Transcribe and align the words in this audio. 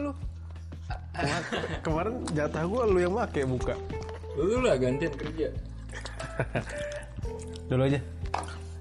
lu. 0.00 0.12
Kemar- 1.18 1.50
Kemarin 1.82 2.14
jatah 2.32 2.64
gua 2.64 2.86
lu 2.86 2.98
yang 2.98 3.12
make 3.12 3.42
buka. 3.44 3.74
Lu 4.38 4.62
lah 4.62 4.78
gantian 4.78 5.12
kerja. 5.12 5.48
Dulu 7.68 7.82
aja. 7.84 8.00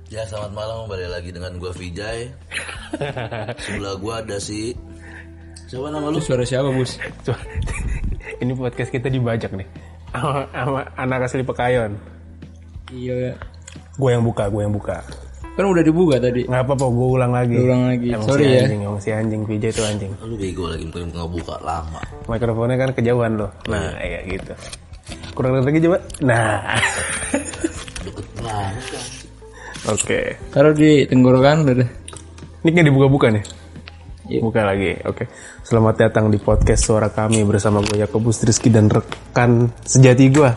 Ya 0.07 0.23
selamat 0.23 0.51
malam 0.55 0.75
kembali 0.87 1.07
lagi 1.11 1.29
dengan 1.35 1.51
gua 1.59 1.73
Vijay. 1.75 2.31
Sebelah 3.59 3.95
gua 3.99 4.23
ada 4.23 4.37
si 4.39 4.71
siapa 5.67 5.91
nama 5.91 6.07
lu? 6.07 6.21
Itu 6.21 6.31
suara 6.31 6.45
siapa, 6.47 6.69
Bos? 6.71 6.95
Coba. 7.27 7.41
Ini 8.43 8.53
podcast 8.53 8.91
kita 8.93 9.11
dibajak 9.11 9.51
nih. 9.51 9.67
Sama, 10.13 10.47
sama 10.55 10.81
anak 10.95 11.27
asli 11.27 11.43
Pekayon. 11.43 11.91
Iya. 12.93 13.35
Gue 13.99 14.09
yang 14.15 14.23
buka, 14.23 14.47
gue 14.47 14.61
yang 14.63 14.71
buka. 14.71 15.03
Kan 15.57 15.65
udah 15.65 15.81
dibuka 15.81 16.21
tadi. 16.21 16.45
Nggak 16.45 16.69
apa-apa, 16.69 16.85
gue 16.85 17.07
ulang 17.17 17.31
lagi. 17.33 17.57
Ulang 17.57 17.89
lagi. 17.89 18.07
Emang 18.13 18.29
Sorry 18.29 18.45
si 18.45 18.53
ya. 18.53 18.61
anjing, 18.61 18.81
emang 18.85 19.01
si 19.01 19.09
anjing. 19.09 19.41
PJ 19.41 19.63
itu 19.73 19.81
anjing. 19.81 20.11
Lu 20.21 20.35
bego 20.37 20.69
lagi 20.69 20.85
mungkin 20.85 21.09
nggak 21.09 21.29
buka 21.33 21.55
lama. 21.65 22.01
Mikrofonnya 22.29 22.77
kan 22.77 22.89
kejauhan 22.93 23.41
loh. 23.41 23.49
Nah, 23.65 23.97
kayak 23.97 24.21
gitu. 24.29 24.53
Kurang 25.33 25.57
dekat 25.57 25.65
lagi 25.65 25.79
coba. 25.81 25.97
Nah. 26.21 26.77
Deket 28.05 28.27
banget 28.37 28.85
kan. 28.85 29.05
Oke. 29.97 30.19
Taruh 30.53 30.73
di 30.77 31.09
tenggorokan 31.09 31.65
udah 31.65 31.75
deh. 31.81 31.89
Ini 32.61 32.69
kan 32.77 32.85
dibuka-buka 32.85 33.27
nih. 33.33 33.43
Iya. 34.29 34.39
Buka 34.45 34.61
lagi. 34.61 34.93
Oke. 35.09 35.25
Selamat 35.65 35.95
datang 35.97 36.29
di 36.29 36.37
podcast 36.37 36.85
suara 36.85 37.09
kami 37.09 37.41
bersama 37.49 37.81
gue 37.81 38.05
Yakobus 38.05 38.45
Rizky 38.45 38.69
dan 38.69 38.93
rekan 38.93 39.73
sejati 39.81 40.29
gue 40.29 40.51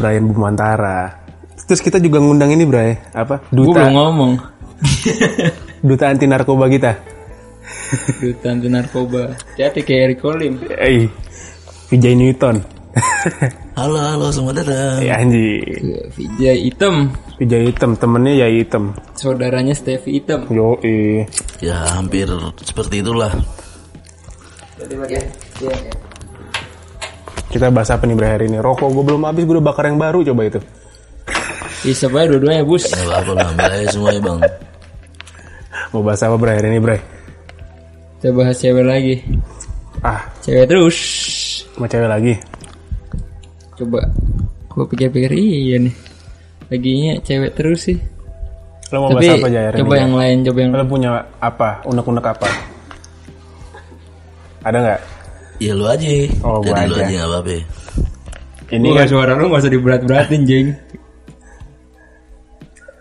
Brian 0.00 0.32
Bumantara. 0.32 1.25
Terus 1.66 1.82
kita 1.82 1.98
juga 1.98 2.22
ngundang 2.22 2.54
ini 2.54 2.62
Bray, 2.62 2.94
apa? 3.10 3.42
Gue 3.50 3.66
Duta 3.66 3.90
belum 3.90 3.94
ngomong. 3.98 4.32
duta 5.88 6.04
anti 6.14 6.30
narkoba 6.30 6.70
kita. 6.70 6.94
Duta 8.22 8.46
anti 8.54 8.70
narkoba. 8.70 9.34
Jadi 9.58 9.82
kayak 9.82 10.00
Eric 10.06 10.18
Colim. 10.22 10.62
Eh, 10.70 11.10
Vijay 11.90 12.14
Newton. 12.14 12.62
Halo 13.76 13.98
halo 13.98 14.30
selamat 14.30 14.62
datang. 14.62 14.98
ya 15.02 15.18
anji. 15.18 15.58
Vijay 16.14 16.70
Item. 16.70 17.10
Vijay 17.36 17.68
hitam, 17.68 17.98
temennya 17.98 18.46
ya 18.46 18.48
hitam. 18.48 18.96
Saudaranya 19.18 19.74
Stevie 19.74 20.22
Item. 20.22 20.46
Yo, 20.48 20.78
eh. 20.86 21.26
Ya 21.58 21.82
hampir 21.98 22.30
seperti 22.62 23.02
itulah. 23.02 23.34
Kita 27.50 27.68
bahas 27.74 27.90
apa 27.90 28.06
nih 28.06 28.14
Bray 28.16 28.30
hari 28.38 28.46
ini? 28.48 28.62
Rokok 28.62 28.86
gue 28.86 29.04
belum 29.04 29.26
habis, 29.26 29.42
gue 29.44 29.54
udah 29.58 29.66
bakar 29.66 29.90
yang 29.90 29.98
baru 29.98 30.22
coba 30.22 30.46
itu. 30.46 30.62
Bisa 31.86 32.10
aja 32.10 32.26
dua-duanya, 32.26 32.66
Bus. 32.66 32.84
Nggak 32.84 33.06
apa-apa 33.06 33.30
lah 33.32 33.46
ambil 33.48 33.70
aja 33.70 33.86
semua 33.88 34.10
ya 34.10 34.20
bang. 34.20 34.38
Mau 35.94 36.02
bahas 36.02 36.20
apa 36.20 36.34
Bray 36.34 36.58
hari 36.58 36.68
ini 36.68 36.80
Bray? 36.82 37.00
Kita 38.18 38.28
bahas 38.34 38.56
cewek 38.58 38.82
lagi. 38.82 39.14
Ah, 40.02 40.20
Cewek 40.42 40.66
terus. 40.66 40.96
sama 41.70 41.86
cewek 41.86 42.08
lagi. 42.08 42.34
Coba. 43.76 44.00
Gue 44.68 44.84
pikir-pikir 44.88 45.30
iya 45.32 45.76
nih. 45.78 45.94
Laginya 46.66 47.12
cewek 47.22 47.54
terus 47.54 47.86
sih. 47.86 47.98
Lo 48.90 49.02
mau 49.02 49.10
Tapi 49.12 49.22
bahas 49.22 49.38
apa 49.38 49.46
aja 49.46 49.60
hari 49.62 49.76
coba 49.78 49.94
ini? 49.94 50.02
yang 50.02 50.14
lain, 50.14 50.36
coba 50.42 50.58
yang 50.58 50.72
Lo 50.72 50.84
punya 50.84 51.10
apa? 51.38 51.68
Unek-unek 51.84 52.26
apa? 52.26 52.48
Ada 54.62 54.78
nggak? 54.80 55.00
Ya 55.56 55.72
lu 55.72 55.84
aja. 55.86 56.08
Oh, 56.42 56.58
gua 56.60 56.74
Jadi 56.74 56.82
lu 56.84 56.94
aja. 56.94 57.04
aja 57.04 57.14
nggak 57.14 57.30
apa-apa. 57.30 57.54
Ini 58.66 58.82
Ini 58.82 58.88
kan 58.92 59.06
suara 59.06 59.32
lu 59.32 59.46
gak 59.46 59.62
usah 59.62 59.70
diberat-beratin, 59.70 60.42
Jeng. 60.42 60.68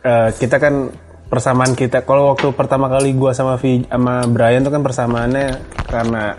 Eh, 0.06 0.30
kita 0.38 0.62
kan 0.62 0.94
persamaan 1.26 1.74
kita. 1.74 2.06
Kalau 2.06 2.32
waktu 2.32 2.54
pertama 2.54 2.86
kali 2.88 3.18
gua 3.18 3.34
sama 3.34 3.58
Vi, 3.58 3.84
sama 3.90 4.24
Brian 4.30 4.62
tuh 4.62 4.72
kan 4.72 4.86
persamaannya 4.86 5.48
karena 5.90 6.38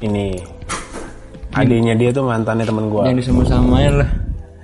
ini 0.00 0.38
adiknya 1.50 1.98
dia 1.98 2.14
tuh 2.14 2.22
mantannya 2.22 2.62
temen 2.62 2.86
gua. 2.86 3.10
Yang 3.10 3.26
disama-samain 3.26 3.92
lah. 3.98 4.10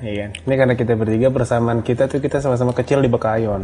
Iya. 0.03 0.35
Ini 0.35 0.55
karena 0.59 0.75
kita 0.75 0.99
bertiga 0.99 1.31
persamaan 1.31 1.83
kita 1.83 2.11
tuh 2.11 2.19
kita 2.19 2.43
sama-sama 2.43 2.75
kecil 2.75 3.03
di 3.03 3.11
Bekayon. 3.11 3.63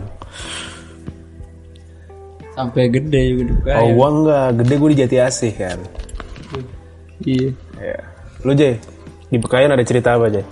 Sampai 2.59 2.91
gede 2.91 3.23
juga 3.31 3.43
dibuka. 3.47 3.71
Oh, 3.79 3.91
gua 3.95 4.09
enggak, 4.11 4.49
gede 4.63 4.75
gua 4.79 4.89
di 4.91 4.99
Jati 4.99 5.17
Asih 5.23 5.53
kan. 5.55 5.79
Iya. 7.23 7.51
Iya. 7.79 7.99
Lu 8.47 8.55
Jay, 8.55 8.79
di 9.31 9.39
Bekayon 9.39 9.75
ada 9.75 9.83
cerita 9.87 10.15
apa 10.15 10.31
Jay? 10.31 10.47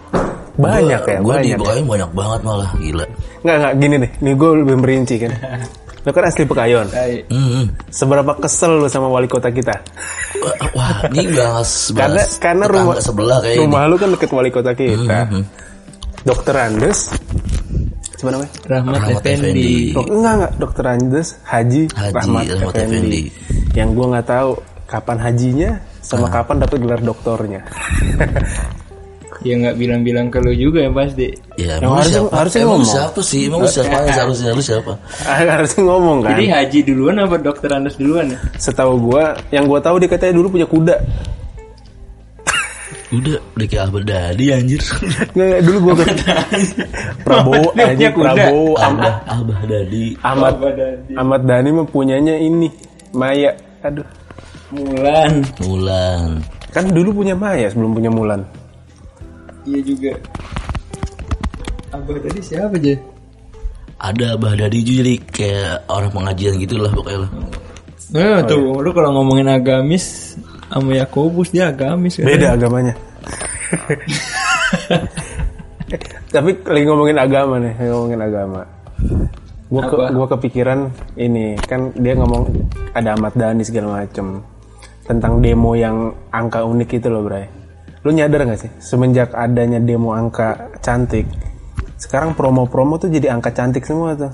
Banyak 0.57 1.03
ya, 1.05 1.19
Gue 1.21 1.35
di 1.45 1.53
banyak. 1.53 1.59
Bekayon 1.61 1.87
banyak 1.87 2.11
banget 2.17 2.41
malah 2.43 2.71
gila. 2.81 3.07
Enggak, 3.47 3.59
enggak, 3.63 3.75
gini 3.79 3.95
nih. 4.03 4.11
Nih 4.27 4.33
gue 4.35 4.51
lebih 4.59 4.77
merinci 4.83 5.15
kan. 5.23 5.31
Lu 6.07 6.11
kan 6.11 6.23
asli 6.27 6.43
Pekayon. 6.43 6.87
Hai. 6.91 7.23
Hmm. 7.31 7.71
Seberapa 7.91 8.35
kesel 8.39 8.79
lu 8.79 8.87
sama 8.87 9.11
wali 9.11 9.27
kota 9.27 9.51
kita? 9.51 9.75
Wah, 10.75 11.03
ini 11.11 11.35
gak 11.35 11.67
Karena 11.99 12.23
karena 12.39 12.65
rumah 12.71 13.03
sebelah 13.03 13.39
kayak 13.43 13.59
rumah 13.59 13.91
lu 13.91 13.99
kan 13.99 14.15
deket 14.15 14.31
wali 14.31 14.55
kota 14.55 14.71
kita. 14.71 15.27
Dokter 16.23 16.55
Andes. 16.63 17.11
Siapa 18.19 18.31
namanya? 18.31 18.51
Rahmat, 18.71 18.93
Rahmat 19.03 19.23
Effendi. 19.27 19.99
Enggak 19.99 20.33
enggak, 20.39 20.53
Dokter 20.63 20.85
Andes 20.87 21.29
Haji, 21.43 21.83
Haji 21.91 22.15
Rahmat, 22.15 22.45
Rahmat 22.55 22.75
Effendi. 22.79 22.87
Effendi. 22.87 23.23
Yang 23.75 23.89
gua 23.99 24.07
nggak 24.15 24.27
tahu 24.31 24.51
kapan 24.87 25.19
hajinya 25.19 25.71
sama 26.07 26.31
kapan 26.31 26.63
dapat 26.63 26.77
gelar 26.87 27.03
doktornya. 27.03 27.67
Ya 29.45 29.55
nggak 29.59 29.77
bilang-bilang 29.77 30.27
ke 30.33 30.41
lu 30.41 30.53
juga 30.53 30.81
ya 30.81 30.91
pasti. 30.91 31.29
Ya, 31.61 31.77
Yang 31.77 31.85
emang 31.85 31.93
harusnya- 32.01 32.17
siapa? 32.25 32.37
harusnya 32.41 32.61
emang 32.61 32.73
ngomong. 32.73 32.89
siapa 32.89 33.21
sih? 33.21 33.41
Emang 33.47 33.61
lu 33.61 33.69
siapa? 33.69 33.97
Seharusnya 34.17 34.51
lu 34.53 34.63
siapa? 34.65 34.93
Harusnya 35.27 35.83
ngomong 35.85 36.19
kan. 36.25 36.31
Jadi 36.33 36.45
Haji 36.49 36.79
duluan 36.87 37.15
apa 37.21 37.37
dokter 37.37 37.69
Andes 37.69 37.97
duluan 38.01 38.27
ya? 38.33 38.39
Setahu 38.57 38.95
gua, 38.97 39.37
yang 39.51 39.69
gua 39.69 39.79
tahu 39.79 40.01
dia 40.01 40.09
katanya 40.09 40.41
dulu 40.41 40.57
punya 40.57 40.65
kuda. 40.65 40.97
Udah, 43.07 43.39
udah 43.55 43.67
kayak 43.71 43.83
Ahmad 43.87 44.03
Dhani 44.03 44.47
anjir. 44.51 44.83
Nggak, 44.83 45.47
nggak, 45.47 45.61
dulu 45.63 45.79
gua 45.79 45.95
kan 45.95 46.17
Prabowo 47.23 47.69
aja 47.79 48.07
kuda. 48.11 48.31
Prabowo 48.35 48.73
Ahmad 48.75 49.15
Abah, 49.23 49.37
Abah 49.37 49.59
Dhani. 49.63 50.05
Ahmad 50.21 50.53
Ahmad 50.59 50.75
Dhani. 50.75 51.13
Ahmad 51.15 51.41
Dhani 51.47 51.69
mah 51.71 51.87
punyanya 51.87 52.35
ini 52.35 52.69
Maya. 53.15 53.55
Aduh. 53.87 54.03
Mulan. 54.75 55.47
Mulan. 55.63 56.43
Kan 56.75 56.91
dulu 56.91 57.23
punya 57.23 57.39
Maya 57.39 57.71
sebelum 57.71 57.95
punya 57.95 58.11
Mulan. 58.11 58.43
Iya 59.67 59.81
juga. 59.83 60.13
Abah 61.91 62.17
tadi 62.23 62.41
siapa 62.41 62.79
aja? 62.79 62.95
Ada 63.99 64.39
Abah 64.39 64.55
juga 64.55 64.71
jadi 65.03 65.15
kayak 65.19 65.91
orang 65.91 66.11
pengajian 66.15 66.55
gitu 66.63 66.79
lah 66.79 66.93
pokoknya 66.95 67.19
lah. 67.27 67.31
Nah, 68.07 68.39
tuh, 68.47 68.79
lu 68.79 68.95
kalau 68.95 69.11
ngomongin 69.19 69.51
agamis 69.51 70.39
sama 70.71 70.95
Yakobus 70.95 71.51
dia 71.51 71.75
agamis 71.75 72.23
kan. 72.23 72.31
Beda 72.31 72.55
agamanya. 72.55 72.95
Tapi 76.31 76.51
lagi 76.63 76.85
ngomongin 76.87 77.19
agama 77.19 77.59
nih, 77.59 77.75
lagi 77.75 77.91
ngomongin 77.91 78.23
agama. 78.23 78.63
Gua 79.67 79.83
ke, 79.83 79.97
gua 80.15 80.27
kepikiran 80.31 80.87
ini 81.19 81.59
kan 81.67 81.91
dia 81.99 82.15
ngomong 82.15 82.47
ada 82.95 83.19
Ahmad 83.19 83.35
Dhani 83.35 83.67
segala 83.67 84.07
macem 84.07 84.39
tentang 85.03 85.43
demo 85.43 85.75
yang 85.75 86.15
angka 86.31 86.63
unik 86.63 87.03
itu 87.03 87.11
loh, 87.11 87.27
Bray. 87.27 87.56
Lu 88.07 88.15
nyadar 88.15 88.47
gak 88.47 88.63
sih 88.63 88.71
semenjak 88.79 89.35
adanya 89.35 89.83
demo 89.83 90.15
angka 90.15 90.71
cantik, 90.79 91.27
sekarang 91.99 92.39
promo-promo 92.39 93.03
tuh 93.03 93.11
jadi 93.11 93.35
angka 93.35 93.51
cantik 93.51 93.83
semua 93.83 94.15
tuh. 94.15 94.31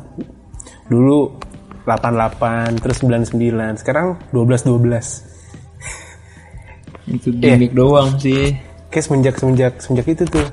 Dulu 0.92 1.40
88, 1.88 2.84
terus 2.84 3.00
99, 3.00 3.80
sekarang 3.80 4.20
12 4.28 4.68
12. 4.68 7.16
Itu 7.16 7.32
gimmick 7.32 7.72
doang 7.72 8.12
sih. 8.20 8.52
Kayak 8.92 9.04
semenjak 9.08 9.40
semenjak 9.40 9.72
semenjak 9.80 10.06
itu 10.12 10.28
tuh. 10.28 10.44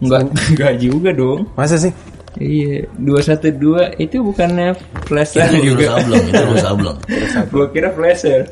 Enggak 0.00 0.32
enggak 0.56 0.74
juga 0.88 1.12
dong. 1.12 1.52
Masa 1.52 1.76
sih? 1.76 1.92
Iya, 2.40 2.88
212 2.96 4.00
itu 4.00 4.24
bukannya 4.24 4.72
flasher 5.04 5.52
Itu 5.52 5.76
juga. 5.76 5.84
juga 5.84 6.00
sablon, 6.00 6.24
itu 6.32 6.56
sablon. 6.64 6.96
Gua 7.52 7.68
kira 7.68 7.92
flasher. 7.92 8.48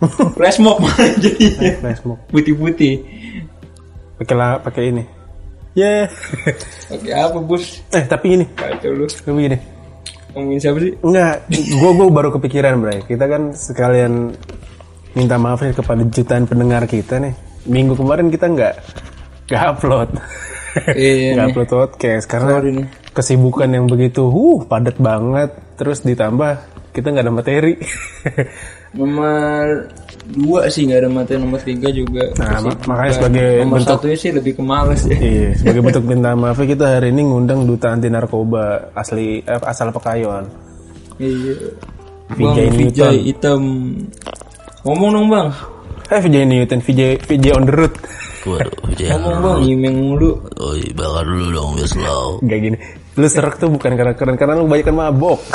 Flash 0.36 0.58
mob 0.58 0.80
malah 0.84 1.10
jadinya. 1.16 1.70
Flash 1.80 2.02
mob. 2.02 2.18
Putih-putih. 2.28 2.94
Pakai 4.18 4.34
la- 4.34 4.60
pakai 4.60 4.82
ini. 4.90 5.04
Yeah. 5.74 6.06
Oke, 6.86 7.10
apa, 7.10 7.38
Bus? 7.42 7.82
eh, 7.90 8.06
tapi 8.06 8.38
ini, 8.38 8.46
Kacau 8.54 8.94
lu. 8.94 9.10
tapi 9.10 9.50
gini. 9.50 9.58
Ngomongin 10.30 10.58
siapa 10.58 10.78
sih? 10.78 10.94
Enggak, 11.02 11.50
gua 11.78 11.90
gua 11.94 12.06
baru 12.10 12.28
kepikiran, 12.30 12.78
Bray. 12.78 13.02
Kita 13.02 13.26
kan 13.26 13.50
sekalian 13.50 14.30
minta 15.14 15.34
maaf 15.34 15.62
nih 15.62 15.74
kepada 15.74 16.02
jutaan 16.06 16.46
pendengar 16.46 16.86
kita 16.86 17.18
nih. 17.18 17.34
Minggu 17.66 17.94
kemarin 17.94 18.30
kita 18.30 18.46
nggak 18.46 18.74
nggak 19.46 19.62
upload. 19.74 20.08
Iya 20.94 21.10
nggak 21.34 21.42
nih. 21.42 21.52
upload 21.54 21.68
podcast 21.70 22.24
karena 22.26 22.50
Sorry 22.54 22.70
nih. 22.70 22.86
kesibukan 23.10 23.70
yang 23.70 23.86
begitu 23.86 24.26
uh 24.26 24.58
padat 24.66 24.98
banget 24.98 25.54
terus 25.74 26.02
ditambah 26.02 26.54
kita 26.90 27.10
nggak 27.10 27.24
ada 27.24 27.34
materi 27.34 27.74
Nomor 28.94 29.90
dua 30.26 30.66
sih 30.66 30.86
nggak 30.86 30.98
ada 30.98 31.08
materi 31.08 31.36
nomor 31.36 31.60
tiga 31.60 31.90
juga. 31.90 32.24
Nah, 32.34 32.56
Sih. 32.56 32.64
mak- 32.64 32.84
makanya 32.84 33.12
sebagai 33.12 33.48
nomor 33.60 33.76
bentuk- 33.76 33.90
satunya 33.92 34.16
sih 34.16 34.30
lebih 34.30 34.52
ke 34.54 34.62
males 34.62 35.00
ya. 35.02 35.16
iya 35.16 35.48
sebagai 35.58 35.82
bentuk 35.82 36.04
minta 36.04 36.30
maaf 36.32 36.56
kita 36.56 36.86
hari 36.92 37.10
ini 37.10 37.22
ngundang 37.22 37.62
duta 37.62 37.90
anti 37.90 38.06
narkoba 38.06 38.64
asli 38.92 39.38
eh, 39.40 39.60
asal 39.60 39.90
Pekayon 39.90 40.44
Iya. 41.14 41.54
Vijay 42.30 42.66
Bang. 42.66 42.78
Vijay 42.80 43.16
hitam. 43.22 43.62
Ngomong 44.82 45.10
dong 45.12 45.26
bang. 45.28 45.48
Eh 46.06 46.20
VJ 46.20 46.36
Newton, 46.42 46.80
VJ 46.80 47.00
VJ 47.20 47.44
on 47.52 47.64
the 47.64 47.74
road. 47.74 47.94
Waduh, 48.44 48.72
jangan. 48.92 49.20
Ngomong 49.20 49.40
bang. 49.40 49.58
Imeng 49.64 49.96
mulu. 49.96 50.30
Oh, 50.54 50.74
iya, 50.74 50.90
bakar 50.92 51.22
dulu 51.22 51.46
dong, 51.50 51.70
biar 51.74 51.86
slow. 51.86 52.26
Gak 52.42 52.58
gini. 52.60 52.78
Lu 53.14 53.30
serak 53.30 53.62
tuh 53.62 53.70
bukan 53.70 53.94
karena 53.94 54.14
keren 54.18 54.34
karena 54.34 54.58
lu 54.58 54.66
banyak 54.66 54.90
mabok. 54.90 55.38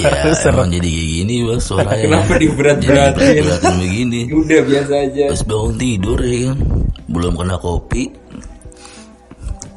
Ya, 0.00 0.32
emang 0.50 0.66
jadi 0.72 0.88
kayak 0.88 1.08
gini 1.22 1.34
bos 1.46 1.62
suaranya. 1.62 2.02
Kenapa 2.04 2.32
Jadi 2.34 2.44
diberat-beratin? 2.48 3.22
berat-beratin 3.22 3.74
begini. 3.78 4.20
Udah 4.34 4.60
biasa 4.66 4.94
aja. 5.06 5.24
Pas 5.30 5.42
bangun 5.46 5.74
tidur 5.78 6.18
ya 6.24 6.38
kan, 6.50 6.58
belum 7.06 7.32
kena 7.38 7.56
kopi. 7.60 8.02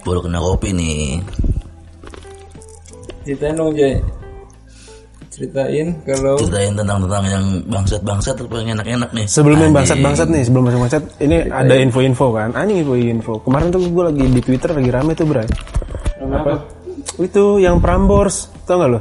Baru 0.04 0.20
kena 0.26 0.40
kopi 0.42 0.70
nih. 0.74 1.22
Ceritain 3.24 3.56
dong 3.56 3.72
Jay. 3.78 3.96
Ceritain 5.34 5.88
kalau 6.06 6.38
Ceritain 6.42 6.74
tentang 6.78 7.00
tentang 7.06 7.24
yang 7.26 7.46
bangsat-bangsat 7.70 8.36
apa 8.38 8.56
yang 8.62 8.70
enak-enak 8.80 9.10
nih. 9.14 9.26
Sebelum 9.30 9.58
yang 9.58 9.72
Anjing. 9.72 9.78
bangsat-bangsat 9.78 10.28
nih, 10.30 10.44
sebelum 10.46 10.64
masuk 10.70 10.80
bangsat, 10.90 11.04
ini 11.22 11.38
ada 11.50 11.74
info-info 11.78 12.26
kan. 12.34 12.50
Anjing 12.58 12.82
info-info. 12.86 13.34
Kemarin 13.46 13.68
tuh 13.70 13.82
gue 13.90 14.04
lagi 14.10 14.24
di 14.30 14.42
Twitter 14.42 14.70
lagi 14.74 14.90
rame 14.90 15.12
tuh, 15.14 15.26
Bray. 15.30 15.48
Apa? 16.32 16.54
Itu 17.20 17.60
yang 17.60 17.84
Prambors, 17.84 18.48
tau 18.64 18.80
gak 18.80 18.90
lo? 18.90 19.00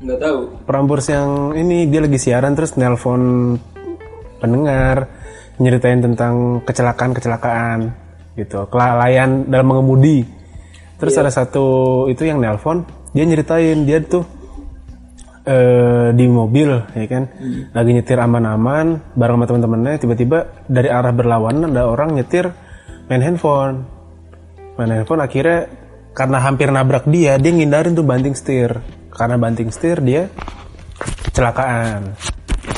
Nggak 0.00 0.18
tahu. 0.20 0.38
Prambors 0.64 1.06
yang 1.12 1.52
ini 1.56 1.84
dia 1.88 2.00
lagi 2.00 2.16
siaran 2.16 2.56
terus 2.56 2.76
nelpon 2.80 3.56
pendengar 4.40 5.08
nyeritain 5.60 6.00
tentang 6.00 6.64
kecelakaan-kecelakaan 6.64 7.92
gitu, 8.36 8.64
kelalaian 8.72 9.44
dalam 9.44 9.76
mengemudi. 9.76 10.24
Terus 10.96 11.16
ada 11.20 11.28
satu 11.28 12.08
itu 12.08 12.24
yang 12.24 12.40
nelpon, 12.40 12.84
dia 13.12 13.28
nyeritain 13.28 13.84
dia 13.84 14.00
tuh 14.00 14.24
eh, 15.44 16.16
di 16.16 16.24
mobil 16.28 16.68
ya 16.96 17.04
kan, 17.08 17.28
lagi 17.76 17.90
nyetir 17.92 18.16
aman-aman 18.16 19.16
bareng 19.16 19.36
sama 19.36 19.46
teman-temannya, 19.48 20.00
tiba-tiba 20.00 20.64
dari 20.64 20.88
arah 20.88 21.12
berlawanan 21.12 21.76
ada 21.76 21.88
orang 21.88 22.16
nyetir 22.16 22.48
main 23.12 23.20
handphone, 23.20 23.84
main 24.80 24.92
handphone 24.96 25.20
akhirnya 25.20 25.68
karena 26.10 26.38
hampir 26.42 26.68
nabrak 26.74 27.06
dia, 27.06 27.38
dia 27.38 27.52
ngindarin 27.54 27.94
tuh 27.94 28.06
banting 28.06 28.34
setir. 28.34 28.82
Karena 29.10 29.36
banting 29.36 29.70
setir 29.70 30.02
dia 30.02 30.30
kecelakaan. 31.30 32.16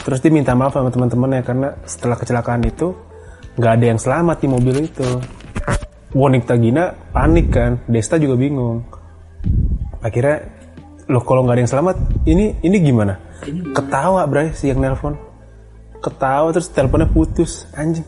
Terus 0.02 0.19
dia 0.19 0.32
minta 0.34 0.52
maaf 0.52 0.75
sama 0.75 0.90
teman-temannya 0.90 1.43
karena 1.46 1.69
setelah 1.87 2.19
kecelakaan 2.19 2.62
itu 2.67 2.94
nggak 3.56 3.73
ada 3.79 3.84
yang 3.94 4.00
selamat 4.00 4.37
di 4.43 4.49
mobil 4.50 4.76
itu. 4.87 5.08
Wanita 6.12 6.61
Gina 6.61 6.93
panik 6.93 7.49
kan, 7.49 7.81
Desta 7.88 8.20
juga 8.20 8.37
bingung. 8.37 8.84
Akhirnya, 10.05 10.44
loh 11.08 11.25
kalau 11.25 11.46
nggak 11.46 11.56
ada 11.56 11.62
yang 11.64 11.73
selamat, 11.73 11.96
ini 12.29 12.61
ini 12.61 12.76
gimana? 12.84 13.17
Ketawa 13.73 14.29
Bray 14.29 14.52
si 14.52 14.69
yang 14.69 14.84
nelpon. 14.84 15.17
Ketawa 16.02 16.52
terus 16.52 16.69
teleponnya 16.69 17.08
putus, 17.08 17.64
anjing. 17.73 18.05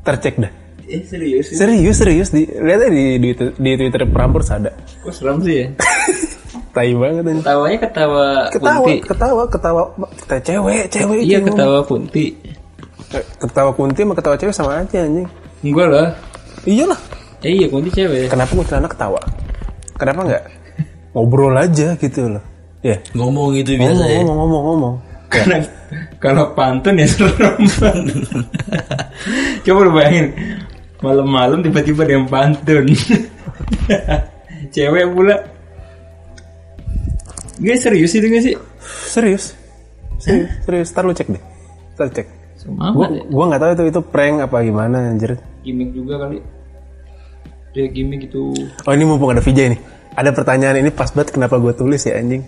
Tercek 0.00 0.40
dah. 0.40 0.59
Eh 0.90 1.02
serius? 1.06 1.46
Serius 1.48 1.96
serius 1.96 2.28
di 2.28 2.50
lihat 2.50 2.82
aja 2.82 2.90
di 2.90 3.04
di, 3.16 3.30
di 3.38 3.70
Twitter 3.78 4.02
Prambors 4.04 4.50
ada. 4.50 4.74
Kok 5.00 5.12
seram 5.14 5.38
sih 5.38 5.62
ya? 5.62 5.66
Tai 6.74 6.90
banget 6.94 7.24
anjing. 7.24 7.42
Ketawanya 7.42 7.78
ketawa, 7.78 8.26
Ketawa, 8.46 8.78
kunti. 8.78 8.94
ketawa, 9.02 9.42
ketawa, 9.46 9.82
ketawa 10.18 10.40
cewek, 10.42 10.82
cewek 10.86 11.18
Iya 11.22 11.38
ketawa 11.42 11.78
kunti. 11.82 12.26
Eh, 13.10 13.24
Ketawa 13.38 13.70
kunti 13.74 14.00
sama 14.02 14.14
ketawa 14.14 14.36
cewek 14.38 14.54
sama 14.54 14.70
aja 14.78 14.98
anjing. 15.02 15.26
Enggak 15.62 15.88
lah. 15.90 16.08
Iyalah. 16.62 17.00
Eh 17.42 17.52
iya 17.54 17.66
kunti 17.66 17.90
cewek. 17.90 18.30
Kenapa 18.30 18.50
kuntilanak 18.54 18.90
ketawa? 18.90 19.18
Kenapa 19.94 20.20
enggak? 20.26 20.42
Ngobrol 21.10 21.54
aja 21.54 21.98
gitu 21.98 22.38
loh. 22.38 22.42
Ya. 22.82 23.02
Ngomong 23.14 23.58
gitu 23.58 23.74
Ngomong, 23.74 23.90
biasa 23.90 24.04
ya. 24.06 24.18
ngomong, 24.22 24.36
ngomong, 24.38 24.62
ngomong. 24.70 24.94
Karena 25.30 25.56
kalau 26.18 26.54
pantun 26.54 26.98
ya 26.98 27.06
serem. 27.06 27.54
Coba 29.66 29.78
lu 29.84 29.90
bayangin 29.92 30.26
malam-malam 31.00 31.64
tiba-tiba 31.64 32.04
ada 32.04 32.12
yang 32.16 32.26
pantun. 32.28 32.86
Cewek 34.74 35.04
pula. 35.12 35.36
Gak 37.60 37.78
serius 37.80 38.16
itu 38.16 38.26
gak 38.28 38.44
sih? 38.44 38.54
Serius. 39.10 39.44
Serius, 40.20 40.48
serius. 40.64 40.88
Ntar 40.92 41.04
lu 41.04 41.12
cek 41.12 41.28
deh. 41.28 41.42
Ntar 41.96 42.08
cek. 42.12 42.26
Gua, 42.68 43.08
ya. 43.08 43.24
gua 43.24 43.44
nggak 43.48 43.60
tahu 43.60 43.70
itu 43.72 43.84
itu 43.88 44.00
prank 44.04 44.36
apa 44.44 44.56
gimana 44.60 45.12
anjir. 45.12 45.40
Gimik 45.64 45.96
juga 45.96 46.20
kali. 46.20 46.44
Dia 47.72 47.88
gimik 47.88 48.28
itu. 48.28 48.52
Oh 48.84 48.92
ini 48.92 49.04
mumpung 49.08 49.32
ada 49.32 49.40
VJ 49.40 49.76
nih. 49.76 49.80
Ada 50.12 50.36
pertanyaan 50.36 50.84
ini 50.84 50.90
pas 50.92 51.08
banget 51.14 51.32
kenapa 51.32 51.56
gue 51.56 51.72
tulis 51.72 52.02
ya 52.04 52.20
anjing. 52.20 52.44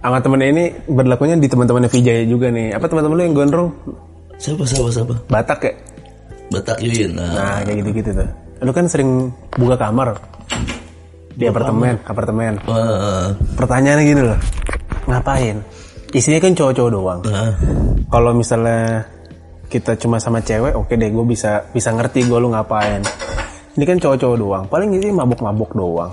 Sama 0.00 0.18
temennya 0.24 0.48
ini 0.48 0.64
berlakunya 0.88 1.36
di 1.36 1.46
teman-temannya 1.50 1.90
VJ 1.92 2.24
juga 2.30 2.48
nih. 2.48 2.72
Apa 2.72 2.88
teman-teman 2.88 3.16
lu 3.20 3.22
yang 3.28 3.36
gondrong? 3.36 3.68
Siapa 4.40 4.64
siapa 4.64 4.90
siapa? 4.90 5.14
Batak 5.28 5.60
ya? 5.62 5.72
Batak 6.52 6.78
Yuyun. 6.78 7.12
Nah, 7.14 7.32
Nah 7.32 7.56
kayak 7.62 7.76
gitu-gitu 7.80 8.10
tuh. 8.12 8.28
Lu 8.60 8.70
kan 8.70 8.86
sering 8.86 9.10
buka 9.52 9.74
kamar 9.76 10.14
di 11.32 11.48
apartemen, 11.48 11.96
apartemen. 12.04 12.52
eh, 12.60 13.26
Pertanyaannya 13.56 14.04
gini 14.04 14.22
loh, 14.22 14.38
ngapain? 15.08 15.56
Isinya 16.12 16.38
kan 16.38 16.52
cowok-cowok 16.52 16.90
doang. 16.92 17.20
nah, 17.24 17.56
Kalau 18.06 18.36
misalnya 18.36 19.08
kita 19.66 19.96
cuma 19.96 20.20
sama 20.20 20.38
cewek, 20.38 20.76
oke 20.76 20.92
deh, 20.92 21.08
gue 21.08 21.24
bisa 21.24 21.64
bisa 21.68 21.88
ngerti 21.88 22.22
gue 22.22 22.36
lu 22.36 22.52
ngapain. 22.52 23.00
Ini 23.72 23.84
kan 23.84 23.96
cowok-cowok 23.96 24.36
doang. 24.36 24.64
Paling 24.68 24.92
ini 24.92 25.08
mabuk-mabuk 25.08 25.72
doang. 25.72 26.12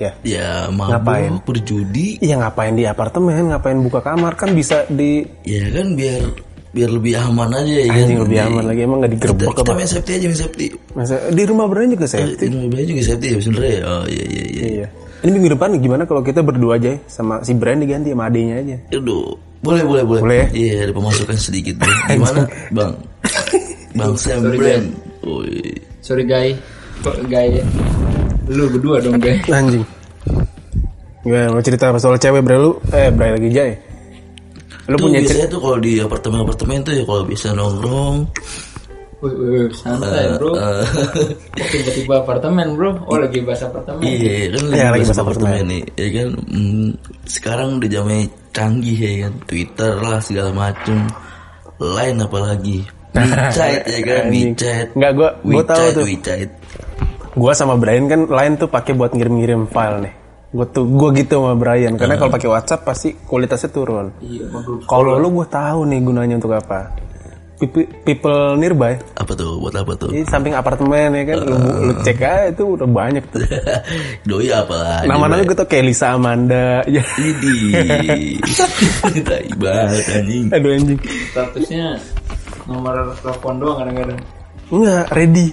Ya, 0.00 0.10
ya 0.24 0.66
Ngapain? 0.66 1.30
mabuk 1.30 1.44
berjudi 1.46 2.18
iya 2.18 2.34
ngapain 2.34 2.74
di 2.74 2.82
apartemen, 2.82 3.52
ngapain 3.52 3.78
buka 3.78 4.00
kamar 4.00 4.34
kan 4.34 4.50
bisa 4.50 4.82
di 4.88 5.22
ya 5.44 5.68
kan 5.70 5.94
biar 5.94 6.22
biar 6.72 6.88
lebih 6.88 7.12
aman 7.20 7.52
aja 7.52 7.68
ya 7.68 7.84
kan 7.84 8.00
anjing 8.00 8.20
lebih 8.24 8.38
aman 8.48 8.64
lagi 8.64 8.80
emang 8.88 8.98
nggak 9.04 9.12
kita, 9.12 9.20
digerebek 9.28 9.48
kita 9.52 9.60
apa? 9.60 9.72
main 9.76 9.88
safety 9.92 10.10
aja 10.16 10.26
main 10.32 10.40
safety 10.40 10.66
Masa 10.96 11.14
di 11.28 11.42
rumah 11.44 11.66
berani 11.68 11.92
juga 11.92 12.06
saya. 12.08 12.24
ini 12.32 12.56
mobilnya 12.56 12.86
juga 12.88 13.02
safety 13.04 13.26
ya 13.28 13.38
sebenarnya 13.44 13.72
ya 13.72 13.82
oh 13.84 14.04
iya 14.08 14.24
iya 14.24 14.44
iya 14.48 14.62
Iya. 14.62 14.86
Ini 15.22 15.30
minggu 15.38 15.54
depan 15.54 15.78
gimana 15.78 16.02
kalau 16.02 16.18
kita 16.18 16.42
berdua 16.42 16.82
aja 16.82 16.96
ya, 16.96 16.98
sama 17.06 17.38
si 17.46 17.54
Brian 17.54 17.78
diganti 17.78 18.10
sama 18.10 18.26
adenya 18.26 18.58
aja? 18.58 18.76
Aduh, 18.90 19.38
boleh 19.62 19.86
boleh 19.86 20.02
boleh. 20.02 20.22
Boleh 20.26 20.36
ya? 20.42 20.46
Iya, 20.50 20.74
ada 20.90 20.92
pemasukan 20.98 21.36
sedikit. 21.38 21.78
Bang. 21.78 21.94
Gimana, 22.10 22.42
Bang? 22.74 22.92
Bang 23.94 24.12
Sam 24.18 24.42
Brand. 24.50 24.86
Woi. 25.22 25.78
Sorry 26.02 26.26
guys. 26.26 26.58
Kok 27.06 27.22
guys 27.30 27.54
ya? 27.54 27.64
Lu 28.50 28.66
berdua 28.74 28.98
dong 28.98 29.22
guys. 29.22 29.38
Anjing. 29.46 29.86
Gimana 31.22 31.54
mau 31.54 31.62
cerita 31.62 31.94
soal 32.02 32.18
cewek 32.18 32.42
Bray 32.42 32.58
lu? 32.58 32.74
Eh 32.90 33.14
Bray 33.14 33.30
lagi 33.38 33.48
jay. 33.54 33.78
Lu 34.90 34.96
Tuh 34.96 35.06
punya 35.06 35.18
cerita? 35.20 35.30
biasanya 35.32 35.48
tuh 35.48 35.60
kalau 35.60 35.78
di 35.78 35.92
apartemen-apartemen 35.96 36.78
tuh 36.82 36.92
ya 36.92 37.04
kalau 37.04 37.22
bisa 37.22 37.48
nongkrong. 37.52 38.16
Wih, 39.22 39.30
wih, 39.38 39.48
wih, 39.54 39.66
santai 39.70 40.34
bro. 40.34 40.50
eh, 40.58 40.82
tiba-tiba 41.54 42.14
apartemen 42.18 42.74
bro. 42.74 42.90
Oh 43.06 43.14
lagi 43.14 43.38
bahas 43.38 43.62
apartemen. 43.62 44.02
iya, 44.02 44.50
kan 44.50 44.62
Iya, 44.68 44.86
lagi 44.90 44.98
bahas 45.00 45.08
bahas 45.08 45.20
apartemen. 45.22 45.62
nih. 45.70 45.82
Ya 45.94 46.08
kan 46.10 46.28
mm, 46.42 46.86
sekarang 47.22 47.68
udah 47.78 47.88
jamnya 47.88 48.18
canggih 48.50 48.98
ya 48.98 49.12
kan. 49.22 49.32
Twitter 49.46 49.92
lah 49.96 50.18
segala 50.18 50.50
macem. 50.50 50.98
Lain 51.78 52.16
apalagi. 52.18 52.82
WeChat 53.14 53.86
ya 53.86 54.00
kan. 54.02 54.22
WeChat. 54.26 54.86
Nggak, 54.92 55.12
gua- 55.14 55.36
gua 55.40 55.62
tahu 55.64 55.86
tuh. 55.92 56.04
WeChat. 56.04 56.48
Gua 57.32 57.52
sama 57.54 57.78
Brian 57.78 58.10
kan 58.10 58.26
lain 58.26 58.58
tuh 58.58 58.66
pakai 58.66 58.92
buat 58.92 59.14
ngirim-ngirim 59.14 59.70
file 59.70 60.02
nih. 60.02 60.14
Gue 60.52 60.66
tuh 60.68 60.84
gue 60.84 61.08
gitu 61.16 61.40
sama 61.40 61.56
Brian 61.56 61.96
karena 61.96 62.20
kalau 62.20 62.28
pakai 62.28 62.48
WhatsApp 62.52 62.84
pasti 62.84 63.16
kualitasnya 63.16 63.72
turun. 63.72 64.12
Iya, 64.20 64.52
sama. 64.52 64.84
Kalau 64.84 65.16
lu 65.16 65.32
gue 65.32 65.46
tahu 65.48 65.88
nih 65.88 66.00
gunanya 66.04 66.36
untuk 66.36 66.52
apa. 66.52 66.92
People, 67.56 67.86
people 68.02 68.58
nearby, 68.58 68.98
Apa 69.14 69.38
tuh? 69.38 69.54
Buat 69.62 69.86
apa 69.86 69.94
tuh? 69.94 70.10
di 70.10 70.26
samping 70.26 70.50
apartemen 70.50 71.14
ya 71.14 71.22
kan, 71.30 71.46
lu, 71.46 71.54
lu 71.86 71.92
cek 72.02 72.18
aja 72.18 72.50
itu 72.50 72.74
udah 72.74 72.90
banyak 72.90 73.22
tuh. 73.30 73.38
Doi 74.28 74.50
apa 74.50 74.74
lagi? 74.74 75.06
Nama-nama 75.06 75.46
gue 75.46 75.54
tuh 75.54 75.68
kayak 75.70 75.84
Lisa 75.86 76.10
Amanda, 76.10 76.82
ya. 76.90 77.06
Idi. 77.22 78.34
Tai 79.30 79.46
banget 79.62 80.04
anjing. 80.10 80.46
Aduh 80.50 80.70
anjing. 80.74 80.98
Statusnya 81.30 81.86
nomor 82.66 83.14
telepon 83.22 83.54
doang 83.62 83.78
kadang-kadang. 83.78 84.18
Enggak, 84.72 85.04
ready. 85.14 85.46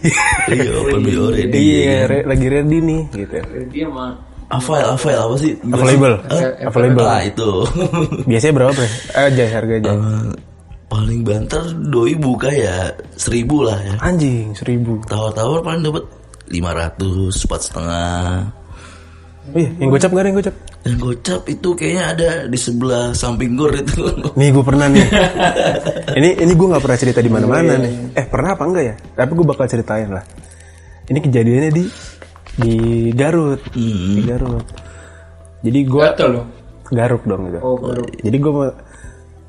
Iya, 0.50 0.72
open 0.82 1.00
be 1.06 1.14
already. 1.14 1.58
Iya, 1.62 1.98
re- 2.10 2.26
lagi 2.26 2.48
ready 2.50 2.78
nih 2.82 3.02
gitu. 3.14 3.36
Dia 3.70 3.86
mah 3.86 4.18
Avail, 4.50 4.86
avail 4.98 5.20
apa 5.30 5.36
sih? 5.38 5.54
Available. 5.62 6.16
Hah? 6.26 6.42
Available. 6.74 7.06
Ah, 7.06 7.22
itu. 7.22 7.50
Biasanya 8.26 8.54
berapa, 8.58 8.72
Bre? 8.74 8.90
Eh, 8.90 9.30
Jay, 9.38 9.50
harga 9.54 9.76
Jay. 9.78 9.94
Eh, 9.94 10.30
paling 10.90 11.22
banter 11.22 11.64
doi 11.94 12.18
buka 12.18 12.50
ya 12.50 12.90
seribu 13.14 13.62
lah 13.62 13.78
ya. 13.78 13.96
Anjing, 14.02 14.58
seribu. 14.58 14.98
Tawar-tawar 15.06 15.62
paling 15.62 15.86
dapat 15.86 16.04
500, 16.50 17.46
empat 17.46 17.62
setengah. 17.62 18.26
Iya, 19.50 19.70
yang 19.82 19.90
gocap 19.94 20.10
nggak 20.14 20.24
ada 20.26 20.30
yang 20.30 20.38
gocap? 20.42 20.56
Dan 20.80 20.94
gocap 20.98 21.42
itu 21.50 21.70
kayaknya 21.74 22.04
ada 22.14 22.30
di 22.50 22.58
sebelah 22.58 23.06
samping 23.14 23.54
gor 23.54 23.74
itu. 23.74 24.02
Nih, 24.34 24.50
gue 24.50 24.64
pernah 24.66 24.86
nih. 24.90 25.06
ini 26.22 26.30
ini 26.42 26.52
gue 26.54 26.68
nggak 26.70 26.84
pernah 26.86 26.98
cerita 26.98 27.20
di 27.22 27.30
mana-mana 27.30 27.78
nih. 27.78 28.18
Eh, 28.18 28.26
pernah 28.26 28.58
apa 28.58 28.64
enggak 28.66 28.86
ya? 28.86 28.96
Tapi 28.98 29.32
gue 29.38 29.46
bakal 29.46 29.66
ceritain 29.70 30.10
lah. 30.10 30.26
Ini 31.10 31.18
kejadiannya 31.22 31.72
di 31.74 31.84
di 32.60 32.78
Garut. 33.16 33.62
Di 33.72 34.22
Garut. 34.28 34.68
Jadi 35.60 35.80
gue 35.84 36.06
garuk 36.90 37.24
dong 37.28 37.42
gitu. 37.52 37.60
Oh. 37.64 37.78
Jadi 38.24 38.38
gue 38.40 38.54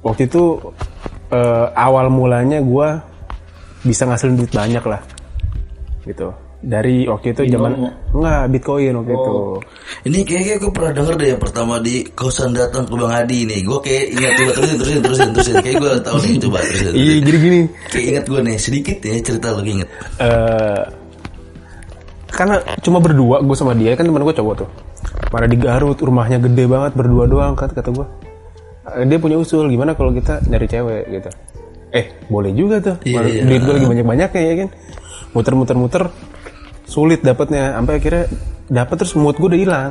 waktu 0.03 0.23
itu 0.27 0.43
eh, 1.31 1.67
awal 1.77 2.11
mulanya 2.11 2.59
gue 2.61 2.89
bisa 3.81 4.05
ngasilin 4.05 4.37
duit 4.37 4.53
banyak 4.53 4.85
lah 4.85 5.01
gitu 6.05 6.33
dari 6.61 7.09
waktu 7.09 7.33
itu 7.33 7.57
zaman 7.57 7.73
enggak 8.13 8.41
bitcoin 8.53 8.93
waktu 9.01 9.13
itu 9.17 9.33
Ini 10.01 10.19
kayaknya 10.29 10.55
gue 10.61 10.73
pernah 10.73 10.93
denger 10.93 11.15
deh 11.17 11.29
yang 11.33 11.41
pertama 11.41 11.75
di 11.81 12.05
kosan 12.13 12.53
datang 12.53 12.85
ke 12.89 12.95
Bang 12.97 13.13
Adi 13.13 13.45
nih. 13.49 13.61
Gue 13.65 13.81
kayak 13.85 14.05
ingat 14.17 14.33
coba 14.37 14.51
terusin 14.57 14.77
terusin 14.81 15.01
terusin 15.05 15.29
terusin. 15.33 15.55
Kayak 15.61 15.77
gue 15.81 15.93
tahu 16.05 16.17
nih 16.21 16.35
coba 16.41 16.59
terusin. 16.65 16.93
iya 16.97 17.15
jadi 17.21 17.39
gini 17.41 17.61
Kayak 17.89 18.05
ingat 18.09 18.25
gue 18.29 18.41
nih 18.45 18.57
sedikit 18.61 18.97
ya 19.01 19.13
cerita 19.25 19.47
lo 19.57 19.61
inget. 19.65 19.89
eh 20.21 20.81
karena 22.31 22.63
cuma 22.81 22.99
berdua 23.03 23.43
gue 23.43 23.57
sama 23.59 23.75
dia 23.75 23.99
kan 23.99 24.07
teman 24.07 24.23
gue 24.23 24.35
cowok 24.35 24.55
tuh. 24.67 24.69
Mana 25.31 25.47
di 25.47 25.59
Garut 25.59 25.99
rumahnya 25.99 26.39
gede 26.43 26.65
banget 26.67 26.93
berdua 26.97 27.25
doang 27.31 27.55
kan 27.55 27.71
kata 27.71 27.91
gue 27.95 28.07
Eh, 28.97 29.07
dia 29.07 29.19
punya 29.23 29.37
usul 29.39 29.71
gimana 29.71 29.95
kalau 29.95 30.11
kita 30.11 30.43
nyari 30.51 30.67
cewek 30.67 31.05
gitu. 31.13 31.31
Eh 31.95 32.07
boleh 32.27 32.51
juga 32.57 32.83
tuh. 32.83 32.97
Mana 33.07 33.29
iya. 33.29 33.47
duit 33.47 33.63
gue 33.63 33.75
lagi 33.77 33.87
banyak 33.87 34.07
banyaknya 34.07 34.43
ya 34.43 34.55
kan. 34.65 34.69
Muter-muter 35.31 35.77
muter 35.79 36.03
sulit 36.89 37.23
dapatnya 37.23 37.79
sampai 37.79 38.03
akhirnya 38.03 38.25
dapat 38.67 38.97
terus 38.99 39.15
mood 39.15 39.37
gue 39.39 39.49
udah 39.53 39.61
hilang. 39.61 39.91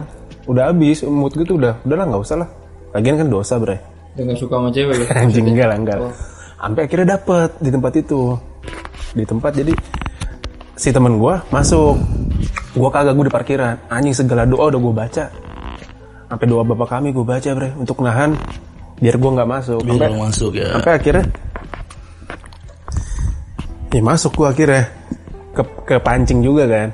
Udah 0.50 0.74
habis 0.74 1.06
mood 1.06 1.32
gue 1.32 1.46
tuh 1.48 1.62
udah 1.62 1.80
udahlah 1.86 2.06
nggak 2.12 2.22
usah 2.26 2.38
lah. 2.44 2.50
Lagian 2.92 3.16
kan 3.22 3.28
dosa 3.32 3.56
bre. 3.56 3.78
Dia 4.18 4.26
nggak 4.26 4.40
suka 4.42 4.54
sama 4.60 4.70
cewek 4.74 4.96
ya? 5.00 5.08
anjing 5.22 5.46
enggak 5.48 5.68
lah 5.70 5.78
enggak 5.78 5.98
lah. 6.02 6.14
sampai 6.60 6.82
akhirnya 6.92 7.08
dapet 7.16 7.50
di 7.64 7.70
tempat 7.72 7.94
itu. 7.96 8.22
Di 9.16 9.24
tempat 9.24 9.52
jadi 9.56 9.74
si 10.76 10.90
temen 10.92 11.16
gua 11.22 11.40
masuk 11.56 11.96
gua 12.76 12.90
kagak 12.94 13.14
gue 13.18 13.26
di 13.28 13.34
parkiran 13.34 13.76
anjing 13.90 14.16
segala 14.16 14.44
doa 14.46 14.70
udah 14.70 14.80
gue 14.80 14.94
baca 14.94 15.26
sampai 16.30 16.46
doa 16.46 16.64
bapak 16.64 16.88
kami 17.00 17.10
gue 17.12 17.26
baca 17.26 17.50
bre 17.58 17.70
untuk 17.78 18.00
nahan 18.06 18.38
biar 19.00 19.16
gua 19.16 19.32
nggak 19.40 19.50
masuk 19.50 19.80
Biar 19.84 19.96
sampai, 19.96 20.20
masuk 20.20 20.52
ya. 20.60 20.68
sampai 20.76 20.92
akhirnya 21.00 21.26
ya 23.90 24.02
masuk 24.04 24.32
gua 24.38 24.48
akhirnya 24.54 24.84
ke 25.56 25.64
ke 25.88 25.96
pancing 26.00 26.40
juga 26.46 26.64
kan 26.70 26.90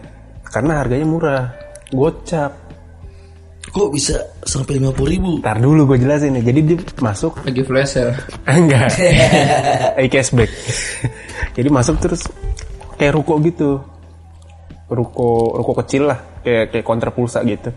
karena 0.47 0.71
harganya 0.79 1.05
murah 1.05 1.43
gocap 1.91 2.65
Kok 3.75 3.91
bisa 3.91 4.15
sampai 4.47 4.79
lima 4.79 4.95
puluh 4.95 5.11
ribu? 5.11 5.29
Ntar 5.43 5.59
dulu 5.59 5.83
gue 5.91 5.99
jelasin 5.99 6.31
nih 6.39 6.47
jadi 6.47 6.59
dia 6.63 6.77
masuk 7.03 7.43
Lagi 7.43 7.59
flash 7.59 7.99
sale. 7.99 8.15
Enggak. 8.47 8.87
Eh 9.99 10.07
cashback. 10.07 10.47
Jadi 11.59 11.67
masuk 11.71 11.99
terus 11.99 12.23
kayak 12.95 13.19
ruko 13.19 13.35
gitu. 13.43 13.83
Ruko 14.85 15.57
ruko 15.57 15.73
kecil 15.81 16.13
lah, 16.13 16.19
kayak 16.45 16.69
kayak 16.69 16.85
konter 16.85 17.09
pulsa 17.09 17.41
gitu. 17.41 17.73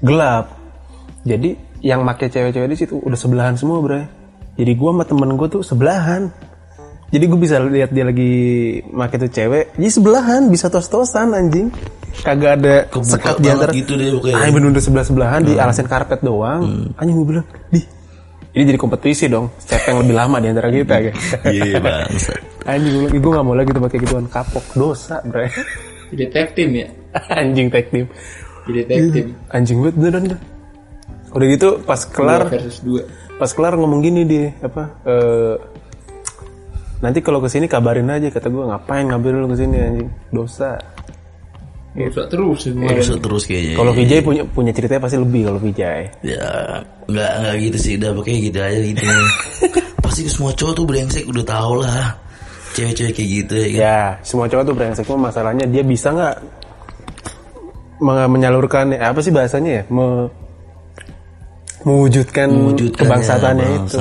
Gelap. 0.00 0.54
Jadi 1.26 1.52
yang 1.84 2.04
make 2.04 2.30
cewek-cewek 2.30 2.68
di 2.70 2.78
situ 2.78 2.96
udah 3.00 3.18
sebelahan 3.18 3.58
semua, 3.58 3.82
Bray. 3.82 4.04
Jadi 4.54 4.72
gua 4.76 4.92
sama 4.92 5.04
temen 5.08 5.34
gue 5.34 5.48
tuh 5.48 5.62
sebelahan. 5.64 6.30
Jadi 7.10 7.24
gue 7.26 7.38
bisa 7.42 7.58
lihat 7.58 7.90
dia 7.90 8.06
lagi 8.06 8.30
make 8.86 9.18
tuh 9.18 9.26
cewek, 9.26 9.74
jadi 9.74 9.90
sebelahan 9.90 10.46
bisa 10.46 10.70
tos-tosan 10.70 11.34
anjing. 11.34 11.66
Kagak 12.22 12.62
ada 12.62 12.74
Kebuka 12.86 13.10
sekat 13.18 13.34
di 13.42 13.48
antara. 13.50 13.72
gitu 13.74 13.98
deh. 13.98 14.14
Ah, 14.30 14.46
bener-bener 14.46 14.78
sebelah-sebelahan 14.78 15.42
di 15.42 15.58
alasan 15.58 15.90
karpet 15.90 16.22
doang. 16.22 16.94
Anjing 16.94 17.16
gue 17.18 17.26
bilang, 17.34 17.46
"Di, 17.66 17.82
ini 18.50 18.62
jadi 18.66 18.78
kompetisi 18.78 19.30
dong. 19.30 19.54
Siapa 19.56 19.94
yang 19.94 20.02
lebih 20.02 20.16
lama 20.16 20.36
di 20.42 20.48
antara 20.50 20.68
kita 20.68 20.94
gitu. 21.00 21.18
Iya 21.46 21.78
bangsa. 21.78 22.32
Anjing 22.66 22.92
gue, 23.06 23.18
gue 23.18 23.32
gak 23.32 23.46
mau 23.46 23.54
lagi 23.54 23.70
tuh 23.70 23.82
pakai 23.82 23.98
gituan 24.02 24.26
kapok 24.26 24.66
dosa, 24.74 25.22
bre. 25.22 25.48
Jadi 26.10 26.24
tag 26.28 26.48
team 26.52 26.70
ya? 26.74 26.86
Anjing 27.40 27.70
tag 27.70 27.86
team. 27.88 28.06
Jadi 28.66 28.80
tag 28.84 29.02
team. 29.14 29.26
Anjing 29.48 29.78
banget 29.80 29.94
beneran 29.96 30.22
dah. 30.34 30.40
Udah 31.30 31.46
gitu 31.46 31.68
pas 31.86 32.00
kelar, 32.02 32.42
Dua 32.42 32.52
versus 32.58 32.78
dua. 32.82 33.02
pas 33.38 33.50
kelar 33.54 33.78
ngomong 33.78 34.02
gini 34.02 34.26
dia 34.26 34.50
apa? 34.60 34.82
eh 35.06 35.54
nanti 37.00 37.24
kalau 37.24 37.40
ke 37.40 37.48
sini 37.48 37.64
kabarin 37.64 38.12
aja 38.12 38.28
kata 38.28 38.52
gue 38.52 38.60
ngapain 38.60 39.08
ngambil 39.08 39.40
lu 39.40 39.48
ke 39.48 39.56
sini 39.62 39.76
anjing 39.78 40.08
dosa. 40.28 40.74
Rusak 41.90 42.26
terus 42.30 42.58
semua. 42.62 42.86
Bisa 42.92 43.18
terus 43.18 43.42
kayaknya. 43.44 43.74
Kalau 43.74 43.90
Vijay 43.90 44.20
punya 44.20 44.42
punya 44.46 44.70
ceritanya 44.70 45.02
pasti 45.02 45.18
lebih 45.18 45.42
kalau 45.42 45.58
Vijay. 45.58 46.02
Ya 46.22 46.46
nggak 47.04 47.32
nggak 47.36 47.54
gitu 47.60 47.76
sih 47.76 47.92
udah 47.98 48.10
pakai 48.14 48.34
gitu 48.40 48.58
aja 48.58 48.78
gitu. 48.78 49.02
Pasti 50.06 50.20
semua 50.26 50.50
cowok 50.50 50.72
tuh 50.72 50.84
brengsek 50.84 51.24
udah 51.26 51.44
tau 51.44 51.74
lah. 51.76 52.14
Cewek-cewek 52.70 53.12
kayak 53.12 53.28
gitu 53.36 53.52
ya 53.54 53.66
kan. 53.66 53.74
Ya, 53.76 53.98
semua 54.22 54.46
cowok 54.46 54.64
tuh 54.64 54.74
brengsek 54.74 55.04
cuma 55.04 55.26
masalahnya 55.26 55.66
dia 55.66 55.82
bisa 55.82 56.10
nggak 56.10 56.34
me- 58.00 58.30
menyalurkan 58.30 58.94
apa 58.94 59.18
sih 59.18 59.30
bahasanya 59.30 59.70
ya? 59.70 59.82
Me- 59.90 60.30
mewujudkan, 61.80 62.46
Mewujudkan 62.46 63.02
kebangsatannya 63.02 63.66
ya, 63.66 63.78
itu. 63.82 63.98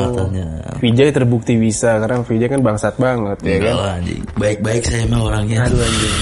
Vijay 0.77 1.09
terbukti 1.09 1.55
bisa 1.55 1.95
karena 1.97 2.21
Vijay 2.21 2.47
kan 2.49 2.59
bangsat 2.59 2.95
banget 2.95 3.37
ya 3.41 3.55
Enggak 3.55 3.65
kan. 3.65 3.81
lah 3.81 3.91
anjing. 3.97 4.21
Baik-baik 4.35 4.83
saya 4.83 5.01
emang 5.07 5.21
orangnya. 5.25 5.57
Aduh 5.63 5.79
anjing. 5.79 6.15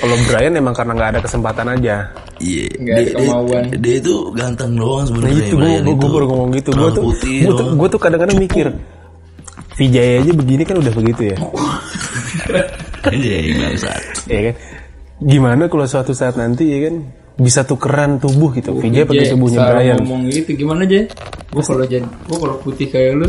Kalau 0.00 0.16
Brian 0.24 0.56
emang 0.56 0.72
karena 0.72 0.92
nggak 0.96 1.10
ada 1.16 1.20
kesempatan 1.20 1.66
aja. 1.76 1.96
Iya. 2.40 2.66
Ada 2.72 3.00
Dia- 3.04 3.14
kemauan. 3.20 3.62
Dia, 3.68 3.78
dia 3.78 3.94
itu 4.00 4.14
ganteng 4.32 4.72
doang 4.80 5.04
Nah 5.04 5.08
sebenarnya. 5.12 5.36
itu 5.36 5.52
gue 5.52 5.60
Brian 5.60 5.82
gue 5.84 6.08
baru 6.08 6.26
ngomong 6.26 6.50
gitu. 6.56 6.70
Gue 6.72 6.90
tuh 6.90 7.04
putih 7.04 7.36
gue 7.44 7.54
tuh 7.54 7.66
gue 7.76 7.88
tuh 7.92 8.00
kadang-kadang 8.00 8.38
mikir 8.40 8.66
Vijay 9.76 10.20
aja 10.20 10.32
begini 10.36 10.62
kan 10.64 10.76
udah 10.76 10.92
begitu 10.92 11.22
ya. 11.32 11.36
Anjing 13.08 13.56
bangsat. 13.56 14.02
ya 14.28 14.40
kan. 14.50 14.54
Gimana 15.20 15.62
kalau 15.68 15.84
suatu 15.88 16.12
saat 16.12 16.36
nanti 16.36 16.68
ya 16.68 16.88
kan 16.88 16.94
bisa 17.40 17.64
tukeran 17.64 18.20
tubuh 18.20 18.52
gitu. 18.52 18.76
Vijay 18.76 19.08
pakai 19.08 19.32
tubuhnya 19.32 19.64
Brian. 19.72 19.96
ngomong 20.04 20.28
gitu 20.28 20.52
gimana 20.52 20.84
aja? 20.84 21.08
Gue 21.48 21.62
kalau 21.64 21.84
jadi, 21.88 22.04
gue 22.04 22.36
kalau 22.36 22.56
putih 22.60 22.88
kayak 22.92 23.12
lu, 23.16 23.28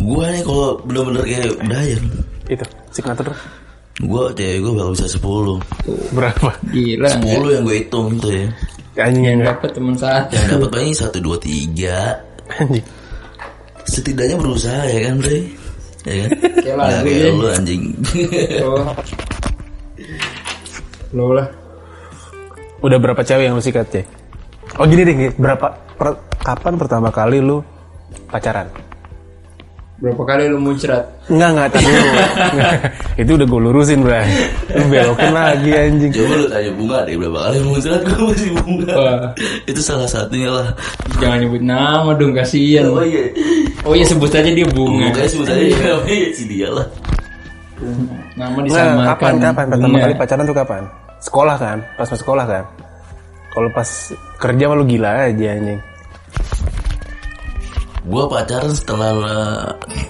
Gua 0.00 0.30
nih 0.30 0.42
kalau 0.46 0.78
bener-bener 0.86 1.22
kayak 1.26 1.50
Brian. 1.66 2.02
Itu 2.48 2.64
signature 2.90 3.34
Gua 4.00 4.32
cewek 4.32 4.58
gua 4.60 4.72
bakal 4.74 4.92
bisa 4.92 5.06
10 5.06 5.60
berapa? 6.10 6.50
gila. 6.70 7.08
10 7.12 7.26
yang 7.50 7.62
gue 7.62 7.76
hitung 7.78 8.06
tuh 8.16 8.32
ya 8.32 8.46
Anjing 8.98 9.24
yang 9.24 9.38
Yang 9.38 9.48
dapat 9.50 9.70
teman 9.72 9.94
saat. 9.94 10.24
Yang 10.28 10.46
dapat 10.50 10.68
paling 10.70 10.92
1, 10.92 11.08
2, 11.14 11.36
3 11.36 11.96
anjing. 12.58 12.86
Setidaknya 13.82 14.36
berusaha 14.36 14.82
ya 14.84 15.00
kan 15.04 15.14
Bre 15.18 15.38
Ya 16.00 16.14
kan 16.16 16.28
Kayak 16.56 16.76
lagu, 16.76 16.90
Nggak 16.90 17.00
kayak 17.02 17.20
ya. 17.20 17.30
lu 17.30 17.46
anjing 17.48 17.82
Oh. 18.60 18.84
Lo 21.10 21.34
lah. 21.34 21.48
Udah 22.80 22.96
berapa 22.96 23.20
cewek 23.20 23.44
yang 23.44 23.54
lu 23.54 23.60
sikat, 23.60 23.86
Cek? 23.90 24.06
Oh 24.78 24.86
gini 24.86 25.02
deh, 25.02 25.14
berapa 25.34 25.66
per- 25.92 26.22
kapan 26.38 26.74
pertama 26.74 27.10
kali 27.10 27.36
lu 27.38 27.60
pacaran? 28.26 28.70
Berapa 30.00 30.22
kali 30.24 30.48
lu 30.48 30.56
muncrat? 30.56 31.04
Enggak, 31.28 31.48
enggak, 31.52 31.68
tadi. 31.76 31.92
Nggak. 32.56 32.72
Itu 33.20 33.30
udah 33.36 33.46
gue 33.46 33.60
lurusin, 33.60 34.00
Bray. 34.00 34.24
Lu 34.72 34.84
belokin 34.88 35.28
lagi 35.30 35.70
anjing. 35.70 36.10
Coba 36.16 36.34
lu 36.34 36.46
tanya 36.48 36.70
bunga 36.72 36.98
deh 37.04 37.14
berapa 37.20 37.38
kali 37.44 37.56
muncrat 37.60 38.00
gue 38.00 38.20
masih 38.24 38.50
bunga 38.56 38.92
Wah. 38.96 39.20
Itu 39.68 39.80
salah 39.80 40.08
satunya 40.08 40.48
lah 40.48 40.72
Jangan 41.20 41.38
nyebut 41.44 41.60
nama 41.60 42.10
dong, 42.16 42.32
kasihan. 42.32 42.88
Oh 42.88 43.04
iya 43.04 43.28
Oh 43.84 43.92
iya 43.92 44.04
sebut 44.04 44.32
aja 44.32 44.48
dia 44.48 44.64
bunga. 44.66 45.12
Sebut 45.20 45.44
aja 45.44 45.60
namanya 45.68 46.28
si 46.32 46.44
dia 46.48 46.68
lah 46.72 46.86
Nama 48.34 48.56
Nah, 48.56 48.64
disamakan. 48.64 49.04
kapan, 49.04 49.32
kapan? 49.38 49.66
Pertama 49.68 49.96
kali 49.98 50.14
pacaran 50.16 50.44
tuh 50.44 50.56
kapan? 50.56 50.82
Sekolah 51.20 51.56
kan? 51.56 51.78
Pas 51.94 52.08
masuk 52.08 52.18
sekolah 52.18 52.44
kan? 52.44 52.64
Kalau 53.50 53.68
pas 53.68 53.88
kerja 54.38 54.64
mah 54.64 54.76
lu 54.76 54.84
gila 54.86 55.28
aja 55.28 55.46
anjing. 55.52 55.80
Gue 58.00 58.24
pacaran 58.26 58.72
setelah 58.72 59.12
uh, 59.12 59.68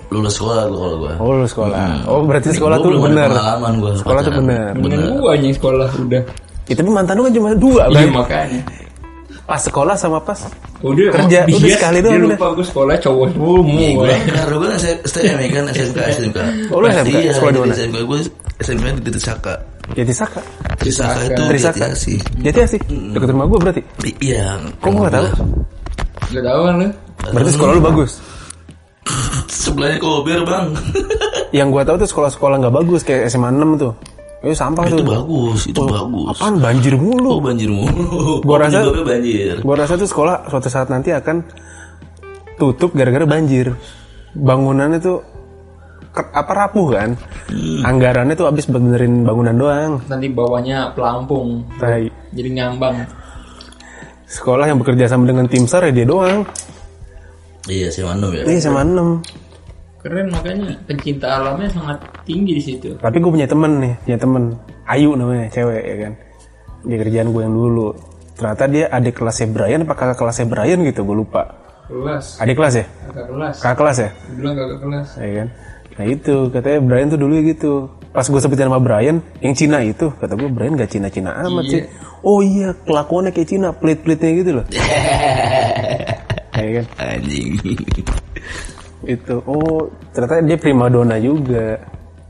lulus 0.09 0.39
sekolah 0.39 0.63
gua 0.67 0.79
kalau 0.79 0.97
gue 1.01 1.13
Oh, 1.19 1.31
lu 1.35 1.45
sekolah. 1.45 2.07
Oh, 2.07 2.23
berarti 2.23 2.49
sekolah 2.51 2.77
Gua 2.77 2.85
tuh 2.85 2.91
belum 2.93 3.03
bener. 3.11 3.29
pengalaman 3.29 3.73
gua 3.79 3.93
Sekolah 3.95 4.21
tuh 4.23 4.33
bener. 4.33 4.71
Dengan 4.75 5.01
gua 5.13 5.31
anjing 5.33 5.53
sekolah 5.53 5.89
udah. 5.99 6.23
Ya, 6.65 6.75
tapi 6.75 6.87
mantan 6.89 7.15
lu 7.15 7.27
kan 7.27 7.33
cuma 7.33 7.51
dua, 7.53 7.83
Iya 7.89 7.99
Bray. 7.99 8.15
makanya. 8.15 8.61
Pas 9.43 9.59
sekolah 9.59 9.99
sama 9.99 10.23
pas 10.23 10.39
Udah 10.81 11.11
Kerja, 11.11 11.43
dia, 11.43 11.51
udah 11.51 11.71
sekali 11.75 11.99
doang 11.99 12.15
Dia 12.15 12.23
udah. 12.23 12.31
lupa 12.39 12.47
gua 12.55 12.65
sekolah 12.65 12.95
cowok 12.97 13.27
Nih 13.27 13.35
semua. 13.35 14.07
gue 14.07 14.15
Karena 14.31 14.55
gue 14.55 14.69
kan 14.71 14.79
STM 15.03 15.37
ya 15.37 15.49
kan 15.51 15.65
SMK 15.69 15.99
SMK 16.15 16.39
Oh, 16.71 16.79
lu 16.79 16.87
SMK? 16.87 17.11
Iya 17.11 17.33
Sekolah 17.35 17.51
di 17.51 17.61
mana? 17.61 17.73
SMK 17.75 17.99
Gue 18.01 18.19
SMK 18.61 18.85
di 18.97 19.11
Trisaka 19.11 19.55
jadi 19.91 20.15
Saka. 20.15 20.39
Trisaka 20.79 21.21
itu 21.27 21.43
Trisaka. 21.43 21.87
sih 21.99 22.15
Jadi 22.39 22.59
sih, 22.65 22.79
deket 23.11 23.27
rumah 23.27 23.43
gue 23.45 23.59
berarti. 23.59 23.83
Iya 24.23 24.55
Kok 24.79 24.87
gue 24.87 25.03
gak 25.03 25.15
tahu? 25.19 25.27
Gak 26.31 26.43
tau 26.43 26.61
kan 26.63 26.75
lu? 26.77 26.89
Berarti 27.29 27.51
sekolah 27.51 27.73
lu 27.73 27.83
bagus. 27.83 28.13
Sebelahnya 29.51 29.99
kober 29.99 30.41
bang 30.43 30.67
Yang 31.59 31.69
gue 31.69 31.83
tahu 31.83 31.97
tuh 31.99 32.09
sekolah-sekolah 32.09 32.57
nggak 32.59 32.75
bagus 32.75 33.01
kayak 33.03 33.27
SMA 33.27 33.51
6 33.51 33.77
tuh. 33.77 33.93
Itu 34.41 34.55
sampah 34.55 34.87
Itu 34.87 34.97
tuh. 34.97 35.07
bagus 35.11 35.61
Itu 35.67 35.81
bagus 35.85 36.33
Apaan 36.33 36.57
banjir 36.59 36.95
Oh 36.95 37.03
mulu. 37.03 37.45
banjir 37.45 37.69
mulu 37.69 38.41
Gua 38.47 38.57
rasa- 38.59 38.81
Penyebabnya 38.81 39.05
banjir 39.07 39.55
Gue 39.61 39.75
rasa 39.77 39.93
tuh 39.95 40.09
sekolah 40.09 40.49
suatu 40.49 40.69
saat 40.69 40.89
nanti 40.89 41.11
akan 41.11 41.45
tutup 42.57 42.93
gara-gara 42.93 43.25
banjir. 43.25 43.73
Bangunannya 44.31 44.97
tuh 44.99 45.21
ke- 46.09 46.31
apa 46.31 46.53
rapuh 46.55 46.89
kan? 46.91 47.11
Anggarannya 47.83 48.33
tuh 48.33 48.47
habis 48.47 48.65
benerin 48.65 49.23
bangunan 49.23 49.53
doang. 49.55 49.93
Nanti 50.07 50.29
bawahnya 50.29 50.93
pelampung. 50.93 51.65
Tai. 51.77 52.09
Jadi 52.31 52.49
ngambang. 52.55 52.97
Sekolah 54.31 54.71
yang 54.71 54.79
bekerja 54.79 55.11
sama 55.11 55.27
dengan 55.27 55.51
tim 55.51 55.67
SAR 55.67 55.91
ya 55.91 55.93
dia 55.93 56.07
doang. 56.07 56.47
Iya, 57.67 57.91
SMA 57.91 58.15
6 58.15 58.31
ya. 58.31 58.43
Iya 58.47 58.61
sama 58.63 58.81
6 58.87 59.21
Keren 60.01 60.33
makanya 60.33 60.73
pencinta 60.89 61.29
alamnya 61.29 61.69
sangat 61.69 62.01
tinggi 62.25 62.57
di 62.57 62.63
situ. 62.63 62.97
Tapi 62.97 63.21
gue 63.21 63.29
punya 63.29 63.45
temen 63.45 63.85
nih, 63.85 63.93
punya 64.01 64.17
temen 64.17 64.43
Ayu 64.89 65.13
namanya, 65.13 65.45
cewek 65.53 65.83
ya 65.85 65.97
kan. 66.09 66.13
Di 66.89 66.95
kerjaan 66.97 67.29
gue 67.37 67.43
yang 67.45 67.53
dulu. 67.53 67.93
Ternyata 68.33 68.65
dia 68.73 68.89
adik 68.89 69.21
kelasnya 69.21 69.53
Brian 69.53 69.85
apa 69.85 69.93
kakak 69.93 70.17
kelasnya 70.17 70.49
Brian 70.49 70.81
gitu, 70.89 71.05
gue 71.05 71.17
lupa. 71.21 71.53
Kelas, 71.91 72.41
Adik 72.41 72.57
kelas 72.57 72.75
ya? 72.81 72.87
kakak 73.13 73.27
kelas. 73.29 73.57
Kakak 73.61 73.77
kelas 73.77 73.97
ya? 74.01 74.11
Bilang 74.41 74.55
kakak 74.57 74.79
kelas. 74.81 75.09
Ya 75.21 75.31
kan? 75.37 75.49
Nah 76.01 76.05
itu, 76.09 76.35
katanya 76.49 76.79
Brian 76.81 77.09
tuh 77.13 77.21
dulu 77.21 77.35
gitu. 77.45 77.73
Pas 78.11 78.27
gue 78.27 78.41
sebutin 78.43 78.67
nama 78.67 78.83
Brian, 78.83 79.23
yang 79.39 79.55
Cina 79.55 79.79
itu, 79.87 80.11
kata 80.11 80.35
gue 80.35 80.51
Brian 80.51 80.75
gak 80.75 80.91
Cina-Cina 80.91 81.31
amat 81.47 81.65
sih. 81.71 81.83
Oh 82.27 82.43
iya, 82.43 82.75
kelakuannya 82.75 83.31
kayak 83.31 83.49
Cina, 83.55 83.71
pelit-pelitnya 83.71 84.31
gitu 84.35 84.51
loh. 84.59 84.65
ya 86.59 86.71
kan? 86.83 86.87
Anjing. 86.99 87.55
Itu, 89.07 89.47
oh 89.47 89.95
ternyata 90.11 90.43
dia 90.43 90.59
primadona 90.59 91.23
juga 91.23 91.79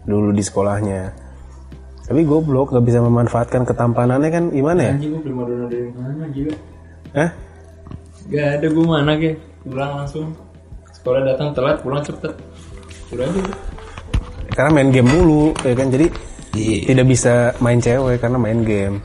dulu 0.05 0.37
di 0.37 0.45
sekolahnya. 0.45 1.17
Tapi 2.05 2.29
goblok, 2.29 2.77
gak 2.77 2.85
bisa 2.85 3.01
memanfaatkan 3.01 3.65
ketampanannya 3.65 4.29
kan 4.29 4.45
gimana 4.53 4.81
ya? 4.85 4.93
Anjing 5.01 5.17
gue 5.17 5.23
prima 5.25 5.49
dona 5.49 5.65
dari 5.65 5.89
mana 5.97 6.25
juga? 6.29 6.55
Hah? 7.17 7.31
Gak 8.29 8.49
ada 8.61 8.67
gue 8.69 8.85
mana 8.85 9.13
ke? 9.17 9.33
Pulang 9.65 9.93
langsung. 10.05 10.37
Sekolah 10.93 11.25
datang 11.25 11.57
telat, 11.57 11.81
pulang 11.81 12.05
cepet. 12.05 12.37
Udah 13.17 13.25
aja. 13.25 13.43
Karena 14.51 14.71
main 14.71 14.89
game 14.91 15.09
mulu, 15.09 15.55
ya 15.63 15.75
kan? 15.75 15.89
Jadi 15.89 16.07
Iya. 16.51 16.91
tidak 16.91 17.07
bisa 17.07 17.55
main 17.63 17.79
cewek 17.79 18.19
karena 18.19 18.35
main 18.35 18.67
game. 18.67 18.99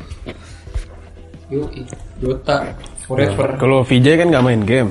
Yuk, 1.53 1.69
Dota, 2.17 2.73
Forever, 3.05 3.53
Kalau 3.61 3.85
VJ 3.85 4.17
kan 4.17 4.27
nggak 4.33 4.45
main 4.45 4.61
game, 4.65 4.89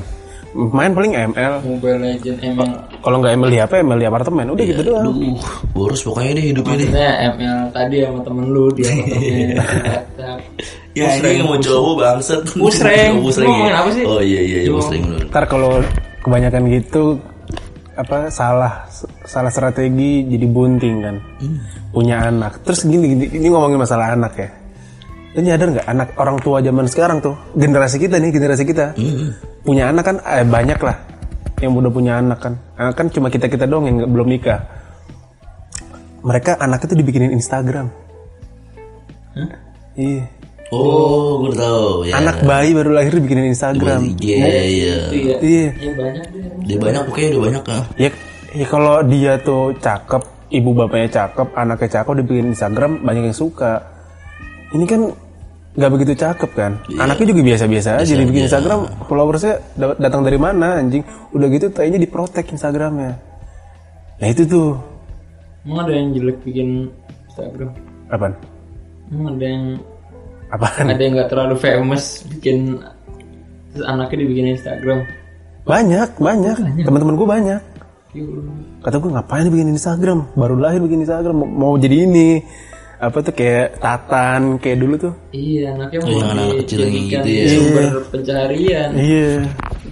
main 0.55 0.95
paling 0.95 1.19
ML. 1.35 1.67
Mobile 1.67 1.99
Legend, 1.99 2.39
ML. 2.55 2.71
Kalau 3.03 3.17
nggak 3.19 3.35
ML 3.35 3.51
di 3.51 3.59
HP, 3.59 3.73
ML 3.83 3.99
di 3.99 4.07
apartemen. 4.07 4.47
Udah 4.55 4.65
gitu 4.71 4.83
doang. 4.87 5.11
Duh, 5.11 5.43
boros 5.75 5.99
pokoknya 6.07 6.39
deh 6.39 6.45
hidupnya 6.55 6.75
deh. 6.79 6.89
ML 7.35 7.59
tadi 7.75 7.97
sama 8.07 8.21
temen 8.23 8.45
lu 8.55 8.71
di 8.71 8.83
apartemen. 8.87 9.49
WhatsApp. 9.59 10.41
Ya 10.95 11.11
ini 11.19 11.43
yang 11.43 11.51
mau 11.51 11.59
cowok 11.59 11.95
bangsat. 11.99 12.41
Musreng. 12.55 13.19
Oh, 13.19 13.27
musreng 13.27 13.51
ya? 13.51 13.83
apa 13.83 13.91
sih? 13.91 14.07
Oh 14.07 14.23
iya 14.23 14.39
iya, 14.47 14.59
iya 14.63 14.71
Lu 14.71 14.79
musreng. 14.79 15.03
Ntar 15.27 15.43
kalau 15.51 15.83
kebanyakan 16.23 16.71
gitu 16.71 17.19
apa 17.95 18.29
salah 18.31 18.91
salah 19.23 19.51
strategi 19.55 20.27
jadi 20.27 20.47
bunting 20.51 20.97
kan. 21.01 21.17
Punya 21.95 22.27
anak. 22.27 22.63
Terus 22.67 22.85
gini, 22.85 23.15
gini 23.15 23.25
ini 23.31 23.47
ngomongin 23.49 23.79
masalah 23.79 24.15
anak 24.15 24.33
ya. 24.35 24.49
Lu 25.35 25.43
nyadar 25.43 25.67
nggak 25.71 25.89
anak 25.91 26.09
orang 26.19 26.39
tua 26.39 26.59
zaman 26.63 26.87
sekarang 26.87 27.19
tuh? 27.23 27.35
Generasi 27.55 27.99
kita 27.99 28.19
nih 28.19 28.31
generasi 28.31 28.63
kita. 28.67 28.95
Punya 29.63 29.91
anak 29.91 30.05
kan 30.07 30.17
eh, 30.23 30.47
banyak 30.47 30.79
lah 30.79 30.97
yang 31.63 31.75
udah 31.75 31.91
punya 31.91 32.19
anak 32.19 32.39
kan. 32.43 32.55
Anak 32.75 32.95
kan 32.99 33.07
cuma 33.11 33.31
kita 33.31 33.47
kita 33.47 33.67
doang 33.67 33.87
yang 33.87 33.97
nggak- 34.03 34.11
belum 34.11 34.29
nikah. 34.31 34.61
Mereka 36.25 36.57
anak 36.59 36.87
itu 36.87 36.95
dibikinin 36.99 37.31
Instagram. 37.35 37.91
Iya 39.95 40.27
Oh, 40.69 41.41
gue 41.41 41.53
tahu 41.53 42.05
ya. 42.05 42.17
anak 42.17 42.41
bayi 42.43 42.73
baru 42.73 42.91
lahir 42.93 43.13
dibikinin 43.13 43.49
Instagram 43.49 44.17
Iya 44.17 44.37
iya. 44.65 44.97
Iya. 45.13 45.37
iya 45.39 45.67
Ya 45.75 45.91
banyak 45.93 46.25
deh. 46.27 46.43
Dia 46.65 46.77
banyak 46.79 47.03
pokoknya 47.05 47.29
udah 47.31 47.43
banyak 47.43 47.63
kan. 47.63 47.83
Ya, 47.95 48.09
ya 48.51 48.67
kalau 48.67 48.95
dia 49.05 49.33
tuh 49.39 49.77
cakep, 49.77 50.23
ibu 50.51 50.71
bapaknya 50.73 51.09
cakep, 51.13 51.49
anaknya 51.53 51.89
cakep, 51.93 52.13
dibikin 52.17 52.47
Instagram 52.51 52.93
banyak 53.01 53.29
yang 53.29 53.37
suka. 53.37 53.85
Ini 54.71 54.85
kan 54.85 55.01
nggak 55.75 55.91
begitu 55.91 56.13
cakep 56.17 56.51
kan? 56.55 56.73
Anaknya 56.97 57.27
juga 57.29 57.43
biasa-biasa 57.45 57.89
aja 57.99 58.13
dibikin 58.15 58.47
Instagram, 58.47 58.81
followersnya 59.05 59.55
da- 59.75 59.99
datang 60.01 60.23
dari 60.23 60.39
mana 60.39 60.79
anjing? 60.79 61.05
Udah 61.31 61.47
gitu 61.47 61.69
kayaknya 61.69 62.01
diprotek 62.01 62.49
Instagramnya. 62.49 63.15
Nah 64.17 64.29
itu 64.29 64.43
tuh 64.45 64.79
Emang 65.63 65.81
ada 65.83 65.93
yang 65.93 66.09
jelek 66.13 66.39
bikin 66.41 66.89
Instagram? 67.27 67.71
apaan? 68.07 68.33
Emang 69.09 69.33
ada 69.33 69.45
yang 69.45 69.65
Apaan? 70.51 70.87
ada 70.91 71.01
yang 71.01 71.15
nggak 71.17 71.31
terlalu 71.31 71.55
famous 71.57 72.23
bikin 72.29 72.79
terus 73.73 73.85
anaknya 73.85 74.17
dibikin 74.23 74.47
Instagram? 74.55 74.99
Banyak, 75.65 76.09
banyak. 76.21 76.57
Teman-teman 76.85 77.15
gue 77.17 77.29
banyak. 77.29 77.61
Yuk. 78.15 78.47
Kata 78.85 78.97
gue 79.01 79.11
ngapain 79.11 79.49
bikin 79.49 79.73
Instagram? 79.73 80.19
Baru 80.37 80.55
lahir 80.55 80.79
bikin 80.79 81.03
Instagram, 81.03 81.35
mau, 81.35 81.49
mau 81.49 81.73
jadi 81.75 82.07
ini. 82.07 82.45
Apa 82.95 83.21
tuh 83.21 83.35
kayak 83.35 83.83
Tatan, 83.83 84.57
kayak 84.63 84.79
dulu 84.79 84.95
tuh. 84.97 85.13
Iya, 85.35 85.75
anaknya 85.75 85.99
Oh, 85.99 86.07
mau 86.07 86.21
anak-anak 86.23 86.57
kecil 86.63 86.79
yang 86.79 86.93
dijadikan 86.95 87.25
gitu 87.27 87.29
ya. 87.35 87.47
sumber 87.51 87.85
pencaharian. 88.09 88.89
Iya, 88.95 89.29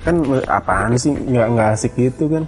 kan 0.01 0.17
apaan 0.47 0.97
sih 0.97 1.13
nggak 1.13 1.47
nggak 1.53 1.69
asik 1.73 1.93
gitu 1.95 2.25
kan? 2.27 2.45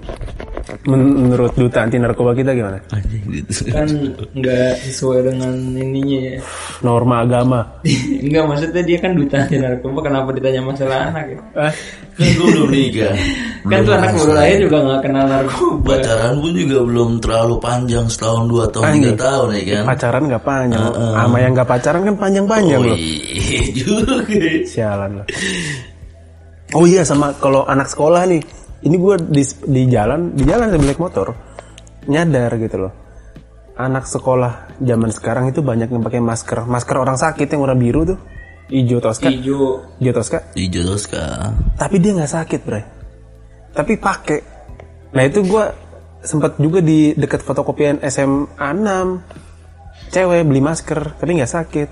Men- 0.89 1.29
menurut 1.29 1.53
duta 1.55 1.85
anti 1.85 1.97
narkoba 1.97 2.33
kita 2.33 2.53
gimana? 2.53 2.81
Gitu. 3.29 3.69
Kan 3.69 3.85
nggak 4.33 4.81
sesuai 4.83 5.21
dengan 5.23 5.53
ininya 5.71 6.19
ya. 6.25 6.37
Norma 6.81 7.21
agama. 7.21 7.61
Enggak, 8.25 8.45
maksudnya 8.49 8.81
dia 8.81 8.99
kan 8.99 9.13
duta 9.13 9.45
anti 9.45 9.57
narkoba, 9.57 9.99
kenapa 10.03 10.33
ditanya 10.33 10.61
masalah 10.65 11.13
anak 11.13 11.25
ya? 11.31 11.39
Eh, 11.69 11.73
Kan 12.15 12.29
gue 12.33 12.47
belum 12.49 12.69
nikah. 12.71 13.13
Kan 13.65 13.79
tuh 13.83 13.93
anak 13.93 14.11
baru 14.15 14.33
lahir 14.33 14.59
juga 14.65 14.79
nggak 14.83 15.01
kenal 15.05 15.25
narkoba. 15.27 15.89
Pacaran 15.91 16.35
pun 16.41 16.53
juga 16.53 16.79
belum 16.81 17.11
terlalu 17.21 17.55
panjang 17.61 18.07
setahun 18.09 18.45
dua 18.47 18.65
tahun 18.69 18.85
tiga 18.95 19.13
tahun 19.21 19.47
ya 19.53 19.63
kan. 19.69 19.85
pacaran 19.89 20.23
nggak 20.29 20.45
panjang, 20.45 20.85
sama 20.95 21.37
yang 21.41 21.53
nggak 21.53 21.69
pacaran 21.69 22.01
kan 22.03 22.15
panjang-panjang 22.17 22.81
Oh 22.81 22.89
loh. 22.89 22.97
iya 22.97 23.61
juga. 23.75 24.15
Sialan 24.65 25.11
loh. 25.21 25.27
Oh 26.73 26.89
iya 26.89 27.05
sama 27.05 27.37
kalau 27.37 27.69
anak 27.69 27.93
sekolah 27.93 28.25
nih, 28.25 28.41
ini 28.89 28.97
gue 28.97 29.15
di 29.29 29.45
di 29.69 29.83
jalan 29.93 30.33
di 30.33 30.49
jalan 30.49 30.73
sambil 30.73 30.89
naik 30.89 31.03
motor 31.03 31.37
nyadar 32.09 32.51
gitu 32.57 32.89
loh. 32.89 32.93
Anak 33.77 34.09
sekolah 34.09 34.79
zaman 34.81 35.11
sekarang 35.13 35.51
itu 35.51 35.61
banyak 35.61 35.91
yang 35.91 36.01
pakai 36.01 36.23
masker, 36.23 36.65
masker 36.65 36.97
orang 36.97 37.19
sakit 37.19 37.51
yang 37.51 37.61
warna 37.67 37.75
biru 37.75 38.07
tuh, 38.07 38.19
hijau 38.71 39.03
toska, 39.03 39.29
Hijau. 39.29 39.83
hijau 39.99 40.15
toska. 40.15 40.39
Di 40.55 40.71
Jodoska. 40.71 41.23
tapi 41.75 41.99
dia 41.99 42.15
nggak 42.15 42.33
sakit 42.33 42.61
bre 42.65 42.83
tapi 43.75 43.99
pakai 43.99 44.39
nah 45.11 45.27
itu 45.27 45.43
gue 45.43 45.65
sempat 46.23 46.57
juga 46.57 46.79
di 46.79 47.13
dekat 47.19 47.43
fotokopian 47.43 47.99
SMA 48.07 48.47
6 48.55 50.15
cewek 50.15 50.47
beli 50.47 50.63
masker 50.63 51.19
tapi 51.19 51.31
nggak 51.37 51.51
sakit 51.51 51.89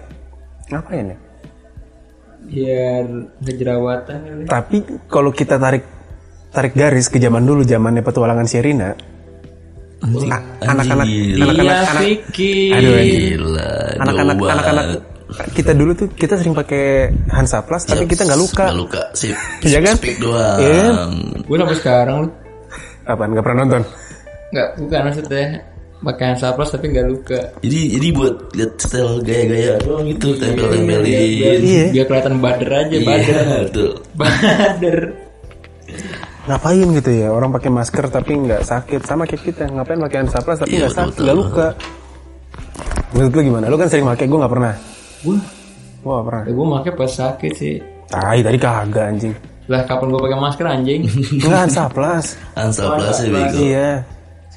ngapain 0.71 1.13
ya 1.13 1.19
Biar 2.43 3.05
kejerawatan 3.39 4.19
kali. 4.23 4.45
tapi 4.51 4.77
kalau 5.07 5.31
kita 5.31 5.57
tarik 5.57 5.85
tarik 6.53 6.75
garis 6.77 7.09
ke 7.09 7.17
zaman 7.17 7.47
dulu 7.47 7.63
zamannya 7.65 8.03
petualangan 8.03 8.45
Sherina 8.45 8.93
anak-anak 10.03 10.43
anak-anak 10.67 11.07
Iya, 12.35 13.39
anak-anak 14.03 14.37
anak-anak 14.37 14.87
kita 15.57 15.73
dulu 15.73 15.97
tuh 15.97 16.13
kita 16.13 16.37
sering 16.37 16.53
pakai 16.53 17.09
Hansaplast 17.33 17.89
tapi 17.89 18.05
kita 18.05 18.29
nggak 18.29 18.37
luka 18.37 18.65
Nggak 18.69 18.81
luka 18.85 19.03
sip. 19.17 19.33
Iya 19.65 19.81
kan? 19.81 19.97
Doang. 20.21 20.59
Iya. 20.61 20.85
Gue 21.49 21.57
sampai 21.57 21.77
sekarang 21.81 22.17
lu 22.27 22.29
apa 23.03 23.23
nggak 23.27 23.43
pernah 23.43 23.59
nonton 23.67 23.83
nggak 24.53 24.69
bukan 24.79 25.01
maksudnya 25.11 25.45
pakai 26.03 26.25
Hansaplast 26.29 26.75
tapi 26.75 26.87
nggak 26.89 27.07
luka. 27.07 27.41
Jadi 27.61 27.81
jadi 27.93 28.07
buat 28.11 28.35
lihat 28.53 28.73
style 28.77 29.23
gaya-gaya 29.23 29.73
doang 29.81 30.05
gitu 30.05 30.35
tempel-tempelin. 30.35 31.07
Biar, 31.07 31.57
Iya. 31.57 31.85
biar 31.91 32.05
kelihatan 32.07 32.35
bader 32.39 32.71
aja, 32.71 32.97
bader. 32.99 33.39
Iya, 33.41 33.59
betul. 33.65 33.91
Bader. 34.19 34.99
ngapain 36.43 36.89
gitu 36.91 37.11
ya 37.13 37.29
orang 37.31 37.51
pakai 37.51 37.71
masker 37.71 38.05
tapi 38.09 38.35
nggak 38.35 38.63
sakit 38.63 39.01
sama 39.03 39.23
kayak 39.23 39.43
kita 39.45 39.63
ngapain 39.69 40.01
pakai 40.01 40.19
Hansaplast 40.21 40.61
tapi 40.61 40.75
Iya, 40.75 40.79
nggak 40.81 40.91
betul, 40.91 40.99
sakit 40.99 41.21
nggak 41.23 41.37
luka 41.39 41.67
menurut 43.13 43.31
lu 43.31 43.41
gimana 43.45 43.65
lu 43.67 43.77
kan 43.77 43.87
sering 43.87 44.03
pakai 44.05 44.27
gue 44.27 44.39
nggak 44.41 44.51
pernah 44.51 44.75
Gue, 45.23 45.37
gue 46.03 46.11
nggak 46.11 46.27
pernah 46.27 46.43
gue 46.45 46.67
pakai 46.75 46.93
pas 46.97 47.13
sakit 47.13 47.53
sih. 47.53 47.75
tai 48.09 48.41
tadi 48.41 48.59
kagak 48.59 49.07
anjing 49.07 49.35
Lah 49.71 49.87
kapan 49.87 50.07
gue 50.09 50.21
pakai 50.21 50.39
masker 50.41 50.67
anjing? 50.67 51.01
nggak 51.39 51.59
Hansaplast 51.63 52.31
Hansaplast 52.53 53.19
ya 53.21 53.29
bego. 53.31 53.57
iya 53.61 53.91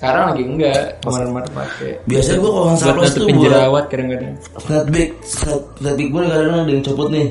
Sekarang 0.06 0.26
lagi 0.30 0.44
enggak, 0.46 1.02
kemarin-kemarin 1.02 1.50
pakai. 1.52 1.92
Biasanya 2.06 2.38
gua 2.38 2.52
kalau 2.54 2.68
Hansaplast 2.70 3.14
tuh 3.16 3.26
buat 3.26 3.42
jerawat 3.42 3.86
kadang-kadang. 3.90 4.34
snapback, 4.56 5.10
snap- 5.26 5.68
snapback 5.76 6.08
gue 6.08 6.22
kadang-kadang 6.22 6.62
ada 6.62 6.70
yang 6.70 6.84
copot 6.86 7.08
nih. 7.10 7.28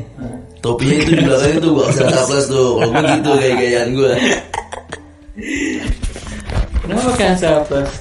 Topinya 0.59 0.95
itu 0.97 1.11
di 1.13 1.23
belakangnya 1.23 1.59
tuh 1.61 1.71
gua 1.71 1.85
kasih 1.87 2.03
Hansaplast 2.03 2.47
tuh. 2.49 2.71
Kalau 2.75 2.91
gue 2.91 3.05
gitu 3.15 3.31
gaya-gayaan 3.33 3.89
gue. 3.95 4.13
Kenapa 6.83 7.03
pakai 7.15 7.27
Hansaplast? 7.31 7.95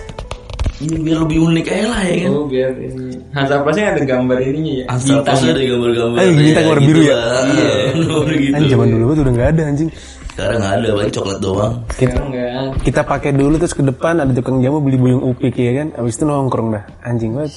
Ini 0.82 0.96
biar 1.00 1.18
lebih 1.22 1.38
unik 1.40 1.66
aja 1.70 1.86
lah 1.88 2.02
ya 2.04 2.16
kan. 2.18 2.32
Oh 2.34 2.44
biar 2.44 2.72
ini 2.76 3.06
Hansaplastnya 3.32 3.86
ada 3.90 4.02
gambar 4.04 4.38
ininya 4.42 4.74
ya. 4.74 4.86
Hansaplast 4.90 5.44
ada 5.46 5.62
gambar-gambar. 5.62 6.18
Eh, 6.18 6.30
bintang 6.34 6.66
warna 6.68 6.82
biru 6.84 7.02
ya? 7.04 7.22
Iya, 7.46 7.72
gitu. 8.42 8.56
Anjing 8.58 8.72
zaman 8.74 8.88
dulu 8.90 9.12
tuh 9.14 9.22
udah 9.22 9.34
nggak 9.34 9.50
ada 9.54 9.62
anjing 9.70 9.90
Sekarang 10.34 10.58
nggak 10.60 10.74
ada, 10.76 10.88
paling 10.92 11.14
coklat 11.14 11.40
doang. 11.40 11.74
Sekarang 11.94 12.26
enggak. 12.34 12.68
kita 12.82 13.02
pakai 13.06 13.32
dulu 13.32 13.56
terus 13.56 13.72
ke 13.72 13.82
depan 13.82 14.18
ada 14.18 14.34
tukang 14.34 14.58
jamu 14.60 14.82
beli 14.82 14.98
buyung 14.98 15.24
upik 15.24 15.54
ya 15.54 15.72
kan 15.78 15.88
abis 15.94 16.18
itu 16.18 16.26
nongkrong 16.26 16.74
dah 16.74 16.84
anjing 17.02 17.38
banget 17.38 17.54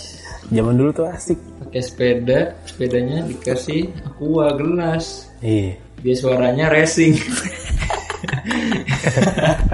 zaman 0.47 0.77
dulu 0.77 0.93
tuh 0.93 1.09
asik 1.09 1.41
Pakai 1.57 1.83
sepeda, 1.83 2.39
sepedanya 2.63 3.25
dikasih 3.25 3.91
aqua 4.05 4.55
gelas. 4.55 5.27
iya 5.41 5.75
Dia 5.99 6.15
suaranya 6.15 6.69
racing. 6.69 7.17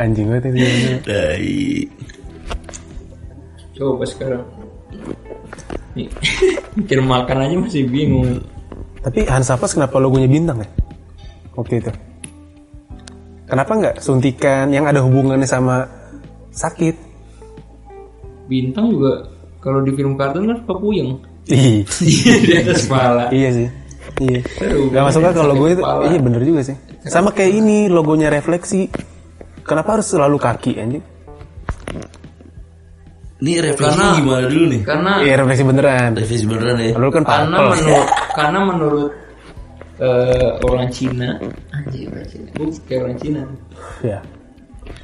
Anjing 0.01 0.27
banget 0.29 0.45
ini. 0.49 0.61
bener. 0.63 0.99
Dai. 1.05 1.61
Coba 3.75 4.05
sekarang. 4.07 4.45
Nih, 5.93 6.09
mikir 6.79 6.99
makan 7.03 7.39
aja 7.45 7.55
masih 7.59 7.85
bingung. 7.85 8.41
Tapi 9.03 9.27
Hansapas 9.27 9.75
kenapa 9.75 9.99
logonya 9.99 10.31
bintang 10.31 10.63
ya? 10.63 10.69
Waktu 11.53 11.83
itu. 11.83 11.91
Kenapa 13.53 13.73
nggak 13.77 13.97
suntikan 14.01 14.73
yang 14.73 14.89
ada 14.89 15.05
hubungannya 15.05 15.45
sama 15.45 15.85
sakit? 16.57 16.97
Bintang 18.49 18.89
juga 18.89 19.29
kalau 19.61 19.85
di 19.85 19.93
film 19.93 20.17
kartun 20.17 20.49
kan 20.49 20.57
suka 20.65 20.75
puyeng. 20.81 21.21
Ih, 21.53 21.85
di 22.49 22.53
atas 22.57 22.89
kepala. 22.89 23.29
iya 23.29 23.53
sih. 23.53 23.69
Iya. 24.25 24.41
Gak 24.89 25.05
masuk 25.05 25.21
akal 25.29 25.53
logo 25.53 25.69
itu. 25.69 25.85
kepala. 25.85 26.09
Iya 26.09 26.19
bener 26.25 26.41
juga 26.49 26.61
sih. 26.65 26.77
Sama 27.05 27.29
kayak 27.37 27.53
ini 27.53 27.93
logonya 27.93 28.33
refleksi. 28.33 28.89
Kenapa 29.69 30.01
harus 30.01 30.09
selalu 30.09 30.41
kaki 30.41 30.73
anjing? 30.81 31.05
Ini 33.43 33.53
refleksi 33.59 34.01
Karena- 34.01 34.17
gimana 34.17 34.47
dulu 34.49 34.65
nih? 34.65 34.81
Karena 34.81 35.13
Iya 35.21 35.35
refleksi 35.45 35.65
beneran. 35.69 36.11
Refleksi 36.17 36.47
beneran 36.49 36.77
ya. 36.81 36.91
Lalu 36.97 37.11
kan 37.21 37.23
karena 37.29 37.57
menurut 37.69 38.09
karena 38.33 38.59
menurut 38.65 39.13
eh, 40.03 40.51
orang 40.67 40.89
Cina, 40.91 41.39
anjir 41.71 42.11
orang 42.11 42.27
Cina, 42.27 42.47
gue 42.51 42.67
kayak 42.91 43.01
orang 43.07 43.19
Cina. 43.23 43.41
Ya. 44.03 44.19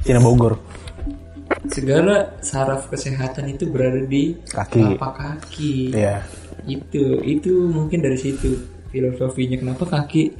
Cina 0.02 0.18
Bogor. 0.18 0.58
Segala 1.70 2.38
saraf 2.44 2.90
kesehatan 2.92 3.54
itu 3.54 3.70
berada 3.70 4.02
di 4.04 4.36
Kaki. 4.50 4.98
telapak 4.98 5.12
kaki. 5.16 5.94
Iya. 5.94 6.20
Itu 6.68 7.24
itu 7.24 7.72
mungkin 7.72 8.04
dari 8.04 8.18
situ 8.20 8.58
filosofinya 8.92 9.56
kenapa 9.56 9.84
kaki? 9.88 10.34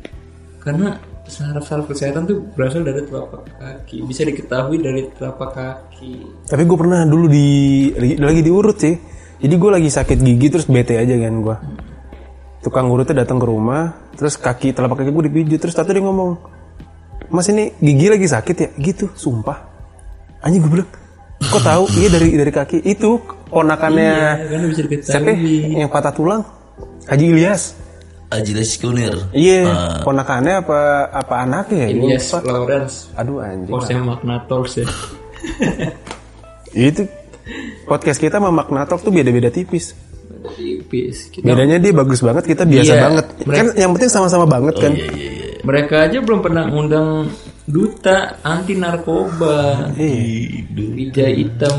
Karena 0.60 1.00
saraf-saraf 1.28 1.88
kesehatan 1.88 2.24
tuh 2.24 2.40
berasal 2.56 2.84
dari 2.84 3.04
telapak 3.04 3.44
kaki. 3.60 4.04
Bisa 4.04 4.24
diketahui 4.24 4.80
dari 4.80 5.08
telapak 5.16 5.50
kaki. 5.56 6.14
Tapi 6.48 6.62
gue 6.64 6.78
pernah 6.80 7.04
dulu 7.04 7.26
di 7.28 7.48
lagi 8.16 8.40
diurut 8.40 8.76
sih. 8.76 8.96
Jadi 9.38 9.54
gue 9.54 9.70
lagi 9.70 9.88
sakit 9.92 10.18
gigi 10.18 10.46
terus 10.50 10.66
bete 10.66 10.98
aja 10.98 11.14
kan 11.14 11.34
gue. 11.38 11.56
Tukang 12.58 12.90
urutnya 12.90 13.22
datang 13.22 13.38
ke 13.38 13.46
rumah, 13.46 14.10
terus 14.12 14.34
kaki 14.34 14.72
telapak 14.72 15.00
kaki 15.00 15.10
gue 15.10 15.24
dipijit 15.26 15.58
terus 15.58 15.72
tadi 15.72 15.94
dia 15.94 16.02
ngomong, 16.02 16.34
Mas 17.30 17.46
ini 17.46 17.70
gigi 17.78 18.06
lagi 18.08 18.26
sakit 18.26 18.56
ya? 18.56 18.68
Gitu, 18.74 19.14
sumpah. 19.14 19.62
Anjing 20.40 20.66
gue 20.66 20.72
bilang, 20.74 20.90
kok 21.38 21.62
tahu? 21.62 21.86
iya 21.94 22.08
dari 22.08 22.34
dari 22.34 22.50
kaki 22.50 22.82
itu 22.82 23.18
ponakannya 23.46 24.10
Ya, 24.10 24.30
karena 24.44 24.66
bisa 24.66 24.82
siapa? 24.82 24.90
diketahui. 25.30 25.56
Yang 25.76 25.90
patah 25.90 26.12
tulang, 26.12 26.42
Haji 27.06 27.24
Ilyas. 27.28 27.62
Ajilas 28.28 28.76
Kunir. 28.76 29.14
Iya, 29.32 29.60
Ah. 29.64 30.04
ponakannya 30.04 30.60
apa 30.60 30.78
apa 31.08 31.34
anaknya 31.40 31.88
ya? 31.88 31.88
Ilyas 31.88 32.28
lupa. 32.28 32.44
Lawrence. 32.44 33.08
Aduh 33.16 33.40
anjing. 33.40 33.72
Bosnya 33.72 34.04
Magnatos 34.04 34.76
ya. 34.76 34.86
Itu 36.70 37.08
podcast 37.88 38.20
kita 38.20 38.36
sama 38.36 38.52
Magnatok 38.52 39.00
tuh 39.00 39.08
beda-beda 39.08 39.48
tipis. 39.48 39.96
Tipis. 40.38 41.30
Kita 41.30 41.44
Bedanya 41.44 41.76
dia 41.76 41.92
bagus 41.92 42.20
banget, 42.20 42.44
kita 42.46 42.62
biasa 42.62 42.92
Iya, 42.92 43.02
banget. 43.02 43.26
Kan 43.44 43.66
yang 43.74 43.90
penting 43.92 44.10
sama-sama 44.10 44.44
banget 44.44 44.74
kan. 44.78 44.92
Iya 44.92 45.06
iya 45.10 45.30
iya. 45.34 45.58
Mereka 45.58 45.94
aja 46.06 46.18
belum 46.22 46.40
pernah 46.40 46.64
undang 46.68 47.26
duta 47.64 48.38
anti 48.40 48.74
narkoba. 48.74 49.90
Iya. 49.94 50.64
Wijaya 50.94 51.30
hitam. 51.34 51.76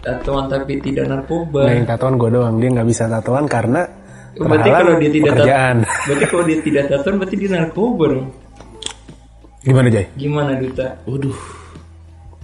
Tatoan 0.00 0.48
tapi 0.48 0.80
tidak 0.80 1.04
narkoba. 1.06 1.68
Nah, 1.68 1.74
yang 1.76 1.84
tatoan 1.84 2.16
gue 2.16 2.30
doang, 2.32 2.56
dia 2.56 2.68
nggak 2.72 2.88
bisa 2.88 3.04
tatoan 3.06 3.44
karena 3.44 3.84
berarti 4.32 4.64
terhalang 4.64 4.80
kalau 4.88 4.94
dia 4.96 5.10
tidak 5.12 5.26
pekerjaan. 5.28 5.76
tat- 5.76 5.92
berarti 6.08 6.24
kalau 6.24 6.44
dia 6.48 6.58
tidak 6.64 6.84
tatoan 6.88 7.14
berarti 7.20 7.36
dia 7.36 7.50
narkoba 7.52 8.04
dong. 8.08 8.26
Gimana 9.60 9.88
Jay? 9.92 10.06
Gimana 10.16 10.52
duta? 10.56 10.86
Waduh. 11.04 11.36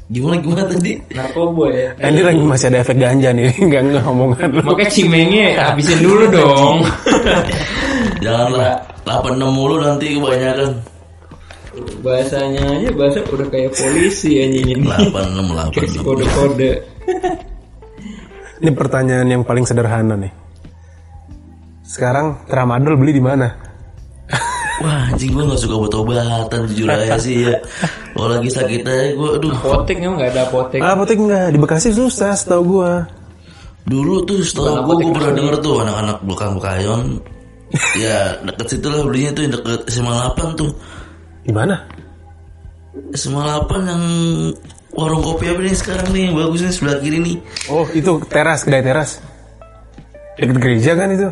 Gimana 0.07 0.39
gimana 0.39 0.63
tadi? 0.71 1.03
Narkoba 1.11 1.67
ya. 1.75 1.91
Eh, 1.99 2.09
ini 2.15 2.23
lagi 2.23 2.39
masih 2.39 2.71
ada 2.71 2.79
efek 2.87 2.95
ganja 2.95 3.35
nih, 3.35 3.51
nggak 3.67 3.83
nggak 3.91 4.05
omongan 4.07 4.49
lu. 4.55 4.61
Makanya 4.63 4.91
cimengnya 4.95 5.45
habisin 5.59 5.99
dulu 5.99 6.25
dong. 6.31 6.77
Janganlah 8.25 8.87
86 9.03 9.51
mulu 9.51 9.83
nanti 9.83 10.15
kebanyakan. 10.15 10.71
Bahasanya 12.07 12.63
aja 12.73 12.89
bahasa 12.95 13.21
udah 13.27 13.47
kayak 13.51 13.75
polisi 13.75 14.41
anjing 14.41 14.79
ini. 14.79 14.87
86 14.87 15.75
Kasih 15.75 16.01
86. 16.01 16.07
kode-kode. 16.07 16.73
Ini 18.63 18.71
pertanyaan 18.73 19.29
yang 19.29 19.43
paling 19.43 19.67
sederhana 19.67 20.15
nih. 20.17 20.33
Sekarang 21.83 22.47
tramadol 22.47 22.95
beli 22.95 23.19
di 23.19 23.21
mana? 23.21 23.66
Wah 24.77 25.09
anjing 25.09 25.33
gue 25.33 25.41
gak 25.41 25.57
suka 25.57 25.75
obat-obatan 25.81 26.69
jujur 26.69 26.85
aja 26.85 27.17
sih 27.17 27.49
ya 27.49 27.57
Kalau 28.13 28.29
lagi 28.29 28.51
sakit 28.53 28.85
aja 28.85 29.09
gue 29.17 29.29
aduh 29.41 29.53
Apotek 29.57 29.97
emang 30.05 30.21
nggak 30.21 30.31
ada 30.37 30.43
apotek. 30.45 30.81
Ah, 30.85 30.93
apotek 30.93 31.17
nggak 31.17 31.47
di 31.49 31.59
Bekasi 31.59 31.89
susah, 31.91 32.37
setahu 32.37 32.63
gue. 32.77 32.93
Dulu 33.89 34.15
tuh 34.29 34.45
setahu 34.45 34.85
gue 34.85 34.95
gue 35.01 35.13
pernah 35.17 35.33
denger 35.33 35.57
tuh 35.61 35.75
anak-anak 35.81 36.17
belakang 36.29 36.53
Bekayon 36.61 37.05
Ya 38.05 38.37
deket 38.45 38.67
situ 38.69 38.87
lah 38.87 39.01
belinya 39.03 39.31
tuh 39.33 39.43
yang 39.43 39.53
deket 39.57 39.81
SMA 39.89 40.13
8 40.13 40.61
tuh 40.61 40.71
Di 41.43 41.53
mana? 41.57 41.77
SMA 43.17 43.43
8 43.43 43.91
yang 43.91 44.03
warung 44.93 45.21
kopi 45.21 45.53
apa 45.53 45.61
nih 45.61 45.77
sekarang 45.77 46.09
nih 46.11 46.23
yang 46.29 46.35
bagus 46.37 46.61
nih 46.65 46.73
sebelah 46.73 46.97
kiri 47.01 47.19
nih 47.21 47.37
Oh, 47.69 47.85
itu 47.91 48.17
teras, 48.29 48.65
kedai 48.65 48.81
teras. 48.81 49.21
Deket 50.37 50.57
gereja 50.57 50.93
kan 50.97 51.09
itu? 51.11 51.29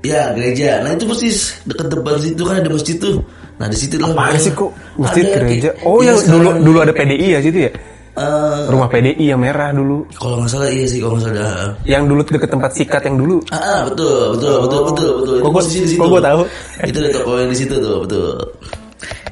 Ya 0.00 0.30
gereja 0.30 0.78
Nah 0.80 0.94
itu 0.94 1.04
persis 1.04 1.58
deket 1.64 1.90
depan 1.90 2.14
situ 2.18 2.42
kan 2.42 2.62
ada 2.62 2.70
masjid 2.70 2.96
tuh 2.96 3.18
Nah 3.58 3.66
di 3.66 3.74
situ 3.74 3.98
lah 3.98 4.14
pokoknya. 4.14 4.38
sih 4.38 4.52
kok 4.54 4.70
masjid 4.94 5.24
Ada, 5.26 5.34
gereja? 5.42 5.70
Oh, 5.82 5.98
iya, 5.98 6.14
yang 6.14 6.30
dulu 6.30 6.48
dulu 6.62 6.78
ada 6.78 6.92
PDI 6.94 7.26
ya 7.34 7.40
situ 7.42 7.58
ya? 7.66 7.72
Eh, 8.14 8.60
Rumah 8.66 8.86
PDI 8.86 9.24
yang 9.24 9.38
merah 9.38 9.70
dulu. 9.70 10.02
Kalau 10.12 10.38
nggak 10.38 10.50
salah 10.50 10.70
iya 10.70 10.86
sih 10.86 10.98
kalau 10.98 11.18
nggak 11.18 11.26
salah 11.30 11.70
Yang 11.82 12.02
dulu 12.06 12.20
deket 12.24 12.50
tempat 12.50 12.70
sikat 12.74 13.02
yang 13.06 13.16
dulu. 13.16 13.36
Ah, 13.50 13.58
ah, 13.58 13.80
betul, 13.86 14.34
betul, 14.34 14.54
betul, 14.62 14.80
betul, 14.86 15.10
betul. 15.22 15.36
Kok 15.38 15.52
posisi 15.54 15.78
di 15.82 15.88
situ. 15.90 15.98
kok 15.98 16.08
gua 16.10 16.22
tahu? 16.22 16.42
Itu 16.82 16.98
ada 16.98 17.10
toko 17.10 17.30
yang 17.34 17.50
di 17.50 17.58
situ 17.58 17.74
tuh, 17.78 17.96
betul. 18.02 18.30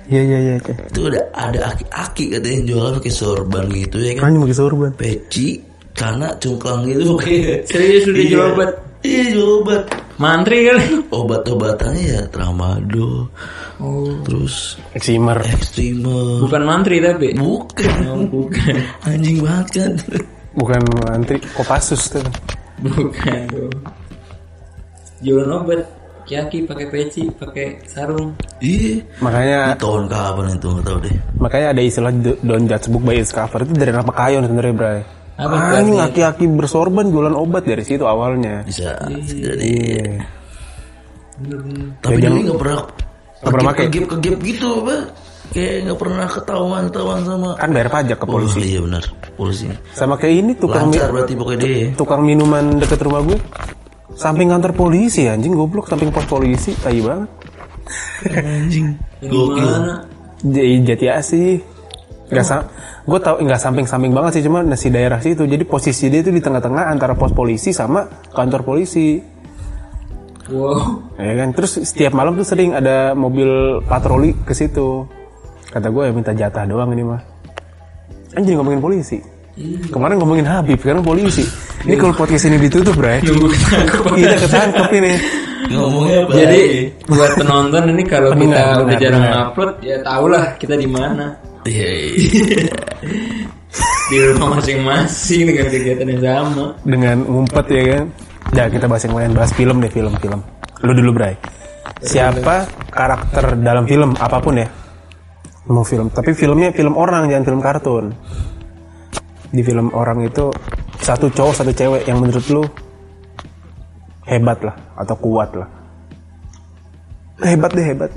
Iya 0.06 0.22
iya 0.22 0.38
iya. 0.40 0.54
Itu 0.62 1.00
ada 1.10 1.20
ada 1.34 1.60
aki-aki 1.70 2.24
katanya 2.30 2.58
jualan 2.62 2.92
pakai 2.98 3.10
sorban 3.12 3.64
gitu 3.70 3.96
ya 3.98 4.10
kan. 4.14 4.22
Anjing 4.26 4.42
pakai 4.46 4.58
sorban. 4.58 4.90
Peci, 4.94 5.46
celana 5.90 6.28
cungklang 6.38 6.80
gitu. 6.86 7.18
Serius 7.66 8.06
udah 8.06 8.22
Iya. 8.22 8.30
jual 8.30 8.46
obat? 8.54 8.70
Iya, 9.00 9.24
jual 9.32 9.50
obat. 9.62 9.82
Mantri 10.16 10.64
kali. 10.64 10.84
Obat-obatannya 11.12 12.04
ya 12.08 12.22
tramadol, 12.28 13.28
Oh. 13.76 14.08
terus 14.24 14.80
Eksimer. 14.96 15.36
ekstrimer. 15.44 16.40
Bukan 16.40 16.62
mantri 16.64 16.98
tapi. 16.98 17.36
Bukan. 17.36 18.00
Oh, 18.08 18.24
bukan. 18.24 18.74
Anjing 19.08 19.44
banget 19.44 19.68
kan. 19.76 19.92
Bukan 20.56 20.80
antri 21.06 21.36
Kopassus 21.52 22.08
tuh. 22.08 22.24
Bukan. 22.80 23.44
Jualan 25.20 25.52
obat. 25.54 25.84
Kaki 26.26 26.66
pakai 26.66 26.90
peci, 26.90 27.22
pakai 27.30 27.78
sarung. 27.86 28.34
Iya. 28.58 28.98
Makanya 29.22 29.58
Ini 29.70 29.78
tahun 29.78 30.10
kapan 30.10 30.58
itu 30.58 30.66
nggak 30.66 30.84
tahu 30.84 30.98
deh. 31.06 31.14
makanya 31.38 31.66
ada 31.70 31.82
istilah 31.86 32.10
do- 32.10 32.40
don't 32.42 32.66
judge 32.66 32.90
book 32.90 33.06
by 33.06 33.14
its 33.14 33.30
cover 33.30 33.62
itu 33.62 33.70
dari 33.70 33.94
nama 33.94 34.10
kayon 34.10 34.42
sebenarnya 34.42 34.74
Bray. 34.74 35.00
Apa 35.36 35.76
Anjing 35.76 36.00
aki-aki 36.00 36.44
bersorban 36.48 37.06
jualan 37.06 37.32
obat 37.32 37.62
dari 37.62 37.84
situ 37.84 38.02
awalnya. 38.02 38.64
Bisa 38.64 38.96
jadi. 39.06 39.60
Iya. 39.60 40.08
Tapi 42.00 42.08
Ya, 42.08 42.16
dia 42.16 42.24
jangan- 42.24 42.42
nggak 42.42 42.58
pernah 42.58 42.80
Nggak 43.36 43.52
pernah 43.52 43.64
pakai. 43.68 43.84
kegep 43.86 44.04
kegep 44.08 44.36
gitu 44.42 44.68
apa? 44.80 44.96
Kayak 45.46 45.74
nggak 45.84 45.98
pernah 45.98 46.26
ketahuan 46.26 46.82
ketahuan 46.88 47.20
sama. 47.22 47.48
Kan 47.54 47.70
bayar 47.70 47.88
pajak 47.90 48.16
ke 48.16 48.24
Oh, 48.24 48.32
polisi. 48.32 48.58
iya 48.66 48.80
benar 48.80 49.04
polisi. 49.32 49.64
Sama 49.92 50.14
kayak 50.16 50.34
ini 50.34 50.52
tukang 50.54 50.88
Lancar 50.88 51.12
berarti 51.12 51.32
pokoknya 51.36 51.60
dia. 51.60 51.86
tukang 51.94 52.22
minuman 52.22 52.64
deket 52.76 52.98
rumah 52.98 53.20
gue. 53.22 53.38
Samping 54.16 54.48
kantor 54.48 54.72
polisi 54.72 55.28
anjing 55.28 55.52
goblok 55.52 55.84
samping 55.84 56.08
pos 56.08 56.24
polisi 56.24 56.72
tai 56.74 56.98
banget. 56.98 57.28
Anjing. 58.32 58.96
Gimana? 59.20 60.00
J- 60.42 60.80
Jati 60.82 61.06
Asih. 61.06 61.60
Gak 62.26 62.42
sa 62.42 62.64
gue 63.06 63.18
tau 63.22 63.38
nggak 63.38 63.60
samping-samping 63.62 64.10
banget 64.10 64.42
sih 64.42 64.44
cuma 64.50 64.66
nasi 64.66 64.90
daerah 64.90 65.22
situ. 65.22 65.46
Jadi 65.46 65.62
posisi 65.62 66.10
dia 66.10 66.20
itu 66.26 66.34
di 66.34 66.42
tengah-tengah 66.42 66.90
antara 66.90 67.14
pos 67.14 67.30
polisi 67.30 67.70
sama 67.70 68.02
kantor 68.34 68.66
polisi. 68.66 69.22
Wow. 70.50 71.14
Ya 71.18 71.42
kan, 71.42 71.54
terus 71.54 71.78
setiap 71.82 72.14
malam 72.14 72.38
tuh 72.38 72.46
sering 72.46 72.74
ada 72.74 73.14
mobil 73.14 73.82
patroli 73.86 74.34
ke 74.46 74.54
situ. 74.54 75.06
Kata 75.70 75.90
gue 75.90 76.02
ya 76.06 76.12
minta 76.14 76.30
jatah 76.34 76.66
doang 76.66 76.90
ini 76.94 77.02
mah. 77.02 77.22
Anjing 78.34 78.58
ngomongin 78.58 78.82
polisi. 78.82 79.18
Kemarin 79.88 80.20
ngomongin 80.20 80.44
Habib, 80.44 80.76
sekarang 80.76 81.00
polisi. 81.00 81.42
Ini 81.88 81.96
kalau 81.96 82.12
podcast 82.12 82.44
ini 82.46 82.60
ditutup. 82.60 82.94
Nunggu 82.98 83.48
ketangkep. 83.48 84.02
Kita 84.12 84.36
ketangkep 84.44 84.88
ini. 85.00 85.12
Ngomongnya 85.66 86.18
apa? 86.22 86.32
Jadi 86.36 86.62
buat 87.10 87.30
penonton 87.34 87.82
ini 87.90 88.02
kalau 88.06 88.30
kita 88.36 88.62
udah 88.86 88.96
jarang 89.00 89.24
upload 89.26 89.72
ya 89.82 89.96
tau 90.04 90.24
lah 90.30 90.54
kita 90.60 90.78
di 90.78 90.86
mana. 90.86 91.34
Di 94.06 94.16
rumah 94.22 94.62
masing-masing 94.62 95.50
dengan 95.50 95.66
kegiatan 95.66 96.06
yang 96.06 96.22
sama. 96.22 96.64
Dengan 96.86 97.16
ngumpet 97.26 97.66
ya 97.70 97.82
kan. 97.90 98.04
Ya 98.54 98.64
kita 98.70 98.86
bahas 98.86 99.02
yang 99.02 99.16
lain, 99.18 99.30
bahas 99.34 99.50
film 99.50 99.82
deh, 99.82 99.90
film-film. 99.90 100.40
Lu 100.86 100.94
dulu, 100.94 101.10
Bray. 101.18 101.34
Siapa 102.06 102.70
karakter 102.94 103.58
dalam 103.58 103.82
film 103.90 104.14
apa 104.14 104.38
pun 104.38 104.62
ya? 104.62 104.68
mau 105.66 105.82
film 105.82 106.06
tapi 106.14 106.30
filmnya 106.30 106.70
film 106.70 106.94
orang 106.94 107.26
jangan 107.26 107.44
film 107.44 107.60
kartun 107.62 108.04
di 109.50 109.62
film 109.66 109.90
orang 109.94 110.22
itu 110.22 110.50
satu 111.02 111.26
cowok 111.30 111.54
satu 111.54 111.72
cewek 111.74 112.02
yang 112.06 112.22
menurut 112.22 112.46
lu 112.50 112.62
hebat 114.26 114.58
lah 114.62 114.76
atau 114.94 115.14
kuat 115.18 115.50
lah 115.58 115.68
hebat 117.42 117.70
deh 117.74 117.82
hebat 117.82 118.10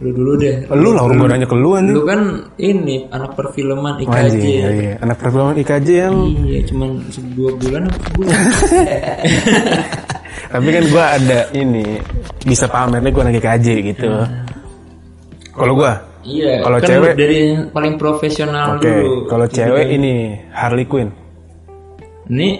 Lu 0.00 0.10
dulu 0.10 0.32
deh. 0.34 0.64
lu 0.72 0.96
lah 0.96 1.04
orang 1.04 1.16
gua 1.18 1.28
nanya 1.28 1.44
ke 1.44 1.52
lu 1.54 1.76
anjing 1.76 1.92
Lu 1.92 2.02
kan 2.02 2.20
ini 2.56 3.04
anak 3.06 3.36
perfilman 3.36 4.00
IKJ. 4.00 4.16
Anjing, 4.16 4.48
iya, 4.50 4.68
iya. 4.72 4.94
anak 4.98 5.16
perfilman 5.16 5.56
IKJ 5.56 5.88
yang 5.92 6.16
Iya, 6.40 6.60
cuman 6.66 6.88
dua 7.36 7.50
bulan 7.54 7.82
apa 7.84 8.20
tapi 10.50 10.68
kan 10.68 10.84
gua 10.88 11.04
ada 11.14 11.38
ini 11.52 12.00
bisa 12.40 12.66
pamer 12.66 13.00
nih 13.00 13.12
gua 13.12 13.22
anak 13.22 13.38
IKJ 13.38 13.66
gitu 13.86 14.08
kalau 15.52 15.74
gua 15.74 15.92
iya. 16.22 16.58
Kalau 16.60 16.78
kan 16.78 16.88
cewek- 16.88 17.14
dari 17.14 17.36
yang 17.46 17.68
paling 17.68 17.94
profesional 17.94 18.66
oke 18.74 18.82
dulu. 18.82 19.14
kalau 19.28 19.46
cewek 19.46 19.86
ini 19.90 20.14
Harley 20.50 20.84
Quinn 20.84 21.10
Ini 22.26 22.50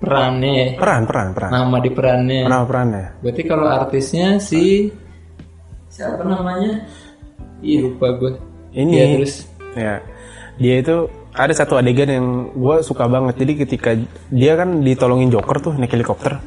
perannya, 0.00 0.76
peran 0.76 1.04
peran 1.04 1.32
peran 1.32 1.50
nama 1.50 1.76
di 1.78 1.88
perannya. 1.88 2.42
Kenapa 2.44 2.64
perannya 2.66 3.04
Berarti 3.20 3.42
kalau 3.44 3.66
artisnya 3.68 4.36
si 4.38 4.88
siapa 5.94 6.26
namanya? 6.26 6.82
Ih 7.62 7.86
lupa 7.86 8.10
gue. 8.18 8.34
ini 8.74 8.98
Iya 8.98 9.04
terus. 9.14 9.34
ya 9.78 9.94
dia 10.58 10.74
itu 10.82 11.06
ada 11.30 11.54
satu 11.54 11.78
adegan 11.78 12.10
yang 12.10 12.26
gue 12.50 12.76
suka 12.82 13.06
banget. 13.06 13.38
Jadi 13.38 13.52
ketika 13.62 13.90
dia 14.30 14.58
kan 14.58 14.82
ditolongin 14.82 15.30
Joker 15.30 15.62
tuh 15.62 15.72
naik 15.78 15.94
helikopter. 15.94 16.42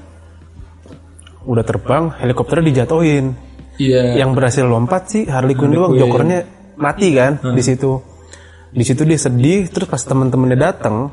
Udah 1.48 1.64
terbang 1.64 2.12
helikopternya 2.20 2.66
dijatuhin. 2.76 3.32
Iya. 3.80 4.20
Yang 4.20 4.30
berhasil 4.36 4.66
lompat 4.68 5.02
sih 5.08 5.24
Harley 5.32 5.56
Quinn 5.56 5.72
doang. 5.72 5.96
Jokernya 5.96 6.44
mati 6.76 7.16
kan 7.16 7.40
di 7.40 7.64
situ. 7.64 8.04
Di 8.68 8.84
situ 8.84 9.08
dia 9.08 9.16
sedih 9.16 9.72
terus 9.72 9.88
pas 9.88 10.04
temen-temennya 10.04 10.60
datang 10.60 11.08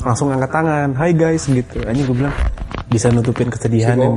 langsung 0.00 0.32
angkat 0.32 0.48
tangan. 0.48 0.96
Hai 0.96 1.12
guys 1.12 1.44
gitu. 1.44 1.84
Aja 1.84 2.00
gue 2.00 2.16
bilang 2.16 2.32
bisa 2.88 3.12
nutupin 3.12 3.52
kesedihan 3.52 3.96
ya. 4.00 4.08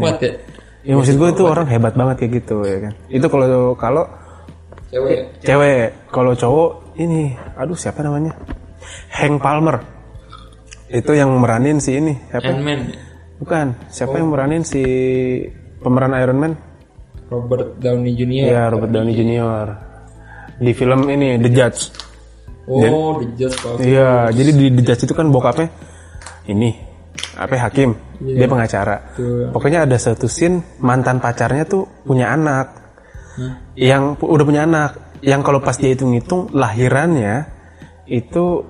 Ya 0.84 0.94
maksud 1.00 1.16
gue 1.16 1.30
itu 1.32 1.44
orang 1.48 1.68
hebat 1.68 1.94
banget 1.96 2.16
kayak 2.24 2.32
gitu 2.44 2.64
ya 2.64 2.78
kan? 2.90 2.94
Itu 3.08 3.26
kalau 3.32 3.76
kalau 3.80 4.04
Cewek. 4.94 5.42
cewek. 5.42 5.90
Kalau 6.14 6.32
cowok 6.38 6.70
ini 7.02 7.34
aduh 7.58 7.78
siapa 7.78 8.06
namanya? 8.06 8.38
Hank 9.10 9.42
Palmer. 9.42 9.82
Itu 10.94 11.18
yang 11.18 11.34
meranin 11.42 11.82
si 11.82 11.98
ini 11.98 12.14
siapa? 12.30 12.54
Ant-Man. 12.54 12.82
bukan 13.42 13.76
siapa 13.92 14.22
yang 14.22 14.30
meranin 14.30 14.64
si 14.64 14.84
pemeran 15.82 16.14
Iron 16.16 16.38
Man? 16.40 16.54
Robert 17.34 17.82
Downey 17.82 18.14
Jr. 18.14 18.46
ya 18.46 18.64
Robert 18.70 18.94
Downey 18.94 19.18
Jr 19.18 19.94
di 20.60 20.72
film 20.72 21.10
ini 21.10 21.42
The 21.42 21.50
Judge. 21.50 21.82
Oh, 22.70 23.20
The 23.20 23.28
Judge 23.36 23.58
iya 23.84 24.32
jadi 24.32 24.52
di 24.56 24.66
The 24.72 24.84
Judge 24.88 25.04
itu 25.04 25.14
kan 25.18 25.28
bokapnya 25.28 25.68
ini 26.48 26.72
apa 27.36 27.60
hakim 27.60 27.92
dia 28.24 28.48
pengacara. 28.48 28.96
Pokoknya 29.52 29.84
ada 29.84 29.98
satu 30.00 30.26
scene 30.26 30.80
mantan 30.80 31.20
pacarnya 31.20 31.68
tuh 31.68 31.84
punya 32.08 32.32
anak. 32.32 32.68
Yang 33.76 34.22
pu- 34.22 34.30
udah 34.32 34.46
punya 34.46 34.64
anak. 34.64 35.20
Yang 35.20 35.42
kalau 35.44 35.60
pas 35.60 35.76
dia 35.76 35.92
hitung 35.92 36.14
hitung 36.14 36.52
lahirannya 36.52 37.48
itu 38.06 38.64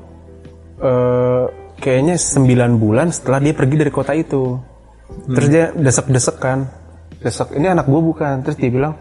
eh, 0.79 1.45
kayaknya 1.77 2.15
9 2.15 2.81
bulan 2.81 3.11
setelah 3.11 3.39
dia 3.41 3.53
pergi 3.53 3.75
dari 3.77 3.91
kota 3.91 4.13
itu. 4.15 4.57
Terus 5.29 5.47
dia 5.49 5.65
desek 5.73 6.09
desek 6.09 6.37
kan. 6.39 6.65
Desek 7.21 7.53
ini 7.53 7.69
anak 7.69 7.85
gue 7.85 8.01
bukan. 8.01 8.41
Terus 8.41 8.57
dia 8.57 8.69
bilang 8.71 8.97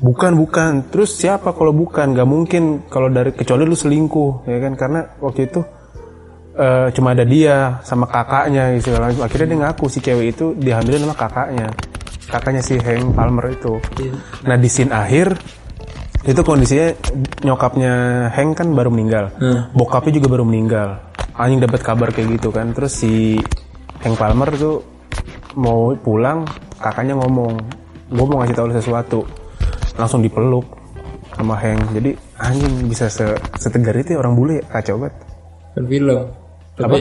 bukan 0.00 0.32
bukan. 0.34 0.88
Terus 0.88 1.14
siapa 1.14 1.52
kalau 1.52 1.70
bukan? 1.70 2.16
Gak 2.16 2.28
mungkin 2.28 2.86
kalau 2.88 3.12
dari 3.12 3.36
kecuali 3.36 3.62
lu 3.68 3.76
selingkuh 3.76 4.48
ya 4.48 4.58
kan? 4.58 4.72
Karena 4.74 5.00
waktu 5.20 5.46
itu 5.50 5.60
eh, 6.56 6.88
cuma 6.94 7.14
ada 7.14 7.24
dia 7.26 7.78
sama 7.86 8.06
kakaknya 8.10 8.74
gitu 8.78 8.94
akhirnya 8.98 9.46
dia 9.46 9.58
ngaku 9.66 9.84
si 9.86 9.98
cewek 10.02 10.26
itu 10.34 10.54
dihamilin 10.58 11.06
sama 11.06 11.16
kakaknya. 11.16 11.68
Kakaknya 12.30 12.62
si 12.62 12.78
Hank 12.78 13.18
Palmer 13.18 13.50
itu. 13.50 13.82
Nah 14.46 14.54
di 14.54 14.70
scene 14.70 14.94
akhir 14.94 15.34
itu 16.20 16.40
kondisinya 16.44 16.94
nyokapnya 17.42 17.92
Hank 18.30 18.54
kan 18.54 18.70
baru 18.70 18.92
meninggal. 18.94 19.34
Bokapnya 19.74 20.22
juga 20.22 20.38
baru 20.38 20.44
meninggal. 20.46 21.00
Anjing 21.34 21.58
dapat 21.58 21.80
kabar 21.82 22.14
kayak 22.14 22.38
gitu 22.38 22.54
kan. 22.54 22.70
Terus 22.70 22.92
si 23.02 23.40
Hank 24.06 24.14
Palmer 24.14 24.54
tuh 24.54 24.78
mau 25.58 25.90
pulang 25.98 26.46
kakaknya 26.78 27.18
ngomong 27.18 27.58
gue 28.14 28.26
mau 28.30 28.38
ngasih 28.46 28.54
tahu 28.54 28.66
sesuatu. 28.78 29.20
Langsung 29.98 30.22
dipeluk 30.22 30.62
sama 31.34 31.58
Hank. 31.58 31.98
Jadi 31.98 32.14
anjing 32.38 32.86
bisa 32.86 33.10
se 33.10 33.26
setegar 33.58 33.98
itu 33.98 34.14
ya 34.14 34.22
orang 34.22 34.38
bule 34.38 34.62
ya 34.62 34.64
kacau 34.70 35.02
banget. 35.02 35.14
Kan 35.74 35.84
film. 35.90 36.39
Tapi 36.76 36.98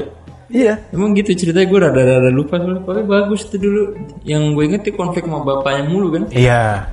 iya 0.50 0.74
emang 0.90 1.14
gitu 1.14 1.36
ceritanya 1.38 1.68
gue 1.70 1.80
rada-rada 1.80 2.30
lupa 2.34 2.58
soalnya. 2.58 2.82
Tapi 2.82 3.02
bagus 3.06 3.42
itu 3.46 3.58
dulu. 3.60 3.84
Yang 4.24 4.44
gue 4.56 4.64
inget 4.66 4.82
tuh 4.88 4.94
konflik 4.96 5.24
sama 5.30 5.40
bapaknya 5.44 5.84
mulu 5.86 6.08
kan. 6.16 6.24
iya 6.34 6.90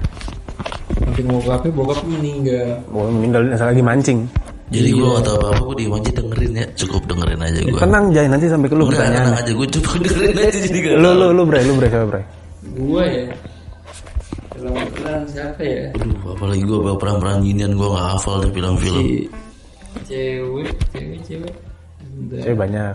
Konflik 0.97 1.25
sama 1.25 1.39
bokapnya, 1.41 1.71
bokapnya 1.73 2.09
meninggal. 2.19 2.69
gue 2.85 3.03
meninggal 3.13 3.41
asal 3.53 3.69
lagi 3.69 3.83
mancing 3.85 4.21
Jadi 4.67 4.91
gue 4.91 5.07
gak 5.07 5.23
tau 5.23 5.39
apa-apa, 5.39 5.63
gue 5.79 5.87
aja 5.95 6.11
dengerin 6.11 6.53
ya. 6.59 6.67
Cukup 6.75 7.03
dengerin 7.07 7.39
aja 7.39 7.59
gue. 7.63 7.79
tenang 7.79 8.05
Jay 8.11 8.27
nanti 8.27 8.47
sampai 8.51 8.67
ke 8.67 8.75
lu 8.75 8.85
Enggak, 8.91 9.07
tenang 9.07 9.31
aja, 9.39 9.51
gue 9.55 9.67
coba 9.79 9.91
dengerin 10.03 10.35
aja 10.35 10.59
jadi 10.67 10.79
gak 10.83 10.95
lu 10.99 11.11
lu 11.15 11.27
lu 11.31 11.43
bre 11.47 11.61
lu 11.63 11.73
bre 11.79 11.87
siapa 11.87 12.07
bre 12.11 12.23
Gue 12.77 13.05
ya. 13.07 13.25
Film 14.57 14.73
peran 14.97 15.23
siapa 15.31 15.63
ya? 15.63 15.87
Aduh, 15.95 16.35
apalagi 16.35 16.63
gue 16.65 16.79
peran-peran 16.99 17.39
ginian 17.47 17.73
gue 17.79 17.89
gak 17.89 18.07
hafal 18.17 18.35
deh 18.43 18.51
film-film. 18.51 19.05
Cewek, 20.05 20.69
cewek, 20.93 21.21
cewek. 21.25 21.55
Cewek 22.17 22.57
banyak. 22.57 22.95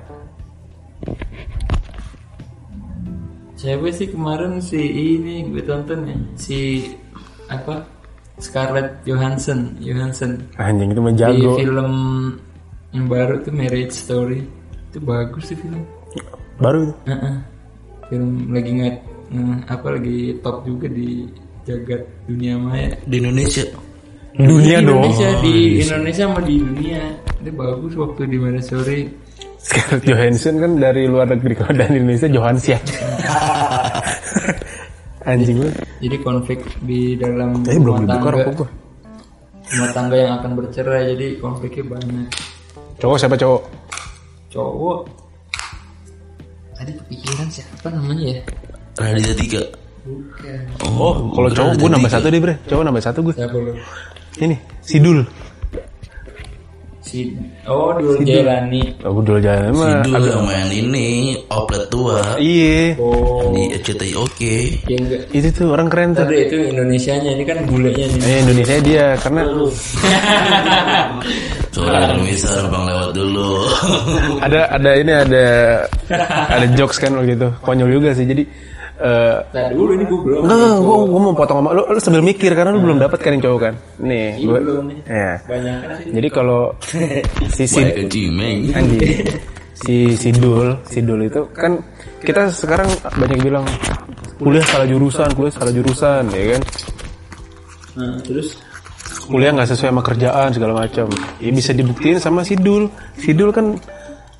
Cewek 3.54 3.94
sih 3.94 4.08
kemarin 4.10 4.58
si 4.58 4.82
ini 4.82 5.46
gue 5.48 5.62
tonton 5.62 6.02
ya 6.04 6.18
si 6.34 6.90
apa? 7.46 7.86
Scarlett 8.42 9.06
Johansson 9.06 9.78
Johansson. 9.78 10.42
Anjing 10.58 10.90
itu 10.90 11.00
mah 11.00 11.14
di 11.14 11.46
film 11.62 11.92
yang 12.90 13.06
baru 13.06 13.38
tuh 13.46 13.54
Marriage 13.54 13.94
Story. 13.94 14.42
Itu 14.90 14.98
bagus 15.00 15.54
sih 15.54 15.58
film. 15.58 15.86
Baru 16.58 16.90
itu? 16.90 16.94
Heeh. 17.06 17.36
film 18.10 18.52
lagi 18.52 18.72
nggak 18.76 18.96
nge- 19.32 19.64
apa 19.72 19.88
lagi 19.96 20.36
top 20.44 20.68
juga 20.68 20.92
di 20.92 21.24
jagat 21.64 22.04
dunia 22.28 22.60
maya 22.60 22.92
Di 23.08 23.24
Indonesia. 23.24 23.64
dunia 24.36 24.82
di 24.82 24.86
dong. 24.90 25.00
Indonesia 25.00 25.30
di 25.40 25.56
Indonesia 25.80 26.24
sama 26.28 26.42
di 26.44 26.56
dunia 26.60 27.02
itu 27.42 27.52
bagus 27.58 27.94
waktu 27.98 28.22
di 28.30 28.38
Marriage 28.38 28.70
Story 28.70 29.10
Scarlett 29.62 30.06
Johansson 30.06 30.58
kan 30.58 30.72
dari 30.78 31.06
luar 31.06 31.30
negeri 31.30 31.54
kalau 31.54 31.74
dari 31.78 32.02
Indonesia 32.02 32.26
Johansson. 32.26 32.82
Anjing 35.30 35.62
lu. 35.62 35.70
Jadi 36.02 36.18
konflik 36.26 36.66
di 36.82 37.14
dalam 37.14 37.62
eh 37.70 37.78
belum 37.78 38.02
rumah 38.02 38.02
dibuka 38.02 38.18
tangga. 38.18 38.32
rokok 38.42 38.54
gua. 38.58 38.70
Rumah 39.72 39.90
tangga 39.94 40.16
yang 40.18 40.32
akan 40.42 40.52
bercerai 40.58 41.02
jadi 41.14 41.28
konfliknya 41.38 41.84
banyak. 41.94 42.28
Cowok 42.98 43.18
siapa 43.22 43.36
cowok? 43.38 43.62
Cowok. 44.50 45.00
Tadi 46.82 46.92
kepikiran 46.98 47.48
siapa 47.54 47.88
namanya 47.94 48.26
ya? 48.34 48.42
Raditya 48.98 49.36
Tiga. 49.38 49.62
bukan. 50.02 50.62
Oh 50.98 51.30
kalau 51.38 51.50
cowok 51.54 51.74
gue 51.78 51.90
nambah 51.94 52.10
satu 52.10 52.28
deh 52.34 52.42
bre. 52.42 52.58
Cowok 52.66 52.84
nambah 52.90 53.04
satu 53.06 53.20
gue 53.30 53.34
siapa 53.38 53.54
lu? 53.54 53.78
Ini 54.42 54.58
Sidul 54.82 55.22
si 57.12 57.28
oh 57.68 57.92
Dul 58.00 58.24
Jailani 58.24 58.88
oh 59.04 59.20
gue 59.20 59.24
dulu 59.28 59.40
jalan 59.44 59.76
mah 59.76 60.00
Sidul. 60.08 60.32
yang 60.32 60.44
main 60.48 60.70
ini, 60.72 61.36
oplet 61.52 61.84
tua. 61.92 62.40
iya. 62.40 62.96
Oh. 62.96 63.52
Di 63.52 63.76
RCTI 63.76 64.16
oke. 64.16 64.56
ya 64.88 64.96
enggak. 64.96 65.22
Itu 65.36 65.48
tuh 65.52 65.68
orang 65.76 65.92
keren 65.92 66.16
tuh. 66.16 66.24
Tadi 66.24 66.48
itu 66.48 66.58
Indonesianya 66.72 67.36
ini 67.36 67.44
kan 67.44 67.58
bulenya 67.68 68.06
nih. 68.08 68.22
Eh 68.24 68.38
Indonesia 68.48 68.76
dia 68.80 69.06
karena 69.20 69.42
Soalnya 71.76 72.08
Indonesia 72.16 72.50
numpang 72.64 72.84
lewat 72.88 73.10
dulu. 73.12 73.52
ada 74.40 74.60
ada 74.72 74.92
ini 74.96 75.12
ada 75.12 75.46
ada 76.48 76.66
jokes 76.80 76.96
kan 76.96 77.12
waktu 77.20 77.36
itu. 77.36 77.50
Konyol 77.60 77.90
juga 77.92 78.10
sih 78.16 78.24
jadi 78.24 78.44
eh 79.02 79.38
nah 79.50 79.68
dulu 79.74 79.92
ini 79.98 80.06
gue 80.06 80.20
belum 80.22 80.42
Enggak, 80.46 80.58
enggak, 80.62 80.78
gue, 80.86 80.96
gue 81.10 81.22
mau 81.26 81.34
potong 81.34 81.58
sama 81.58 81.70
lu, 81.74 81.82
lu 81.90 82.00
sambil 82.00 82.22
mikir 82.22 82.52
karena 82.54 82.70
lu 82.70 82.80
belum 82.86 82.98
dapat 83.02 83.18
kan 83.18 83.32
yang 83.34 83.44
cowok 83.44 83.60
kan. 83.60 83.74
Nih, 83.98 84.30
gue, 84.46 84.60
ya. 85.10 85.34
banyak 85.50 85.76
kan 85.82 85.98
Jadi 86.06 86.28
kalau 86.30 86.62
si 87.58 87.64
si 87.66 87.82
anjing, 87.82 88.34
si 89.74 89.96
si 90.14 90.30
Dul, 90.30 90.78
si 90.86 91.02
Dul 91.02 91.26
itu 91.26 91.42
kan 91.50 91.82
kita 92.22 92.54
sekarang 92.54 92.88
banyak 93.18 93.42
bilang 93.42 93.66
kuliah 94.38 94.66
salah 94.70 94.86
jurusan, 94.86 95.30
kuliah 95.34 95.54
salah 95.54 95.74
jurusan, 95.74 96.24
ya 96.30 96.46
kan? 96.58 96.64
nah 97.92 98.16
terus 98.24 98.56
Kuliah 99.28 99.52
nggak 99.56 99.70
sesuai 99.70 99.92
sama 99.96 100.04
kerjaan 100.04 100.50
segala 100.52 100.74
macam. 100.84 101.08
Ya 101.40 101.52
bisa 101.54 101.72
dibuktiin 101.72 102.18
sama 102.18 102.42
si 102.44 102.58
Dul. 102.58 102.90
Si 103.16 103.32
Dul 103.32 103.54
kan 103.54 103.78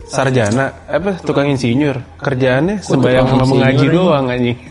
sarjana, 0.08 0.66
apa 0.86 1.20
tukang 1.22 1.48
insinyur. 1.48 2.00
Kerjaannya 2.18 2.82
sembayang 2.82 3.26
sama 3.28 3.46
mengaji 3.46 3.86
doang 3.88 4.26
anjing. 4.28 4.58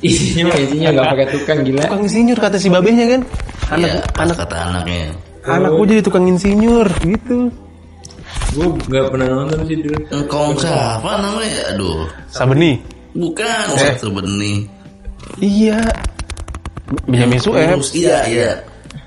isinya 0.00 0.56
isinya 0.56 0.88
nggak 0.90 1.06
pakai 1.12 1.26
tukang 1.28 1.60
gila 1.60 1.84
tukang 1.84 2.02
insinyur 2.08 2.38
kata 2.40 2.56
si 2.56 2.72
babenya 2.72 3.04
kan 3.04 3.20
anak 3.68 3.90
Iya, 3.92 4.00
anak 4.16 4.36
kata 4.40 4.56
anaknya. 4.64 5.12
anak 5.44 5.70
gue 5.76 5.86
jadi 5.86 6.00
tukang 6.00 6.24
insinyur 6.24 6.88
gitu 7.04 7.38
gue 8.56 8.66
nggak 8.88 9.04
pernah 9.12 9.26
nonton 9.28 9.60
sih 9.68 9.76
dulu 9.76 9.98
Engkong 10.08 10.50
siapa 10.56 11.10
namanya? 11.20 11.60
Aduh, 11.76 12.08
Sabeni 12.32 12.80
bukan 13.12 13.64
Eh. 13.76 13.92
satu 13.92 14.08
benih. 14.08 14.64
iya 15.36 15.78
Benyamin 17.04 17.36
Sueb 17.36 17.78
Iya, 17.92 18.18
iya. 18.24 18.50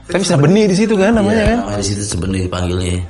tapi 0.06 0.22
Sabeni 0.22 0.70
di 0.70 0.76
situ 0.78 0.94
kan 0.94 1.10
namanya 1.12 1.42
kan 1.44 1.58
Namanya 1.66 1.80
di 1.82 1.88
situ 1.90 2.04
sebenarnya 2.06 2.46
dipanggilnya. 2.46 3.02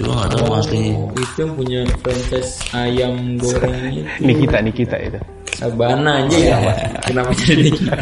Cuma 0.00 0.16
nggak 0.16 0.32
tahu 0.32 0.48
aslinya. 0.56 0.96
itu 1.12 1.42
punya 1.52 1.80
franchise 2.00 2.56
ayam 2.72 3.36
goreng 3.36 3.76
itu 3.92 4.08
Nikita 4.24 4.56
Nikita 4.64 4.96
itu. 4.96 5.20
Sabana 5.60 6.24
aja 6.24 6.38
ya 6.40 6.56
kenapa 7.04 7.36
jadi 7.36 7.68
Nikita? 7.68 7.92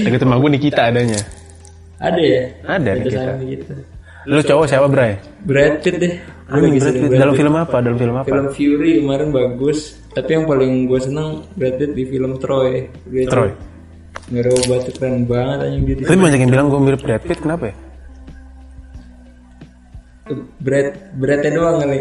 Dekat 0.00 0.20
rumah 0.24 0.38
gue 0.40 0.50
Nikita 0.56 0.80
adanya. 0.88 1.20
Ada 2.00 2.22
ya? 2.24 2.42
Ada 2.64 2.90
Nikita. 2.96 3.30
Nikita. 3.36 3.72
lu 4.26 4.40
cowok 4.40 4.64
siapa 4.64 4.88
Bray? 4.88 5.12
Brad 5.44 5.84
Pitt 5.84 5.96
deh. 6.00 6.14
Anjing, 6.48 6.80
Brad 6.80 6.96
Pitt. 7.04 7.10
Dalam 7.20 7.34
film 7.36 7.54
apa? 7.54 7.76
Dalam 7.84 7.98
film 8.00 8.16
apa? 8.16 8.26
Film 8.26 8.46
Fury 8.56 8.90
kemarin 9.04 9.28
bagus. 9.28 9.78
Tapi 10.16 10.30
yang 10.40 10.44
paling 10.48 10.88
gue 10.88 11.00
seneng 11.04 11.44
Brad 11.52 11.76
Pitt 11.76 11.92
di 11.92 12.04
film 12.08 12.32
Troy. 12.40 12.88
Troy. 13.28 13.52
ngerubah 14.26 14.82
tuh 14.88 14.92
keren 14.96 15.22
banget 15.28 15.68
anjing 15.68 15.82
dia. 15.84 16.08
Tapi 16.08 16.16
banyak 16.16 16.40
yang 16.40 16.50
bilang 16.50 16.66
gue 16.72 16.80
mirip 16.80 17.00
Brad 17.04 17.22
Pitt 17.28 17.44
kenapa 17.44 17.68
ya 17.68 17.85
Brad 20.58 20.86
Bradnya 21.14 21.50
doang 21.52 21.78
kali. 21.80 22.00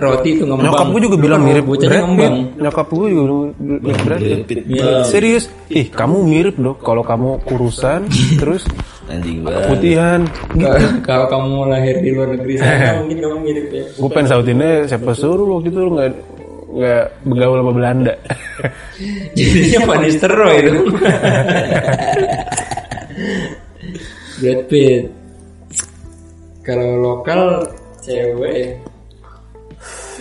Roti 0.00 0.32
itu 0.32 0.48
ngembang. 0.48 0.64
Nyokap 0.64 0.86
gue 0.88 1.00
juga 1.04 1.16
bilang 1.20 1.44
mirip 1.44 1.64
bocahnya 1.68 2.00
ngembang. 2.02 2.34
Nyokap 2.56 2.86
gue 2.88 3.06
juga 3.10 3.22
bilang 3.22 3.52
mirip 3.60 4.00
Brad 4.00 4.20
Pitt 4.48 4.60
Iya. 4.64 5.04
serius? 5.04 5.44
Ih 5.68 5.86
kamu 5.86 6.24
mirip 6.24 6.56
dong. 6.56 6.80
Kalau 6.80 7.04
kamu 7.04 7.44
kurusan 7.44 8.08
terus 8.40 8.64
Anjing 9.06 9.44
banget. 9.44 9.68
putihan. 9.68 10.20
Kalau- 10.56 10.96
kalau 11.04 11.26
kamu 11.28 11.68
lahir 11.68 11.94
di 11.98 12.10
luar 12.10 12.28
negeri 12.32 12.54
sana 12.56 12.96
mungkin 12.98 13.18
kamu 13.20 13.36
mirip 13.42 13.66
ya. 13.68 13.84
Gue 13.92 14.08
pengen 14.08 14.28
sautinnya 14.30 14.70
siapa 14.86 15.12
suruh 15.12 15.46
waktu 15.50 15.68
itu 15.68 15.78
lu 15.78 15.90
nggak 15.92 16.10
nggak 16.72 17.04
bergaul 17.28 17.58
sama 17.60 17.72
Belanda. 17.76 18.14
Jadinya 19.36 19.78
Van 19.84 20.00
Nistelrooy 20.00 20.56
itu 20.56 20.72
Brad 24.40 24.60
Pitt 24.66 25.04
kalau 26.62 26.98
lokal 26.98 27.66
cewek. 28.02 28.78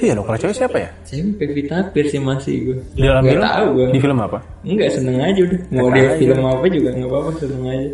Iya 0.01 0.17
lo 0.17 0.25
kalau 0.25 0.37
cewek 0.41 0.57
siapa 0.57 0.77
ya? 0.81 0.89
Cewek 1.05 1.37
Pevita 1.37 1.77
Pierce 1.93 2.17
sih 2.17 2.21
masih 2.21 2.55
gue 2.65 2.77
di 2.97 3.05
dalam 3.05 3.21
film 3.21 3.45
tahu 3.45 3.65
gue 3.77 3.87
di 3.93 3.99
film 4.01 4.17
apa? 4.17 4.39
Enggak 4.65 4.89
seneng 4.97 5.17
aja 5.21 5.39
udah. 5.45 5.59
Mau 5.69 5.87
dia 5.93 6.09
film 6.17 6.41
apa 6.41 6.65
juga 6.73 6.89
nggak 6.97 7.09
apa-apa 7.09 7.31
seneng 7.37 7.63
aja. 7.69 7.89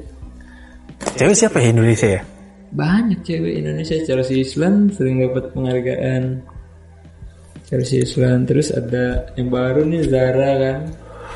Cewek 1.20 1.36
siapa 1.36 1.58
ya 1.60 1.68
Indonesia 1.76 2.08
ya? 2.08 2.22
Banyak 2.72 3.20
cewek 3.28 3.54
Indonesia. 3.60 3.96
Chelsea 4.08 4.40
Islan 4.40 4.88
sering 4.96 5.20
dapat 5.20 5.52
penghargaan. 5.52 6.24
Chelsea 7.68 8.00
Islan 8.00 8.48
Terus 8.48 8.72
ada 8.72 9.28
yang 9.36 9.52
baru 9.52 9.84
nih 9.84 10.08
Zara 10.08 10.52
kan. 10.56 10.80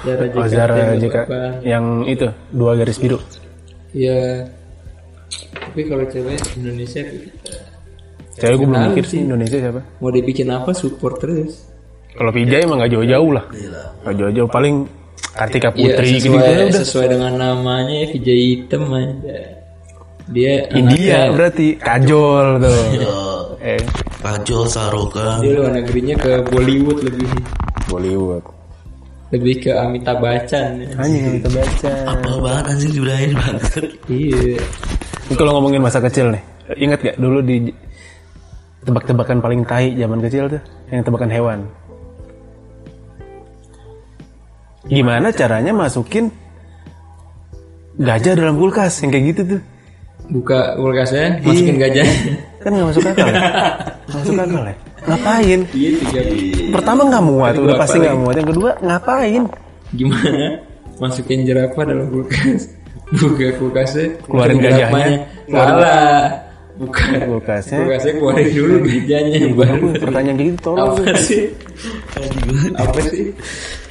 Zara 0.01 0.23
oh 0.23 0.47
JKT 0.47 0.55
Zara 0.55 0.75
jika 0.97 1.21
yang 1.67 2.07
itu 2.07 2.31
dua 2.55 2.79
garis 2.79 2.95
biru. 2.95 3.19
Iya 3.91 4.47
Tapi 5.71 5.81
kalau 5.87 6.03
cewek 6.05 6.37
Indonesia 6.55 6.99
kita 6.99 7.53
cewek 8.33 8.55
gue 8.57 8.67
belum 8.67 8.83
mikir 8.91 9.03
sih. 9.03 9.11
sih. 9.13 9.19
Indonesia 9.23 9.57
siapa? 9.57 9.81
Mau 9.97 10.11
dibikin 10.11 10.47
apa 10.47 10.71
support 10.71 11.15
terus. 11.17 11.71
Kalau 12.11 12.27
Vijay 12.29 12.61
emang 12.61 12.77
nggak 12.77 12.91
jauh-jauh 12.91 13.31
lah. 13.31 13.45
Nggak 14.03 14.15
jauh-jauh. 14.17 14.49
Paling 14.49 14.75
Kartika 15.31 15.71
Iya 15.71 15.95
Putri 15.95 16.07
gitu 16.11 16.27
sesuai, 16.27 16.43
gitu 16.43 16.51
udah. 16.67 16.79
sesuai 16.83 17.07
dengan 17.07 17.33
namanya 17.33 17.95
ya 17.95 18.07
Vijay 18.11 18.39
Hitam 18.51 18.83
aja. 18.91 19.37
Dia 20.27 20.53
India 20.71 20.91
anaknya- 20.91 21.31
berarti. 21.31 21.67
Kajol 21.79 22.47
tuh. 22.59 22.83
Eh. 23.63 23.81
Kajol 24.19 24.63
Saroka. 24.67 25.39
Dia 25.39 25.51
luar 25.55 25.71
negerinya 25.71 26.15
ke 26.15 26.31
Bollywood 26.45 26.99
lebih. 27.01 27.31
Bollywood. 27.87 28.43
Lebih 29.31 29.55
ke 29.63 29.71
Amitabh 29.71 30.19
Bachchan. 30.19 30.83
Ya. 30.83 30.91
anjing 30.99 31.23
yang 31.23 31.35
kita 31.39 31.49
baca 31.55 31.91
Apa 32.03 32.31
banget 32.43 32.63
anjing 32.67 32.91
Ibrahim 32.99 33.31
banget. 33.39 33.83
Iya. 34.11 34.59
Ini 35.31 35.39
kalau 35.39 35.55
ngomongin 35.55 35.79
masa 35.79 36.03
kecil 36.03 36.27
nih 36.27 36.43
ingat 36.75 36.99
gak 36.99 37.15
dulu 37.15 37.39
di 37.39 37.71
tebak-tebakan 38.83 39.39
paling 39.39 39.63
tai 39.63 39.95
zaman 39.95 40.19
kecil 40.19 40.51
tuh 40.51 40.59
yang 40.87 41.03
tebakan 41.03 41.31
hewan 41.31 41.59
gimana 44.83 45.31
caranya 45.31 45.71
masukin 45.71 46.27
gajah 47.95 48.33
dalam 48.35 48.59
kulkas 48.59 48.99
yang 48.99 49.11
kayak 49.11 49.25
gitu 49.31 49.41
tuh 49.55 49.61
Buka 50.31 50.79
kulkasnya, 50.79 51.43
masukin 51.43 51.75
gajah. 51.75 52.07
kan 52.59 52.71
nggak 52.71 52.87
masuk 52.87 53.03
akal 53.03 53.27
ya 53.27 53.41
masuk 54.07 54.35
akal 54.35 54.63
ya 54.63 54.75
ngapain 55.01 55.59
Iya 55.71 55.89
tiga. 55.97 56.21
pertama 56.71 57.01
nggak 57.07 57.23
muat 57.25 57.53
udah 57.55 57.75
pasti 57.75 57.97
nggak 57.99 58.17
muat 58.19 58.35
yang 58.35 58.49
kedua 58.51 58.69
ngapain 58.79 59.43
Gimana? 59.91 60.59
Masukin 60.99 61.43
jerapah 61.43 61.83
dalam 61.83 62.07
kulkas. 62.07 62.67
Buka 63.11 63.47
kulkasnya, 63.59 64.05
Keluarin 64.23 64.57
gajahnya. 64.57 65.27
Salah. 65.45 66.23
Bukan. 66.79 67.13
kulkasnya 67.27 67.77
Kulkasnya 67.83 68.11
keluarin 68.17 68.47
dulu 68.49 68.75
gajahnya 68.81 69.37
baru. 69.53 69.85
pertanyaan 70.01 70.35
kayak 70.35 70.49
gitu 70.49 70.59
tolong 70.63 70.79
Apa 70.97 71.13
sih? 71.19 71.43
Apa 72.73 72.99
sih? 73.05 73.25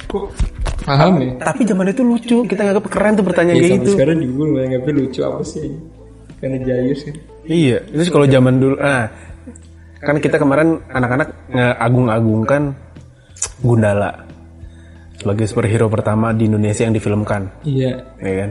Kok 0.09 0.25
paham 0.81 1.21
ya? 1.21 1.29
tapi 1.39 1.61
zaman 1.61 1.87
itu 1.87 2.01
lucu 2.01 2.37
kita 2.43 2.65
nggak 2.65 2.81
keren 2.89 3.13
tuh 3.13 3.21
pertanyaan 3.21 3.53
Ya, 3.55 3.63
kayak 3.63 3.77
gitu 3.79 3.89
sekarang 3.93 4.17
juga 4.17 4.33
gue 4.33 4.47
nganggapnya 4.57 4.93
lucu 4.97 5.19
apa 5.21 5.41
sih? 5.45 5.67
Karena 6.41 6.57
jayus 6.59 6.99
kan. 7.05 7.15
Iya, 7.45 7.77
terus 7.85 8.09
kalau 8.09 8.25
zaman 8.25 8.53
dulu, 8.57 8.75
ah, 8.81 9.05
kan 9.97 10.17
kita 10.17 10.41
kemarin 10.41 10.81
anak-anak 10.89 11.29
ngagung-agungkan 11.53 12.73
Gundala 13.61 14.25
sebagai 15.15 15.45
superhero 15.45 15.85
pertama 15.85 16.33
di 16.33 16.49
Indonesia 16.49 16.81
yang 16.81 16.97
difilmkan, 16.97 17.61
Iya. 17.61 18.01
ya 18.17 18.33
kan? 18.41 18.49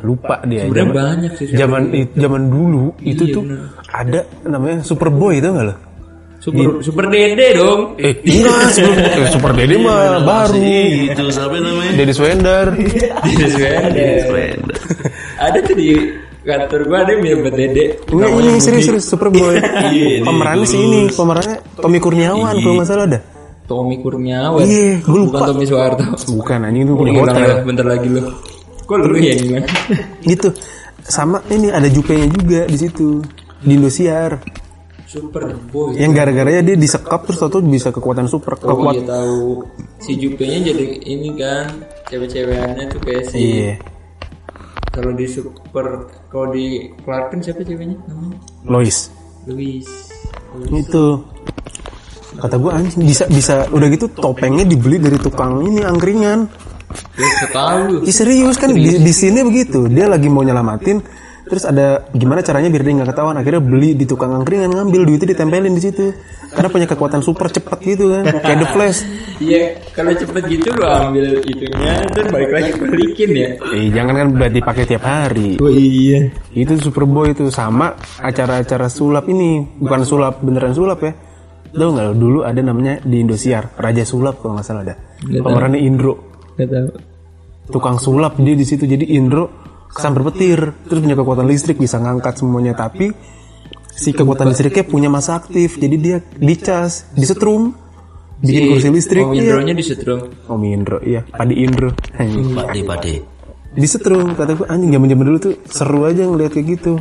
Lupa 0.00 0.36
dia. 0.42 0.64
Sebenarnya 0.64 0.80
Zaman, 0.82 0.96
banyak 0.96 1.32
sih. 1.34 1.46
zaman 1.52 1.82
zaman 2.14 2.42
dulu 2.46 2.84
itu 3.00 3.22
Iya, 3.22 3.34
tuh 3.34 3.42
bener. 3.44 3.60
ada 3.86 4.20
namanya 4.42 4.76
Superboy 4.80 5.38
itu 5.38 5.48
nggak 5.48 5.66
lo? 5.66 5.74
Super 6.40 6.80
super 6.80 7.04
dede 7.06 7.48
dong. 7.52 7.80
Eh, 7.96 8.16
enggak, 8.32 8.72
sebelum, 8.72 8.96
eh, 8.96 9.28
Super 9.28 9.52
Dede 9.52 9.76
mah 9.76 10.24
baru. 10.24 10.56
Itu 10.56 11.22
siapa 11.28 11.52
namanya? 11.54 11.92
Deddy 11.94 12.12
Swender. 12.12 12.66
Di 13.28 13.44
Sweden. 13.46 14.58
Ada 15.44 15.58
tuh 15.60 15.74
di 15.74 15.88
kantor 16.40 16.80
gua 16.88 16.98
ada 17.00 17.12
yang 17.12 17.20
mirip 17.20 17.44
dede. 17.50 17.84
Enggak, 18.08 18.28
ini 18.34 18.56
serius 18.56 18.84
serius 18.88 19.04
Superboy. 19.04 19.60
Iya, 19.92 20.24
Pemerannya 20.24 20.64
sih 20.64 20.80
ini, 20.80 21.00
pemerannya 21.08 21.56
Tommy 21.76 21.98
Kurniawan 21.98 22.54
kalau 22.56 22.74
nggak 22.76 22.88
salah 22.88 23.04
ada. 23.04 23.20
Tommy 23.64 23.96
Kurniawan. 24.00 24.64
Iya, 24.64 24.98
gue 24.98 25.20
Bukan 25.20 25.20
lupa. 25.30 25.46
Tommy 25.46 25.64
Soeharto. 25.64 26.04
Bukan, 26.26 26.58
anjing 26.60 26.82
itu 26.82 26.92
punya 26.92 27.12
hotel. 27.20 27.36
dah, 27.38 27.58
bentar 27.62 27.86
lagi 27.86 28.08
lu. 28.08 28.20
Kok 28.90 28.96
lu 29.06 29.16
ya 29.22 29.38
gimana? 29.38 29.66
gitu 30.26 30.50
sama 31.06 31.38
ini 31.46 31.70
ada 31.70 31.86
Jupenya 31.86 32.26
juga 32.26 32.66
di 32.66 32.74
situ 32.74 33.22
di 33.62 33.78
Indosiar 33.78 34.42
Super 35.06 35.54
Boy. 35.70 35.94
yang 35.98 36.10
gara-garanya 36.14 36.62
dia 36.62 36.76
disekap 36.78 37.26
terus 37.26 37.38
tau 37.38 37.62
bisa 37.62 37.90
kekuatan 37.90 38.26
super 38.26 38.54
Oh 38.62 38.74
kekuat 38.78 38.94
iya 38.98 39.02
tahu. 39.06 39.46
Si 39.98 40.14
Jupe-nya 40.14 40.58
jadi 40.70 40.86
ini 41.02 41.34
kan 41.34 41.66
cewek-cewekannya 42.10 42.84
tuh 42.90 43.00
kayak 43.02 43.24
si 43.30 43.38
iya 43.38 43.74
kalau 44.90 45.14
di 45.14 45.26
super 45.26 45.86
kalau 46.26 46.50
di 46.50 46.90
Clark 47.06 47.30
Kent 47.30 47.42
siapa 47.46 47.62
ceweknya 47.62 47.94
namanya? 48.10 48.38
Lois 48.66 49.10
Louis. 49.46 49.86
itu 50.70 51.04
kata 52.38 52.54
gue 52.58 52.70
anjing 52.70 53.02
bisa 53.06 53.24
bisa 53.26 53.54
udah 53.70 53.88
gitu 53.90 54.06
topengnya 54.14 54.62
dibeli 54.62 54.98
dari 55.02 55.18
tukang 55.18 55.62
ini 55.66 55.82
angkringan 55.82 56.46
tahu. 57.50 58.04
Ih, 58.06 58.14
serius 58.14 58.56
kan? 58.58 58.70
Di, 58.72 59.00
di 59.00 59.12
sini 59.14 59.40
begitu. 59.42 59.86
Dia 59.90 60.06
lagi 60.06 60.26
mau 60.30 60.42
nyelamatin. 60.42 61.00
Terus 61.50 61.66
ada 61.66 62.06
gimana 62.14 62.46
caranya 62.46 62.70
biar 62.70 62.82
dia 62.86 62.94
nggak 63.02 63.10
ketahuan? 63.10 63.34
Akhirnya 63.34 63.58
beli 63.58 63.98
di 63.98 64.06
tukang 64.06 64.30
angkringan 64.30 64.70
ngambil 64.70 65.02
duitnya 65.02 65.34
ditempelin 65.34 65.74
di 65.74 65.82
situ. 65.82 66.14
Karena 66.54 66.70
punya 66.70 66.86
kekuatan 66.86 67.26
super 67.26 67.50
cepat 67.50 67.82
gitu 67.82 68.06
kan. 68.06 68.22
Kayak 68.38 68.58
the 68.62 68.68
flash. 68.70 69.02
Iya, 69.42 69.82
kalau 69.90 70.14
cepet 70.14 70.42
gitu 70.46 70.70
lu 70.78 70.86
ambil 70.86 71.42
itunya 71.42 72.06
terus 72.12 72.28
balik 72.30 72.52
lagi 72.54 72.70
balikin 72.76 73.30
ya. 73.32 73.48
eh 73.72 73.88
jangan 73.88 74.14
kan 74.14 74.28
berarti 74.36 74.60
pakai 74.62 74.84
tiap 74.86 75.02
hari. 75.02 75.56
Oh 75.58 75.72
iya. 75.72 76.30
itu 76.54 76.76
Superboy 76.78 77.34
itu 77.34 77.50
sama 77.50 77.98
acara-acara 78.22 78.86
sulap 78.86 79.26
ini. 79.26 79.66
Bukan 79.82 80.06
sulap 80.06 80.38
beneran 80.38 80.70
sulap 80.70 81.02
ya. 81.02 81.12
Tahu 81.70 81.88
nggak 81.98 82.06
lo, 82.10 82.12
dulu 82.14 82.38
ada 82.46 82.62
namanya 82.62 83.02
di 83.02 83.22
Indosiar 83.22 83.74
Raja 83.78 84.02
Sulap 84.06 84.42
kalau 84.42 84.58
nggak 84.58 84.66
salah 84.66 84.82
ada. 84.86 84.94
Pemerannya 85.22 85.82
Indro 85.82 86.29
Gak 86.58 86.68
tahu. 86.70 86.88
tukang 87.70 87.98
sulap 88.02 88.34
dia 88.42 88.58
di 88.58 88.66
situ 88.66 88.88
jadi 88.88 89.06
Indro 89.06 89.50
kesambar 89.90 90.30
petir 90.30 90.74
terus 90.86 91.00
punya 91.02 91.18
kekuatan 91.18 91.46
listrik 91.50 91.78
bisa 91.78 91.98
ngangkat 91.98 92.38
semuanya 92.38 92.74
tapi 92.74 93.10
si 93.90 94.14
kekuatan 94.14 94.50
listriknya 94.54 94.86
punya 94.86 95.08
masa 95.10 95.38
aktif 95.42 95.76
jadi 95.76 95.96
dia 95.98 96.16
dicas 96.38 97.10
disetrum 97.12 97.74
bikin 98.40 98.72
kursi 98.72 98.88
listrik 98.88 99.26
Om 99.28 99.36
iya. 99.36 99.42
Indro-nya 99.44 99.74
disetrum. 99.76 100.20
Om 100.48 100.62
Indro 100.64 100.98
iya 101.04 101.20
Padi 101.26 101.54
Indro 101.60 101.90
Pade 102.56 102.80
pade. 102.86 103.14
disetrum 103.76 104.32
kata 104.34 104.56
gue 104.56 104.66
anjing 104.66 104.90
zaman 104.96 105.08
zaman 105.12 105.24
dulu 105.28 105.38
tuh 105.38 105.54
seru 105.68 106.00
aja 106.08 106.22
ngeliat 106.24 106.50
kayak 106.54 106.66
gitu 106.80 106.92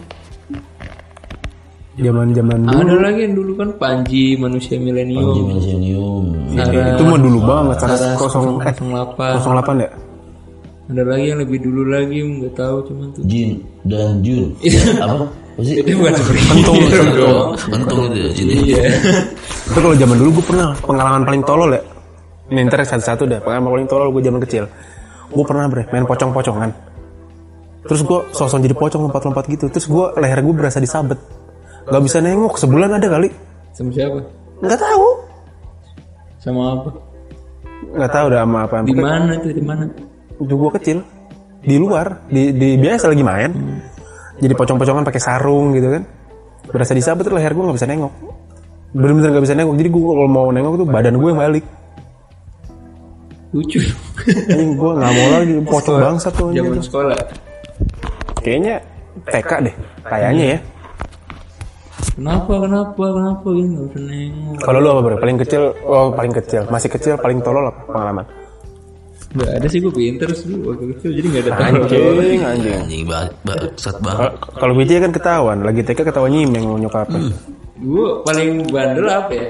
zaman 2.00 2.28
zaman 2.32 2.60
dulu 2.66 2.80
Ada 2.80 2.96
lagi 3.00 3.20
yang 3.28 3.36
dulu 3.36 3.52
kan 3.60 3.70
Panji 3.76 4.24
manusia 4.40 4.76
milenium. 4.80 5.36
Milenium. 5.52 6.24
Sarah 6.56 6.86
itu 6.96 7.04
mah 7.04 7.20
dulu 7.20 7.40
banget 7.44 7.78
Sarah 7.84 8.14
kosong 8.16 8.46
eh 8.64 8.74
08. 8.74 9.44
08 9.44 9.84
ya 9.84 9.90
Ada 10.90 11.04
lagi 11.06 11.26
yang 11.30 11.40
lebih 11.46 11.60
dulu 11.62 11.82
lagi 11.86 12.18
nggak 12.26 12.54
tahu 12.58 12.78
cuman 12.90 13.08
tuh. 13.14 13.22
Jin 13.30 13.62
dan 13.86 14.26
Jun. 14.26 14.50
Apa? 15.06 15.26
Apa 15.30 15.62
sih? 15.62 15.76
Itu 15.86 15.92
bukan 16.02 16.14
itu. 16.18 17.30
Bentung 17.70 18.02
itu 18.10 18.18
ya 18.18 18.30
Jin. 18.34 18.48
Iya. 18.50 18.84
itu 19.70 19.78
kalau 19.78 19.94
zaman 19.94 20.16
dulu 20.18 20.30
gue 20.42 20.46
pernah 20.50 20.74
pengalaman 20.82 21.22
paling 21.30 21.44
tolol 21.46 21.70
ya 21.78 21.82
ini 22.50 22.66
ntar 22.66 22.82
satu-satu 22.82 23.24
deh 23.30 23.40
pengalaman 23.46 23.70
paling 23.78 23.88
tolol 23.88 24.10
gue 24.10 24.22
zaman 24.26 24.42
kecil 24.42 24.66
gue 25.30 25.44
pernah 25.46 25.70
bre 25.70 25.86
main 25.94 26.06
pocong-pocongan 26.10 26.70
terus 27.86 28.02
gue 28.02 28.20
sosok 28.34 28.60
jadi 28.66 28.76
pocong 28.76 29.02
lompat-lompat 29.08 29.46
gitu 29.46 29.66
terus 29.70 29.86
gue 29.86 30.06
leher 30.18 30.42
gue 30.42 30.54
berasa 30.58 30.82
disabet 30.82 31.22
nggak 31.90 32.04
bisa 32.06 32.18
nengok 32.22 32.54
sebulan 32.56 32.90
ada 32.96 33.08
kali 33.10 33.30
Sama 33.74 33.90
siapa? 33.92 34.20
nggak 34.62 34.80
tahu 34.80 35.06
Sama 36.40 36.62
apa? 36.78 36.90
nggak 37.90 38.12
tahu 38.12 38.26
udah 38.30 38.40
sama 38.44 38.60
apa 38.68 38.76
Di 38.86 38.94
mana 38.96 39.34
tuh? 39.40 39.52
Di 39.52 39.64
mana? 39.64 39.84
itu 40.40 40.54
gue 40.56 40.72
kecil 40.80 40.98
di 41.60 41.76
luar 41.76 42.24
di, 42.32 42.56
di 42.56 42.80
biasa 42.80 43.12
lagi 43.12 43.20
main 43.20 43.52
jadi 44.40 44.56
pocong-pocongan 44.56 45.04
pakai 45.04 45.20
sarung 45.20 45.76
gitu 45.76 45.92
kan 45.92 46.08
berasa 46.72 46.96
disabet 46.96 47.28
leher 47.28 47.52
gue 47.52 47.60
nggak 47.60 47.76
bisa 47.76 47.90
nengok 47.92 48.14
bener-bener 48.96 49.30
nggak 49.36 49.44
bisa 49.44 49.56
nengok 49.60 49.76
jadi 49.76 49.90
gue 49.92 50.02
kalau 50.02 50.30
mau 50.32 50.48
nengok 50.48 50.74
tuh 50.80 50.88
badan 50.88 51.20
gue 51.20 51.28
yang 51.28 51.42
balik 51.44 51.66
Lucu. 53.50 53.82
Anjing 54.54 54.78
gue 54.78 54.92
nggak 54.94 55.14
mau 55.18 55.28
lagi 55.34 55.54
pocong 55.66 55.98
bangsa 55.98 56.30
tuh. 56.30 56.54
Zaman 56.54 56.86
sekolah. 56.86 57.18
Kayaknya 58.46 58.76
TK 59.26 59.52
deh, 59.66 59.76
kayaknya 60.06 60.46
ya. 60.54 60.58
Kenapa? 62.20 62.52
Kenapa? 62.60 63.04
Kenapa? 63.10 63.48
Ini 63.48 63.64
nggak 63.70 63.96
nengok. 63.96 64.56
Kalau 64.60 64.78
lu 64.78 64.88
apa 64.92 65.00
bro? 65.02 65.16
Paling 65.18 65.38
kecil, 65.40 65.62
oh 65.82 66.12
paling 66.12 66.34
kecil, 66.36 66.68
masih 66.68 66.92
kecil, 66.92 67.16
paling 67.16 67.40
tolol 67.40 67.64
apa 67.66 67.80
pengalaman? 67.88 68.26
Nggak 69.30 69.50
ada 69.56 69.68
sih 69.70 69.80
gue 69.80 69.94
pinter 69.94 70.30
sih 70.34 70.52
waktu 70.58 70.86
kecil 70.98 71.10
jadi 71.14 71.28
nggak 71.30 71.44
ada 71.46 71.52
tahu. 71.54 71.64
Anjing, 71.86 72.42
anjing. 72.42 72.76
Anjing 72.76 73.04
ba- 73.06 73.32
bangsat 73.46 73.96
banget. 74.02 74.32
Kalau- 74.36 74.76
BJ 74.76 74.92
kan 75.00 75.12
ketahuan, 75.14 75.58
lagi 75.64 75.80
TK 75.80 76.00
ketahuan 76.04 76.34
nyimeng 76.34 76.66
mau 76.66 76.76
nyokapin. 76.76 77.32
Gue 77.80 78.08
paling 78.28 78.68
bandel 78.68 79.08
apa 79.08 79.32
ya? 79.32 79.48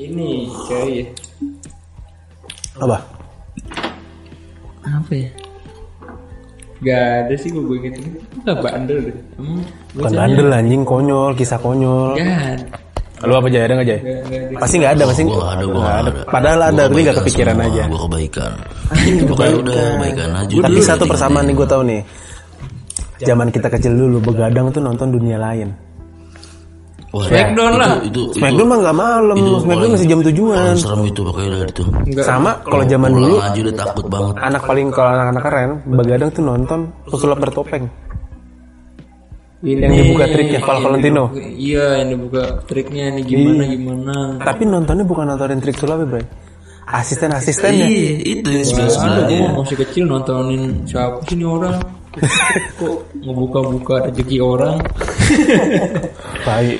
Ini 0.00 0.48
ya. 0.72 1.04
Apa? 2.80 2.96
Apa 4.80 5.12
ya? 5.12 5.28
Gak 6.80 7.28
ada 7.28 7.34
sih 7.36 7.48
gue 7.52 7.76
inget 7.76 7.94
ini. 8.00 8.10
Gak 8.48 8.56
bandel 8.64 8.98
deh. 9.04 9.16
Emang 9.36 9.60
Bukan 9.92 10.10
bandel 10.16 10.48
anjing, 10.48 10.82
konyol, 10.88 11.32
kisah 11.36 11.60
konyol. 11.60 12.16
Gak 12.16 13.28
Lu 13.28 13.36
apa 13.36 13.52
Jay? 13.52 13.68
Ada? 13.68 13.74
Gak 13.84 13.84
ada. 13.84 13.96
Pasti 14.56 14.74
nggak 14.80 14.92
ada, 14.96 15.04
pasti 15.12 15.22
Gua 15.28 15.36
gak 15.36 15.52
ada, 15.52 15.64
gua 15.68 15.76
nggak 15.76 15.84
gak 15.84 16.00
ada. 16.00 16.08
ada. 16.08 16.22
Padahal 16.32 16.60
ada, 16.64 16.82
tapi 16.88 17.00
nggak 17.04 17.16
kebaikan 17.20 17.20
kepikiran 17.20 17.56
semua, 17.56 17.68
aja. 17.68 17.82
Gua 17.84 18.00
kebaikan. 18.08 18.52
Pokoknya 19.28 19.54
udah 19.60 19.74
kebaikan 19.76 20.30
aja. 20.32 20.54
Tapi 20.64 20.80
satu 20.80 21.04
persamaan 21.04 21.44
nih 21.44 21.54
gue 21.60 21.68
tahu 21.68 21.82
nih. 21.84 22.00
Zaman 23.20 23.48
kita 23.52 23.68
kecil 23.68 23.92
dulu 23.92 24.16
begadang 24.32 24.72
tuh 24.72 24.80
nonton 24.80 25.12
dunia 25.12 25.36
lain. 25.36 25.68
Wah, 27.10 27.26
Smackdown 27.26 27.72
lah. 27.74 27.92
Itu, 28.06 28.30
itu, 28.30 28.38
Smackdown 28.38 28.66
mah 28.70 28.78
nggak 28.80 28.96
malam, 28.96 29.34
itu 29.34 29.50
Smackdown 29.66 29.90
masih 29.90 30.06
jam 30.06 30.20
tujuan. 30.22 30.74
serem 30.78 31.02
itu 31.04 31.20
pakai 31.26 31.44
dari 31.50 31.66
itu. 31.68 31.82
Enggak. 32.06 32.24
Sama 32.24 32.50
kalau 32.62 32.84
zaman 32.86 33.10
dulu 33.10 33.34
aja 33.36 33.58
udah 33.60 33.74
takut 33.76 34.06
banget. 34.06 34.34
anak 34.38 34.62
paling 34.62 34.86
kalau 34.90 35.10
anak-anak 35.10 35.42
keren 35.42 35.70
begadang 35.90 36.30
tuh 36.30 36.42
nonton 36.42 36.80
pesulap 37.04 37.38
bertopeng 37.38 37.84
Ini 39.60 39.76
yang 39.76 39.92
dibuka 39.92 40.24
triknya 40.24 40.60
Val 40.64 40.78
Valentino 40.80 41.24
Iya 41.36 42.00
yang 42.00 42.08
dibuka 42.16 42.42
triknya 42.64 43.04
ini 43.12 43.20
gimana 43.28 43.62
gimana. 43.68 44.16
tapi 44.40 44.62
nontonnya 44.64 45.04
bukan 45.04 45.28
nontonin 45.28 45.60
trik 45.60 45.76
sulapnya 45.76 46.08
bro 46.08 46.22
asisten-asistennya 46.88 47.86
Iya, 47.86 48.40
itu 48.40 48.48
yang 48.48 48.64
sebelah 48.64 49.28
gue 49.28 49.52
masih 49.52 49.76
kecil 49.84 50.04
nontonin 50.08 50.80
siapa 50.88 51.20
sih 51.28 51.36
ini 51.36 51.44
orang 51.44 51.76
Kok 52.10 52.96
ngebuka-buka 53.24 53.94
rezeki 54.10 54.38
orang. 54.42 54.76
Baik. 56.46 56.78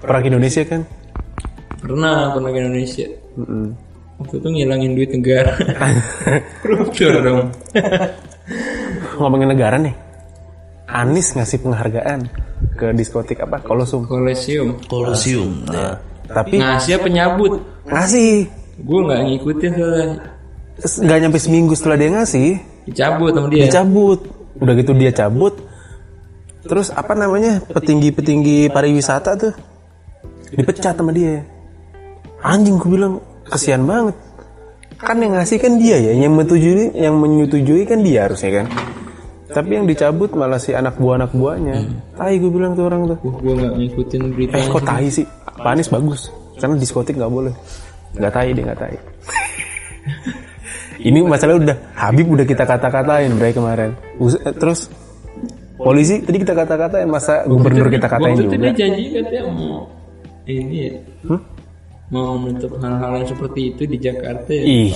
Perang 0.00 0.24
Indonesia 0.24 0.62
kan 0.64 0.80
Pernah 1.76 2.32
pernah 2.32 2.50
ke 2.50 2.58
Indonesia. 2.58 3.06
Mm-mm. 3.36 3.66
Waktu 4.16 4.34
itu 4.40 4.48
ngilangin 4.48 4.92
duit 4.96 5.10
negara. 5.12 5.52
Koruptor 6.64 7.12
dong. 7.20 7.52
Ngomongin 9.20 9.52
negara 9.52 9.76
nih 9.76 9.92
Anis 10.86 11.34
ngasih 11.36 11.60
penghargaan 11.60 12.24
ke 12.78 12.94
diskotik 12.96 13.44
apa? 13.44 13.60
Kolosum 13.60 14.08
Kolesium 14.08 14.80
Kolosium. 14.88 15.66
Ya. 15.68 16.00
tapi 16.30 16.56
Ngasih 16.62 16.96
apa 16.96 17.08
nyabut 17.12 17.60
ngasih. 17.84 18.48
Gue 18.80 19.00
gak 19.04 19.20
ngikutin 19.28 19.72
soalnya. 19.76 20.06
Nggak 20.76 21.18
nyampe 21.24 21.38
seminggu 21.40 21.72
setelah 21.76 21.96
dia 22.00 22.10
ngasih 22.12 22.48
Dicabut 22.86 23.34
sama 23.34 23.48
dia. 23.50 23.66
Dicabut. 23.66 24.20
Udah 24.62 24.74
gitu 24.78 24.92
dia 24.94 25.10
cabut. 25.12 25.54
Terus 26.66 26.88
apa 26.94 27.12
namanya? 27.14 27.62
Petinggi-petinggi 27.66 28.70
pariwisata 28.70 29.34
tuh 29.38 29.54
dipecat 30.54 30.94
sama 30.94 31.10
dia. 31.10 31.42
Anjing 32.42 32.78
gue 32.78 32.90
bilang 32.90 33.18
kasihan 33.46 33.82
banget. 33.82 34.14
Kan 34.96 35.20
yang 35.20 35.36
ngasih 35.36 35.60
kan 35.60 35.76
dia 35.76 36.00
ya 36.00 36.12
yang 36.16 36.32
menyetujui 36.32 36.96
yang 36.96 37.14
menyetujui 37.20 37.84
kan 37.84 38.00
dia 38.00 38.30
harusnya 38.30 38.62
kan. 38.62 38.66
Tapi 39.46 39.70
yang 39.78 39.86
dicabut 39.86 40.34
malah 40.34 40.58
si 40.58 40.74
anak 40.74 40.98
buah 40.98 41.22
anak 41.22 41.30
buahnya 41.36 41.86
tai 42.18 42.38
gue 42.38 42.50
bilang 42.50 42.74
tuh 42.74 42.86
orang 42.90 43.14
tuh. 43.14 43.18
Gue 43.20 43.54
gak 43.54 43.74
ngikutin 43.76 44.22
berita 44.34 44.54
eh 44.56 44.66
kok 44.66 44.82
tai 44.82 45.08
sih? 45.10 45.26
Pak 45.44 45.70
Anies 45.74 45.90
bagus. 45.90 46.30
Karena 46.56 46.74
diskotik 46.80 47.14
nggak 47.18 47.32
boleh. 47.32 47.54
Nggak 48.16 48.32
tai 48.32 48.50
dia 48.56 48.64
nggak 48.64 48.80
tai 48.80 48.96
ini 50.98 51.18
masalah 51.20 51.56
udah 51.56 51.76
Habib 51.94 52.26
udah 52.28 52.42
kita 52.42 52.62
kata-katain 52.62 53.30
Bray 53.32 53.50
kemarin 53.50 53.92
Us- 54.16 54.38
eh, 54.38 54.52
terus 54.52 54.88
polisi 55.74 56.20
tadi 56.20 56.38
kita 56.38 56.54
kata-katain 56.54 57.04
masa 57.04 57.44
gubernur 57.44 57.86
kita 57.86 58.06
katain 58.06 58.32
Waktu 58.32 58.42
itu 58.42 58.48
juga 58.50 58.62
dia 58.62 58.72
janji 58.74 59.02
katanya 59.10 59.42
mau 59.46 59.84
Ini 60.44 60.76
ya 60.78 60.92
Hmm? 61.26 61.40
Mau 62.06 62.38
menutup 62.38 62.70
hal-hal 62.78 63.12
yang 63.16 63.26
seperti 63.26 63.60
itu 63.68 63.82
di 63.84 63.98
Jakarta 63.98 64.46
ya 64.48 64.62
ih 64.62 64.90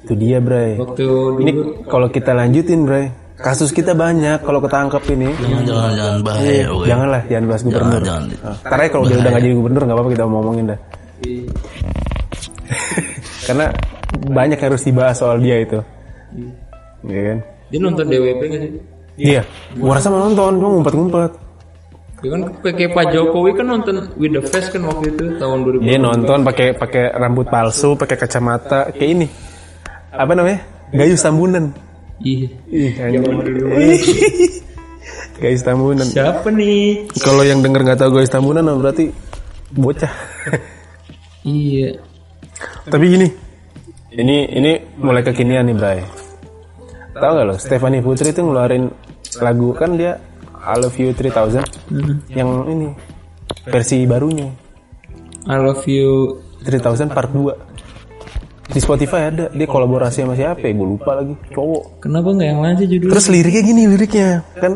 itu 0.00 0.12
dia 0.14 0.38
Bray 0.38 0.74
Waktu 0.74 1.04
ini 1.38 1.50
kalau 1.84 2.08
kita 2.08 2.32
lanjutin 2.32 2.82
Bray 2.82 3.06
kasus 3.34 3.68
kita 3.68 3.92
banyak 3.92 4.40
kalau 4.40 4.58
ketangkep 4.58 5.02
ini 5.12 5.28
Jangan 5.36 5.62
jangan 5.64 5.92
jangan 5.92 6.18
bahaya. 6.22 6.64
Oke. 6.66 6.86
janganlah 6.86 7.22
jangan 7.24 7.44
bahas 7.46 7.62
gubernur 7.62 8.00
Jangan 8.00 8.24
jangan. 8.24 8.46
Nah, 8.46 8.56
ntar 8.62 8.78
aja 8.78 8.88
kalau 8.88 9.04
dia 9.04 9.16
udah 9.16 9.30
nggak 9.30 9.42
jadi 9.42 9.54
gubernur 9.54 9.82
nggak 9.82 9.96
apa-apa 9.96 10.10
kita 10.10 10.24
ngomongin 10.24 10.64
dah 10.66 10.78
Iya. 11.20 11.42
karena 13.46 13.66
banyak 14.30 14.58
yang 14.58 14.68
harus 14.70 14.84
dibahas 14.86 15.16
soal 15.18 15.38
dia 15.42 15.62
itu 15.62 15.80
Iya 17.04 17.22
kan 17.32 17.38
Dia 17.70 17.78
nonton 17.80 18.04
DWP 18.06 18.42
gak 18.48 18.60
sih? 18.60 18.70
Iya, 19.14 19.46
gua 19.78 19.94
rasa 19.94 20.10
mau 20.10 20.26
nonton, 20.26 20.58
cuma 20.58 20.68
ngumpet-ngumpet. 20.74 21.32
Ya 22.24 22.28
kan 22.34 22.40
kayak 22.66 22.96
Pak 22.96 23.04
Jokowi 23.14 23.52
kan 23.54 23.66
nonton 23.68 23.94
With 24.16 24.32
the 24.34 24.42
Face 24.42 24.72
kan 24.72 24.82
waktu 24.88 25.12
itu 25.12 25.36
tahun 25.36 25.60
2000 25.62 25.86
Dia 25.86 25.98
nonton 26.00 26.38
pakai 26.40 26.72
pakai 26.72 27.12
rambut 27.14 27.46
palsu, 27.46 27.94
pakai 27.94 28.16
kacamata, 28.16 28.90
kayak 28.90 29.10
ini. 29.12 29.26
Apa 30.08 30.32
namanya? 30.34 30.64
Gayus 30.90 31.22
Tambunan. 31.22 31.70
Iya. 32.24 32.48
Gayus 35.42 35.62
Tambunan. 35.62 36.06
Siapa 36.08 36.48
nih? 36.48 37.12
Kalau 37.20 37.44
yang 37.44 37.60
denger 37.60 37.92
nggak 37.92 38.00
tahu 38.00 38.18
Gayus 38.18 38.32
Tambunan 38.32 38.66
berarti 38.80 39.12
bocah. 39.74 40.10
Iya 41.44 42.00
Tapi 42.88 43.04
gini, 43.04 43.28
ini 44.14 44.36
ini 44.50 44.72
mulai 45.02 45.26
kekinian 45.26 45.66
nih, 45.66 45.76
Bray. 45.76 46.00
Tahu 47.14 47.30
nggak 47.30 47.46
lo, 47.46 47.54
Stephanie 47.58 48.02
Putri 48.02 48.34
itu 48.34 48.42
ngeluarin 48.42 48.90
lagu 49.38 49.70
kan 49.74 49.94
dia 49.94 50.18
I 50.64 50.74
Love 50.80 50.96
You 50.98 51.12
3000 51.12 51.62
yang 52.34 52.66
ini 52.70 52.88
versi 53.68 54.02
barunya. 54.08 54.50
I 55.44 55.60
love 55.60 55.84
you 55.84 56.40
3000 56.64 57.12
part 57.12 57.28
2 57.28 57.52
di 58.64 58.80
Spotify 58.80 59.28
ada 59.28 59.52
dia 59.52 59.68
kolaborasi 59.68 60.24
sama 60.24 60.32
siapa 60.32 60.64
ya? 60.64 60.72
Gue 60.72 60.96
lupa 60.96 61.20
lagi 61.20 61.36
cowok. 61.52 62.00
Kenapa 62.00 62.32
gak 62.32 62.48
yang 62.48 62.60
lain 62.64 62.74
sih 62.80 62.88
judulnya? 62.88 63.12
terus 63.12 63.26
liriknya 63.28 63.62
gini 63.62 63.82
liriknya 63.92 64.28
kan? 64.56 64.72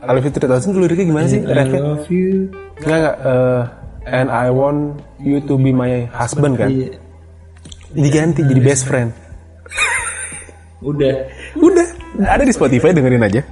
I 0.00 0.10
Love 0.16 0.24
You 0.24 0.32
3000 0.32 0.72
tuh 0.72 0.80
liriknya 0.80 1.06
gimana 1.12 1.26
sih? 1.28 1.40
I 1.44 1.52
love 1.68 2.08
you. 2.08 2.48
Enggak 2.80 2.96
enggak 2.96 3.16
eh, 3.20 3.62
and 4.08 4.28
I 4.32 4.48
want 4.48 5.04
you 5.20 5.44
to 5.44 5.60
be 5.60 5.70
my 5.70 6.08
husband 6.16 6.56
kan? 6.56 6.72
Iya 6.72 7.09
diganti 7.92 8.40
jadi 8.46 8.60
best 8.62 8.84
friend 8.86 9.10
Udah 10.80 11.12
udah 11.60 11.86
ada 12.24 12.40
di 12.40 12.56
Spotify 12.56 12.96
dengerin 12.96 13.20
aja 13.20 13.44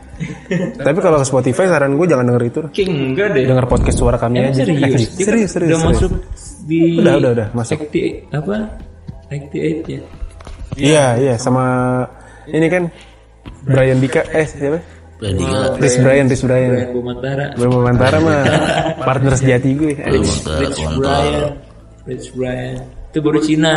tapi 0.80 0.98
kalau 1.04 1.20
ke 1.20 1.26
Spotify 1.28 1.68
saran 1.68 1.92
gue 1.94 2.06
jangan 2.08 2.24
denger 2.24 2.44
itu 2.48 2.60
King 2.72 3.12
enggak 3.12 3.36
deh 3.36 3.44
denger 3.44 3.68
podcast 3.68 4.00
suara 4.00 4.16
kami 4.16 4.40
Emang 4.40 4.56
aja 4.56 4.64
serius? 4.64 4.80
Eh, 4.80 4.88
kan 4.88 5.00
serius 5.28 5.50
serius 5.52 5.68
Udah 5.68 5.78
serius. 5.78 5.92
masuk 5.92 6.12
di 6.64 6.80
Udah, 6.96 7.14
udah, 7.20 7.30
udah, 7.36 7.48
masuk. 7.52 7.76
Acti, 7.84 8.02
apa 8.32 8.56
98 9.28 9.92
ya 9.92 10.00
Iya, 10.78 11.04
iya 11.20 11.34
sama 11.36 11.64
ini 12.48 12.66
kan 12.72 12.88
Brian 13.68 14.00
Dika 14.00 14.24
eh 14.32 14.46
siapa? 14.48 14.80
Gila. 15.18 15.74
Chris 15.76 15.94
Brian, 15.98 16.26
Chris 16.30 16.42
Brian. 16.46 16.70
Brian 16.72 16.92
Bumantara 16.94 17.44
Belum 17.58 17.82
Mantara 17.82 18.16
mah 18.22 18.40
partner 19.02 19.34
sejati 19.34 19.68
gue. 19.74 19.92
Rich 19.98 20.46
kontol. 20.78 21.02
Brian 21.02 21.50
Rich 22.06 22.26
Brian 22.32 22.78
itu 23.08 23.18
baru 23.20 23.38
Cina 23.42 23.74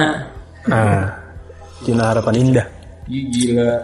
Nah, 0.69 1.09
Cina 1.81 2.13
harapan 2.13 2.35
indah. 2.37 2.65
Ih, 3.09 3.25
gila 3.33 3.81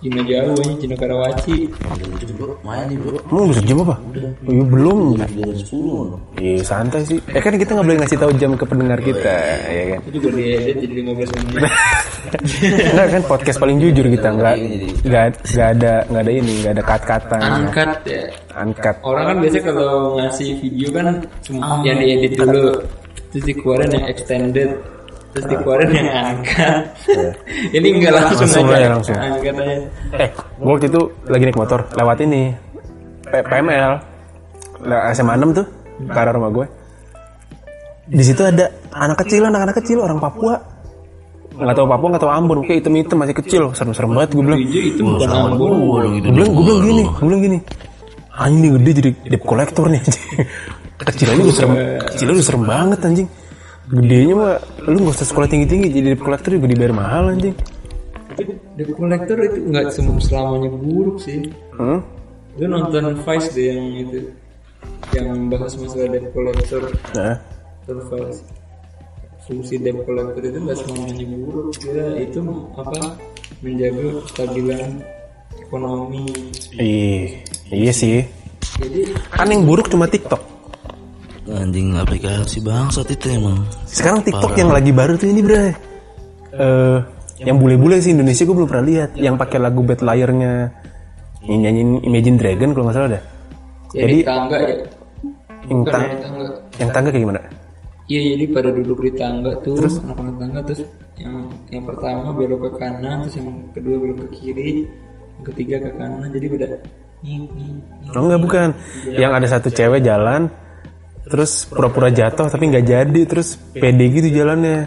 Cina 0.00 0.20
jauh 0.28 0.56
ini 0.64 0.74
Cina 0.80 0.94
Karawaci 0.96 1.56
Bro, 2.36 2.52
main 2.64 2.84
nih 2.88 3.00
bro. 3.00 3.16
Udah 3.32 3.64
jam 3.64 3.80
apa? 3.80 3.96
Oh, 4.44 4.52
iya, 4.52 4.64
belum. 4.68 5.00
Jam 5.16 5.28
10 5.56 6.36
Iya 6.36 6.60
santai 6.64 7.00
sih. 7.08 7.18
Eh 7.32 7.40
kan 7.40 7.56
kita 7.56 7.72
nggak 7.72 7.86
boleh 7.88 7.98
ngasih 8.04 8.18
tahu 8.20 8.32
jam 8.36 8.52
ke 8.60 8.64
pendengar 8.68 9.00
kita, 9.00 9.34
ya 9.72 9.84
kan? 9.96 10.00
itu 10.04 10.10
juga 10.20 10.28
diedit 10.36 10.76
jadi 10.84 10.94
15 11.00 11.32
menit 11.32 11.72
Enggak 12.92 13.08
kan 13.14 13.22
podcast 13.26 13.58
paling 13.62 13.78
jujur 13.78 14.06
kita 14.10 14.28
nggak 14.34 14.56
nggak 15.06 15.24
nggak 15.46 15.68
ada 15.78 15.92
nggak 16.10 16.22
ada 16.26 16.32
ini 16.32 16.52
nggak 16.62 16.72
ada 16.74 16.84
kat-katan 16.84 17.40
angkat 17.40 17.90
ya 18.02 18.22
angkat. 18.58 18.94
orang 19.06 19.24
kan 19.30 19.36
biasanya 19.42 19.64
kalau 19.70 19.94
ngasih 20.18 20.48
video 20.58 20.88
kan 20.90 21.06
cuma 21.46 21.62
yang 21.86 21.98
diedit 22.02 22.32
dulu 22.34 22.82
terus 23.30 23.44
dikeluarin 23.46 23.90
yang 23.94 24.06
extended 24.10 24.70
terus 25.36 25.46
dikeluarin 25.46 25.90
yang 26.00 26.08
angkat 26.32 26.82
ini 27.70 27.86
enggak 27.92 28.12
langsung, 28.16 28.48
Langsung 28.48 28.64
aja 28.66 28.76
aja, 28.80 28.88
langsung. 28.88 29.16
angkat 29.16 29.54
aja 29.54 29.76
Eh, 30.16 30.28
gua 30.56 30.70
waktu 30.72 30.86
itu 30.88 31.00
lagi 31.26 31.44
naik 31.44 31.58
motor 31.60 31.80
lewat 31.92 32.16
ini 32.24 32.42
P- 33.22 33.44
PML 33.44 33.92
Lah, 34.82 35.12
SMA 35.12 35.36
6 35.36 35.52
tuh 35.52 35.66
ke 35.98 36.12
arah 36.14 36.30
rumah 36.30 36.52
gue. 36.52 36.66
Di 38.06 38.20
situ 38.20 38.38
ada 38.38 38.68
anak 38.92 39.24
kecil, 39.24 39.40
anak-anak 39.42 39.76
kecil 39.80 39.98
orang 39.98 40.20
Papua. 40.20 40.60
Nggak 41.50 41.74
tahu 41.74 41.86
Papua, 41.88 42.08
nggak 42.12 42.22
tahu 42.22 42.30
Ambon, 42.30 42.58
kayak 42.62 42.84
hitam-hitam 42.84 43.16
masih 43.16 43.34
kecil, 43.34 43.62
serem-serem 43.72 44.12
banget 44.12 44.36
gue 44.36 44.44
bilang. 44.44 44.60
Gue 44.60 45.16
bilang, 46.28 46.50
gue 46.52 46.64
bilang 46.68 46.80
gini, 46.84 47.02
gue 47.08 47.24
bilang 47.24 47.42
gini. 47.42 47.58
Anjing 48.36 48.72
gede 48.78 48.90
jadi 49.00 49.10
debt 49.32 49.42
collector 49.42 49.84
nih. 49.88 50.02
Kecilnya 50.96 51.40
udah 51.40 51.54
serem, 51.56 51.72
kecilnya 52.04 52.34
udah 52.36 52.46
serem 52.46 52.62
banget 52.68 52.98
anjing. 53.00 53.28
Gedenya 53.86 54.34
mah, 54.34 54.54
lu 54.82 54.98
gak 55.06 55.14
usah 55.14 55.26
sekolah 55.30 55.46
tinggi-tinggi, 55.46 55.94
jadi 55.94 56.06
debt 56.12 56.22
collector 56.26 56.50
juga 56.58 56.66
dibayar 56.66 56.90
mahal 56.90 57.24
anjing. 57.30 57.54
tapi 58.26 58.52
debt 58.76 58.90
collector 58.92 59.38
itu 59.38 59.58
nggak 59.70 59.86
selamanya 60.20 60.68
buruk 60.68 61.16
sih 61.22 61.46
Hmm? 61.72 62.02
lu 62.58 62.66
nonton 62.68 63.16
Vice 63.22 63.48
deh 63.54 63.72
yang 63.72 63.86
itu 63.96 64.20
yang 65.14 65.48
bahas 65.48 65.72
masalah 65.78 66.08
debt 66.10 66.28
collector 66.34 66.82
Nah, 67.16 67.36
terus 67.86 68.42
fungsi 69.46 69.78
debt 69.78 69.96
collector 70.04 70.42
itu 70.42 70.58
nggak 70.58 70.76
selamanya 70.82 71.26
buruk 71.38 71.66
dia 71.80 72.04
itu 72.18 72.40
apa 72.76 72.98
menjaga 73.62 74.04
kestabilan 74.26 74.90
ekonomi 75.62 76.26
iya, 76.76 77.40
iya 77.70 77.92
sih. 77.94 78.20
jadi 78.76 79.16
Kan 79.32 79.48
yang 79.48 79.64
buruk 79.64 79.88
cuma 79.88 80.04
TikTok. 80.04 80.55
Anjing 81.46 81.94
aplikasi 81.94 82.58
bangsat 82.58 83.06
itu 83.14 83.38
emang. 83.38 83.62
Sekarang 83.86 84.20
TikTok 84.26 84.58
yang 84.58 84.74
lagi 84.74 84.90
baru 84.90 85.14
tuh 85.14 85.30
ini 85.30 85.40
bre. 85.46 85.70
Eh, 86.56 86.98
yang 87.46 87.60
bule-bule 87.60 88.02
sih 88.02 88.10
Indonesia 88.10 88.42
gue 88.42 88.56
belum 88.56 88.66
pernah 88.66 88.86
lihat. 88.86 89.10
Yang 89.14 89.36
pakai 89.38 89.58
lagu 89.62 89.80
Bad 89.86 90.02
Liar-nya 90.02 90.74
yang 91.46 91.60
nyanyiin 91.62 91.90
Imagine 92.02 92.36
Dragon 92.40 92.70
kalau 92.74 92.84
nggak 92.90 92.96
salah 92.98 93.10
dah. 93.14 93.22
jadi 93.94 94.02
Jadi 94.02 94.16
tangga 94.26 94.58
ya 94.58 94.74
yang, 95.66 95.80
tang- 95.86 96.02
ya, 96.02 96.16
tangga 96.18 96.44
yang 96.78 96.90
tangga 96.90 97.08
kayak 97.14 97.22
gimana? 97.22 97.40
iya 98.06 98.20
jadi 98.34 98.44
pada 98.54 98.70
duduk 98.70 98.98
di 99.02 99.12
tangga 99.18 99.50
tuh 99.66 99.78
anak-anak 99.82 100.34
tangga 100.38 100.60
terus 100.62 100.80
yang 101.18 101.50
yang 101.74 101.84
pertama 101.86 102.30
belok 102.30 102.60
ke 102.66 102.70
kanan 102.78 103.26
terus 103.26 103.34
yang 103.38 103.48
kedua 103.74 103.96
belok 103.98 104.16
ke 104.22 104.28
kiri 104.34 104.86
yang 105.38 105.44
ketiga 105.46 105.76
ke 105.86 105.90
kanan 105.94 106.28
jadi 106.34 106.46
beda. 106.50 106.66
Oh 108.14 108.22
enggak 108.26 108.42
bukan. 108.42 108.68
Yang 109.10 109.32
ada 109.38 109.46
satu 109.58 109.68
cewek 109.70 110.02
jalan 110.02 110.50
terus 111.26 111.66
pura-pura 111.66 112.08
jatuh 112.14 112.46
tapi 112.46 112.70
nggak 112.70 112.84
jadi 112.86 113.20
terus 113.26 113.58
pede 113.74 114.06
gitu 114.14 114.30
jalannya. 114.30 114.86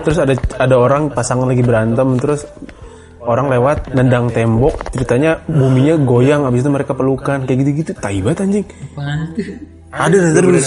Terus 0.00 0.16
ada 0.16 0.34
ada 0.56 0.76
orang 0.80 1.12
pasangan 1.12 1.50
lagi 1.50 1.60
berantem 1.60 2.16
terus 2.16 2.46
orang 3.20 3.52
lewat 3.52 3.92
nendang 3.92 4.32
tembok 4.32 4.80
ceritanya 4.96 5.44
buminya 5.44 6.00
goyang 6.00 6.48
abis 6.48 6.64
itu 6.64 6.70
mereka 6.72 6.92
pelukan 6.96 7.44
kayak 7.44 7.58
gitu-gitu. 7.66 7.90
Tai 7.98 8.18
banget 8.22 8.38
anjing. 8.46 8.66
Ada 9.90 10.16
ntar 10.30 10.42
dulu 10.46 10.58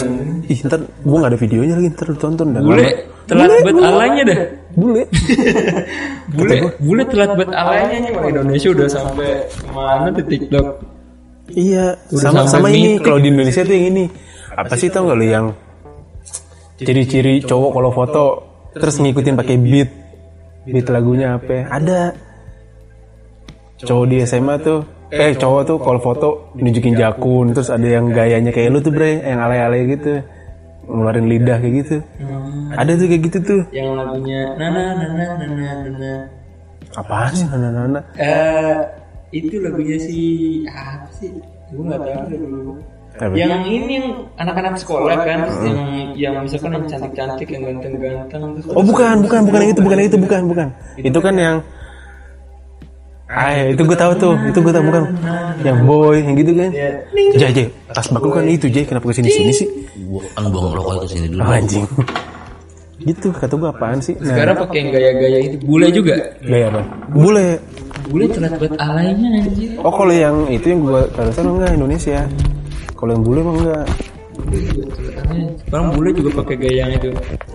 ih 0.52 0.60
ntar 0.68 0.80
gua 1.08 1.18
nggak 1.24 1.32
ada 1.32 1.40
videonya 1.40 1.74
lagi 1.80 1.90
ntar 1.96 2.06
lu 2.12 2.18
tonton 2.20 2.48
dah. 2.52 2.62
Bule 2.62 2.88
telat 3.26 3.50
buat 3.64 3.80
alanya 3.80 4.24
dah. 4.28 4.40
Bule. 4.76 5.04
Bule 6.36 6.56
bule 6.82 7.04
telat 7.08 7.30
buat 7.38 7.52
alanya 7.56 7.98
nih 8.04 8.12
orang 8.12 8.30
Indonesia 8.36 8.68
udah 8.74 8.88
sampai 8.90 9.30
ke 9.48 9.70
mana 9.70 10.08
tuh 10.12 10.26
TikTok 10.26 10.68
iya 11.54 11.86
sama 12.10 12.48
sama 12.48 12.68
ini. 12.72 12.98
kalau 13.04 13.20
di 13.20 13.30
Indonesia 13.30 13.62
tuh 13.62 13.74
yang 13.76 13.88
ini 13.94 14.06
apa 14.54 14.74
sih 14.78 14.90
tau 14.94 15.10
nggak 15.10 15.18
lu 15.18 15.26
yang 15.26 15.46
ciri-ciri 16.78 17.42
cowok 17.44 17.72
kalau 17.74 17.92
foto 17.94 18.24
terus 18.74 18.98
ngikutin 18.98 19.36
pakai 19.38 19.56
beat. 19.62 19.90
beat. 20.66 20.88
Lagunya 20.90 21.38
apa 21.38 21.52
ya? 21.52 21.64
ada. 21.70 22.02
Cowok 23.84 24.06
di 24.10 24.18
SMA 24.24 24.56
tuh. 24.64 24.82
eh 25.14 25.38
cowok 25.38 25.62
tuh 25.70 25.78
kalau 25.78 26.02
foto 26.02 26.28
nunjukin 26.58 26.98
jakun 26.98 27.54
terus 27.54 27.70
ada 27.70 27.86
yang 27.86 28.10
gayanya 28.10 28.50
kayak 28.50 28.74
lu 28.74 28.82
tuh 28.82 28.90
bre 28.90 29.22
yang 29.22 29.38
alay-alay 29.46 29.86
gitu. 29.86 30.26
Ngeluarin 30.90 31.30
lidah 31.30 31.58
kayak 31.62 31.74
gitu. 31.86 31.98
Ada 32.74 32.92
tuh 32.98 33.06
kayak 33.06 33.22
gitu 33.30 33.38
tuh. 33.46 33.62
Yang 33.70 33.90
lagunya 33.94 34.42
nana 34.58 34.82
nana 34.98 35.26
nana 35.38 35.70
nana 35.86 36.14
apaan 36.94 37.34
sih 37.34 37.46
nana-nana 37.50 38.00
eh 38.22 38.78
itu 39.34 39.62
lagunya 39.62 39.98
si 40.02 40.18
apa 40.66 41.10
sih? 41.14 41.30
Gue 41.70 41.84
nggak 41.86 42.02
tahu 42.02 42.26
dulu. 42.34 42.74
Apa? 42.74 42.93
Yang 43.38 43.62
ini 43.70 43.94
yang 44.02 44.08
anak-anak 44.42 44.74
sekolah 44.82 45.14
kan 45.22 45.46
yang 45.62 45.82
yang 46.18 46.34
misalkan 46.42 46.74
yang 46.74 46.86
cantik-cantik 46.90 47.46
yang 47.46 47.64
ganteng-ganteng 47.70 48.42
Oh 48.74 48.82
bukan, 48.82 49.22
bukan, 49.22 49.40
bukan 49.46 49.60
yang 49.62 49.72
itu, 49.74 49.82
bukan 49.86 49.98
yang 50.02 50.10
itu, 50.10 50.18
bukan, 50.18 50.42
bukan. 50.50 50.68
Itu 50.98 51.20
kan 51.22 51.36
yang 51.38 51.58
Ah, 53.34 53.50
itu 53.66 53.82
gue 53.82 53.98
tahu 53.98 54.14
tuh, 54.14 54.38
itu 54.46 54.60
gue 54.62 54.70
tahu 54.70 54.86
bukan 54.94 55.04
yang 55.66 55.82
boy, 55.90 56.22
yang 56.22 56.38
gitu 56.38 56.54
kan. 56.54 56.70
Jay, 57.34 57.50
Jay, 57.50 57.66
tas 57.90 58.06
bak 58.14 58.22
lu 58.22 58.30
kan 58.30 58.46
itu 58.46 58.70
Jay, 58.70 58.86
kenapa 58.86 59.10
ke 59.10 59.18
sini 59.18 59.30
sini 59.34 59.50
sih? 59.50 59.68
Gua 60.06 60.22
kan 60.38 60.54
buang 60.54 60.78
rokok 60.78 61.10
ke 61.10 61.18
sini 61.18 61.34
dulu. 61.34 61.42
Oh, 61.42 61.50
anjing. 61.50 61.82
Gitu, 63.02 63.34
kata 63.34 63.58
gue 63.58 63.70
apaan 63.74 63.98
sih? 64.06 64.14
Nah, 64.22 64.38
sekarang 64.38 64.56
pakai 64.62 64.78
yang 64.86 64.90
gaya-gaya 64.94 65.40
itu 65.50 65.58
bule 65.66 65.90
juga 65.90 66.14
gaya 66.46 66.66
apa? 66.70 66.82
Bule. 67.10 67.58
bule 68.04 68.26
telat 68.30 68.54
buat 68.60 68.76
alaynya 68.78 69.30
anjir 69.40 69.80
Oh, 69.80 69.94
kalau 69.96 70.14
yang 70.14 70.46
itu 70.52 70.66
yang 70.70 70.86
gue 70.86 71.02
barusan 71.18 71.46
enggak 71.58 71.72
Indonesia. 71.74 72.20
Kalau 73.04 73.12
yang 73.12 73.26
bule 73.28 73.40
emang 73.44 73.58
enggak. 73.60 73.84
Sekarang 75.60 75.88
bule 75.92 76.10
juga 76.16 76.30
pakai 76.40 76.56
gaya 76.56 76.88
yang 76.88 76.92
itu 76.96 77.10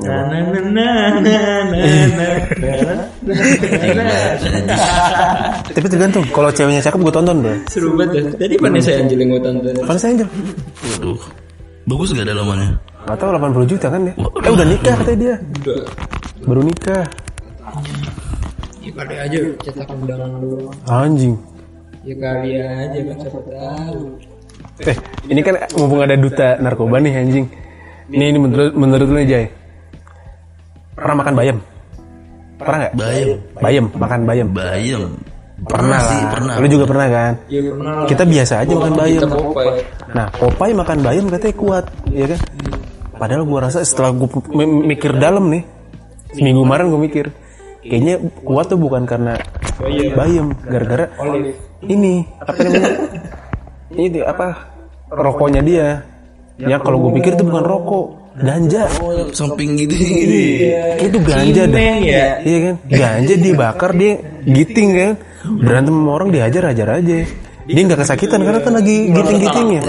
nana 0.05 0.45
nana 0.45 0.89
nana 1.25 1.81
nana 2.13 3.05
Tapi 5.73 5.87
tergantung, 5.89 6.21
kalau 6.37 6.53
ceweknya 6.53 6.85
cakep 6.85 7.01
gue 7.01 7.15
tonton 7.17 7.37
bro. 7.41 7.55
seru 7.73 7.97
banget 7.97 8.29
ya. 8.29 8.31
tadi 8.37 8.55
Vanessa 8.61 8.93
Angel 8.93 9.17
yang 9.19 9.31
gue 9.33 9.41
tonton 9.41 9.73
Mana 9.89 9.97
saya 9.97 10.13
Angel? 10.13 10.29
Waduh. 10.85 11.21
Bagus 11.89 12.13
gak 12.13 12.29
dalamannya? 12.29 12.69
Gak 13.09 13.17
tau 13.17 13.33
80 13.33 13.73
juta 13.73 13.87
kan 13.89 14.01
dia. 14.05 14.15
Eh 14.21 14.53
udah 14.53 14.67
nikah 14.69 14.95
katanya 15.01 15.17
dia. 15.17 15.35
udah 15.65 15.81
Baru 16.45 16.61
nikah. 16.61 17.05
ya 18.85 18.93
kali 18.93 19.15
aja 19.17 19.39
cetak 19.65 19.89
undangan 19.89 20.29
dulu 20.41 20.69
Anjing. 20.85 21.35
ya 22.05 22.15
kali 22.17 22.51
aja 22.57 22.99
kan 23.01 23.17
siapa 23.21 23.41
tahu 23.49 24.01
Eh, 24.79 24.97
ini 25.27 25.41
kan 25.43 25.59
mumpung 25.75 26.07
ada 26.07 26.15
duta 26.15 26.55
narkoba 26.63 27.03
nih 27.03 27.15
anjing. 27.19 27.47
Ini 28.09 28.25
ini 28.31 28.39
menurut 28.39 28.73
menurut 28.79 29.09
lu 29.11 29.19
nih 29.19 29.27
Jay. 29.27 29.45
Pernah 30.95 31.17
makan 31.19 31.35
bayam? 31.35 31.57
Pernah 32.59 32.77
nggak? 32.83 32.93
Bayam. 32.99 33.29
Bayam, 33.59 33.85
makan 33.95 34.21
bayam. 34.27 34.49
Bayam. 34.51 35.03
Pernah 35.59 35.99
sih, 36.07 36.21
lah. 36.23 36.31
pernah. 36.31 36.55
Lu 36.63 36.67
juga 36.71 36.85
pernah 36.87 37.07
kan? 37.11 37.33
ya 37.51 37.61
pernah 37.67 37.93
lah 37.99 38.07
Kita 38.07 38.23
biasa 38.23 38.55
aja 38.63 38.73
makan 38.79 38.95
bayam. 38.95 39.21
Popeye 39.27 39.83
Nah, 40.15 40.27
Popeye 40.31 40.75
makan 40.75 40.99
bayam 41.03 41.25
katanya 41.27 41.57
kuat, 41.59 41.85
ya 42.15 42.27
kan? 42.31 42.41
Padahal 43.19 43.43
gua 43.43 43.59
rasa 43.67 43.83
setelah 43.83 44.15
gua 44.15 44.31
mikir 44.63 45.19
dalam 45.19 45.51
nih, 45.51 45.67
seminggu 46.39 46.63
kemarin 46.63 46.87
gua 46.95 47.01
mikir, 47.03 47.27
kayaknya 47.83 48.23
kuat 48.47 48.71
tuh 48.71 48.79
bukan 48.79 49.03
karena 49.03 49.35
bayam, 50.15 50.55
gara-gara 50.63 51.11
ini 51.83 52.23
apa 52.39 52.61
namanya? 52.63 52.91
ini 53.95 54.21
apa? 54.21 54.69
Rokoknya 55.09 55.61
dia. 55.65 55.89
Ya 56.59 56.77
kalau 56.83 56.99
gue 57.07 57.23
pikir 57.23 57.39
itu 57.39 57.47
bukan 57.47 57.63
rokok, 57.63 58.07
ganja. 58.43 58.91
Oh, 58.99 59.31
samping 59.31 59.79
gitu 59.79 59.95
gini. 59.95 60.75
Itu 60.99 61.23
ganja 61.23 61.71
dah. 61.71 61.81
Ya 62.03 62.43
Iya 62.43 62.59
kan? 62.59 62.75
Ganja 62.91 63.35
dibakar 63.39 63.91
dia 63.95 64.19
giting 64.43 64.91
kan. 64.93 65.13
Berantem 65.63 65.95
sama 65.95 66.11
orang 66.19 66.29
dihajar 66.35 66.63
hajar 66.75 66.99
aja. 66.99 67.19
dia 67.69 67.85
nggak 67.85 68.01
kesakitan 68.01 68.41
karena 68.41 68.65
kan 68.65 68.81
lagi 68.81 69.13
giting-gitingnya 69.13 69.81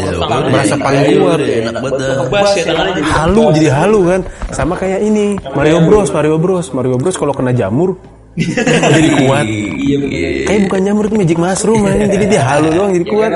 merasa 0.51 0.75
paling 0.75 1.15
kuat 1.15 1.39
enak 1.39 1.79
banget 1.79 1.93
dah. 1.95 2.27
Bas 2.27 2.51
ya 2.51 2.63
tangannya 2.67 2.93
jadi 2.99 3.11
halu 3.15 3.43
jadi 3.55 3.69
halu 3.71 3.99
kan 4.03 4.21
sama 4.51 4.73
kayak 4.75 4.99
ini 4.99 5.39
Mario 5.55 5.87
Bros 5.87 6.11
Mario 6.11 6.35
Bros 6.35 6.67
Mario 6.75 6.99
Bros 6.99 7.15
kalau 7.15 7.31
kena 7.31 7.55
jamur 7.55 7.95
jadi 8.95 9.09
kuat 9.25 9.45
iya 9.49 9.97
kayak 10.47 10.61
bukan 10.69 10.79
jamur 10.85 11.03
itu 11.09 11.15
magic 11.17 11.37
mushroom 11.41 11.81
aja. 11.83 12.05
jadi 12.07 12.25
dia 12.29 12.41
halu 12.45 12.67
doang 12.71 12.91
jadi 12.95 13.05
kuat 13.09 13.31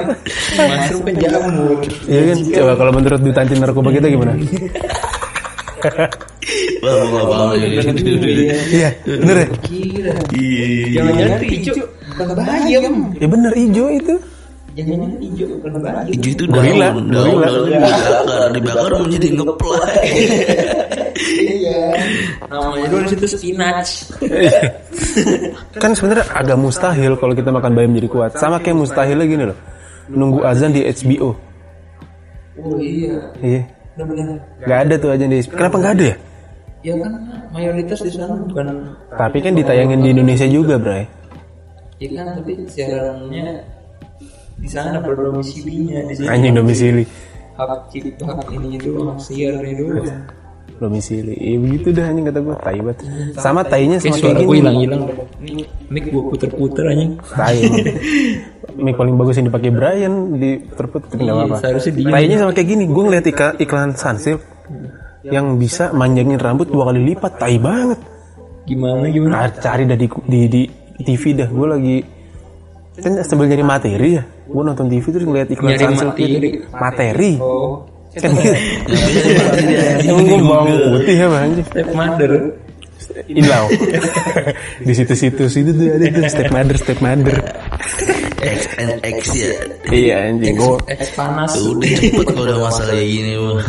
Mushroom 0.54 1.02
kan 1.04 1.16
jamur. 1.18 1.78
Iya 2.08 2.22
kan 2.30 2.38
coba 2.54 2.72
kalau 2.78 2.92
menurut 2.94 3.20
duta 3.20 3.40
anti 3.42 3.56
narkoba 3.58 3.90
kita 3.92 4.08
gimana 4.14 4.34
iya 8.72 8.90
bener 9.04 9.36
ya. 9.36 9.48
Iya. 10.32 10.66
Jangan-jangan 10.96 11.40
itu 11.44 11.48
hijau 11.52 11.76
bukan 12.14 12.28
bayam. 12.40 12.94
ya 13.20 13.28
bener 13.28 13.52
hijau 13.56 13.88
itu 13.92 14.16
Jangan-jangan 14.74 15.22
hijau 15.22 15.48
bukan 15.60 15.72
bayam. 15.84 16.06
Hijau 16.10 16.32
itu 16.34 16.44
daun, 16.50 17.04
daun, 17.12 17.36
daun 17.44 17.68
dibakar, 17.70 18.50
dibakar 18.56 18.92
menjadi 19.06 19.28
ngeplay. 19.38 20.08
Iya. 21.24 21.82
Namanya 22.52 22.88
dulu 22.92 23.06
situ 23.08 23.26
spinach. 23.28 23.92
kan 25.84 25.92
sebenarnya 25.96 26.26
agak 26.34 26.58
mustahil 26.60 27.14
kalau 27.16 27.34
kita 27.34 27.50
makan 27.50 27.72
bayam 27.74 27.96
jadi 27.96 28.10
kuat. 28.12 28.32
Sama 28.36 28.60
kayak 28.60 28.78
mustahilnya 28.78 29.26
gini 29.26 29.44
loh. 29.48 29.58
Nunggu 30.12 30.44
azan 30.44 30.76
di 30.76 30.84
HBO 30.84 31.32
Oh 32.60 32.78
iya. 32.78 33.18
iya. 33.40 33.62
Benar-benar. 33.96 34.38
nggak 34.68 34.80
ada 34.84 34.94
tuh 35.00 35.10
azan 35.16 35.30
di 35.32 35.38
HBO 35.42 35.56
kenapa 35.58 35.76
nggak 35.80 35.94
ada 35.96 36.06
ya? 36.06 36.16
Ya 36.84 36.94
kan 37.00 37.14
mayoritas 37.56 38.00
di 38.04 38.12
sana 38.12 38.36
bukan 38.36 38.68
tapi 39.16 39.38
kan 39.40 39.56
ditayangin 39.56 40.04
di 40.04 40.10
Indonesia 40.12 40.44
juga 40.46 40.76
bray. 40.76 41.08
Ya 42.04 42.10
kan 42.20 42.36
tapi 42.36 42.52
siarannya 42.68 43.64
di 44.60 44.70
sana 44.70 45.00
berdomisilinya 45.00 46.04
di 46.12 46.14
sini 46.20 46.28
anjing 46.30 46.54
domisili. 46.54 47.04
hak 47.54 47.94
cipta 47.94 48.26
hak 48.26 48.50
ini 48.50 48.82
doang 48.82 49.18
siarnya 49.22 49.74
doang 49.78 50.10
domisili. 50.80 51.34
Iya 51.38 51.58
begitu 51.60 51.88
dah 51.94 52.06
anjing 52.10 52.26
kata 52.30 52.40
gue 52.42 52.56
tai 52.60 52.80
banget. 52.82 53.00
Sama 53.38 53.62
tainya 53.66 53.98
Kayak 54.00 54.14
sama 54.14 54.24
kayak 54.24 54.36
gue 54.36 54.46
gini. 54.46 54.60
hilang-hilang 54.60 55.02
Ini 55.44 55.64
mic 55.90 56.04
gue 56.10 56.24
puter-puter 56.34 56.84
anjing. 56.90 57.12
Tai. 57.22 57.60
Mic 58.80 58.96
paling 58.98 59.16
bagus 59.20 59.36
yang 59.38 59.48
dipakai 59.52 59.70
Brian 59.70 60.14
di 60.40 60.52
terput 60.74 61.06
tapi 61.06 61.22
nggak 61.28 61.36
apa-apa. 61.36 61.56
seharusnya 61.62 61.94
diem. 61.94 62.12
tainya 62.14 62.38
sama 62.42 62.52
kayak 62.56 62.68
gini. 62.74 62.84
Gue 62.90 63.04
ngeliat 63.06 63.26
iklan, 63.28 63.54
iklan 63.60 63.90
Sunsilk 63.94 64.42
yang 65.24 65.56
bisa 65.62 65.94
manjangin 65.96 66.40
rambut 66.40 66.68
dua 66.68 66.90
kali 66.92 67.14
lipat. 67.14 67.32
Tai 67.38 67.58
banget. 67.62 68.00
Gimana 68.64 69.06
gimana? 69.12 69.32
Nah, 69.36 69.50
cari 69.60 69.84
dah 69.84 69.98
di, 70.00 70.08
di, 70.08 70.40
di 70.48 70.62
TV 71.04 71.36
dah. 71.36 71.50
Gue 71.52 71.68
lagi 71.68 71.98
kan 72.94 73.12
sambil 73.26 73.50
nyari 73.50 73.66
materi 73.66 74.10
ya. 74.18 74.24
Gue 74.48 74.64
nonton 74.64 74.88
TV 74.88 75.06
terus 75.12 75.26
ngeliat 75.28 75.50
iklan 75.52 75.70
Nyari 75.76 75.84
Sunsilk 75.86 76.16
gitu. 76.18 76.28
materi. 76.28 76.50
materi. 76.78 77.32
Oh 77.40 77.93
emang 80.06 80.26
gue 80.30 80.40
bawang 80.46 80.70
putih 80.94 81.16
ya 81.18 81.28
anjing? 81.34 81.66
Step 81.66 81.90
mother. 81.98 82.32
Inlau 83.28 83.68
di 84.88 84.94
situ-situ 84.96 85.44
situ 85.52 85.70
tuh 85.76 85.86
ada 85.92 86.08
tuh 86.08 86.24
step 86.30 86.50
mother 86.54 86.78
step 86.78 87.00
mother. 87.02 87.36
X 88.44 88.62
and 88.78 88.96
X 89.02 89.20
ya. 89.34 89.50
iya 89.90 90.16
anjing. 90.30 90.56
Gue 90.56 90.78
Es 90.88 91.10
panas. 91.18 91.58
Udah 91.58 91.90
cepet 91.90 92.26
kalau 92.30 92.46
udah 92.46 92.58
masalah 92.62 92.94
kayak 92.94 93.10
gini 93.10 93.32
mah. 93.38 93.66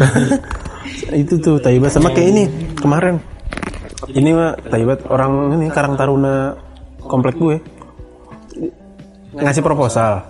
itu 1.25 1.35
tuh 1.41 1.57
taibat. 1.59 1.91
Sama 1.91 2.13
kayak 2.13 2.29
ini 2.37 2.45
kemarin. 2.77 3.17
Ini 4.13 4.31
mah 4.37 4.53
taibat 4.69 5.09
orang 5.09 5.57
ini 5.57 5.73
Karang 5.73 5.97
Taruna 5.97 6.53
komplek 7.01 7.41
gue. 7.41 7.57
Ngasih 9.35 9.65
proposal. 9.65 10.29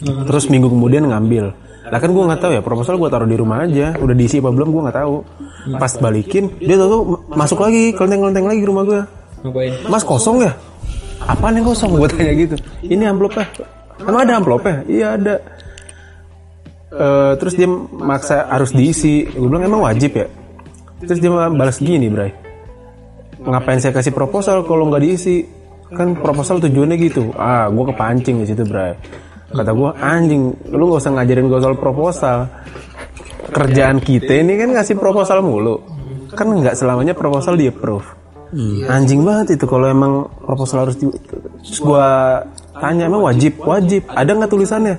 Terus 0.00 0.50
minggu 0.50 0.72
kemudian 0.72 1.06
ngambil 1.06 1.63
lah 1.94 2.02
kan 2.02 2.10
gue 2.10 2.24
nggak 2.26 2.42
tahu 2.42 2.52
ya 2.58 2.62
proposal 2.66 2.98
gue 2.98 3.06
taruh 3.06 3.30
di 3.30 3.38
rumah 3.38 3.62
aja. 3.62 3.94
Udah 4.02 4.18
diisi 4.18 4.42
apa 4.42 4.50
belum 4.50 4.74
gue 4.74 4.82
nggak 4.90 4.98
tahu. 4.98 5.14
Pas 5.78 5.94
balikin 6.02 6.50
dia 6.58 6.74
tahu 6.74 7.22
masuk 7.30 7.62
lagi 7.62 7.94
kelenteng-kelenteng 7.94 8.50
lagi 8.50 8.58
ke 8.58 8.66
rumah 8.66 8.82
gue 8.82 9.00
mas 9.86 10.02
kosong 10.02 10.42
ya? 10.42 10.50
Apaan 11.22 11.54
yang 11.54 11.70
kosong? 11.70 11.94
Gue 11.94 12.10
tanya 12.10 12.34
gitu. 12.34 12.58
Ini 12.82 13.14
amplopnya. 13.14 13.46
Emang 14.02 14.26
ada 14.26 14.42
amplopnya? 14.42 14.82
Iya 14.90 15.06
ada. 15.14 15.34
Eh, 16.90 17.32
terus 17.38 17.54
dia 17.54 17.70
maksa 17.94 18.50
harus 18.50 18.74
diisi. 18.74 19.30
Gue 19.30 19.46
bilang 19.46 19.62
emang 19.62 19.86
wajib 19.86 20.18
ya? 20.18 20.26
Terus 20.98 21.22
dia 21.22 21.30
balas 21.30 21.78
gini 21.78 22.10
bray. 22.10 22.34
Ngapain 23.38 23.78
saya 23.78 23.94
kasih 23.94 24.10
proposal 24.10 24.66
kalau 24.66 24.90
nggak 24.90 25.02
diisi? 25.06 25.46
Kan 25.94 26.18
proposal 26.18 26.58
tujuannya 26.58 26.98
gitu. 26.98 27.30
Ah 27.38 27.70
gue 27.70 27.84
kepancing 27.86 28.42
di 28.42 28.50
situ 28.50 28.66
bray 28.66 28.98
kata 29.54 29.70
gue 29.70 29.90
anjing 30.02 30.42
lu 30.74 30.90
nggak 30.90 31.00
usah 31.00 31.12
ngajarin 31.14 31.46
gue 31.46 31.60
soal 31.62 31.76
proposal. 31.78 32.38
Kerjaan 33.54 34.02
kita 34.02 34.42
ini 34.42 34.58
kan 34.58 34.74
ngasih 34.74 34.98
proposal 34.98 35.40
mulu. 35.40 35.78
Kan 36.34 36.50
nggak 36.50 36.74
selamanya 36.74 37.14
proposal 37.14 37.54
di 37.54 37.70
approve 37.70 38.24
anjing 38.86 39.26
banget 39.26 39.58
itu 39.58 39.64
kalau 39.66 39.90
emang 39.90 40.30
proposal 40.38 40.86
harus 40.86 40.96
di 40.98 41.10
terus 41.58 41.80
gua 41.82 42.40
tanya 42.78 43.10
emang 43.10 43.26
wajib? 43.26 43.58
Wajib. 43.62 44.06
Ada 44.06 44.30
nggak 44.30 44.50
tulisannya? 44.50 44.96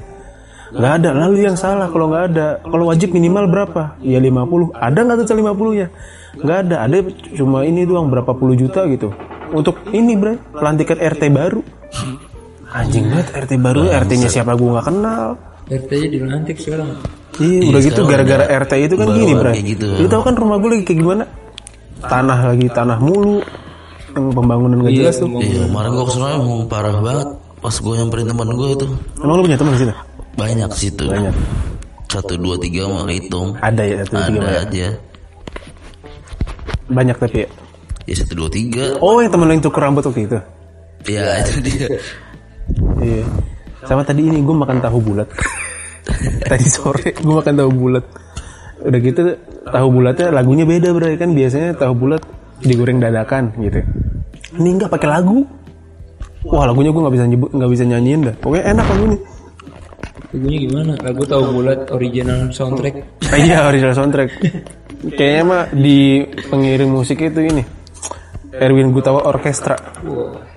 Nggak 0.76 0.94
ada. 1.02 1.10
Lalu 1.16 1.48
yang 1.48 1.56
salah 1.56 1.88
kalau 1.88 2.12
nggak 2.12 2.26
ada? 2.36 2.48
Kalau 2.60 2.92
wajib 2.92 3.16
minimal 3.16 3.48
berapa? 3.48 3.96
Ya 4.04 4.20
50 4.20 4.76
ada 4.76 5.00
nggak 5.00 5.18
tuh 5.24 5.38
50 5.40 5.80
nya 5.80 5.88
nggak 6.36 6.58
ada. 6.68 6.76
Ada 6.84 6.98
cuma 7.40 7.64
ini 7.64 7.88
doang 7.88 8.12
berapa 8.12 8.36
puluh 8.36 8.60
juta 8.60 8.84
gitu. 8.92 9.16
Untuk 9.56 9.80
ini 9.96 10.20
bre 10.20 10.36
pelantikan 10.52 11.00
RT 11.00 11.32
baru 11.32 11.62
anjing 12.76 13.08
banget 13.08 13.28
RT 13.34 13.52
baru 13.58 13.82
RT 13.88 14.12
nya 14.18 14.30
siapa 14.30 14.52
gua 14.54 14.70
nggak 14.76 14.86
kenal 14.86 15.26
RT 15.66 15.92
nya 15.94 16.08
dilantik 16.12 16.58
sekarang 16.60 16.90
Iya, 17.36 17.68
udah 17.68 17.82
gitu 17.82 18.00
sekarang 18.00 18.10
gara-gara 18.24 18.46
RT 18.64 18.74
itu 18.82 18.96
kan 18.96 19.08
gini, 19.12 19.34
Bray. 19.36 19.60
gitu. 19.60 19.88
Lu 19.92 20.08
tahu 20.08 20.24
kan 20.24 20.36
rumah 20.36 20.56
gue 20.56 20.72
lagi 20.72 20.84
kayak 20.88 21.00
gimana? 21.04 21.24
Tanah 22.00 22.40
lagi 22.48 22.68
tanah 22.70 22.96
mulu. 22.96 23.44
Yang 24.16 24.26
pembangunan 24.32 24.78
gak 24.80 24.96
jelas 24.96 25.16
tuh. 25.20 25.28
Iya, 25.36 25.68
kemarin 25.68 25.90
gua 25.92 26.06
ke 26.08 26.14
sana 26.16 26.28
emang 26.40 26.64
parah 26.72 26.96
banget. 26.96 27.28
Pas 27.60 27.76
gua 27.76 27.94
nyamperin 28.00 28.24
teman 28.24 28.48
gua 28.50 28.72
itu 28.72 28.88
Emang 29.20 29.36
lu 29.36 29.44
punya 29.44 29.60
teman 29.60 29.72
di 29.76 29.80
situ? 29.84 29.94
banyak 30.36 30.70
sih 30.72 30.90
tuh. 30.92 31.12
Banyak. 31.12 31.36
Satu 32.08 32.34
dua 32.40 32.56
tiga 32.56 32.88
mah 32.88 33.04
hitung. 33.12 33.48
Ada 33.60 33.84
ya 33.84 33.96
satu 34.08 34.16
tiga 34.16 34.24
Ada 34.24 34.40
banyak. 34.40 34.64
aja. 34.72 34.88
Banyak 36.88 37.18
tapi 37.18 37.38
ya. 37.44 37.48
Ya 38.06 38.16
satu 38.16 38.34
dua 38.38 38.48
tiga. 38.48 38.96
Oh, 39.02 39.20
yang 39.20 39.28
temen 39.28 39.44
lu 39.44 39.54
yang 39.58 39.64
cukur 39.64 39.82
rambut 39.82 40.04
waktu 40.06 40.24
itu. 40.24 40.40
Ya 41.06 41.44
itu 41.44 41.54
dia. 41.60 41.88
Iya. 43.02 43.26
Sama 43.86 44.02
tadi 44.02 44.26
ini 44.26 44.42
gue 44.42 44.56
makan 44.56 44.82
tahu 44.82 44.98
bulat. 45.02 45.30
tadi 46.52 46.66
sore 46.66 47.14
gue 47.14 47.34
makan 47.34 47.54
tahu 47.54 47.72
bulat. 47.72 48.06
Udah 48.86 49.00
gitu 49.02 49.22
tahu 49.66 49.88
bulatnya 49.90 50.28
lagunya 50.30 50.66
beda 50.68 50.94
bray 50.94 51.18
kan 51.18 51.34
biasanya 51.34 51.74
tahu 51.78 51.94
bulat 51.94 52.22
digoreng 52.62 53.02
dadakan 53.02 53.54
gitu. 53.62 53.82
Ini 54.58 54.70
enggak 54.80 54.92
pakai 54.94 55.10
lagu. 55.10 55.46
Wah 56.46 56.70
lagunya 56.70 56.94
gue 56.94 57.02
nggak 57.02 57.16
bisa 57.16 57.26
nyebut 57.26 57.50
nggak 57.54 57.72
bisa 57.74 57.84
nyanyiin 57.90 58.22
dah. 58.32 58.36
Pokoknya 58.38 58.66
enak 58.74 58.86
lagunya. 58.90 59.20
lagunya 60.36 60.58
gimana 60.68 60.94
lagu 61.00 61.24
tahu 61.24 61.44
bulat 61.48 61.80
original 61.96 62.52
soundtrack 62.52 62.96
Ah, 63.32 63.40
iya 63.46 63.58
original 63.66 63.96
soundtrack. 63.96 64.30
Kayaknya 65.16 65.44
mah 65.46 65.64
di 65.72 66.26
pengiring 66.50 66.92
musik 66.92 67.22
itu 67.22 67.40
ini 67.40 67.64
Erwin 68.56 68.94
Gutawa 68.96 69.28
Orkestra. 69.28 69.76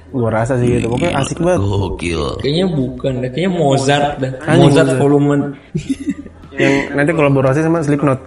Gua 0.09 0.31
rasa 0.31 0.57
sih 0.57 0.69
gitu. 0.75 0.89
Pokoknya 0.89 1.13
asik 1.19 1.39
banget. 1.39 1.61
Gokil. 1.61 2.23
kayaknya 2.41 2.67
bukan 2.67 3.13
dah 3.19 3.29
kayaknya 3.29 3.53
Mozart 3.53 4.07
dah 4.17 4.33
Anjing, 4.43 4.61
Mozart 4.65 4.89
Mozart. 4.89 4.99
volume 4.99 5.29
Yang 6.59 6.75
nanti 6.91 7.11
kolaborasi 7.13 7.61
sama 7.61 7.79
Slipknot. 7.81 8.19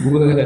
gue 0.00 0.44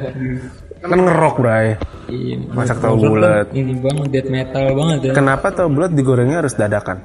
Kan 0.79 0.99
ngerok, 0.99 1.35
Bray. 1.39 1.79
iya, 2.07 2.37
Masak 2.49 2.79
tahu 2.79 2.99
Mozart 2.99 3.09
bulat. 3.09 3.47
kan 3.47 3.57
ini 3.57 3.75
banget 3.79 4.07
death 4.11 4.31
metal 4.31 4.65
banget 4.73 4.99
ya 5.01 5.13
Kenapa 5.13 5.47
tahu 5.49 5.69
bulat 5.71 5.91
digorengnya 5.91 6.39
harus 6.39 6.53
dadakan? 6.53 6.99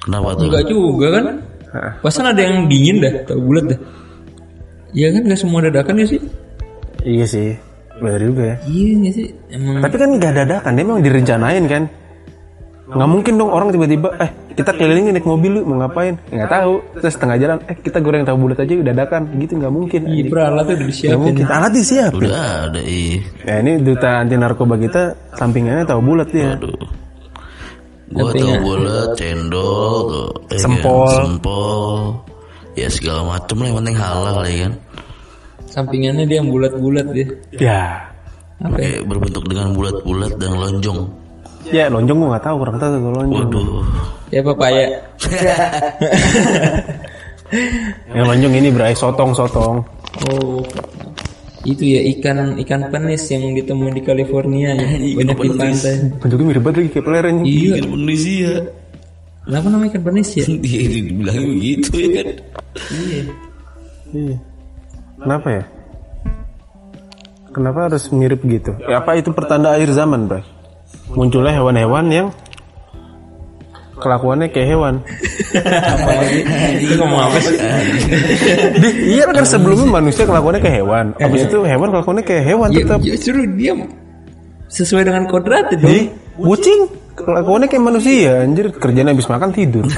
Kenapa 0.00 0.28
tuh? 0.32 0.46
enggak 0.46 0.64
juga 0.66 1.06
kan 1.12 1.24
Hah. 1.72 1.92
pasan 2.00 2.26
ada 2.26 2.40
yang 2.40 2.66
dingin 2.66 3.00
dah 3.00 3.12
tahu 3.24 3.40
bulat 3.42 3.64
dah 3.66 3.78
Iya 4.92 5.08
kan 5.10 5.22
nggak 5.24 5.40
semua 5.40 5.60
dadakan 5.60 5.94
ya 5.96 6.06
sih 6.08 6.20
Iya 7.02 7.24
sih. 7.24 7.48
Benar 8.02 8.20
juga 8.20 8.42
ya. 8.42 8.56
iya 8.66 8.90
nggak 8.98 9.12
sih 9.14 9.26
emang 9.54 9.78
Tapi 9.78 9.94
kan 9.94 10.08
nggak 10.18 10.32
dadakan, 10.42 10.72
dia 10.74 10.84
memang 10.84 11.02
direncanain 11.06 11.64
kan. 11.70 11.82
Nggak 12.92 13.08
mungkin 13.08 13.32
dong 13.40 13.48
orang 13.48 13.68
tiba-tiba, 13.72 14.08
eh 14.20 14.30
kita 14.52 14.74
keliling 14.76 15.14
naik 15.14 15.24
mobil 15.24 15.48
lu 15.48 15.60
mau 15.64 15.80
ngapain? 15.80 16.18
Ya, 16.28 16.44
Nggak 16.44 16.50
tahu. 16.50 16.74
Terus 17.00 17.14
tengah 17.16 17.36
jalan, 17.40 17.58
eh 17.64 17.76
kita 17.78 17.98
goreng 18.04 18.26
tahu 18.26 18.36
bulat 18.36 18.58
aja 18.60 18.72
dadakan. 18.84 19.22
Gitu 19.38 19.52
nggak 19.56 19.72
mungkin. 19.72 20.00
Iya, 20.04 20.22
peralat 20.28 20.64
tuh 20.68 20.74
udah 20.76 20.76
Nggak 20.76 20.90
disiapin 20.92 21.20
mungkin. 21.24 21.44
Alat 21.48 21.72
disiapin. 21.72 22.18
Udah 22.20 22.42
ada 22.68 22.80
ih. 22.84 23.16
Ya 23.48 23.54
ini 23.64 23.72
duta 23.80 24.10
anti 24.20 24.34
narkoba 24.36 24.74
kita 24.76 25.02
sampingannya 25.38 25.88
tahu 25.88 26.00
bulat 26.04 26.28
dia. 26.28 26.52
Aduh. 26.52 26.74
Gua 28.12 28.28
tahu 28.28 28.54
bulat, 28.60 29.08
cendol, 29.16 29.96
tuh, 30.12 30.30
eh, 30.52 30.60
Sempol. 30.60 31.08
kan, 31.08 31.16
sempol, 31.16 31.88
ya 32.76 32.92
segala 32.92 33.24
macem 33.24 33.56
lah 33.56 33.66
yang 33.72 33.76
penting 33.80 33.96
halal 33.96 34.36
ya 34.44 34.56
kan. 34.68 34.72
Sampingannya 35.72 36.28
dia 36.28 36.38
yang 36.38 36.52
bulat-bulat 36.52 37.06
dia 37.10 37.26
Ya. 37.56 37.82
apa 38.60 38.76
ya? 38.78 39.00
Kayak 39.00 39.02
berbentuk 39.08 39.44
dengan 39.48 39.72
bulat-bulat 39.72 40.32
dan 40.36 40.52
lonjong. 40.54 41.00
Ya 41.72 41.88
lonjong 41.88 42.16
gue 42.18 42.28
nggak 42.28 42.44
tahu 42.44 42.56
kurang 42.60 42.76
tahu 42.76 42.90
tuh 42.92 43.12
lonjong. 43.16 43.48
Waduh. 43.48 43.82
Ya 44.28 44.40
papaya. 44.44 44.84
Yang 48.12 48.26
lonjong 48.28 48.54
ini 48.56 48.68
berai 48.72 48.94
sotong 48.96 49.30
sotong. 49.36 49.84
Oh. 50.28 50.64
Itu 51.62 51.84
ya 51.86 52.00
ikan 52.18 52.58
ikan 52.58 52.90
penis 52.90 53.22
yang 53.30 53.54
ditemuin 53.54 53.94
di 53.94 54.02
California 54.02 54.74
ya. 54.74 54.88
Banyak 55.14 55.36
di 55.38 55.50
pantai. 55.54 55.94
Bentuknya 56.18 56.44
mirip 56.50 56.62
banget 56.64 56.76
lagi 56.82 56.90
kayak 56.90 57.04
pelernya. 57.06 57.42
Iya. 57.44 57.74
Ikan 57.78 57.84
Indonesia. 57.86 58.52
Kenapa 59.42 59.66
namanya 59.70 59.90
ikan 59.94 60.02
penis 60.02 60.28
ya? 60.34 60.44
Dia 60.48 60.80
dibilang 60.96 61.38
begitu 61.54 61.90
ya 61.94 62.08
kan. 62.18 62.28
Iya. 62.90 63.22
Iya. 64.12 64.36
Kenapa 65.22 65.48
ya? 65.50 65.64
Kenapa 67.52 67.78
harus 67.86 68.08
mirip 68.10 68.40
gitu? 68.42 68.72
Ya, 68.80 68.98
apa 68.98 69.14
itu 69.14 69.28
pertanda 69.30 69.76
akhir 69.76 69.92
zaman, 69.92 70.24
Bray? 70.24 70.42
Munculnya 71.12 71.52
hewan-hewan 71.52 72.04
yang 72.08 72.28
kelakuannya 74.00 74.48
kayak 74.50 74.68
hewan. 74.72 74.94
Itu 76.82 76.96
ngomong 76.98 77.20
apa 77.22 77.38
sih? 77.38 77.54
Di- 78.80 78.98
iya 79.14 79.28
kan 79.28 79.44
sebelumnya 79.44 79.86
manusia 79.86 80.24
kelakuannya 80.24 80.58
kayak 80.58 80.76
hewan. 80.82 81.06
Habis 81.20 81.46
itu 81.46 81.58
hewan 81.62 81.88
kelakuannya 81.92 82.24
kayak 82.26 82.44
hewan 82.48 82.68
Ya, 82.72 82.82
tetap. 82.82 82.98
justru 83.04 83.46
dia 83.54 83.72
sesuai 84.66 85.06
dengan 85.06 85.28
kodratnya 85.28 85.76
dong. 85.76 85.86
Jadi 85.86 86.00
kucing 86.34 86.80
kelakuannya 87.14 87.68
kayak 87.70 87.84
manusia, 87.84 88.42
anjir 88.42 88.72
kerjanya 88.74 89.12
habis 89.12 89.28
makan 89.28 89.52
tidur. 89.54 89.84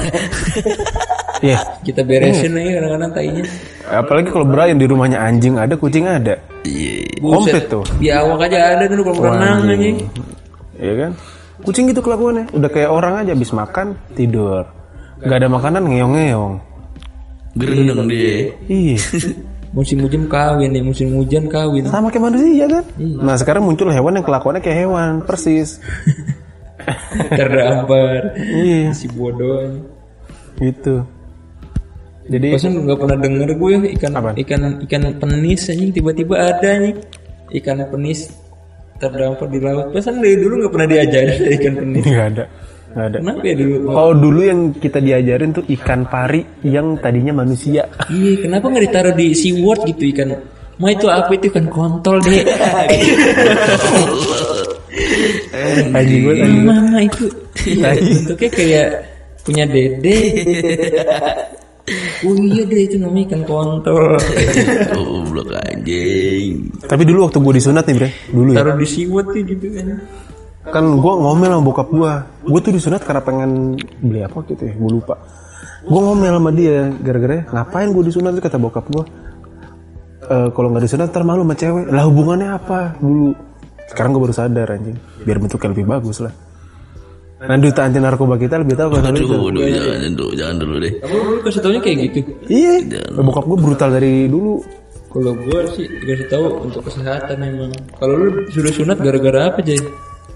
Iya. 1.44 1.58
Kita 1.84 2.00
beresin 2.00 2.56
aja 2.56 2.70
kadang-kadang 2.80 3.12
tainya. 3.12 3.42
Apalagi 3.84 4.28
kalau 4.32 4.46
Brian 4.48 4.80
di 4.80 4.88
rumahnya 4.88 5.20
anjing 5.20 5.60
ada, 5.60 5.76
kucing 5.76 6.08
ada. 6.08 6.40
Iya. 6.64 7.20
Komplit 7.20 7.68
tuh. 7.68 7.84
Di 8.00 8.08
awak 8.08 8.48
aja 8.48 8.80
ada 8.80 8.84
kan 8.88 8.98
kalau 9.04 9.16
berenang 9.20 9.68
aja. 9.68 9.88
Iya 10.80 10.94
kan? 10.96 11.10
Kucing 11.60 11.84
gitu 11.92 12.00
kelakuannya. 12.00 12.48
Udah 12.56 12.70
kayak 12.72 12.90
orang 12.90 13.20
aja 13.20 13.36
habis 13.36 13.52
makan 13.52 13.92
tidur. 14.16 14.64
Gak 15.20 15.36
ada 15.44 15.48
makanan 15.52 15.84
ngeong-ngeong. 15.84 16.54
Berenang 17.54 18.08
dia. 18.08 18.50
Iya. 18.66 18.98
Musim 19.74 20.06
hujan 20.06 20.30
kawin 20.30 20.70
nih, 20.70 20.86
musim 20.86 21.18
hujan 21.18 21.50
kawin. 21.50 21.82
Sama 21.90 22.06
kayak 22.06 22.30
manusia 22.30 22.70
kan? 22.70 22.86
Nah 22.94 23.34
sekarang 23.34 23.66
muncul 23.66 23.90
hewan 23.90 24.14
yang 24.14 24.22
kelakuannya 24.22 24.62
kayak 24.62 24.86
hewan, 24.86 25.18
persis. 25.26 25.82
Terdampar. 27.34 28.38
Iya, 28.38 28.94
Si 28.94 29.10
bodoh. 29.10 29.82
gitu. 30.62 31.02
Jadi 32.24 32.56
Pasan 32.56 32.88
nggak 32.88 32.98
pernah 33.04 33.18
denger 33.20 33.50
gue 33.52 33.68
ya 33.68 33.80
ikan 34.00 34.12
Apa? 34.16 34.30
ikan 34.40 34.60
ikan 34.88 35.02
penis 35.20 35.68
aja 35.68 35.84
tiba-tiba 35.92 36.34
ada 36.40 36.70
nih 36.80 36.94
ikan 37.60 37.84
penis 37.92 38.32
terdampar 38.96 39.46
di 39.52 39.60
laut. 39.60 39.92
Pasan 39.92 40.24
dari 40.24 40.40
dulu 40.40 40.64
nggak 40.64 40.72
pernah 40.72 40.88
diajarin 40.88 41.38
ikan 41.60 41.74
penis. 41.76 42.04
nggak 42.08 42.26
ada, 42.32 42.44
nggak 42.94 43.06
ada. 43.12 43.18
Kenapa 43.20 43.44
ya 43.44 43.54
dulu? 43.60 43.76
Kalau 43.92 44.12
dulu 44.16 44.40
yang 44.40 44.60
kita 44.72 44.98
diajarin 45.04 45.50
tuh 45.52 45.64
ikan 45.76 46.00
pari 46.08 46.40
yang 46.64 46.96
tadinya 46.96 47.44
manusia. 47.44 47.84
Iya, 48.08 48.32
kenapa 48.40 48.72
nggak 48.72 48.84
ditaruh 48.88 49.12
di 49.12 49.26
SeaWorld 49.36 49.82
gitu 49.92 50.04
ikan? 50.16 50.28
Ma 50.74 50.90
itu 50.90 51.06
apa 51.06 51.30
itu 51.36 51.46
ikan 51.52 51.66
kontol 51.70 52.18
deh. 52.24 52.42
Anjing 55.94 56.20
gue. 56.24 56.34
Mana 56.64 56.98
itu? 57.04 57.30
Bentuknya 57.62 58.50
kayak 58.50 58.88
punya 59.44 59.64
dede. 59.68 60.18
Oh 62.24 62.32
iya 62.40 62.64
deh 62.64 62.80
itu 62.88 62.96
namanya 62.96 63.36
ikan 63.36 63.42
kontol. 63.44 64.16
Goblok 64.96 65.52
anjing. 65.52 66.72
Tapi 66.80 67.02
dulu 67.04 67.28
waktu 67.28 67.38
gue 67.44 67.52
disunat 67.60 67.84
nih 67.84 67.94
bre, 68.00 68.10
dulu 68.32 68.48
ya. 68.56 68.64
Taruh 68.64 68.76
di 68.80 68.86
SeaWorld 68.88 69.28
tuh 69.28 69.42
gitu 69.44 69.66
kan. 69.76 69.86
Kan 70.64 70.84
gue 70.96 71.12
ngomel 71.12 71.52
sama 71.52 71.60
bokap 71.60 71.88
gue. 71.92 72.12
Gue 72.48 72.60
tuh 72.64 72.72
disunat 72.72 73.04
karena 73.04 73.20
pengen 73.20 73.76
beli 74.00 74.24
apa 74.24 74.40
gitu 74.48 74.64
ya, 74.64 74.72
gue 74.72 74.90
lupa. 74.96 75.20
Gue 75.84 76.00
ngomel 76.00 76.40
sama 76.40 76.50
dia, 76.56 76.88
gara-gara 77.04 77.44
ngapain 77.52 77.92
gue 77.92 78.02
disunat 78.08 78.32
tuh 78.32 78.42
kata 78.48 78.56
bokap 78.56 78.84
gue. 78.88 79.04
Eh 80.24 80.48
kalau 80.56 80.72
nggak 80.72 80.88
disunat 80.88 81.12
ntar 81.12 81.20
malu 81.20 81.44
sama 81.44 81.52
cewek. 81.52 81.84
Lah 81.92 82.04
hubungannya 82.08 82.48
apa 82.48 82.96
dulu? 82.96 83.36
Sekarang 83.92 84.16
gue 84.16 84.22
baru 84.24 84.32
sadar 84.32 84.72
anjing. 84.72 84.96
Biar 85.28 85.36
bentuknya 85.36 85.68
lebih 85.76 85.84
bagus 85.84 86.24
lah. 86.24 86.32
Nah 87.44 87.56
duta 87.60 87.80
anti 87.84 87.98
narkoba 88.00 88.34
kita 88.40 88.56
lebih 88.60 88.74
tahu 88.76 88.88
kalau 88.96 89.12
itu. 89.12 89.36
Aduh, 89.36 89.64
jangan 89.68 90.12
dulu, 90.16 90.32
jangan 90.32 90.56
dulu 90.56 90.74
deh. 90.80 90.92
Kamu 91.04 91.16
dulu 91.20 91.38
kasih 91.44 91.60
taunya 91.60 91.80
kayak 91.84 91.96
gitu. 92.08 92.18
Iya, 92.48 92.72
bokap 93.20 93.44
gue 93.44 93.58
brutal 93.60 93.88
dari 93.92 94.14
dulu. 94.28 94.64
Kalau 95.14 95.30
gue 95.30 95.60
sih 95.78 95.86
dikasih 95.86 96.26
tahu 96.26 96.44
untuk 96.66 96.82
kesehatan 96.90 97.38
emang. 97.38 97.70
Kalau 98.00 98.14
lu 98.18 98.28
sudah 98.50 98.72
sunat 98.74 98.98
gara-gara 98.98 99.40
apa 99.46 99.62
Jay? 99.62 99.78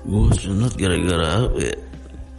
Gue 0.06 0.30
sunat 0.38 0.72
gara-gara 0.78 1.48
apa 1.48 1.58
ya? 1.58 1.74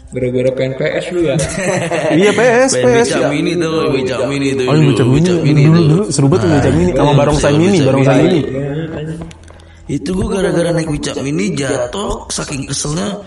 Gara-gara 0.09 0.49
PNPS 0.55 1.05
lu 1.13 1.21
ya? 1.27 1.35
iya 2.19 2.31
PS, 2.33 2.71
Pengen 2.81 3.05
PS. 3.05 3.09
becak 3.13 3.29
mini 3.29 3.51
tuh, 3.59 3.73
becak 3.93 4.21
mini 4.25 4.49
tuh. 4.57 4.65
Oh, 4.65 4.73
becak 4.73 5.07
mini, 5.11 5.29
mini 5.45 5.61
dulu, 5.67 5.77
tuh. 5.77 5.85
dulu 5.85 6.03
seru 6.09 6.27
banget 6.31 6.47
becak 6.49 6.73
mini, 6.73 6.91
sama 6.97 7.11
barongsai 7.13 7.55
mini, 7.59 7.77
barongsai 7.85 8.19
mini. 8.25 8.41
Itu 9.85 10.09
gue 10.17 10.27
gara-gara 10.31 10.69
naik 10.73 10.89
becak 10.89 11.17
mini 11.21 11.45
jatuh, 11.53 12.25
saking 12.33 12.65
keselnya. 12.65 13.21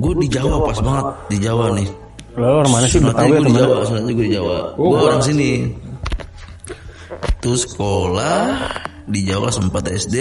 Gue 0.00 0.14
di 0.16 0.28
Jawa 0.32 0.56
pas 0.64 0.78
banget, 0.80 1.06
di 1.28 1.36
Jawa 1.44 1.64
nih. 1.76 1.88
Lalu 2.40 2.54
orang 2.64 2.72
mana 2.72 2.86
sih 2.88 3.02
Sunatnya 3.02 3.20
Betawi 3.20 3.30
gue 3.30 3.44
di? 3.44 3.54
Jawa, 3.60 3.76
sunatnya 3.84 4.12
gue 4.16 4.26
di 4.26 4.32
Jawa. 4.32 4.56
Gue 4.80 4.96
orang 4.96 5.22
sini. 5.22 5.52
Tuh 7.40 7.56
sekolah 7.56 8.40
di 9.04 9.20
Jawa 9.28 9.48
sempat 9.52 9.84
SD, 9.90 10.16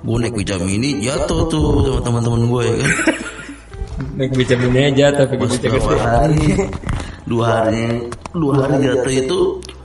gue 0.00 0.16
naik 0.16 0.34
becak 0.38 0.62
mini 0.64 1.04
jatuh 1.04 1.50
tuh 1.52 1.84
sama 1.84 2.00
teman-teman 2.00 2.40
gue 2.48 2.62
ya 2.64 2.74
kan. 2.80 2.92
Naik 4.16 4.32
beca 4.32 4.56
mini 4.56 4.80
aja 4.88 5.12
tapi 5.12 5.36
berapa 5.36 5.60
gede. 5.60 6.00
hari, 6.00 6.44
dua 7.30 7.44
hari, 7.52 8.08
dua 8.32 8.52
hari 8.64 8.88
jatuh 8.88 9.12
itu, 9.12 9.38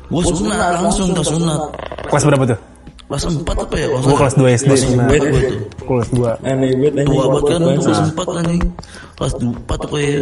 gue 0.08 0.24
sunat 0.24 0.80
langsung 0.80 1.12
tuh 1.12 1.26
sunat. 1.26 1.60
Kelas 2.08 2.24
berapa 2.24 2.44
tuh? 2.56 2.60
Kelas 3.06 3.24
4 3.30 3.46
apa 3.46 3.76
ya? 3.78 3.88
Gue 4.02 4.18
kelas 4.18 4.34
2 4.34 4.58
SD. 4.58 4.72
Kelas 4.74 4.84
gue 4.90 5.42
tuh. 5.46 5.60
kelas 5.86 6.10
2. 6.10 6.42
Aneh 6.42 6.70
banget 6.74 6.94
anjing. 6.98 7.08
Tua 7.14 7.26
banget 7.30 7.44
kan, 7.46 7.60
Bangsa. 7.62 7.86
kelas 7.86 8.02
4 8.18 8.40
anjing. 8.42 8.64
Kelas 9.16 9.34
4 9.38 9.86
apa 9.86 9.98
ya? 10.02 10.20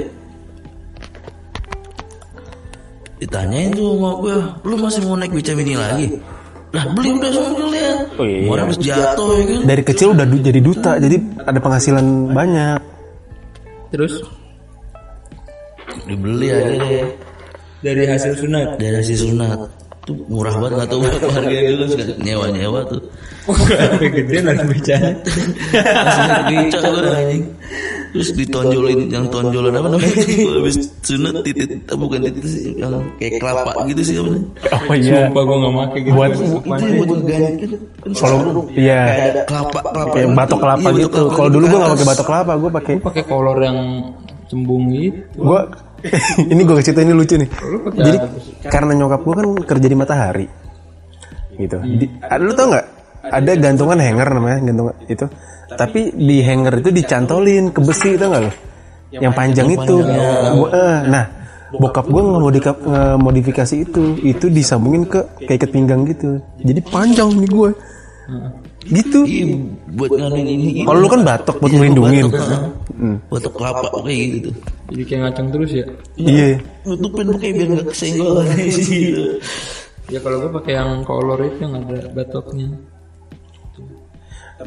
Ditanyain 3.23 3.71
tuh 3.71 3.87
sama 3.95 4.09
gue, 4.19 4.35
lu 4.67 4.75
masih 4.75 5.01
mau 5.07 5.15
naik 5.15 5.31
beca 5.31 5.51
mini 5.55 5.79
lagi? 5.79 6.07
Lah 6.73 6.83
beli 6.91 7.09
udah 7.15 7.31
semua 7.31 7.67
lihat. 7.71 7.97
Oh 8.19 8.25
iya. 8.27 8.49
Orang 8.51 8.65
habis 8.67 8.79
jatuh 8.81 9.29
ya 9.37 9.43
kan. 9.47 9.59
Dari 9.63 9.83
kecil 9.85 10.07
udah 10.11 10.25
jadi 10.27 10.59
duta, 10.59 10.91
jadi 10.99 11.17
ada 11.45 11.59
penghasilan 11.61 12.05
banyak. 12.35 12.79
Terus 13.93 14.13
Dibeli 16.03 16.51
aja 16.51 16.73
deh. 16.83 17.07
dari 17.79 18.03
hasil 18.09 18.33
sunat. 18.35 18.75
Dari 18.75 18.99
si 19.05 19.15
sunat. 19.15 19.82
Tuh 20.03 20.19
murah 20.27 20.51
banget 20.59 20.83
gak 20.83 20.89
tau 20.91 20.99
berapa 20.99 21.27
harganya 21.31 21.71
dulu 21.79 21.85
nyewa-nyewa 22.19 22.79
tuh. 22.91 22.99
Sampai 23.47 24.07
gede 24.11 24.37
lagi 24.43 24.65
becanya. 24.67 25.11
Langsung 25.15 26.43
beca 26.43 26.77
gue 26.83 27.07
anjing. 27.07 27.43
Terus 28.13 28.29
ditonjolin 28.35 28.99
yang 29.09 29.25
tonjolan 29.31 29.73
apa 29.79 29.87
namanya? 29.95 30.15
Habis 30.59 30.75
sunat 31.01 31.39
titit 31.41 31.71
eh, 31.71 31.95
bukan 31.95 32.19
titit 32.19 32.45
sih 32.45 32.75
yang 32.75 32.99
kayak 33.15 33.39
kelapa 33.39 33.71
gitu 33.87 34.01
sih 34.03 34.15
apa 34.19 34.27
namanya? 34.27 34.47
Oh 34.91 34.95
iya. 34.95 35.19
Sumpah 35.23 35.43
gue 35.47 35.55
gak 35.57 35.73
make 35.73 35.97
gitu. 36.03 36.13
Buat 36.13 36.31
Itu 36.35 36.43
yang 36.43 36.93
buat 36.99 37.09
ngeganti 37.09 37.65
kan. 37.65 37.79
kalau 38.19 38.37
iya 38.75 39.01
kelapa 39.47 39.79
kelapa 39.87 40.11
kayak 40.11 40.27
batok 40.35 40.59
kelapa 40.59 40.87
Iya, 40.91 40.99
gitu. 41.07 41.21
Kalau 41.31 41.47
di 41.49 41.53
dulu 41.55 41.65
gue 41.65 41.79
gak 41.79 41.91
pakai 41.95 42.07
batok 42.11 42.25
kelapa, 42.27 42.51
gue 42.59 42.71
pakai 42.75 42.93
pakai 42.99 43.23
kolor 43.23 43.57
yang 43.63 43.77
cembung 44.51 44.83
gitu. 44.91 45.19
gue 45.39 45.59
ini 46.51 46.61
gue 46.63 46.75
cerita 46.83 47.01
ini 47.01 47.13
lucu 47.15 47.35
nih. 47.39 47.49
Jadi 47.95 48.17
karena 48.67 48.91
nyokap 48.97 49.21
gue 49.23 49.35
kan 49.35 49.47
kerja 49.63 49.87
di 49.87 49.97
matahari, 49.97 50.47
gitu. 51.57 51.77
Di, 51.79 52.05
ada 52.23 52.41
lu 52.43 52.53
tau 52.53 52.67
nggak? 52.71 52.85
Ada 53.23 53.51
gantungan 53.55 53.97
hanger 54.03 54.27
namanya 54.35 54.57
gantungan 54.67 54.95
itu. 55.07 55.25
Tapi 55.73 56.11
di 56.13 56.37
hanger 56.43 56.83
itu 56.83 56.89
dicantolin 56.91 57.71
ke 57.71 57.79
besi 57.79 58.19
tau 58.19 58.27
nggak 58.29 58.43
lo? 58.43 58.51
Yang 59.13 59.33
panjang 59.33 59.67
itu. 59.71 59.95
Gua, 60.57 60.67
eh, 60.73 60.99
nah 61.07 61.25
bokap 61.73 62.05
gue 62.05 62.21
ngemodifikasi 62.21 63.75
itu, 63.81 64.03
itu 64.21 64.45
disambungin 64.45 65.09
ke 65.09 65.25
kayak 65.47 65.57
ikat 65.63 65.71
pinggang 65.73 66.05
gitu. 66.05 66.37
Jadi 66.61 66.81
panjang 66.85 67.33
nih 67.33 67.49
gue. 67.49 67.71
Gitu. 68.83 69.19
Iya, 69.23 69.45
buat 69.95 70.11
nganuin 70.11 70.47
ini. 70.47 70.83
Kalau 70.83 70.99
lu 70.99 71.07
kan 71.07 71.21
batok 71.23 71.55
buat 71.63 71.71
ngelindungin. 71.71 72.27
Batok, 72.27 72.51
ah. 72.51 73.15
Batok 73.31 73.53
kelapa 73.55 73.87
kayak 74.03 74.25
gitu. 74.39 74.49
Jadi 74.91 75.03
kayak 75.07 75.21
ngaceng 75.23 75.47
terus 75.55 75.71
ya. 75.71 75.85
Iya. 76.19 76.47
Nutupin 76.83 77.27
kayak 77.39 77.53
biar 77.55 77.67
nggak 77.79 77.87
kesenggol 77.91 78.43
sih. 78.71 79.03
Ya 80.11 80.19
kalau 80.19 80.35
gue 80.35 80.51
pakai 80.51 80.75
yang 80.75 80.99
kolor 81.07 81.39
itu 81.47 81.63
yang 81.63 81.79
ada 81.79 82.11
batoknya. 82.11 82.67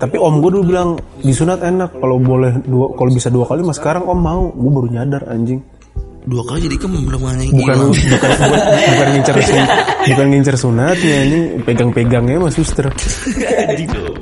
Tapi 0.00 0.16
om 0.16 0.40
gue 0.40 0.48
dulu 0.48 0.64
bilang 0.64 0.96
disunat 1.20 1.60
enak 1.60 1.92
kalau 2.00 2.16
boleh 2.16 2.56
dua 2.64 2.96
kalau 2.96 3.12
bisa 3.12 3.28
dua 3.28 3.44
kali 3.44 3.60
mas 3.60 3.76
sekarang 3.76 4.08
om 4.08 4.16
mau 4.16 4.48
gue 4.48 4.70
baru 4.72 4.88
nyadar 4.90 5.28
anjing 5.28 5.60
Dua 6.26 6.42
kali 6.42 6.66
jadi 6.66 6.74
kemem 6.82 7.06
anjing. 7.06 7.54
bukan 7.54 7.76
bukan 7.86 8.18
bukan, 8.18 8.30
bukan 8.66 9.06
ngincer 9.14 9.36
sun- 9.46 9.70
bukan 10.10 10.26
ngincer 10.34 10.56
sunatnya 10.58 11.14
anjing. 11.22 11.44
Pegang-pegangnya 11.62 12.42
mas 12.42 12.58
suster. 12.58 12.90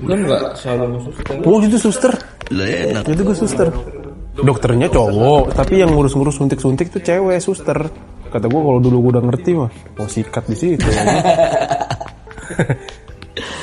Kan 0.05 0.18
nggak 0.28 0.42
selalu 0.61 1.00
masuk 1.00 1.12
oh 1.48 1.59
itu 1.64 1.80
suster? 1.80 2.12
Lah 2.52 2.68
enak. 2.68 3.09
itu 3.09 3.22
gue 3.24 3.36
suster. 3.36 3.72
Dokternya 4.36 4.92
cowok 4.92 5.57
tapi 5.57 5.80
yang 5.80 5.96
ngurus-ngurus 5.96 6.36
suntik-suntik 6.36 6.92
tuh 6.92 7.00
cewek 7.00 7.40
suster. 7.40 7.88
Kata 8.28 8.52
gue 8.52 8.61
kalau 8.61 8.80
dulu 8.84 9.09
gue 9.09 9.11
udah 9.16 9.24
ngerti 9.24 9.50
mah 9.57 9.70
mau 9.96 10.05
sikat 10.05 10.44
di 10.50 10.57
situ 10.61 10.84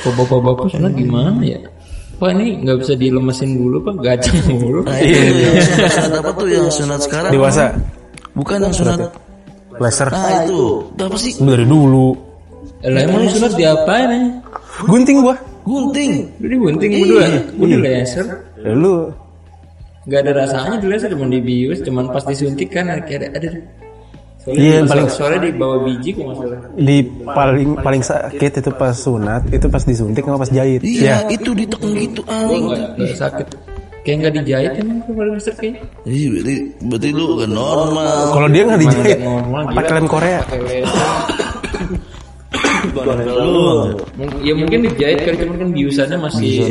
Kok 0.02 0.12
bapak-bapak 0.18 0.66
sana 0.74 0.90
gimana 0.90 1.38
ya? 1.46 1.62
Pak 2.18 2.28
ini 2.38 2.58
nggak 2.66 2.82
bisa 2.82 2.94
dilemesin 2.98 3.54
dulu 3.54 3.82
pak, 3.82 3.94
gacang 4.02 4.38
dulu. 4.46 4.82
Nah, 4.86 4.98
itu 4.98 5.58
sunat, 5.62 5.90
sunat 5.94 6.22
apa 6.22 6.38
tuh 6.38 6.50
yang 6.50 6.66
sunat 6.70 7.00
sekarang? 7.02 7.30
dewasa 7.34 7.64
Bukan 8.32 8.58
yang 8.60 8.72
sunat. 8.72 8.98
laser 9.74 10.08
Nah 10.08 10.44
itu, 10.44 10.84
apa 10.94 11.16
sih? 11.16 11.32
dari 11.38 11.64
dulu 11.64 12.12
Lah 12.82 13.00
emang 13.00 13.24
sunat 13.26 13.52
diapain 13.52 14.08
ya? 14.08 14.20
gunting 14.84 15.18
gua 15.20 15.36
Gunting. 15.62 16.12
Jadi 16.36 16.54
gunting 16.56 16.90
berdua, 16.98 17.24
gue 17.54 17.66
di 17.68 17.78
laser. 17.78 18.26
Ya, 18.58 18.72
lu 18.72 19.14
Gak 20.02 20.26
ada 20.26 20.32
rasanya 20.36 20.76
di 20.76 20.86
laser, 20.86 21.08
cuma 21.08 21.24
dibius, 21.24 21.78
cuma 21.80 22.02
pas 22.04 22.20
disuntik 22.20 22.66
kan 22.68 22.90
ada, 22.90 22.98
ada. 23.06 23.48
Soalnya, 24.36 24.58
Iya, 24.58 24.76
di- 24.76 24.90
paling- 24.90 25.06
soalnya 25.08 25.40
di 25.40 25.50
bawah 25.54 25.78
biji 25.86 26.10
kok 26.12 26.26
masalah. 26.26 26.58
di 26.74 26.96
paling 27.24 27.68
paling 27.78 28.02
sakit 28.02 28.52
itu 28.58 28.70
pas 28.74 28.90
sunat 28.90 29.46
itu 29.48 29.66
pas 29.70 29.78
disuntik 29.80 30.26
sama 30.26 30.34
pas 30.36 30.50
jahit 30.50 30.82
Iya, 30.82 30.98
ya 30.98 31.16
itu 31.30 31.50
ditekan 31.54 31.94
gitu 31.94 32.20
anjing. 32.26 32.74
Sakit. 33.14 33.46
Kayak 34.02 34.16
nggak 34.18 34.32
dijahit 34.42 34.72
emang 34.82 34.98
kemarin 35.06 35.30
laser 35.38 35.54
kayaknya. 35.54 35.80
Iya, 36.02 36.26
berarti, 36.34 36.54
berarti 36.90 37.08
lu 37.14 37.24
kan 37.38 37.50
normal. 37.54 38.14
kalau 38.34 38.48
dia 38.50 38.62
nggak 38.66 38.80
dijahit? 38.82 39.18
pakai 39.78 39.92
lem 39.94 40.06
Korea. 40.14 40.40
Lu 43.46 43.62
Ya 44.42 44.52
mungkin 44.58 44.78
dijahit 44.90 45.22
kan 45.22 45.34
cuman 45.38 45.54
kan 45.54 45.68
biusannya 45.70 46.18
masih 46.18 46.66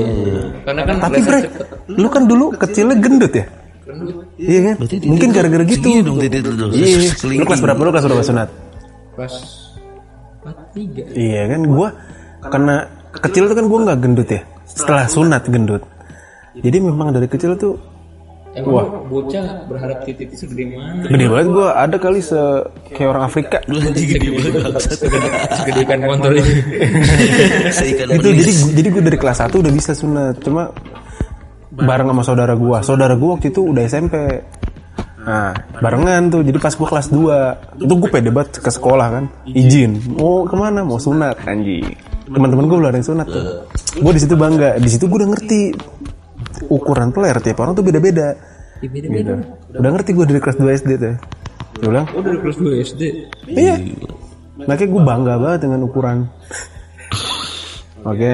karena 0.68 0.82
kan 0.84 0.96
tapi 1.00 1.20
bre 1.24 1.40
lu 1.88 2.08
kan 2.12 2.24
dulu 2.28 2.52
kecilnya 2.60 2.96
gendut 3.00 3.32
ya? 3.32 3.46
Iya 4.36 4.60
kan? 4.68 4.76
Mungkin 5.08 5.28
gara-gara 5.32 5.64
gitu. 5.64 5.88
Segini 5.88 6.02
dong 6.04 6.18
titik 6.20 6.44
lu 6.46 6.54
tuh. 6.56 6.70
iya. 6.76 7.12
Lu 7.16 7.44
kelas 7.48 7.62
berapa? 7.64 7.80
Lu 7.80 7.90
kelas 7.96 8.06
berapa 8.12 8.24
sunat? 8.28 8.50
Kelas 9.16 9.34
43. 10.76 11.16
iya 11.16 11.42
kan 11.48 11.62
gua 11.64 11.90
karena 12.52 12.76
kecil 13.24 13.44
tuh 13.48 13.56
kan 13.56 13.66
gua 13.72 13.80
nggak 13.88 14.00
gendut 14.04 14.28
ya. 14.28 14.42
Setelah 14.68 15.08
sunat. 15.08 15.44
gendut 15.48 15.82
jadi 16.60 16.78
memang 16.84 17.16
dari 17.16 17.28
kecil 17.32 17.56
tuh 17.56 17.80
Emang 18.52 19.08
bocah 19.08 19.64
berharap 19.64 20.04
titik 20.04 20.36
segede 20.36 20.76
mana? 20.76 21.08
gede 21.08 21.26
banget 21.32 21.48
gua. 21.56 21.72
Ada 21.80 21.96
kali 21.96 22.20
se 22.20 22.36
kayak 22.92 23.10
orang 23.16 23.24
Afrika. 23.24 23.64
Lu 23.72 23.80
anjing 23.80 24.12
gede 24.12 24.28
banget. 24.28 24.92
Segede 25.56 25.80
ikan 25.88 26.00
kontol 26.04 26.36
ini. 26.36 26.52
Seikan 27.80 28.08
itu 28.12 28.28
jadi 28.28 28.52
jadi 28.76 28.88
gue 28.92 29.04
dari 29.08 29.16
kelas 29.16 29.48
1 29.48 29.56
udah 29.56 29.72
bisa 29.72 29.96
sunat 29.96 30.36
cuma 30.44 30.68
bareng 31.72 32.12
sama 32.12 32.24
saudara 32.28 32.52
gua. 32.60 32.84
Saudara 32.84 33.16
gua 33.16 33.40
waktu 33.40 33.56
itu 33.56 33.64
udah 33.64 33.88
SMP 33.88 34.16
nah 35.24 35.56
barengan 35.80 36.28
tuh. 36.28 36.44
Jadi 36.44 36.58
pas 36.60 36.76
gua 36.76 36.88
kelas 36.92 37.08
2 37.08 37.88
itu 37.88 37.94
gue 38.04 38.10
pede 38.12 38.36
banget 38.36 38.60
ke 38.60 38.68
sekolah 38.68 39.08
kan. 39.16 39.24
Izin. 39.48 39.96
Mau 40.20 40.44
ke 40.44 40.60
mana? 40.60 40.84
Mau 40.84 41.00
sunat. 41.00 41.40
Anjing. 41.48 41.88
Teman-teman 42.28 42.68
gue 42.68 42.78
udah 42.84 42.92
ada 42.92 43.00
yang 43.00 43.08
sunat 43.16 43.28
tuh. 43.32 43.44
Gue 43.96 44.12
di 44.12 44.20
situ 44.20 44.36
bangga. 44.36 44.76
Di 44.76 44.90
situ 44.92 45.08
gue 45.08 45.24
udah 45.24 45.32
ngerti 45.32 45.62
ukuran 46.68 47.10
player 47.10 47.38
tiap 47.40 47.58
orang 47.60 47.74
tuh 47.74 47.82
beda-beda 47.82 48.36
Ya, 48.82 48.90
beda-beda. 48.90 49.38
gitu 49.38 49.78
udah 49.78 49.90
ngerti 49.94 50.12
gue 50.12 50.26
dari 50.26 50.40
kelas 50.40 50.58
2 50.58 50.78
SD 50.82 50.92
tuh 50.98 51.16
Dia 51.78 51.88
bilang 51.88 52.06
Oh 52.12 52.22
dari 52.22 52.38
kelas 52.38 52.58
2 52.58 52.84
SD. 52.84 53.02
Iya. 53.48 53.76
Makanya 54.60 54.90
gue 54.90 55.02
bangga 55.02 55.34
banget 55.38 55.60
dengan 55.64 55.80
ukuran. 55.82 56.18
Oke, 58.02 58.34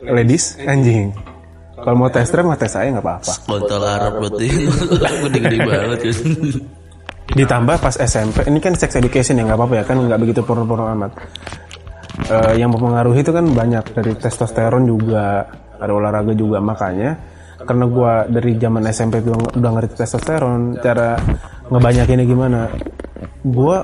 ladies, 0.00 0.54
anjing. 0.60 1.10
Kalau 1.74 1.94
mau 1.94 2.10
tes 2.10 2.26
drive, 2.26 2.42
mau 2.44 2.54
tes 2.54 2.70
saya 2.70 2.90
nggak 2.90 3.04
apa-apa. 3.04 3.32
Kontol 3.44 3.82
Arab 3.82 4.12
berarti. 4.18 4.46
Gede-gede 5.26 5.58
banget 5.60 5.98
ya. 6.00 6.12
Ditambah 7.28 7.76
pas 7.78 7.94
SMP, 7.94 8.46
ini 8.46 8.58
kan 8.58 8.74
sex 8.74 8.96
education 8.96 9.36
ya 9.36 9.44
nggak 9.44 9.58
apa-apa 9.58 9.74
ya 9.76 9.84
kan 9.84 9.96
nggak 10.00 10.18
begitu 10.18 10.40
porno-porno 10.42 10.88
amat. 10.96 11.12
Eh, 12.24 12.52
yang 12.58 12.72
mempengaruhi 12.72 13.22
itu 13.22 13.30
kan 13.30 13.46
banyak 13.46 13.84
dari 13.94 14.12
testosteron 14.16 14.88
juga, 14.88 15.46
ada 15.78 15.92
olahraga 15.94 16.34
juga 16.34 16.58
makanya 16.58 17.14
karena 17.58 17.84
gua 17.90 18.22
dari 18.30 18.54
zaman 18.54 18.86
SMP 18.86 19.18
tuh 19.18 19.34
udah 19.34 19.70
ngerti 19.74 19.98
testosteron, 19.98 20.78
cara 20.78 21.18
ngebanyakinnya 21.66 22.26
gimana. 22.26 22.70
Gua 23.42 23.82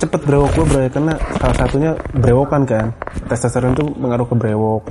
cepet 0.00 0.24
brewok 0.24 0.50
gua 0.56 0.64
bro 0.64 0.88
karena 0.88 1.14
salah 1.36 1.56
satunya 1.56 1.92
brewokan 2.16 2.64
kan. 2.64 2.96
Testosteron 3.28 3.76
itu 3.76 3.84
mengaruh 4.00 4.24
ke 4.24 4.36
brewok, 4.40 4.82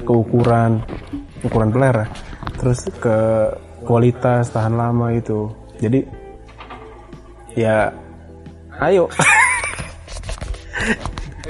ke 0.00 0.12
ukuran, 0.12 0.80
ukuran 1.44 1.68
peler, 1.68 2.08
terus 2.56 2.88
ke 2.88 3.16
kualitas 3.84 4.48
tahan 4.48 4.80
lama 4.80 5.12
itu. 5.12 5.52
Jadi 5.76 6.08
ya 7.52 7.92
ayo 8.80 9.12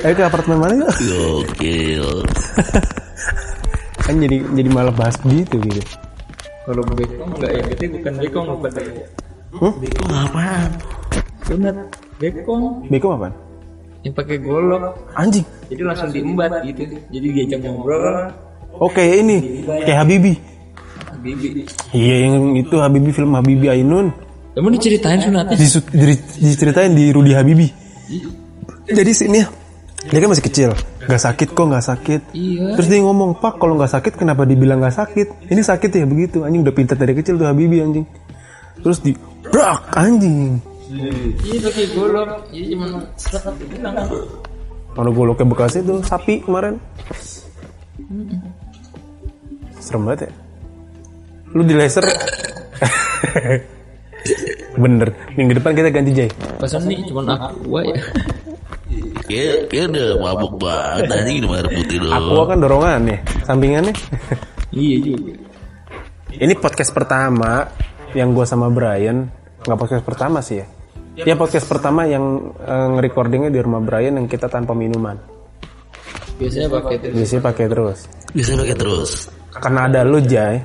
ayo 0.05 0.13
ke 0.13 0.21
apartemen 0.21 0.61
mana 0.61 0.77
yuk 0.77 0.93
Gokil. 1.01 2.21
kan 4.05 4.15
jadi 4.21 4.37
jadi 4.53 4.69
malah 4.69 4.95
bahas 4.95 5.17
gitu 5.25 5.57
gitu 5.65 5.83
Kalau 6.65 6.81
bekong 6.97 7.29
enggak 7.37 7.51
ya, 7.53 7.61
berarti 7.61 7.87
bukan 7.93 8.13
bekong 8.25 8.47
bukan 8.57 8.73
ya. 8.73 9.07
Itu 9.85 10.01
apaan? 10.09 10.71
Sunat 11.45 11.77
bekong 12.17 12.89
beko 12.89 13.09
apa 13.21 13.29
yang 14.05 14.13
pakai 14.13 14.37
golok. 14.41 14.97
anjing 15.17 15.45
Jadi 15.73 15.81
langsung 15.85 16.13
diembat 16.13 16.61
gitu. 16.69 16.85
Jadi 17.09 17.27
diajak 17.33 17.59
ngobrol. 17.65 18.29
oke 18.81 19.01
ini 19.01 19.65
kayak 19.65 20.05
Habibi 20.05 20.33
Bibi. 21.25 21.65
iya 21.97 22.29
yang 22.29 22.53
itu 22.53 22.77
Habibi 22.77 23.09
film 23.09 23.33
Habibi 23.33 23.73
Ainun 23.73 24.13
Emang 24.55 24.71
diceritain 24.77 25.19
sunatnya? 25.19 25.57
Diceritain 26.37 26.93
di 26.93 27.09
Rudi 27.09 27.33
Habibi 27.33 27.69
jadi 28.85 29.13
sini 29.17 29.41
ya 29.41 29.49
dia 30.05 30.19
kan 30.21 30.29
masih 30.29 30.45
kecil 30.45 30.71
nggak 31.05 31.23
sakit 31.23 31.49
kok 31.53 31.65
nggak 31.65 31.85
sakit 31.85 32.21
Iya. 32.37 32.77
terus 32.77 32.89
dia 32.89 33.01
ngomong 33.01 33.41
pak 33.41 33.57
kalau 33.57 33.77
nggak 33.77 33.93
sakit 33.93 34.13
kenapa 34.17 34.45
dibilang 34.45 34.81
nggak 34.81 34.95
sakit 34.95 35.49
ini 35.49 35.61
sakit 35.61 35.91
ya 35.91 36.05
begitu 36.05 36.45
anjing 36.45 36.61
udah 36.61 36.75
pintar 36.77 36.97
dari 37.01 37.17
kecil 37.17 37.37
tuh 37.37 37.49
Habibi 37.49 37.81
anjing 37.81 38.07
terus 38.81 39.01
di 39.01 39.13
brak 39.49 39.97
anjing 39.97 40.61
Iya 40.95 41.59
pakai 41.65 41.87
golok. 41.97 42.31
Iya 42.55 42.77
cuma. 42.79 43.03
Mana 44.95 45.11
goloknya 45.11 45.49
bekasnya 45.49 45.83
tuh 45.83 45.99
sapi 46.07 46.45
kemarin. 46.45 46.79
Serem 49.81 50.07
banget 50.07 50.29
ya. 50.29 50.31
Lu 51.51 51.67
di 51.67 51.75
laser. 51.75 52.05
Bener. 54.85 55.09
Minggu 55.35 55.59
depan 55.59 55.75
kita 55.75 55.91
ganti 55.91 56.13
Jay. 56.15 56.31
Pasan 56.63 56.87
nih 56.87 57.03
cuma 57.11 57.27
aqua 57.27 57.81
ya. 57.83 57.99
Kayak 59.25 59.73
kayak 59.73 59.87
udah 59.95 60.09
mabuk 60.21 60.55
banget 60.61 61.03
anjing 61.11 61.37
udah 61.45 61.57
air 61.57 61.69
putih 61.73 61.97
dong. 62.03 62.13
Aqua 62.13 62.43
kan 62.45 62.59
dorongan 62.61 63.01
nih, 63.09 63.19
sampingannya. 63.49 63.95
iya 64.77 64.97
juga. 65.01 65.33
Ini 66.35 66.55
podcast 66.59 66.91
pertama 66.93 67.65
yang 68.13 68.35
gua 68.37 68.45
sama 68.45 68.69
Brian, 68.69 69.31
nggak 69.65 69.79
podcast 69.79 70.05
pertama 70.05 70.45
sih 70.45 70.61
ya. 70.61 70.67
Ya 71.15 71.35
podcast 71.39 71.71
pertama 71.71 72.11
yang 72.11 72.53
eh, 72.59 72.87
nge-recordingnya 72.99 73.51
di 73.55 73.63
rumah 73.63 73.79
Brian 73.79 74.19
yang 74.19 74.27
kita 74.27 74.51
tanpa 74.51 74.75
minuman. 74.75 75.15
Biasanya 76.35 76.67
pakai 76.67 76.95
itu. 76.99 77.07
Biasanya 77.15 77.43
pakai 77.47 77.67
terus. 77.71 77.99
Bisa 78.35 78.51
pakai 78.59 78.75
terus. 78.75 79.11
Karena 79.55 79.87
ada 79.87 80.03
lu 80.03 80.19
Jay, 80.27 80.59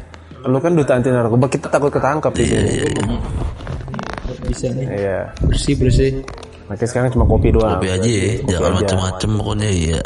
lu 0.49 0.57
kan 0.57 0.73
duta 0.73 0.97
anti 0.97 1.13
narkoba, 1.13 1.45
kita 1.45 1.69
takut 1.69 1.93
ketangkap 1.93 2.33
di 2.33 2.45
sini. 2.49 2.71
Bisa 4.49 4.73
nih. 4.73 4.85
Iya. 4.89 5.19
Bersih 5.45 5.75
bersih. 5.77 6.11
Makanya 6.69 6.89
sekarang 6.89 7.09
cuma 7.09 7.25
kopi 7.25 7.49
doang. 7.49 7.81
Kopi 7.81 7.89
aja 7.89 8.05
ya, 8.09 8.29
jangan 8.45 8.71
macem-macem 8.77 9.29
pokoknya 9.41 9.69
iya. 9.73 9.99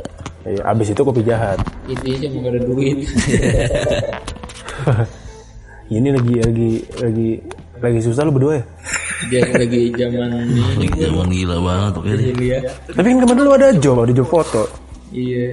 Iya, 0.44 0.62
abis 0.64 0.88
itu 0.92 1.02
kopi 1.04 1.22
jahat. 1.24 1.60
Intinya 1.88 2.28
cuma 2.32 2.40
gak 2.48 2.52
ada 2.56 2.62
duit. 2.64 2.98
Ini 5.94 6.10
lagi 6.10 6.36
lagi 6.42 6.72
lagi 6.98 7.30
lagi 7.78 8.00
susah 8.02 8.24
lu 8.26 8.32
berdua 8.34 8.58
ya. 8.58 8.64
Dia 9.30 9.40
lagi 9.52 9.92
zaman 9.94 10.30
ini 10.50 10.64
Lagi 10.90 11.00
zaman 11.00 11.28
gila 11.30 11.56
banget 11.62 11.92
pokoknya. 11.96 12.16
ini 12.34 12.46
ya. 12.50 12.60
Tapi 12.90 13.08
kan 13.14 13.18
kemarin 13.22 13.44
lu 13.44 13.52
ada 13.54 13.68
job, 13.78 13.98
ada 14.02 14.14
job 14.16 14.28
foto. 14.28 14.64
Iya. 15.14 15.48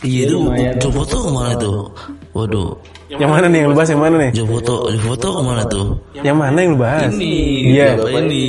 Iya 0.00 0.20
itu 0.28 0.36
job 0.78 0.92
foto 0.94 1.16
ke 1.26 1.30
mana 1.32 1.52
tuh? 1.58 1.90
Waduh, 2.32 2.70
Yang 3.10 3.30
mana 3.30 3.46
nih 3.50 3.58
yang 3.58 3.68
lu 3.68 3.74
bahas 3.74 3.90
yang 3.90 4.02
mana 4.06 4.16
nih? 4.22 4.30
job 4.30 4.46
foto, 4.54 4.86
job 4.86 5.02
foto 5.02 5.28
ke 5.34 5.42
mana 5.42 5.62
tuh? 5.66 5.86
Yang 6.14 6.36
mana 6.38 6.56
yang 6.62 6.70
lu 6.70 6.78
bahas? 6.78 7.10
Ini, 7.10 7.32
Iya. 7.74 7.88
ini? 8.06 8.44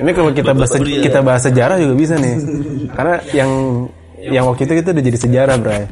Ini 0.00 0.10
kalau 0.16 0.32
kita 0.32 0.56
bahas 0.56 0.72
kita 0.80 1.20
bahas 1.20 1.42
sejarah 1.44 1.76
juga 1.76 1.92
bisa 1.92 2.16
nih. 2.16 2.36
Karena 2.96 3.14
yang 3.36 3.50
yang 4.16 4.44
waktu 4.48 4.64
itu 4.64 4.80
kita 4.80 4.96
udah 4.96 5.04
jadi 5.04 5.18
sejarah, 5.20 5.56
Bray. 5.60 5.84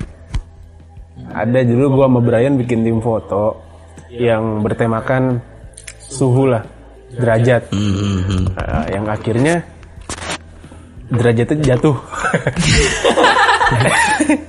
Ada 1.32 1.60
dulu 1.68 2.00
gua 2.00 2.08
sama 2.08 2.20
Brian 2.24 2.56
bikin 2.56 2.88
tim 2.88 3.04
foto 3.04 3.60
yang 4.08 4.64
bertemakan 4.64 5.40
suhu 6.08 6.48
lah, 6.48 6.64
derajat. 7.12 7.68
Hmm, 7.68 7.92
hmm, 7.92 8.20
hmm. 8.28 8.44
Nah, 8.56 8.84
yang 8.88 9.04
akhirnya 9.08 9.54
derajatnya 11.12 11.76
jatuh. 11.76 11.96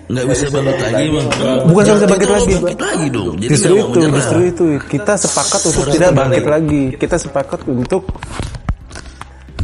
nggak 0.06 0.26
bisa 0.28 0.46
bangkit 0.50 0.78
lagi 0.80 1.06
bang 1.08 1.28
Bukan 1.64 1.82
nggak 1.82 1.96
bisa 1.96 2.08
bangkit 2.08 2.30
lagi. 2.30 2.54
bangkit 2.56 2.82
lagi 2.82 3.06
dong 3.10 3.32
jadi 3.36 3.50
justru 3.50 3.74
itu 3.74 3.88
menyerah. 3.96 4.16
justru 4.16 4.40
itu 4.44 4.64
kita 4.88 5.14
sepakat 5.16 5.62
untuk 5.66 5.86
tidak 5.90 6.10
bangkit 6.12 6.46
lagi 6.46 6.84
kita 6.96 7.16
sepakat 7.18 7.60
untuk 7.66 8.04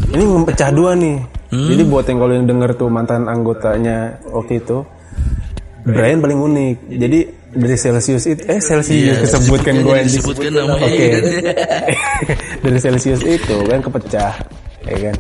ini 0.10 0.24
mempecah 0.24 0.70
dua 0.70 0.94
nih 0.94 1.18
Hmm. 1.50 1.66
jadi 1.66 1.82
buat 1.84 2.06
yang 2.06 2.20
kalau 2.20 2.34
yang 2.36 2.46
denger 2.46 2.78
tuh 2.78 2.88
mantan 2.88 3.26
anggotanya 3.26 3.98
waktu 4.24 4.62
itu 4.62 4.86
Brian 5.82 6.22
paling 6.22 6.38
unik 6.38 6.76
jadi 6.94 7.20
dari 7.50 7.74
Celsius 7.76 8.22
itu 8.24 8.46
eh 8.46 8.62
Celsius 8.62 9.18
disebutkan 9.26 9.82
gue 9.82 9.98
disebutkan 10.06 10.54
namanya 10.54 10.86
Oke. 10.86 11.08
kan. 11.10 11.24
dari 12.64 12.78
Celsius 12.78 13.26
itu 13.26 13.58
kan 13.66 13.82
kepecah 13.82 14.34
ya 14.86 14.98
kan 15.02 15.16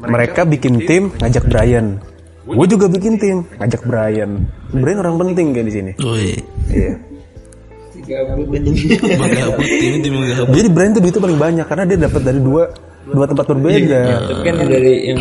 mereka 0.00 0.48
bikin 0.48 0.80
tim 0.80 1.12
ngajak 1.14 1.44
Brian 1.44 2.00
gue 2.48 2.66
juga 2.68 2.86
bikin 2.88 3.20
tim 3.20 3.44
ngajak 3.60 3.82
Brian 3.84 4.48
Brian 4.72 4.98
orang 5.04 5.16
penting 5.20 5.52
kayak 5.52 5.66
di 5.68 5.74
sini 5.74 5.92
iya 6.72 6.94
Gabut 8.08 8.48
tim. 9.68 9.92
Jadi 10.48 10.68
Brian 10.72 10.96
tuh 10.96 11.02
duitnya 11.04 11.20
paling 11.20 11.36
banyak 11.36 11.66
karena 11.68 11.84
dia 11.84 11.98
dapat 12.08 12.20
dari 12.24 12.40
dua 12.40 12.72
dua 13.08 13.24
tempat 13.28 13.44
berbeda. 13.52 14.00
Tapi 14.24 14.40
kan 14.44 14.54
dari 14.64 14.94
yang 15.12 15.20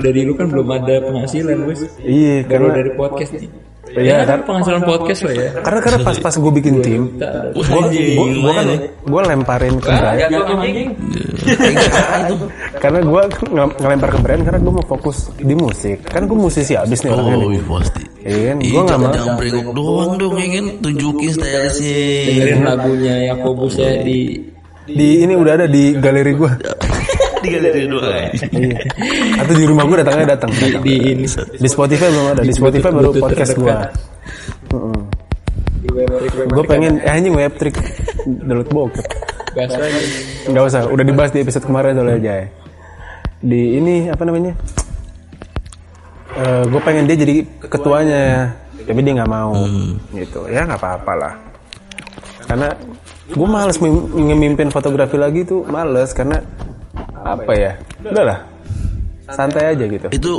dari 0.00 0.20
lu 0.24 0.36
kan 0.36 0.52
belum 0.52 0.68
ada 0.68 1.00
penghasilan, 1.04 1.56
Bos. 1.64 1.80
Iya, 2.00 2.44
karena 2.48 2.68
dari 2.76 2.90
podcast 2.96 3.32
nih. 3.36 3.48
Iya, 3.94 4.16
kan 4.24 4.38
penghasilan 4.42 4.82
podcast 4.82 5.20
lah 5.22 5.34
ya. 5.34 5.48
karena 5.60 5.80
karena 5.80 5.98
pas 6.02 6.16
pas 6.18 6.34
gue 6.34 6.52
bikin 6.52 6.74
tim, 6.80 7.02
gue 7.14 7.64
anjing, 7.64 8.18
gue 8.34 8.52
kan 8.52 8.64
ya. 8.66 8.78
gue 8.84 9.20
lemparin 9.24 9.74
ke 9.76 9.88
anjing. 9.88 10.90
itu 12.24 12.34
karena 12.82 12.98
gue 13.00 13.22
nge- 13.46 13.76
ngelempar 13.78 14.08
ke 14.10 14.18
Brian 14.18 14.42
karena 14.42 14.58
gue 14.58 14.72
mau 14.72 14.84
fokus 14.84 15.16
di 15.36 15.54
musik. 15.54 16.02
Kan 16.04 16.24
gue 16.24 16.34
musisi 16.34 16.74
abis 16.74 17.00
nih 17.00 17.10
orangnya 17.10 17.36
oh 17.36 17.40
nih. 17.40 17.50
iya, 17.50 17.62
pasti 17.64 18.02
Iya 18.24 18.40
kan, 18.46 18.56
Ih, 18.58 18.70
gue 18.70 18.82
nggak 18.82 18.98
mau. 18.98 19.12
jangan 19.12 19.34
brengok 19.36 19.68
doang 19.70 20.12
dong 20.16 20.34
ya 20.34 20.48
kan 20.50 20.66
tunjukin 20.80 21.30
stylesnya 21.30 21.98
Dengerin 22.24 22.60
lagunya 22.62 23.14
Yakobus 23.28 23.74
ya 23.76 23.90
di 24.00 24.18
Di 24.84 25.08
ini 25.20 25.32
udah 25.32 25.52
ada 25.54 25.66
di 25.66 25.92
galeri 25.94 26.32
gue. 26.32 26.50
di 27.44 27.48
galeri 27.52 27.84
doang 27.84 28.08
ya. 28.08 28.28
Iya. 28.56 28.78
Atau 29.44 29.52
di 29.52 29.64
rumah 29.68 29.84
gue 29.84 29.96
datangnya 30.00 30.26
datang. 30.32 30.50
di, 30.56 30.68
di 30.80 30.94
ini 31.12 31.26
Di 31.60 31.68
Spotify 31.68 32.08
belum 32.08 32.26
ada. 32.32 32.40
Di 32.40 32.54
Spotify 32.56 32.88
baru 32.88 33.12
podcast 33.12 33.52
gue. 33.52 33.76
Gue 36.48 36.64
pengen 36.64 36.96
eh 37.04 37.12
anjing 37.12 37.36
web 37.36 37.52
trick 37.60 37.76
download 38.24 38.72
bokep. 38.72 39.04
Nggak 40.50 40.64
usah, 40.66 40.88
udah 40.88 41.04
dibahas 41.04 41.30
di 41.30 41.44
episode 41.44 41.68
kemarin 41.68 41.94
soalnya 41.94 42.16
aja. 42.18 42.34
Di 43.44 43.78
ini 43.78 44.08
apa 44.08 44.24
namanya? 44.24 44.56
gue 46.66 46.80
pengen 46.82 47.06
dia 47.06 47.14
jadi 47.14 47.46
ketuanya, 47.70 48.50
tapi 48.82 48.98
dia 49.06 49.14
nggak 49.22 49.30
mau, 49.30 49.54
gitu. 50.10 50.50
Ya 50.50 50.66
nggak 50.66 50.82
apa-apa 50.82 51.12
lah. 51.14 51.34
Karena 52.50 52.74
gue 53.30 53.48
males 53.48 53.78
mim- 53.78 54.10
ngemimpin 54.10 54.68
fotografi 54.74 55.14
lagi 55.14 55.46
tuh 55.46 55.62
males 55.70 56.10
karena 56.10 56.42
apa 57.24 57.52
ya? 57.56 57.72
Udah 58.04 58.24
lah, 58.24 58.38
santai 59.32 59.72
aja 59.72 59.84
gitu. 59.88 60.08
itu 60.12 60.32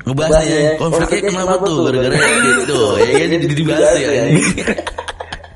ngebahas 0.00 0.42
ya 0.48 0.72
konfliknya 0.80 1.28
kenapa 1.28 1.54
tuh? 1.60 1.76
gara-gara 1.90 2.16
gitu 2.16 2.80
ya 2.96 3.26
kan? 3.28 3.38
Jadi 3.44 3.54
dibahas 3.54 3.92
ya 3.98 4.10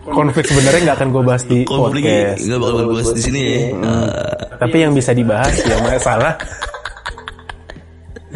Konflik 0.05 0.45
sebenarnya 0.45 0.81
nggak 0.85 0.97
akan 1.01 1.09
gue 1.17 1.23
bahas 1.25 1.43
di 1.49 1.59
konfliknya 1.65 2.37
podcast, 2.37 2.45
nggak 2.45 2.61
bakal 2.61 2.85
bahas 2.93 3.11
di 3.17 3.23
sini 3.25 3.41
ya. 3.41 3.61
Ah, 3.81 4.37
tapi 4.61 4.77
yang 4.85 4.93
bisa 4.93 5.11
dibahas 5.17 5.55
ya 5.65 5.77
masalah 5.81 6.33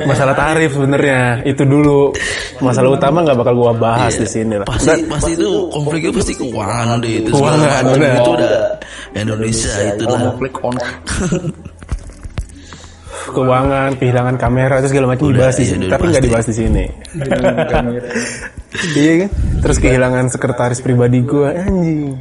masalah 0.00 0.32
tarif 0.32 0.72
sebenarnya 0.72 1.44
itu 1.44 1.62
dulu. 1.68 2.16
Masalah 2.58 2.90
utama 2.96 3.22
nggak 3.22 3.38
bakal 3.38 3.54
gua 3.54 3.70
bahas 3.76 4.18
di 4.18 4.26
sini 4.26 4.58
lah. 4.58 4.66
Pasti 4.66 5.06
pasti 5.06 5.36
itu 5.36 5.70
konfliknya 5.70 6.10
pasti 6.10 6.32
keuangan 6.34 6.98
deh 6.98 7.12
itu 7.22 7.30
Keuangan, 7.30 7.82
itu 7.94 8.30
udah 8.34 8.54
Indonesia 9.14 9.72
itu 9.94 10.04
lah 10.08 10.20
konflik 10.32 10.54
on 10.64 10.74
keuangan 13.30 13.90
kehilangan 14.00 14.36
kamera 14.40 14.80
itu 14.80 14.88
segala 14.92 15.14
macam 15.14 15.28
dibahas 15.30 15.56
di 15.56 15.64
iya, 15.64 15.72
sini. 15.76 15.86
tapi 15.88 16.04
nggak 16.10 16.24
dibahas 16.24 16.46
di 16.48 16.54
sini. 16.56 16.84
Iya 18.68 19.12
kan? 19.24 19.30
Terus 19.64 19.76
kehilangan 19.80 20.24
sekretaris 20.28 20.84
pribadi 20.84 21.24
gua. 21.24 21.56
Anjing. 21.56 22.20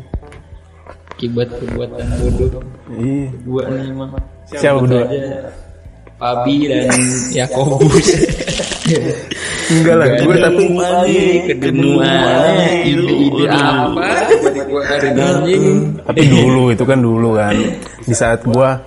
Akibat 1.12 1.49
perbuatan 1.60 2.08
bodoh. 2.24 2.64
Iya. 2.95 3.28
Dua 3.43 3.64
nih 3.68 3.91
mah 3.91 4.10
siapa 4.47 4.80
berdua? 4.80 5.05
Pabi 6.18 6.72
dan 6.72 6.88
Yakobus. 7.36 8.08
Enggak 9.76 9.95
lah 9.99 10.08
gua 10.24 10.36
tapi 10.47 10.64
kedenuan 11.51 12.55
ide-ide 12.88 13.45
apa? 13.51 14.08
Tapi 16.08 16.22
dulu 16.32 16.72
itu 16.72 16.84
kan 16.88 16.99
dulu 17.03 17.36
kan. 17.36 17.53
Di 18.08 18.16
saat 18.16 18.47
gua 18.47 18.80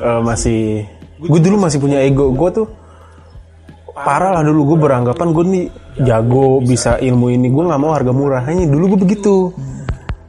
eh, 0.00 0.20
masih 0.24 0.88
gue 1.20 1.40
dulu 1.40 1.56
masih 1.60 1.78
punya 1.78 2.00
ego. 2.00 2.32
gue 2.32 2.48
tuh 2.50 2.66
parah 3.92 4.40
lah 4.40 4.42
dulu 4.42 4.74
gue 4.74 4.78
beranggapan 4.80 5.28
gue 5.36 5.44
nih 5.44 5.64
jago 6.08 6.64
bisa. 6.64 6.96
ilmu 6.96 7.28
ini. 7.28 7.52
Gue 7.52 7.68
nggak 7.68 7.80
mau 7.80 7.92
harga 7.92 8.12
murah. 8.16 8.42
Hanya 8.48 8.64
dulu 8.64 8.96
gue 8.96 9.00
begitu 9.04 9.52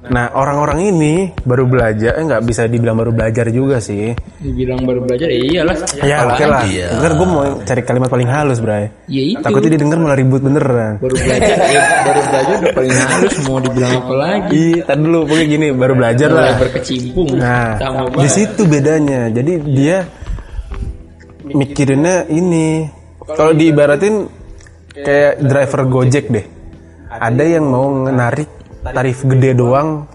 nah 0.01 0.33
orang-orang 0.33 0.89
ini 0.89 1.13
baru 1.45 1.69
belajar 1.69 2.17
eh 2.17 2.25
nggak 2.25 2.41
bisa 2.41 2.65
dibilang 2.65 2.97
baru 2.97 3.13
belajar 3.13 3.53
juga 3.53 3.77
sih. 3.77 4.17
Dibilang 4.41 4.81
baru 4.81 5.05
belajar 5.05 5.29
ya 5.29 5.41
iyalah. 5.45 5.75
Ya 6.01 6.25
oke 6.25 6.43
lah. 6.49 6.65
Iya. 6.65 6.87
ntar 6.97 7.13
gue 7.13 7.27
mau 7.29 7.45
cari 7.61 7.81
kalimat 7.85 8.09
paling 8.09 8.25
halus 8.25 8.57
bray. 8.57 8.89
Ya 9.05 9.21
itu. 9.21 9.45
Takutnya 9.45 9.77
didengar 9.77 10.01
malah 10.01 10.17
ribut 10.17 10.41
beneran. 10.41 10.97
Baru 10.97 11.13
belajar 11.13 11.55
ya, 11.69 11.81
baru 12.01 12.21
belajar 12.25 12.55
udah 12.57 12.73
paling 12.73 12.93
halus 12.97 13.35
mau 13.45 13.57
dibilang 13.61 13.93
apa 14.01 14.13
lagi? 14.17 14.49
Ih, 14.57 14.77
tadi 14.81 15.01
dulu 15.05 15.19
pokoknya 15.29 15.45
gini 15.45 15.67
baru 15.69 15.93
belajar 15.93 16.29
lah. 16.33 16.53
berkecimpung. 16.57 17.29
Nah, 17.37 17.69
di 18.17 18.29
situ 18.31 18.61
bedanya. 18.65 19.29
Jadi 19.29 19.53
dia 19.69 19.97
mikirinnya 21.45 22.25
ini. 22.25 22.89
Kalau 23.21 23.53
diibaratin 23.53 24.25
kayak 24.97 25.45
driver 25.45 25.81
Gojek 25.85 26.25
deh. 26.33 26.45
Ada 27.11 27.43
yang 27.43 27.67
mau 27.67 27.91
narik 28.07 28.60
tarif 28.83 29.21
gede 29.25 29.53
doang. 29.53 30.09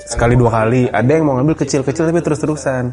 sekali 0.00 0.34
dua 0.34 0.50
kali. 0.50 0.90
Ada 0.90 1.10
yang 1.12 1.24
mau 1.28 1.34
ngambil 1.38 1.54
kecil-kecil 1.60 2.08
tapi 2.08 2.18
terus-terusan. 2.24 2.90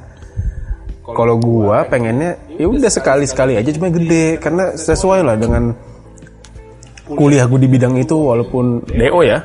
Kalau 1.08 1.40
gua 1.40 1.88
pengennya 1.88 2.36
ya 2.60 2.68
udah 2.68 2.92
sekali-sekali 2.92 3.56
aja 3.58 3.70
cuma 3.74 3.90
gede. 3.90 4.38
Karena 4.38 4.76
sesuai 4.76 5.24
lah 5.24 5.40
dengan 5.40 5.72
kuliah. 7.08 7.48
gue 7.48 7.64
di 7.64 7.70
bidang 7.72 7.96
itu 7.96 8.14
walaupun 8.14 8.84
DO 8.92 9.22
ya. 9.24 9.40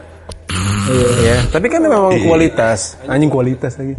Iya, 1.23 1.47
tapi 1.49 1.71
kan 1.71 1.79
memang 1.79 2.11
kualitas, 2.27 2.99
anjing 3.07 3.31
kualitas 3.31 3.79
lagi. 3.79 3.95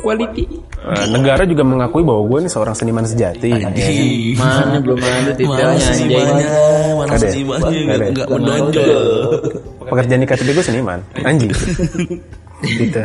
Quality 0.00 0.44
Eh, 0.80 1.06
negara 1.12 1.44
juga 1.44 1.60
mengakui 1.60 2.00
bahwa 2.00 2.24
gue 2.24 2.38
ini 2.40 2.48
seorang 2.48 2.72
seniman 2.72 3.04
sejati. 3.04 3.52
Ih, 3.52 4.32
mana 4.32 4.80
belum 4.80 4.96
ada 4.96 5.28
detailnya 5.36 5.76
anjing 5.76 5.92
senimannya 5.92 6.46
mana 6.96 7.12
ya? 7.12 7.18
senimannya 7.20 7.68
Ada 7.68 7.84
nggak 7.84 8.00
ya? 8.00 8.08
nggak 8.16 8.28
menonjol 8.32 8.88
Pekerjaan 9.92 10.20
di 10.24 10.28
KTP 10.32 10.48
gue 10.56 10.64
seniman, 10.64 10.98
anjing. 11.20 11.52
gitu. 12.64 13.00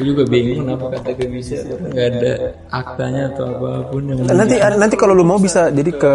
Gue 0.00 0.04
juga 0.08 0.22
bingung 0.24 0.64
kenapa 0.64 0.84
KTP 0.96 1.20
bisa 1.28 1.56
nggak 1.68 2.06
ada 2.16 2.32
aktanya 2.72 3.22
atau 3.28 3.44
apa 3.52 3.70
pun 3.92 4.02
yang 4.08 4.18
Nanti 4.24 4.56
nanti 4.56 4.96
kalau 4.96 5.12
lu 5.12 5.24
mau 5.28 5.36
bisa 5.36 5.68
jadi 5.68 5.92
ke 5.92 6.12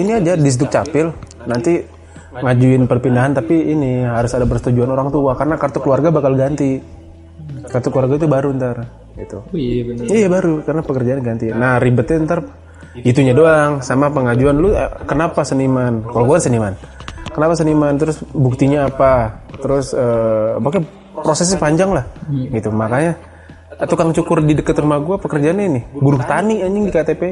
ini 0.00 0.16
aja 0.16 0.32
di 0.32 0.48
Capil. 0.64 1.12
Nanti 1.44 1.76
ngajuin 2.34 2.88
perpindahan 2.88 3.36
tapi 3.36 3.68
ini 3.68 4.00
harus 4.00 4.32
ada 4.32 4.48
persetujuan 4.48 4.88
orang 4.88 5.12
tua 5.12 5.36
karena 5.36 5.60
kartu 5.60 5.84
keluarga 5.84 6.08
bakal 6.08 6.32
ganti. 6.32 6.80
Kartu 7.68 7.92
keluarga 7.92 8.16
itu 8.16 8.24
baru 8.24 8.48
ntar 8.56 9.03
gitu. 9.14 9.38
oh 9.42 9.56
iya 9.58 9.82
bener 9.86 10.04
Iya 10.10 10.26
baru 10.30 10.54
karena 10.66 10.82
pekerjaan 10.82 11.20
ganti. 11.22 11.46
Nah 11.54 11.78
ribetnya 11.78 12.18
ntar 12.26 12.40
itunya 12.98 13.34
doang 13.34 13.82
sama 13.82 14.10
pengajuan 14.10 14.56
lu 14.58 14.74
eh, 14.74 14.90
kenapa 15.06 15.42
seniman? 15.42 16.06
Kalau 16.06 16.24
gue 16.26 16.38
seniman, 16.38 16.72
kenapa 17.30 17.54
seniman? 17.58 17.94
Terus 17.98 18.22
buktinya 18.34 18.86
apa? 18.90 19.42
Terus 19.58 19.94
eh 19.94 20.58
pokoknya 20.58 20.84
prosesnya 21.14 21.58
panjang 21.58 21.94
lah, 21.94 22.04
gitu. 22.30 22.74
Makanya 22.74 23.14
tukang 23.90 24.14
cukur 24.14 24.42
di 24.42 24.54
dekat 24.54 24.78
rumah 24.78 25.02
gue 25.02 25.18
pekerjaannya 25.18 25.64
ini 25.66 25.80
buruh 25.98 26.22
tani 26.22 26.62
anjing 26.62 26.84
di 26.86 26.92
KTP. 26.94 27.22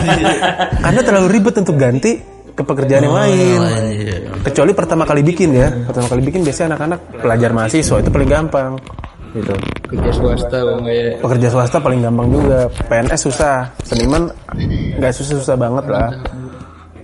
karena 0.84 1.00
terlalu 1.04 1.26
ribet 1.28 1.54
untuk 1.60 1.76
ganti 1.76 2.34
ke 2.54 2.62
pekerjaan 2.62 3.02
yang 3.02 3.16
lain. 3.18 3.60
Iya. 3.92 4.16
Kecuali 4.46 4.72
pertama 4.72 5.02
kali 5.02 5.26
bikin 5.26 5.50
ya, 5.52 5.68
pertama 5.90 6.06
kali 6.06 6.22
bikin 6.22 6.46
biasanya 6.46 6.74
anak-anak 6.74 7.00
pelajar 7.18 7.50
mahasiswa 7.50 7.96
itu 7.98 8.10
paling 8.14 8.30
gampang, 8.30 8.72
gitu. 9.34 9.54
Kerja 9.90 10.10
swasta 10.14 10.56
nggak 10.62 10.94
ya. 10.94 11.08
Pekerja 11.18 11.48
swasta 11.50 11.76
paling 11.82 12.00
gampang 12.00 12.28
juga. 12.30 12.70
PNS 12.88 13.20
susah. 13.26 13.56
Seniman 13.82 14.30
nggak 14.98 15.12
susah 15.12 15.34
susah 15.42 15.56
banget 15.58 15.84
lah. 15.90 16.10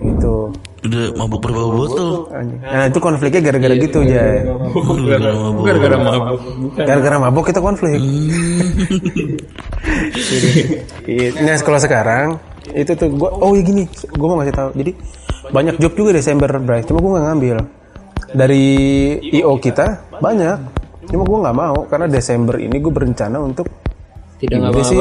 Itu 0.01 0.49
udah 0.81 1.05
mabuk 1.13 1.45
berapa 1.45 1.61
botol. 1.69 2.25
Nah 2.65 2.89
itu 2.89 2.97
konfliknya 2.97 3.41
gara-gara 3.45 3.75
gitu 3.77 4.01
aja 4.01 4.41
Gara-gara 4.41 5.37
mabuk. 5.37 5.63
gara-gara 5.67 5.97
mabuk. 5.99 6.39
Gara-gara 6.73 7.17
mabuk 7.21 7.43
kita 7.45 7.59
konflik. 7.61 7.99
Iya. 11.05 11.27
nah 11.41 11.55
kalau 11.61 11.79
sekarang 11.81 12.27
itu 12.71 12.91
tuh 12.93 13.09
gua 13.13 13.29
oh 13.41 13.53
iya 13.53 13.63
gini. 13.65 13.83
Gua 14.15 14.33
mau 14.33 14.37
ngasih 14.41 14.55
tahu. 14.55 14.69
Jadi 14.77 14.91
banyak 15.51 15.75
job 15.77 15.93
juga 15.93 16.09
Desember 16.15 16.49
Bray. 16.57 16.81
Cuma 16.85 17.01
gue 17.01 17.11
nggak 17.11 17.25
ngambil. 17.27 17.57
Dari 18.31 18.65
io 19.35 19.53
kita 19.59 20.07
banyak 20.17 20.80
cuma 21.11 21.23
gue 21.27 21.39
nggak 21.43 21.57
mau 21.59 21.77
karena 21.91 22.07
Desember 22.07 22.55
ini 22.55 22.79
gue 22.79 22.93
berencana 22.93 23.37
untuk 23.43 23.67
Tidak 24.41 24.57
Gimana 24.57 24.81
sih 24.81 24.97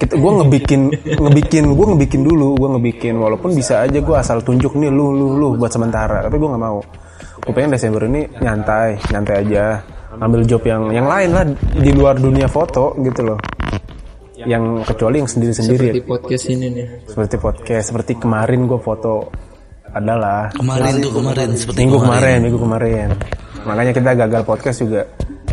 kita 0.00 0.16
gue 0.16 0.32
ngebikin 0.40 0.80
ngebikin 1.20 1.64
gue 1.68 1.86
ngebikin 1.92 2.20
dulu 2.24 2.56
gue 2.56 2.68
ngebikin 2.78 3.14
walaupun 3.20 3.52
bisa 3.52 3.84
aja 3.84 4.00
gue 4.00 4.16
asal 4.16 4.40
tunjuk 4.40 4.72
nih 4.80 4.88
lu 4.88 5.12
lu 5.12 5.36
lu 5.36 5.48
buat 5.60 5.68
sementara 5.68 6.24
tapi 6.24 6.40
gue 6.40 6.48
nggak 6.48 6.64
mau. 6.64 6.80
Gue 7.44 7.52
pengen 7.52 7.76
Desember 7.76 8.08
ini 8.08 8.24
nyantai 8.40 8.96
nyantai 9.12 9.34
aja. 9.44 9.84
Ambil 10.16 10.48
job 10.48 10.64
yang 10.64 10.88
yang 10.96 11.04
lain 11.04 11.28
lah 11.28 11.44
di 11.76 11.90
luar 11.92 12.16
dunia 12.16 12.48
foto 12.48 12.96
gitu 13.04 13.20
loh. 13.20 13.38
Yang 14.48 14.88
kecuali 14.88 15.20
yang 15.20 15.28
sendiri 15.28 15.52
sendiri 15.52 15.86
Di 15.92 16.00
podcast 16.00 16.48
ini 16.48 16.66
nih. 16.72 16.86
seperti 17.04 17.36
podcast 17.36 17.84
seperti 17.92 18.12
kemarin 18.16 18.64
gue 18.64 18.80
foto 18.80 19.28
adalah. 19.92 20.48
Kemarin 20.56 21.04
tuh 21.04 21.12
kemarin 21.12 21.48
seperti 21.52 21.84
minggu 21.84 22.00
kemarin 22.00 22.38
minggu 22.48 22.60
kemarin. 22.64 23.08
Makanya 23.68 23.92
kita 23.92 24.10
gagal 24.16 24.42
podcast 24.48 24.80
juga 24.80 25.04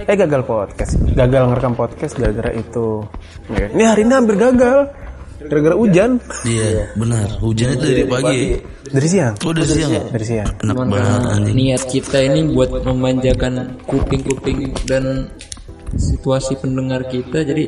eh 0.06 0.16
gagal 0.16 0.42
podcast. 0.46 0.94
Gagal 1.14 1.42
ngerekam 1.50 1.74
podcast 1.74 2.14
gara-gara 2.16 2.52
itu. 2.54 3.02
Ya, 3.50 3.66
ini 3.74 3.84
hari 3.84 4.02
ini 4.06 4.14
hampir 4.14 4.36
gagal. 4.38 4.92
Gara-gara 5.38 5.76
hujan. 5.78 6.18
Iya, 6.44 6.92
benar. 6.98 7.28
Hujan 7.40 7.78
itu 7.78 7.86
dari 7.86 8.04
pagi. 8.06 8.40
dari 8.90 9.08
siang? 9.08 9.34
Oh, 9.46 9.54
dari 9.54 9.70
siang 9.70 9.92
ya? 9.94 10.04
dari 10.10 10.26
siang. 10.26 10.50
Enak 10.66 10.76
banget 10.76 11.22
anjing. 11.30 11.56
niat 11.56 11.82
kita 11.86 12.18
ini 12.24 12.40
buat 12.52 12.72
memanjakan 12.84 13.54
kuping-kuping 13.86 14.74
dan 14.90 15.30
situasi 15.96 16.58
pendengar 16.58 17.06
kita. 17.08 17.46
Jadi 17.46 17.64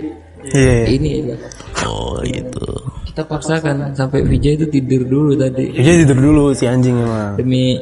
iya 0.49 0.87
ini 0.89 1.29
Oh, 1.85 2.19
gitu. 2.25 2.67
kita 3.11 3.23
paksakan 3.27 3.91
sampai 3.95 4.23
Vijay 4.23 4.55
itu 4.59 4.65
tidur 4.67 5.03
dulu 5.05 5.31
tadi. 5.35 5.71
Iya 5.75 6.03
tidur 6.03 6.19
dulu 6.19 6.43
si 6.55 6.65
anjing 6.67 6.99
emang. 6.99 7.35
Demi 7.37 7.75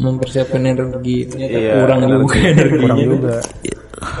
mempersiapkan 0.00 0.62
energi 0.64 1.28
ternyata 1.28 1.58
Iya, 1.58 1.72
kurang 1.76 2.00
juga. 2.06 2.34
Energi 2.40 2.76
kurang 2.80 2.98
juga. 3.04 3.36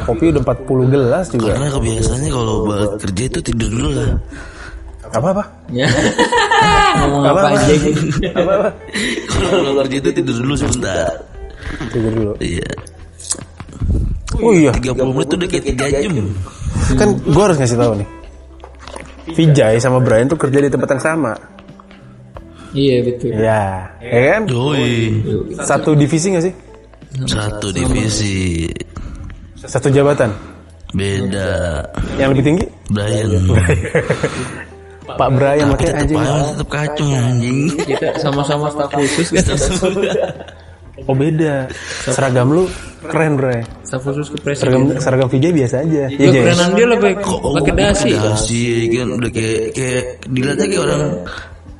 Kopi 0.04 0.24
udah 0.28 0.42
40 0.44 0.92
gelas 0.92 1.26
juga. 1.32 1.50
Karena 1.56 1.68
kebiasaannya 1.72 2.30
kalau 2.30 2.54
balik 2.68 2.90
kerja 3.00 3.22
itu 3.32 3.38
tidur 3.40 3.70
dulu 3.72 3.90
lah. 3.96 4.10
apa 5.10 5.28
apa 5.34 5.44
ya. 5.74 5.86
Ngomong 7.02 7.22
apa 7.26 7.40
aja 7.50 7.72
apa 8.30 8.52
apa 8.62 8.68
Kalau 9.26 9.72
kerja 9.82 9.96
itu 9.98 10.10
tidur 10.22 10.36
dulu 10.38 10.54
sebentar. 10.54 11.10
tidur 11.90 12.12
dulu. 12.14 12.32
Iya. 12.38 12.68
oh 14.38 14.52
iya. 14.54 14.70
30 14.70 14.94
menit 15.00 15.28
udah 15.34 15.48
kayak 15.50 15.64
3 15.74 16.04
jam. 16.06 16.14
kan 16.94 17.08
gue 17.18 17.42
harus 17.42 17.56
ngasih 17.58 17.78
tahu 17.80 17.92
nih. 17.98 18.08
Vijay 19.30 19.78
sama 19.78 19.98
Brian 20.02 20.26
tuh 20.26 20.38
kerja 20.38 20.58
di 20.58 20.70
tempat 20.70 20.98
yang 20.98 21.02
sama 21.02 21.32
iya 22.74 22.96
betul. 23.02 23.30
Ya 23.34 23.90
ya 24.02 24.20
kan? 24.36 24.42
Yoi. 24.46 24.94
satu 25.60 25.94
divisi 25.98 26.26
gak 26.34 26.44
sih? 26.46 26.54
Satu 27.26 27.68
divisi. 27.74 28.66
satu 29.58 29.90
jabatan? 29.92 30.30
Beda. 30.90 31.84
yang 32.18 32.34
lebih 32.34 32.44
tinggi? 32.46 32.66
Brian. 32.90 33.28
Pak 35.10 35.28
Brian 35.34 35.66
makanya 35.74 36.06
Tetep 36.06 36.14
anjing. 36.14 36.22
aja 36.22 36.42
tetep 36.54 36.68
kacung 36.70 37.10
anjing. 37.10 37.58
kita 37.82 38.08
sama-sama 38.22 38.66
staf 38.70 38.90
khusus 38.94 39.26
kan 39.34 39.42
oh 41.08 41.16
beda. 41.16 41.66
Seragam 42.04 42.48
lu 42.52 42.64
keren 43.00 43.34
Bray 43.40 43.64
staf 43.86 44.04
khusus 44.04 44.28
ke 44.30 44.36
presiden. 44.42 44.70
Seragam 44.70 44.82
seragam 45.00 45.28
Vijay 45.32 45.52
biasa 45.54 45.76
aja. 45.82 46.04
Iya 46.12 46.26
Gak 46.28 46.32
Jay 46.34 46.42
kerenan 46.44 46.70
dia 46.76 46.86
pakai 46.86 47.14
pakai 47.56 47.72
dasi. 47.74 48.10
Dasi 48.14 48.62
kan? 48.92 49.08
Udah 49.16 49.30
kayak 49.32 49.60
kayak 49.74 50.02
dilihatnya 50.28 50.66
kayak 50.68 50.82
orang 50.84 51.02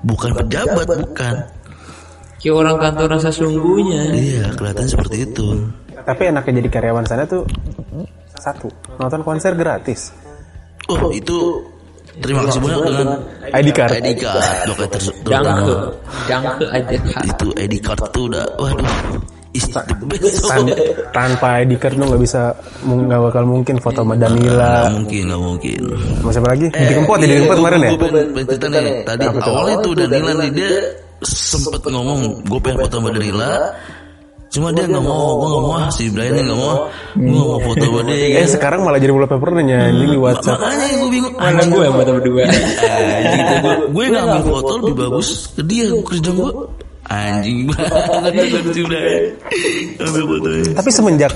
bukan 0.02 0.30
pejabat 0.34 0.86
bukan. 0.88 1.34
kayak 2.40 2.54
orang 2.54 2.76
kantoran 2.76 3.20
sesungguhnya 3.20 4.02
Iya 4.10 4.44
kelihatan 4.54 4.86
seperti 4.86 5.24
itu. 5.24 5.46
tapi 6.00 6.22
enaknya 6.26 6.52
jadi 6.58 6.68
karyawan 6.70 7.04
sana 7.04 7.24
tuh 7.24 7.44
satu 8.34 8.68
nonton 8.96 9.20
konser 9.20 9.52
gratis 9.52 10.16
Oh 10.88 11.12
itu 11.12 11.36
terima 12.18 12.42
kasih 12.42 12.58
banyak 12.58 12.80
dengan 12.82 13.08
ID 13.52 13.68
card 13.70 13.92
ID 13.94 14.10
card 14.16 14.42
Oke, 14.66 14.84
ter- 14.88 15.14
jangke 15.22 15.22
terutama 15.22 15.92
jangke 16.26 16.64
aja 16.66 16.96
itu 17.22 17.46
ID 17.54 17.74
card 17.78 18.00
tuh 18.10 18.24
udah 18.26 18.44
waduh. 18.56 18.88
Tan- 19.50 20.70
tanpa 21.10 21.58
ID 21.58 21.74
card 21.74 21.98
lu 21.98 22.06
nggak 22.06 22.22
bisa 22.22 22.54
nggak 22.80 23.20
bakal 23.20 23.42
mungkin 23.42 23.82
foto 23.82 24.06
sama 24.06 24.14
Nggak 24.14 24.30
Danila 24.30 24.72
mungkin 24.94 25.22
nggak 25.26 25.42
mungkin. 25.42 25.80
sama 26.22 26.30
siapa 26.30 26.48
lagi 26.54 26.66
di 26.70 26.94
kempot 26.94 27.16
di 27.18 27.26
kempot 27.26 27.56
kemarin 27.58 27.78
ya 27.78 27.90
nih. 27.90 28.94
Tadi 29.02 29.22
awalnya 29.26 29.76
tuh 29.82 29.92
Danila 29.92 30.32
nih 30.38 30.50
dia 30.54 30.70
sempet 31.20 31.82
ngomong 31.82 32.18
gue 32.46 32.58
pengen 32.60 32.78
foto 32.80 32.94
sama 32.96 33.10
Danila. 33.10 33.50
Cuma 34.50 34.74
dia 34.74 34.82
nggak 34.82 34.98
mau, 34.98 35.38
gue 35.38 35.46
nggak 35.46 35.62
mau 35.62 35.74
ah, 35.78 35.86
si 35.90 36.10
Brian 36.10 36.34
nggak 36.34 36.58
mau, 36.58 36.90
gue 37.14 37.22
nggak 37.22 37.50
mau 37.54 37.60
foto 37.62 37.84
sama 37.86 38.00
dia. 38.06 38.34
eh 38.34 38.46
sekarang 38.46 38.80
malah 38.82 38.98
jadi 38.98 39.14
wallpaper 39.14 39.50
nanya 39.54 39.78
anjing 39.86 40.10
di 40.10 40.18
WhatsApp 40.18 40.58
Makanya 40.58 40.86
gue 40.90 41.10
bingung. 41.10 41.34
mana 41.38 41.62
gue 41.62 41.82
yang 41.82 41.94
foto 41.94 42.10
berdua 42.18 42.42
gue, 42.42 42.46
gue 43.94 44.04
ngambil 44.10 44.42
foto 44.44 44.72
lebih 44.78 44.94
bagus 44.96 45.28
ke 45.54 45.62
dia 45.62 45.86
kerja 46.02 46.30
gue. 46.30 46.50
Anjing 47.10 47.66
banget. 47.66 49.34
Ambil 49.98 50.24
fotonya. 50.24 50.72
tapi 50.72 50.90
semenjak 50.90 51.32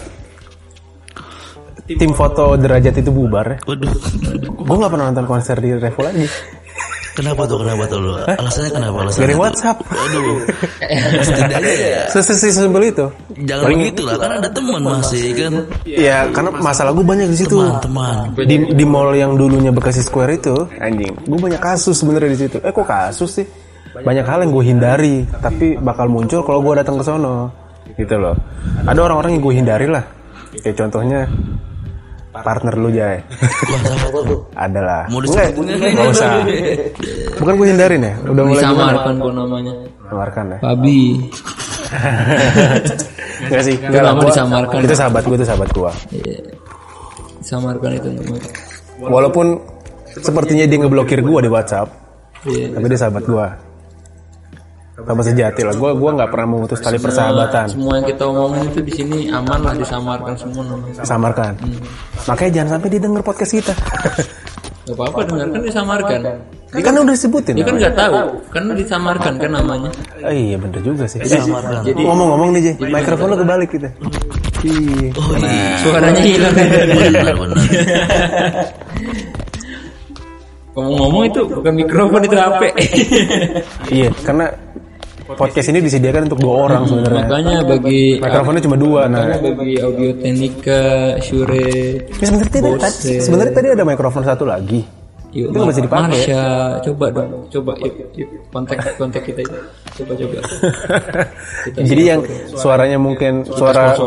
tim 1.85 2.11
foto 2.11 2.57
derajat 2.57 2.97
itu 2.97 3.11
bubar 3.11 3.45
ya 3.45 3.57
Waduh. 3.67 3.93
gue 4.57 4.77
nggak 4.81 4.89
pernah 4.89 5.07
nonton 5.07 5.27
konser 5.27 5.57
di 5.59 5.75
Revo 5.75 6.01
lagi 6.01 6.25
Kenapa 7.15 7.47
tuh? 7.47 7.63
Kenapa 7.63 7.87
tuh 7.87 8.03
lu? 8.03 8.11
Alasannya 8.19 8.71
kenapa? 8.75 8.97
Alasannya 9.07 9.23
dari? 9.23 9.35
WhatsApp 9.39 9.77
Waduh. 9.87 10.39
Setidaknya 11.23 11.75
ya. 11.95 12.03
sesimpel 12.11 12.83
itu 12.85 13.07
Jangan 13.47 13.71
begitu 13.71 14.03
lah, 14.03 14.15
karena 14.19 14.37
ada 14.43 14.51
teman 14.51 14.83
masih 14.83 15.23
kan. 15.31 15.53
ya 15.87 16.27
karena 16.31 16.51
masalah 16.55 16.91
gue 16.91 17.05
banyak 17.05 17.29
di 17.29 17.39
situ 17.39 17.55
Teman-teman. 17.55 18.35
di 18.35 18.57
di 18.75 18.85
mall 18.85 19.15
yang 19.15 19.39
dulunya 19.39 19.71
Bekasi 19.71 20.03
Square 20.03 20.33
itu 20.35 20.55
anjing 20.75 21.15
gue 21.15 21.39
banyak 21.39 21.59
kasus 21.59 21.95
sebenarnya 21.95 22.31
di 22.31 22.41
situ 22.41 22.57
eh 22.59 22.71
kok 22.71 22.83
kasus 22.83 23.31
sih 23.31 23.47
banyak 23.97 24.25
hal 24.25 24.39
yang 24.41 24.51
gue 24.51 24.65
hindari 24.65 25.17
tapi 25.37 25.77
bakal 25.77 26.07
muncul 26.07 26.43
kalau 26.43 26.59
gue 26.61 26.75
datang 26.77 26.97
ke 26.97 27.05
sono. 27.05 27.53
Gitu 27.93 28.17
loh. 28.17 28.35
Ada 28.83 28.99
orang-orang 29.01 29.39
yang 29.39 29.43
gue 29.43 29.55
hindari 29.55 29.87
lah. 29.87 30.03
Kayak 30.57 30.77
contohnya 30.81 31.21
partner 32.35 32.75
lu 32.75 32.91
Jay 32.91 33.23
Wah, 33.23 33.79
siapa 33.87 34.19
tuh? 34.21 34.39
ada 34.53 34.81
lah. 34.81 35.03
Mau 35.07 35.19
Enggak, 35.21 35.55
disebutin 35.55 35.75
nggak 35.79 36.09
usah. 36.11 36.31
Bukan 37.39 37.53
gue 37.55 37.67
hindarin 37.69 38.03
ya 38.03 38.15
udah 38.25 38.43
mulai 38.45 38.59
gimana? 38.61 38.75
disamarkan 38.75 39.15
kok 39.17 39.33
namanya. 39.33 39.73
Samarkan 40.05 40.45
ya? 40.45 40.59
Fabi 40.59 41.01
Enggak 43.45 43.63
sih. 43.69 43.77
Nama 43.79 44.11
gua- 44.13 44.27
disamarkan. 44.27 44.79
itu 44.81 44.95
sahabat 44.95 45.23
gue 45.23 45.37
itu 45.37 45.47
sahabat 45.47 45.71
gue 45.71 45.91
Iya. 46.13 46.39
disamarkan 47.39 47.91
itu 47.93 48.09
namanya. 48.11 48.51
Walaupun 49.01 49.47
sepertinya 50.17 50.65
dia 50.65 50.79
ngeblokir 50.81 51.21
gue 51.21 51.41
di 51.41 51.51
WhatsApp 51.53 51.89
Iya. 52.45 52.67
tapi 52.73 52.87
dia 52.89 52.99
sahabat 52.99 53.25
gue 53.25 53.47
sahabat 54.95 55.25
sejati 55.27 55.61
lah. 55.67 55.75
Gue 55.75 55.91
gua 55.99 56.11
nggak 56.15 56.31
pernah 56.31 56.47
memutus 56.55 56.79
tali 56.79 56.99
persahabatan. 57.03 57.67
semua 57.67 57.99
yang 57.99 58.07
kita 58.07 58.23
omongin 58.31 58.65
itu 58.71 58.81
di 58.87 58.93
sini 58.95 59.19
aman 59.27 59.59
lah 59.67 59.75
disamarkan 59.75 60.35
semua 60.39 60.63
namanya. 60.63 61.03
Samarkan 61.03 61.53
makanya 62.31 62.51
jangan 62.63 62.71
sampai 62.79 62.89
dia 62.95 63.01
denger 63.03 63.23
podcast 63.27 63.53
kita. 63.53 63.75
Gak 64.85 65.01
apa-apa 65.01 65.21
dengarkan 65.25 65.61
disamarkan. 65.65 66.21
Kan 66.77 66.93
udah 67.01 67.15
disebutin 67.17 67.57
dia 67.57 67.65
kan 67.65 67.81
nggak 67.81 67.97
tahu. 67.97 68.37
Kan 68.53 68.63
disamarkan 68.77 69.33
kan 69.41 69.51
namanya. 69.57 69.89
Oh, 70.21 70.29
iya 70.29 70.61
bener 70.61 70.85
juga 70.85 71.09
sih. 71.09 71.25
Samarkan. 71.25 71.89
ngomong-ngomong 71.89 72.53
nih 72.53 72.61
Jay 72.69 72.75
mikrofon 72.93 73.33
lo 73.33 73.37
kebalik 73.41 73.73
kita. 73.73 73.89
Ih, 74.65 75.09
Oh 75.17 75.37
iya. 75.41 75.77
suaranya 75.81 76.21
hilang. 76.21 76.53
Ngomong-ngomong 80.75 81.23
itu 81.33 81.41
bukan 81.49 81.73
mikrofon 81.73 82.21
itu 82.27 82.35
HP 82.37 82.63
iya 83.95 84.09
karena 84.27 84.51
podcast 85.25 85.67
ini 85.73 85.81
disediakan 85.81 86.29
untuk 86.29 86.41
dua 86.45 86.55
orang 86.69 86.83
sebenarnya. 86.85 87.25
makanya 87.25 87.57
bagi 87.65 88.03
mikrofonnya 88.21 88.63
cuma 88.63 88.77
dua 88.77 89.01
nah. 89.09 89.25
makanya 89.25 89.57
bagi 89.57 89.77
audio 89.81 90.11
teknika 90.21 90.83
Shure 91.25 91.69
Ya, 92.05 92.27
sebenarnya 92.29 92.53
tadi, 92.53 92.71
tadi, 92.81 93.13
sebenarnya 93.21 93.53
tadi 93.53 93.69
ada 93.73 93.85
mikrofon 93.85 94.23
satu 94.25 94.45
lagi. 94.49 95.04
Yuk, 95.35 95.51
Itu 95.51 95.59
bisa 95.67 95.83
dipakai. 95.83 96.15
Marsha, 96.15 96.45
coba 96.87 97.07
dong, 97.11 97.31
coba 97.51 97.73
yuk, 97.83 97.95
yuk 98.15 98.29
kontak 98.55 98.79
kontak 98.95 99.27
kita 99.27 99.43
itu, 99.43 99.59
coba 99.99 100.13
coba. 100.15 100.39
Jadi 101.91 102.03
yang 102.07 102.21
suaranya 102.55 103.03
mungkin 103.03 103.43
suara 103.43 103.99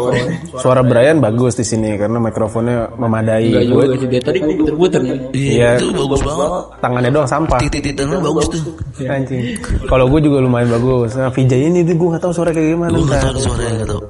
suara 0.55 0.87
Brian 0.87 1.19
bagus 1.19 1.59
di 1.59 1.67
sini 1.67 1.99
karena 1.99 2.15
mikrofonnya 2.23 2.95
memadai. 2.95 3.51
Enggak 3.51 3.63
Gue 3.67 3.83
juga 3.83 3.95
sih 3.99 4.07
dia 4.07 4.21
tadi 4.23 4.39
puter-puter 4.39 5.01
nih. 5.03 5.19
Iya, 5.35 5.69
itu 5.83 5.91
bagus 5.91 6.21
banget. 6.23 6.51
tangannya 6.79 7.11
doang 7.11 7.27
sampah. 7.27 7.59
Titik-titiknya 7.59 8.17
bagus 8.23 8.45
tuh. 8.47 8.63
Anjing. 9.03 9.43
Kalau 9.83 10.05
gue 10.07 10.19
juga 10.23 10.37
lumayan 10.39 10.71
bagus. 10.71 11.19
Nah, 11.19 11.27
Vijay 11.27 11.67
ini 11.67 11.83
tuh 11.83 11.95
gue 11.99 12.07
nggak 12.15 12.23
tahu 12.23 12.31
suara 12.31 12.55
kayak 12.55 12.71
gimana. 12.71 12.95
Gue 12.95 13.03
nggak 13.03 13.19
ntar. 13.19 13.33
tahu 13.35 13.43
suaranya 13.43 13.73
nggak 13.83 13.89
tahu. 13.91 14.01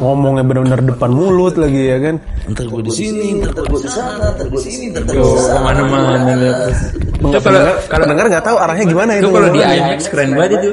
Ngomongnya 0.00 0.44
benar-benar 0.46 0.80
depan 0.80 1.10
mulut 1.12 1.54
lagi 1.60 1.82
ya 1.92 1.98
kan 2.00 2.16
Ntar 2.42 2.66
gue 2.66 2.82
di 2.82 2.92
sini, 2.92 3.38
ntar 3.38 3.64
gue 3.64 3.80
di 3.80 3.90
sana, 3.92 4.34
ntar 4.34 4.46
gue 4.50 4.60
sini, 4.60 4.90
ntar 4.90 5.06
gue 5.06 5.14
Tuh, 5.14 5.38
ke 5.38 5.60
mana-mana 5.62 6.34
lihat. 6.34 6.74
Itu 7.22 7.38
kalau 7.38 7.62
kalau 7.86 8.04
pendengar 8.08 8.26
nggak 8.32 8.44
tahu 8.44 8.56
arahnya 8.58 8.84
gimana 8.88 9.10
itu 9.14 9.28
kalau 9.30 9.48
di 9.52 9.60
IMAX 9.62 10.00
keren 10.10 10.30
banget 10.34 10.50
itu. 10.58 10.70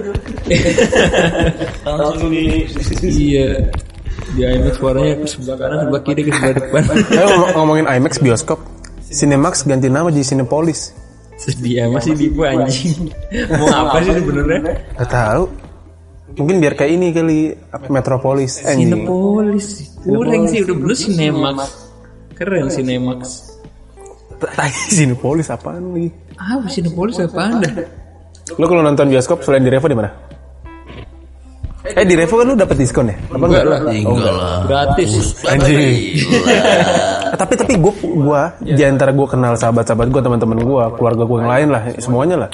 langsung 1.86 2.30
di 2.34 2.66
iya. 3.06 3.48
Di 4.34 4.42
IMAX 4.46 4.74
suaranya 4.82 5.14
ke 5.22 5.26
sebelah 5.30 5.58
kanan, 5.62 5.78
sebelah 5.86 6.02
kiri, 6.06 6.22
ke 6.26 6.32
sebelah 6.34 6.56
depan. 6.58 6.84
Ngomongin 7.54 7.86
IMAX 7.86 8.14
bioskop 8.18 8.60
Cinemax 9.10 9.66
ganti 9.66 9.90
nama 9.90 10.14
jadi 10.14 10.26
Cinepolis 10.26 10.94
Sedih 11.40 11.88
amat 11.88 12.04
sih 12.04 12.14
Dipo 12.20 12.44
anjing. 12.44 13.08
Mau 13.56 13.72
apa 13.72 14.04
sih 14.04 14.12
sebenarnya? 14.12 14.76
Gak 15.00 15.08
tahu 15.08 15.69
mungkin 16.40 16.64
biar 16.64 16.74
kayak 16.80 16.92
ini 16.96 17.08
kali 17.12 17.38
Metropolis 17.92 18.64
eh. 18.64 18.80
Cinepolis. 18.80 20.00
Kurang 20.00 20.48
sih 20.48 20.64
udah 20.64 20.76
bener 20.80 20.96
Cinemax. 20.96 21.58
Keren 22.40 22.66
Cinemax. 22.72 23.22
Tai 24.40 24.72
Cinepolis 24.96 25.52
apaan 25.52 25.92
lagi 25.92 26.10
Ah, 26.40 26.64
Cinepolis 26.72 27.20
apaan 27.20 27.60
dah? 27.60 27.74
Lo 28.56 28.66
kalau 28.72 28.80
nonton 28.80 29.12
bioskop 29.12 29.44
selain 29.44 29.62
di 29.62 29.70
Revo 29.70 29.92
di 29.92 29.98
mana? 30.00 30.10
Eh 31.84 32.06
di 32.08 32.16
Revo 32.16 32.40
kan 32.40 32.48
lu 32.48 32.56
dapet 32.56 32.80
diskon 32.80 33.12
ya? 33.12 33.18
Apa 33.28 33.44
Enggak 33.44 33.66
lah. 33.68 33.80
Enggak 33.92 34.34
lah. 34.34 34.56
Gratis. 34.64 35.44
Anjing. 35.44 36.24
Tapi 37.40 37.54
tapi 37.56 37.74
gue 37.80 37.94
gua 38.20 38.52
di 38.60 38.84
antara 38.84 39.16
gue 39.16 39.28
kenal 39.28 39.56
sahabat-sahabat 39.56 40.12
gue 40.12 40.22
teman-teman 40.24 40.60
gue 40.60 40.84
keluarga 41.00 41.24
gue 41.24 41.38
yang 41.40 41.52
lain 41.52 41.68
lah 41.72 41.82
semuanya 41.96 42.36
lah 42.36 42.50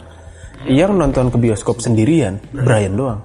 yang 0.70 0.94
nonton 0.94 1.34
ke 1.34 1.38
bioskop 1.42 1.82
sendirian 1.82 2.38
Brian 2.54 2.94
doang 2.94 3.18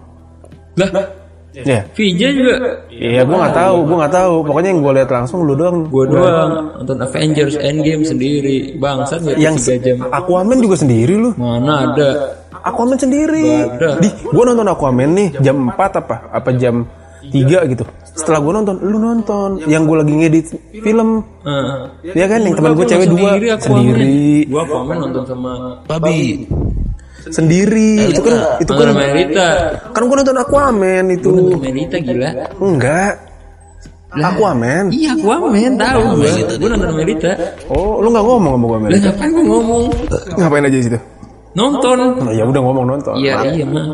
Lah, 0.89 1.07
ya 1.51 1.83
VJ 1.99 2.21
juga. 2.31 2.55
iya 2.95 3.27
gue 3.27 3.37
nggak 3.37 3.57
tahu 3.59 3.77
gue 3.83 3.97
nggak 3.99 4.15
tahu. 4.15 4.35
Pokoknya 4.47 4.69
yang 4.71 4.81
gue 4.87 4.93
lihat 5.03 5.11
langsung 5.11 5.39
lu 5.43 5.55
doang. 5.59 5.91
Gue 5.91 6.05
doang. 6.07 6.51
Nonton 6.79 6.99
Avengers 7.03 7.57
Endgame 7.59 8.03
sendiri. 8.07 8.79
Bangsat 8.79 9.19
nggak 9.27 9.37
yang 9.39 9.57
jam. 9.59 9.99
Aquaman 10.15 10.59
juga 10.63 10.77
sendiri 10.79 11.19
lu. 11.19 11.35
Mana 11.35 11.91
ada? 11.91 12.11
Aquaman 12.61 12.99
sendiri. 13.01 13.67
Ada. 13.67 13.99
di 13.99 14.09
gue 14.11 14.45
nonton 14.47 14.69
Aquaman 14.69 15.11
nih 15.17 15.29
jam 15.43 15.57
4 15.75 16.01
apa? 16.01 16.17
Apa 16.31 16.51
jam 16.55 16.87
3 17.31 17.73
gitu. 17.73 17.85
Setelah 18.15 18.41
gue 18.43 18.53
nonton 18.53 18.77
lu 18.87 18.99
nonton. 19.03 19.51
Yang 19.67 19.83
gue 19.91 19.97
lagi 20.07 20.13
ngedit 20.13 20.47
film. 20.87 21.25
Heeh. 21.43 22.15
ya 22.15 22.27
kan? 22.31 22.41
Yang 22.47 22.55
teman 22.63 22.73
gue 22.79 22.87
cewek 22.87 23.07
dua 23.11 23.19
Sendiri 23.35 23.49
Aquaman. 23.51 23.65
sendiri. 23.65 24.23
Gua 24.47 24.63
Aquaman 24.69 24.97
nonton 25.09 25.25
sama 25.27 25.53
Babi. 25.89 26.47
Sendiri 27.29 28.09
itu 28.09 28.21
kan 28.21 28.37
itu 28.57 28.73
kan 28.73 28.97
Rita. 29.13 29.49
kan 29.93 30.03
gue 30.03 30.17
nonton 30.17 30.37
Aquaman 30.37 31.05
itu 31.11 31.29
Nonton 31.29 31.61
sama 31.61 31.69
Rita 31.71 31.97
gila. 31.99 32.31
enggak 32.57 33.13
Aquaman 34.11 34.85
Iya 34.91 35.11
Aquaman 35.15 35.73
tahu 35.77 36.03
gua. 36.17 36.31
Gua 36.57 36.69
nonton 36.69 36.89
sama 36.89 37.03
Rita. 37.05 37.33
oh 37.69 38.01
lu 38.01 38.09
nggak 38.09 38.25
ngomong 38.25 38.53
sama 38.53 38.65
gue 38.65 38.79
Mel 38.79 38.91
Lah 38.91 39.01
ngapain 39.05 39.31
gua 39.31 39.45
ngomong? 39.45 39.85
ngapain 40.35 40.65
aja 40.65 40.75
di 40.75 40.85
situ 40.85 40.99
Nonton. 41.51 41.99
nah, 42.17 42.33
ya 42.33 42.45
udah 42.45 42.63
ngomong 42.63 42.85
nonton 42.89 43.15
Iya 43.17 43.35
iya 43.51 43.65
mah. 43.65 43.87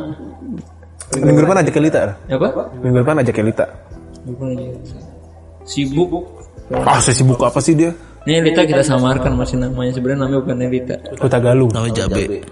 minggu 1.17 1.41
depan 1.43 1.57
aja 1.59 1.71
ke 1.71 1.81
Lita 1.81 2.01
Apa? 2.27 2.49
minggu 2.79 2.97
depan 3.01 3.17
aja 3.19 3.33
ke 3.33 3.43
Lita 3.43 3.65
Bukan 4.23 4.47
aja. 4.53 4.67
Sibuk. 5.63 6.11
ah 6.73 6.99
sibuk 6.99 7.39
apa 7.39 7.59
sih 7.59 7.75
dia 7.75 7.91
Nih 8.27 8.43
Lita 8.43 8.67
kita 8.67 8.83
samarkan 8.83 9.39
masih 9.39 9.63
namanya 9.63 9.95
sebenarnya 9.95 10.27
namanya 10.27 10.41
bukan 10.43 10.59
Lita. 10.67 10.97
Kota 11.15 11.39
Galuh 11.39 11.71
Namanya 11.71 11.95
Jabe. 11.95 12.25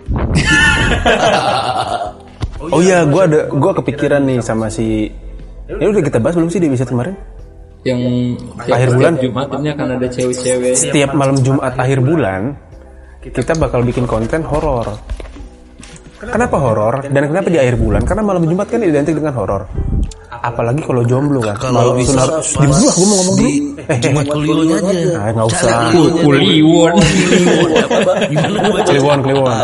oh 2.73 2.81
iya 2.81 3.05
gue 3.05 3.23
ada 3.23 3.51
gue 3.51 3.73
kepikiran 3.83 4.23
nih 4.25 4.39
sama 4.41 4.71
si 4.73 5.11
ini 5.69 5.85
udah 5.85 6.01
kita 6.01 6.17
bahas 6.23 6.39
belum 6.39 6.49
sih 6.49 6.61
di 6.63 6.69
episode 6.73 6.97
kemarin 6.97 7.13
Yang 7.85 8.01
Akhir 8.65 8.89
bulan? 8.97 9.13
Jumat 9.21 9.49
ini 9.61 9.69
akan 9.77 9.87
ada 10.01 10.07
cewek-cewek. 10.09 10.73
setiap 10.73 11.11
malam 11.13 11.37
Jumat 11.45 11.77
akhir 11.77 12.01
bulan 12.01 12.57
kita 13.21 13.57
bakal 13.57 13.81
bikin 13.81 14.05
konten 14.05 14.45
horor. 14.45 15.01
Kenapa 16.21 16.57
horor? 16.61 17.09
Dan 17.09 17.33
kenapa 17.33 17.49
di 17.49 17.57
akhir 17.57 17.81
bulan? 17.81 18.05
Karena 18.05 18.21
malam 18.21 18.45
Jumat 18.45 18.69
kan 18.69 18.85
identik 18.85 19.17
dengan 19.17 19.33
horor. 19.33 19.65
Apalagi 20.45 20.81
kalau 20.85 21.01
jomblo 21.09 21.41
kan. 21.41 21.57
Kalau 21.57 21.97
Malam 21.97 22.05
bisa 22.05 22.21
di 22.37 22.69
dulu 22.69 22.89
gue 22.93 23.07
mau 23.09 23.17
ngomong 23.17 23.37
dulu. 23.41 23.49
di 23.49 23.53
Jumat 24.05 24.27
Kulionya 24.29 24.77
aja. 24.77 25.09
Ah, 25.17 25.29
nggak 25.33 25.47
usah. 25.49 25.69
Baca? 28.45 28.91
Kliwon, 28.93 29.19
kliwon. 29.25 29.57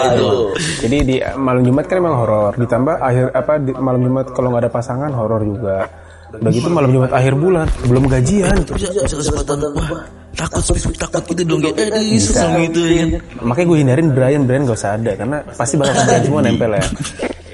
Jadi 0.81 0.97
di 1.05 1.17
malam 1.37 1.63
Jumat 1.69 1.85
kan 1.85 1.97
emang 2.01 2.17
horor. 2.17 2.53
Ditambah 2.57 2.97
akhir 2.97 3.25
apa 3.37 3.53
di 3.61 3.71
malam 3.77 4.01
Jumat 4.01 4.27
kalau 4.33 4.49
nggak 4.57 4.63
ada 4.65 4.73
pasangan 4.73 5.13
horor 5.13 5.45
juga. 5.45 5.85
Udah 6.31 6.51
gitu 6.55 6.69
malam 6.73 6.91
Jumat 6.95 7.11
akhir 7.13 7.35
bulan 7.37 7.67
belum 7.85 8.05
gajian. 8.09 8.57
Bisa, 8.65 8.89
bisa 9.05 9.17
kesempatan. 9.21 9.57
Wah, 9.77 10.01
takut 10.33 10.65
takut 10.97 11.23
gitu 11.37 11.43
dong. 11.45 11.61
Eh, 11.77 11.91
di 11.93 12.17
sesama 12.17 12.57
gitu 12.65 12.81
ya 12.89 13.05
kan. 13.05 13.11
Makanya 13.53 13.67
gue 13.69 13.79
hindarin 13.85 14.09
Brian, 14.17 14.43
Brian 14.49 14.63
gak 14.65 14.79
usah 14.81 14.97
ada 14.97 15.13
karena 15.13 15.37
pasti 15.45 15.75
bakal 15.77 15.93
ke 15.93 16.03
Brian 16.09 16.23
semua 16.25 16.41
nempel 16.41 16.73
ya. 16.73 16.85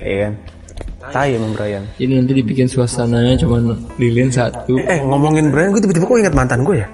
Iya 0.06 0.18
kan? 0.22 0.32
Tai 1.12 1.28
emang 1.30 1.52
Brian. 1.54 1.84
Ini 1.98 2.12
nanti 2.22 2.32
dibikin 2.34 2.66
suasananya 2.66 3.38
cuma 3.38 3.62
lilin 4.00 4.30
satu. 4.30 4.78
Eh 4.80 4.98
ngomongin 5.02 5.50
Brian, 5.54 5.70
gue 5.70 5.82
tiba-tiba 5.82 6.06
kok 6.06 6.18
ingat 6.18 6.34
mantan 6.34 6.62
gue 6.66 6.82
ya? 6.82 6.88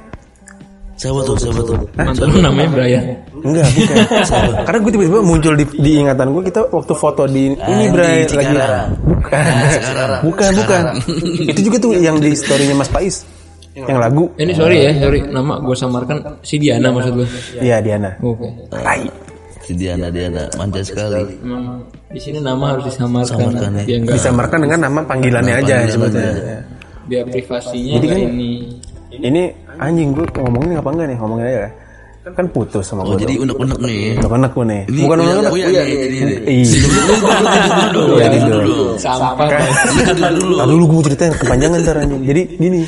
Siapa 1.02 1.18
tuh? 1.26 1.34
Siapa 1.34 1.60
tuh? 1.66 1.76
Mantan 1.98 2.26
lu 2.30 2.38
namanya 2.38 2.68
Brian. 2.70 3.04
Enggak, 3.42 3.66
bukan. 3.74 3.96
Karena 4.68 4.78
gue 4.78 4.92
tiba-tiba 4.94 5.20
muncul 5.24 5.54
di, 5.58 5.64
di 5.82 5.90
ingatan 5.98 6.26
gue 6.30 6.42
kita 6.46 6.60
waktu 6.70 6.94
foto 6.94 7.22
di 7.26 7.56
ini 7.56 7.84
Brian 7.90 8.28
lagi. 8.30 8.54
Cikarang. 8.54 8.88
Bukan. 9.02 9.44
Bukan, 10.22 10.50
bukan. 10.62 10.82
Itu 11.50 11.60
juga 11.66 11.76
tuh 11.82 11.92
yang 11.98 12.22
di 12.22 12.30
storynya 12.36 12.76
Mas 12.78 12.92
Pais. 12.92 13.26
Yang 13.72 13.98
lagu. 13.98 14.24
Ini 14.36 14.52
sorry 14.52 14.76
ya, 14.84 14.92
sorry 15.00 15.24
nama 15.32 15.56
gue 15.56 15.72
samarkan 15.72 16.44
si 16.44 16.60
Diana 16.60 16.92
maksud 16.92 17.12
lu. 17.16 17.24
Iya, 17.56 17.80
Diana. 17.80 18.20
Oke. 18.20 18.52
Tai. 18.68 19.31
Si 19.62 19.72
Diana, 19.72 20.08
Diana. 20.08 20.44
Manja 20.54 20.82
sekali. 20.82 21.22
Emang 21.38 21.80
di 22.08 22.18
sini 22.18 22.38
nama 22.38 22.74
harus 22.74 22.86
disamarkan 22.86 23.30
Samarkan, 23.30 23.70
ya. 23.72 23.84
biar 23.84 23.98
enggak 24.00 24.14
Disamarkan 24.18 24.58
dengan 24.60 24.78
nama 24.82 25.00
panggilannya 25.02 25.54
aja 25.56 25.74
sebetulnya. 25.86 26.60
biar 27.02 27.24
privasinya 27.26 27.94
enggak 27.96 28.18
ini. 28.24 28.52
Ini 29.12 29.42
anjing 29.76 30.10
gue 30.12 30.26
ngomongin 30.36 30.76
apa 30.76 30.90
enggak 30.90 31.06
nih? 31.08 31.16
Ngomongin 31.16 31.46
aja 31.46 31.60
ya. 31.60 31.70
Kan 32.22 32.46
putus 32.48 32.86
sama 32.86 33.02
Oh, 33.02 33.14
gue. 33.14 33.22
jadi 33.22 33.34
unek-unek 33.36 33.78
nih. 33.78 34.14
Udah 34.16 34.30
anak 34.32 34.50
gue 34.52 34.64
nih. 34.64 34.82
Ini 34.86 35.00
Bukan 35.00 35.16
punya- 35.16 35.34
unek-unek. 35.36 35.66
nih, 35.66 35.86
ini 36.00 36.18
nih. 36.22 36.38
Iya. 36.44 36.78
Dulu, 37.92 38.12
Iya, 38.14 38.24
ini 38.24 38.38
dulu. 38.40 38.60
dulu. 38.62 38.86
Sampah. 38.94 39.46
Dulu. 40.14 40.54
Nah, 40.54 40.66
dulu 40.66 40.84
gue 40.88 41.00
ceritain 41.04 41.34
kepanjangan 41.34 41.78
ntar 41.82 41.96
anjing. 41.98 42.22
Jadi 42.22 42.42
gini, 42.56 42.80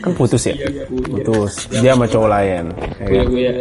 kan 0.00 0.12
putus 0.12 0.42
ya, 0.42 0.54
putus. 0.88 1.52
Dia 1.70 1.92
sama 1.92 2.04
cowok 2.06 2.28
lain. 2.30 2.64
Ya, 2.72 3.04
Gue 3.04 3.16
kan? 3.18 3.26
gue 3.28 3.40
ya. 3.42 3.52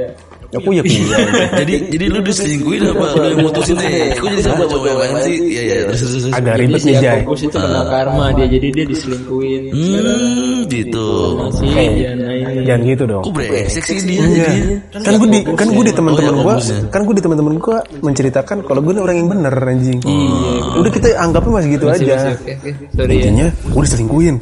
Aku 0.54 0.70
ya 0.70 0.82
punya. 0.86 1.18
Jadi 1.58 1.74
jadi 1.90 2.06
lu 2.10 2.20
diselingkuhin 2.22 2.82
apa 2.86 3.06
lu 3.18 3.26
yang 3.26 3.40
mutusin 3.42 3.76
deh? 3.76 4.14
Kok 4.14 4.28
jadi 4.30 4.44
sama 4.46 4.64
cowok 4.70 4.86
yang 4.86 5.00
lain 5.02 5.16
sih? 5.26 5.36
Iya 5.42 5.62
iya. 5.62 5.76
terus, 5.90 6.00
terus, 6.00 6.12
terus. 6.14 6.34
Agak 6.34 6.54
Jadi 6.54 6.62
ribet 6.62 6.82
nih 6.84 6.96
Jay. 7.02 7.20
Agustus 7.26 7.48
itu 7.50 7.58
kena 7.58 7.82
karma 7.90 8.26
dia 8.38 8.46
jadi 8.48 8.68
dia 8.70 8.86
diselingkuhin. 8.86 9.62
Hmm, 9.74 10.58
gitu. 10.70 11.08
Jangan 12.64 12.82
gitu 12.86 13.04
dong. 13.10 13.24
Kok 13.26 13.34
brengsek 13.34 13.84
sih 13.84 13.98
dia 14.06 14.22
Iya. 14.24 14.46
jadinya? 14.46 14.78
Kan 15.02 15.14
gue 15.18 15.28
di 15.30 15.40
kan 15.44 15.68
gue 15.68 15.84
di 15.84 15.94
teman-teman 15.94 16.34
Oh, 16.34 16.56
iya, 16.58 16.76
gue, 16.78 16.90
kan 16.90 17.02
gue 17.04 17.16
di 17.18 17.24
teman-teman 17.24 17.54
gue 17.58 17.78
menceritakan 18.02 18.58
kalau 18.64 18.80
gue 18.80 18.92
ini 18.94 19.02
orang 19.02 19.16
yang 19.18 19.30
bener 19.30 19.54
anjing. 19.58 20.00
Udah 20.78 20.92
kita 20.94 21.08
anggapnya 21.18 21.52
masih 21.52 21.70
gitu 21.76 21.86
aja. 21.90 22.14
ya. 22.38 23.06
Intinya 23.10 23.48
gue 23.50 23.82
diselingkuhin. 23.82 24.38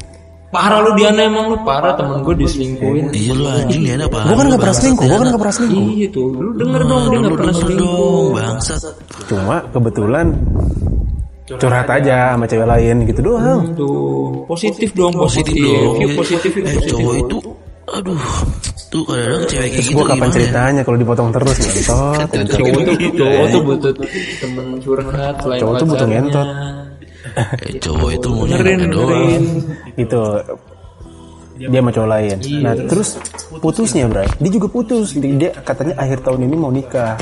Parah 0.52 0.84
lu 0.84 0.92
Diana 0.92 1.24
emang 1.24 1.48
lu 1.48 1.56
parah 1.64 1.96
temen 1.96 2.20
gue 2.20 2.34
diselingkuhin. 2.36 3.08
Iya 3.08 3.32
lu 3.32 3.44
anjing 3.48 3.82
dia 3.82 3.96
apa? 3.96 4.20
Gue 4.28 4.36
kan 4.36 4.46
gak 4.52 4.60
pernah 4.60 4.76
selingkuh, 4.76 5.06
gue 5.08 5.16
kan 5.16 5.26
gak 5.32 5.40
pernah 5.40 5.56
selingkuh. 5.56 5.86
Iya 5.88 6.06
tuh, 6.12 6.26
lu 6.28 6.50
denger 6.52 6.82
dong 6.84 7.02
dia 7.08 7.18
nggak 7.18 7.32
pernah 7.32 7.54
selingkuh. 7.56 7.80
dong, 7.80 8.24
bangsat. 8.36 8.80
Cuma 9.24 9.56
kebetulan 9.72 10.26
curhat 11.48 11.88
aja 11.88 12.16
sama 12.36 12.44
cewek 12.44 12.68
lain 12.68 12.96
gitu 13.08 13.20
doang. 13.24 13.60
Tuh, 13.72 14.44
positif 14.44 14.92
dong, 14.92 15.12
positif. 15.16 15.56
dong. 15.56 15.94
View 15.96 16.08
positif, 16.14 16.50
Eh, 16.52 16.76
cowok 16.84 17.14
itu 17.18 17.38
aduh 17.82 18.16
tuh 18.88 19.04
kadang-kadang 19.04 19.44
cewek 19.48 19.68
kayak 19.68 19.84
gitu 19.84 19.96
gue 19.98 20.04
kapan 20.06 20.28
ya? 20.28 20.32
ceritanya 20.32 20.80
kalau 20.80 20.96
dipotong 20.96 21.28
terus 21.32 21.56
ngentot. 21.64 22.28
Cowok 22.28 22.80
tuh, 22.84 22.94
tuh 23.48 23.60
butuh 23.64 23.92
temen 24.36 24.66
curhat 24.80 25.34
selain 25.40 25.60
Cowok 25.64 25.74
tuh 25.76 25.86
butuh 25.88 26.06
ngentot. 26.08 26.48
Eh, 27.34 27.78
cowok 27.78 28.10
itu 28.12 28.28
mau 28.28 28.44
Dengerin, 28.44 28.80
doang. 28.88 29.42
Gitu. 29.94 30.20
Dia 31.62 31.78
sama 31.78 31.90
cowok 31.90 32.08
lain. 32.10 32.36
Nah 32.58 32.72
terus 32.74 33.08
putusnya 33.58 34.08
Bray, 34.08 34.26
dia 34.36 34.50
juga 34.50 34.66
putus. 34.66 35.14
Dia 35.14 35.52
katanya 35.62 35.94
akhir 35.96 36.24
tahun 36.24 36.48
ini 36.48 36.56
mau 36.56 36.72
nikah 36.72 37.14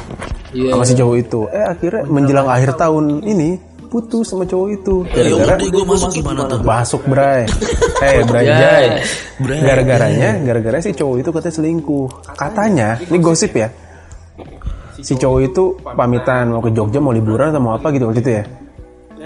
Iya. 0.51 0.74
sama 0.74 0.82
si 0.82 0.95
cowok 0.97 1.16
itu. 1.20 1.41
Eh 1.51 1.62
akhirnya 1.62 2.03
menjelang 2.09 2.49
akhir 2.49 2.74
tahun 2.74 3.23
ini 3.23 3.49
putus 3.87 4.31
sama 4.31 4.47
cowok 4.47 4.69
itu. 4.73 4.95
ya 5.12 5.35
Gara-gara 5.35 5.62
gue 5.62 5.85
masuk 5.85 6.11
gimana 6.11 6.47
tuh 6.47 6.59
masuk 6.62 7.03
Bray. 7.07 7.47
Eh 8.07 8.24
Bray 8.24 8.47
Jay. 8.49 8.87
Gara-garanya, 9.41 10.31
gara-gara 10.41 10.81
si 10.81 10.91
cowok 10.91 11.16
itu 11.20 11.28
katanya 11.31 11.55
selingkuh. 11.55 12.07
Katanya, 12.32 12.89
ini 13.03 13.19
gosip 13.20 13.53
ya. 13.53 13.69
Si 14.97 15.12
cowok 15.15 15.41
itu 15.43 15.65
pamitan 15.85 16.49
mau 16.49 16.61
ke 16.61 16.73
Jogja 16.73 16.97
mau 16.97 17.12
liburan 17.12 17.53
atau 17.53 17.61
mau 17.61 17.73
apa 17.74 17.93
gitu 17.93 18.09
waktu 18.09 18.20
itu 18.20 18.32
ya. 18.41 18.45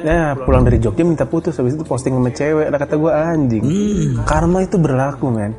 Ya 0.05 0.37
pulang 0.37 0.63
dari 0.63 0.77
Jogja 0.77 1.01
minta 1.01 1.25
putus 1.25 1.57
habis 1.57 1.73
itu 1.73 1.83
posting 1.83 2.13
sama 2.13 2.29
cewek 2.29 2.69
lah 2.69 2.77
kata 2.77 2.95
gue 2.95 3.09
anjing 3.11 3.65
karma 4.23 4.61
itu 4.61 4.77
berlaku 4.77 5.33
men 5.33 5.53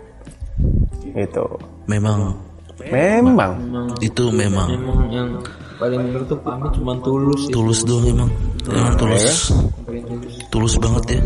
itu 1.12 1.46
Memang 1.86 2.38
memang 2.86 3.52
itu 4.00 4.24
memang 4.30 4.70
Emang 4.70 5.02
yang 5.10 5.30
paling 5.76 6.02
bener 6.06 6.22
tuh 6.26 6.40
pamit 6.40 6.72
cuma 6.74 6.94
tulus 7.00 7.46
sih. 7.46 7.52
tulus 7.52 7.80
doang 7.84 8.06
emang. 8.06 8.30
Emang 8.66 8.96
tulus. 8.96 9.52
Paling 9.84 10.04
tulus. 10.08 10.34
Tulus 10.48 10.74
banget 10.80 11.04
ya. 11.10 11.20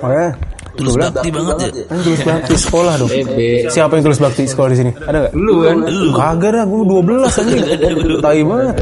oh 0.00 0.10
ya 0.10 0.28
Tulus 0.74 0.94
bakti 0.98 1.28
banget 1.30 1.56
ya. 1.62 1.68
kan 1.86 1.98
tulus 2.02 2.20
bakti 2.20 2.54
sekolah 2.58 2.94
dong 2.98 3.06
Ebe. 3.08 3.70
siapa 3.70 3.92
yang 3.94 4.04
tulus 4.04 4.18
bakti 4.18 4.42
sekolah 4.44 4.68
di 4.70 4.78
sini 4.80 4.90
ada 5.00 5.16
nggak 5.22 5.32
Lu 5.36 5.54
kan? 5.62 5.76
Kagak 6.12 6.50
dah 6.52 6.64
gue 6.66 6.80
12 6.82 7.40
anjing 7.40 7.60
tai 8.24 8.42
banget 8.42 8.76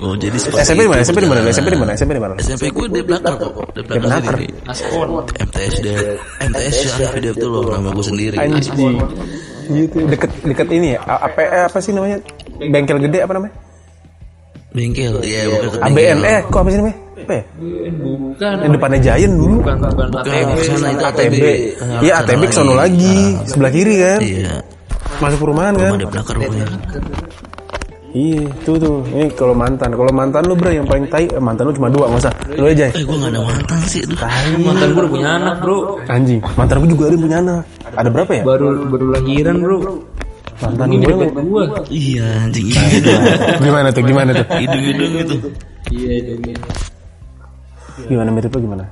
Oh 0.00 0.14
jadi 0.14 0.32
seperti 0.34 0.64
SMP 0.64 0.80
di 0.80 0.88
mana 0.88 1.00
SMP 1.00 1.18
di 1.20 1.28
mana. 1.28 1.40
SMP 1.46 1.68
di 1.68 1.76
mana 1.76 1.90
SMP 1.92 2.10
di 2.10 2.20
mana 2.20 2.32
SMP 2.36 2.64
gue 2.68 2.86
di 2.88 3.00
belakang 3.02 3.36
kok. 3.36 3.52
Di 3.70 3.80
belakang 3.84 4.22
sendiri. 4.24 4.46
Askon. 4.64 5.08
MTS 5.38 5.74
deh. 5.78 5.96
MTS 6.42 6.74
Syarif 6.88 7.10
Hidayat 7.14 7.36
tuh 7.36 7.48
loh 7.48 7.62
nama 7.70 7.88
gue 7.90 8.04
sendiri. 8.04 8.36
anjing 8.36 8.96
gitu 9.70 10.02
deket 10.04 10.30
deket 10.42 10.66
ini 10.68 10.88
ya 10.92 11.00
A- 11.04 11.30
apa 11.30 11.38
eh, 11.40 11.62
apa 11.64 11.78
sih 11.78 11.92
namanya 11.92 12.18
bengkel 12.58 12.98
gede 13.00 13.22
apa 13.22 13.32
namanya 13.32 13.54
Bengkel. 14.70 15.14
Iya 15.20 15.46
bukan 15.46 15.68
ke 15.68 15.78
ABN 15.80 15.94
bengkel. 16.16 16.26
eh 16.26 16.40
kok 16.44 16.58
apa 16.58 16.68
sih 16.68 16.78
namanya 16.78 16.96
apa 17.16 17.32
ya? 17.32 17.44
Bukan. 17.92 18.54
yang 18.56 18.72
depannya 18.72 18.98
Giant 19.00 19.34
dulu 19.36 19.56
Bukan 19.60 19.76
bukan 19.80 20.06
Bukan 20.08 20.22
ATB. 20.26 20.58
sana 20.64 20.88
itu 20.88 21.04
ATB. 21.04 21.42
Iya 22.00 22.12
ATB 22.18 22.42
ke 22.42 22.54
sono 22.56 22.72
lagi 22.72 23.18
sebelah 23.44 23.70
kiri 23.70 23.94
kan 23.96 24.20
Iya. 24.20 24.54
masuk 25.20 25.38
perumahan 25.40 25.74
kan 25.74 25.86
Rumah 25.86 25.98
di 25.98 26.06
belakang 26.08 26.34
rumahnya. 26.36 26.66
Iya 28.10 28.42
tuh 28.66 28.74
tuh 28.74 29.06
ini 29.14 29.30
kalau 29.32 29.54
mantan 29.54 29.94
kalau 29.94 30.10
mantan 30.10 30.42
lu 30.42 30.58
bro 30.58 30.66
yang 30.68 30.82
paling 30.82 31.06
tai 31.06 31.30
eh, 31.30 31.38
mantan 31.38 31.70
lu 31.70 31.72
cuma 31.72 31.86
dua 31.86 32.10
usah 32.10 32.34
lu 32.58 32.66
aja 32.66 32.90
Eh 32.90 33.06
gue 33.06 33.16
gak 33.16 33.30
ada 33.30 33.40
mantan 33.46 33.78
sih. 33.86 34.02
Aduh. 34.02 34.66
Mantan 34.66 34.88
gue 34.90 35.00
udah 35.06 35.12
punya 35.14 35.28
anak 35.38 35.54
bro. 35.62 35.78
anjing 36.10 36.40
mantan 36.58 36.76
gue 36.82 36.90
juga 36.90 37.04
ada 37.06 37.18
punya 37.18 37.38
anak 37.38 37.62
ada 37.94 38.08
berapa 38.10 38.32
ya 38.34 38.42
Baru 38.42 38.66
baru 38.90 39.06
lahiran 39.14 39.56
bro. 39.62 39.78
mantan 40.60 40.86
Ini 40.90 40.96
gue 41.00 41.14
deket 41.16 41.44
gua. 41.46 41.64
Iya 41.88 42.26
anjing. 42.44 42.66
gimana 43.62 43.88
tuh 43.90 44.02
gimana 44.02 44.30
tuh 44.34 44.46
Hidung-hidung 44.58 45.12
gitu. 45.22 45.34
Iya 45.90 46.12
demi. 46.26 46.52
gimana 48.06 48.28
mirip 48.32 48.50
lu 48.50 48.60
gimana 48.64 48.84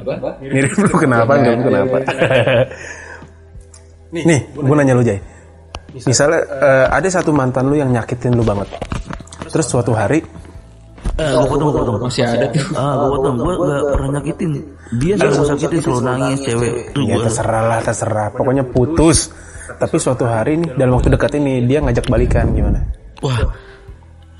Apa? 0.00 0.32
mirip 0.40 0.72
lu 0.72 0.94
kenapa 0.96 1.32
enggak 1.36 1.56
kenapa 1.62 1.96
nih 4.10 4.40
gue 4.50 4.74
nanya 4.74 4.94
lu 4.96 5.04
Jay 5.04 5.18
misalnya 5.94 6.40
eh, 6.46 6.86
ada 6.90 7.08
satu 7.08 7.30
mantan 7.34 7.68
lu 7.70 7.76
yang 7.78 7.90
nyakitin 7.90 8.34
lu 8.34 8.44
banget 8.46 8.68
terus 9.50 9.66
suatu 9.66 9.94
hari 9.94 10.22
Eh 11.20 11.36
gue 11.36 11.48
potong 11.52 11.68
gue 11.68 11.84
potong. 11.84 12.00
Masih 12.00 12.24
ada 12.24 12.48
tuh. 12.48 12.64
Ah 12.80 12.96
gue 12.96 13.12
potong. 13.12 13.36
Gue 13.36 13.52
gak 13.60 13.92
pernah 13.92 14.08
nyakitin. 14.16 14.50
Dia 15.04 15.14
selalu 15.20 15.44
sakitin 15.52 15.78
selalu 15.84 16.00
nangis 16.00 16.38
cewek. 16.48 16.72
Tuh 16.96 17.02
ya 17.04 17.16
terserah 17.20 17.62
lah 17.68 17.78
terserah 17.84 18.26
pokoknya 18.32 18.64
putus 18.64 19.28
tapi 19.80 19.96
suatu 19.96 20.26
hari 20.26 20.58
nih 20.60 20.76
dalam 20.76 20.98
waktu 20.98 21.08
dekat 21.14 21.40
ini 21.40 21.64
dia 21.64 21.80
ngajak 21.80 22.04
balikan 22.10 22.52
gimana 22.52 22.84
Wah. 23.24 23.40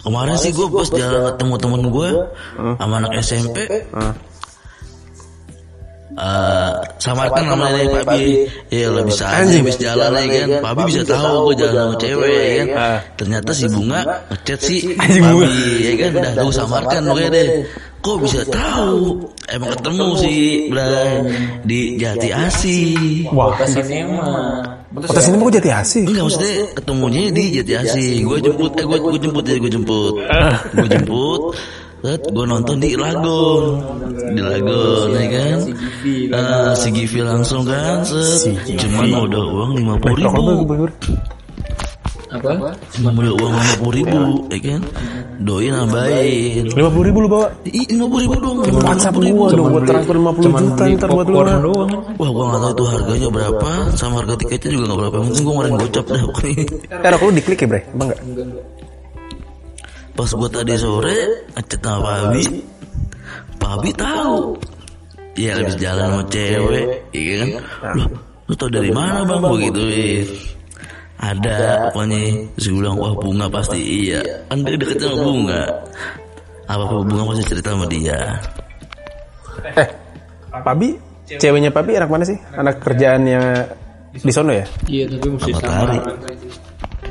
Kemarin 0.00 0.32
sih 0.40 0.56
gue 0.56 0.64
pas 0.64 0.88
jalan 0.88 1.36
ketemu 1.36 1.54
temen 1.60 1.82
gue 1.92 2.10
sama 2.56 2.94
anak 3.04 3.12
SMP. 3.20 3.56
Eh, 6.10 6.72
samarkan 6.98 7.54
namanya 7.54 7.86
nih 7.86 7.86
Pak 7.94 8.04
Bi. 8.10 8.22
Ya 8.74 8.90
lah 8.90 9.06
bisa 9.06 9.30
aja 9.30 9.54
habis 9.54 9.78
jalan 9.78 10.10
ya 10.10 10.26
kan. 10.26 10.48
Pak 10.58 10.72
Bi 10.74 10.82
bisa 10.90 11.02
tahu 11.06 11.34
gue 11.50 11.54
jalan 11.62 11.74
sama 11.78 11.94
cewek 12.02 12.46
ya 12.50 12.64
kan. 12.66 12.98
Ternyata 13.14 13.50
si 13.54 13.66
Bunga 13.70 14.00
ngechat 14.26 14.58
si 14.58 14.76
Pak 14.98 15.34
Bi 15.38 15.54
ya 15.86 15.92
kan. 16.02 16.12
Dah 16.18 16.32
gue 16.42 16.54
samarkan 16.54 17.00
pokoknya 17.06 17.30
deh. 17.30 17.48
Kok 18.00 18.16
bisa 18.26 18.40
tahu? 18.48 19.28
Emang 19.52 19.70
ketemu 19.76 20.06
sih. 20.18 20.42
Bray 20.72 21.12
Di 21.62 21.80
Jati 22.00 22.28
Asi 22.34 22.78
wah. 23.30 23.54
Sinema. 23.62 24.66
kota 24.90 25.22
sini 25.22 25.38
mau 25.38 25.46
jadi 25.46 25.70
asih? 25.78 26.02
Enggak 26.02 26.26
maksudnya 26.26 26.54
ketemunya 26.74 27.22
di 27.30 27.44
Jati 27.54 27.72
Asih. 27.78 28.26
Gue 28.26 28.42
jemput, 28.42 28.74
eh 28.74 28.82
gue 28.82 28.98
gue 28.98 29.20
jemput 29.22 29.44
ya 29.46 29.54
gue 29.62 29.70
jemput. 29.70 30.14
Gue 30.74 30.88
jemput. 30.90 31.54
Set, 32.00 32.22
gue 32.32 32.46
nonton 32.48 32.80
di 32.80 32.96
Lagon, 32.96 33.76
di 34.32 34.40
Lagon, 34.40 35.12
ya 35.12 35.26
kan? 35.28 35.58
Ah, 36.32 36.72
si 36.72 36.88
Givi 36.96 37.20
langsung 37.20 37.68
kan, 37.68 38.00
set. 38.08 38.56
Cuman 38.64 39.28
udah 39.28 39.44
uang 39.44 39.70
lima 39.76 39.94
puluh 40.00 40.16
ribu. 40.16 40.88
Apa? 42.30 42.72
cuma 42.94 43.10
udah 43.10 43.34
uang 43.36 43.52
lima 43.52 43.74
puluh 43.76 43.94
ribu, 44.00 44.20
ya 44.48 44.58
kan? 44.64 44.80
Doi 45.44 45.68
nambahin, 45.68 46.72
lima 46.72 46.88
puluh 46.88 47.04
ribu 47.12 47.18
lu 47.20 47.28
bawa 47.28 47.52
Ih, 47.68 47.84
lima 47.92 48.06
puluh 48.08 48.22
ribu 48.24 48.36
dong, 48.48 48.56
WhatsApp 48.80 49.16
gua 49.20 49.48
dong 49.52 49.68
buat 49.68 49.84
transfer 49.84 50.14
lima 50.16 50.32
puluh 50.32 50.50
juta 50.56 50.84
ntar 50.96 51.08
buat 51.12 51.28
lu. 51.28 51.72
Wah, 52.16 52.30
gue 52.32 52.44
gak 52.48 52.60
tahu 52.64 52.72
itu 52.72 52.84
harganya 52.88 53.28
berapa, 53.28 53.70
sama 53.92 54.24
harga 54.24 54.34
tiketnya 54.40 54.68
juga 54.72 54.84
gak 54.88 54.98
berapa. 55.04 55.16
Penting 55.28 55.44
gue 55.44 55.52
ngeluarin 55.52 55.76
gocap 55.76 56.04
dah 56.08 56.20
rokok 57.12 57.24
lu 57.28 57.32
diklik 57.36 57.60
ya 57.60 57.68
bre 57.68 57.80
bang 57.92 58.08
nggak 58.08 58.20
Pas 60.20 60.28
gue 60.36 60.50
tadi 60.52 60.76
sore 60.76 61.48
ngechat 61.56 61.80
sama 61.80 62.04
Pak 62.04 62.16
Abi, 62.28 62.44
Pak 63.56 63.70
Abi 63.80 63.90
tahu. 63.96 64.52
Iya 65.32 65.56
habis 65.56 65.80
jalan 65.80 66.12
sama 66.12 66.22
cewek, 66.28 66.86
iya 67.16 67.34
kan? 67.40 67.48
Loh, 67.96 68.08
lu 68.44 68.52
tau 68.52 68.68
dari 68.68 68.92
mana 68.92 69.24
bang? 69.24 69.40
Gue 69.40 69.58
gituin. 69.72 70.28
Ada 71.24 71.88
pokoknya. 71.88 72.20
Terus 72.52 72.66
gue 72.68 72.80
bilang, 72.84 73.00
wah 73.00 73.16
bunga 73.16 73.48
pasti 73.48 73.80
iya. 73.80 74.20
Kan 74.52 74.60
dia 74.60 74.76
deket 74.76 75.00
sama 75.00 75.24
bunga. 75.24 75.62
Apa-apa 76.68 76.94
bunga 77.00 77.22
masih 77.32 77.44
cerita 77.48 77.72
sama 77.72 77.88
dia. 77.88 78.20
eh 79.80 79.88
Pabi 80.52 81.00
ceweknya 81.24 81.72
Pabi 81.72 81.96
anak 81.96 82.12
mana 82.12 82.24
sih 82.28 82.36
anak 82.60 82.76
kerjaannya 82.84 83.40
di 84.10 84.32
sono 84.34 84.50
ya 84.52 84.66
Iya 84.84 85.04
tapi 85.16 85.26
mesti 85.32 85.52
sama. 85.56 85.94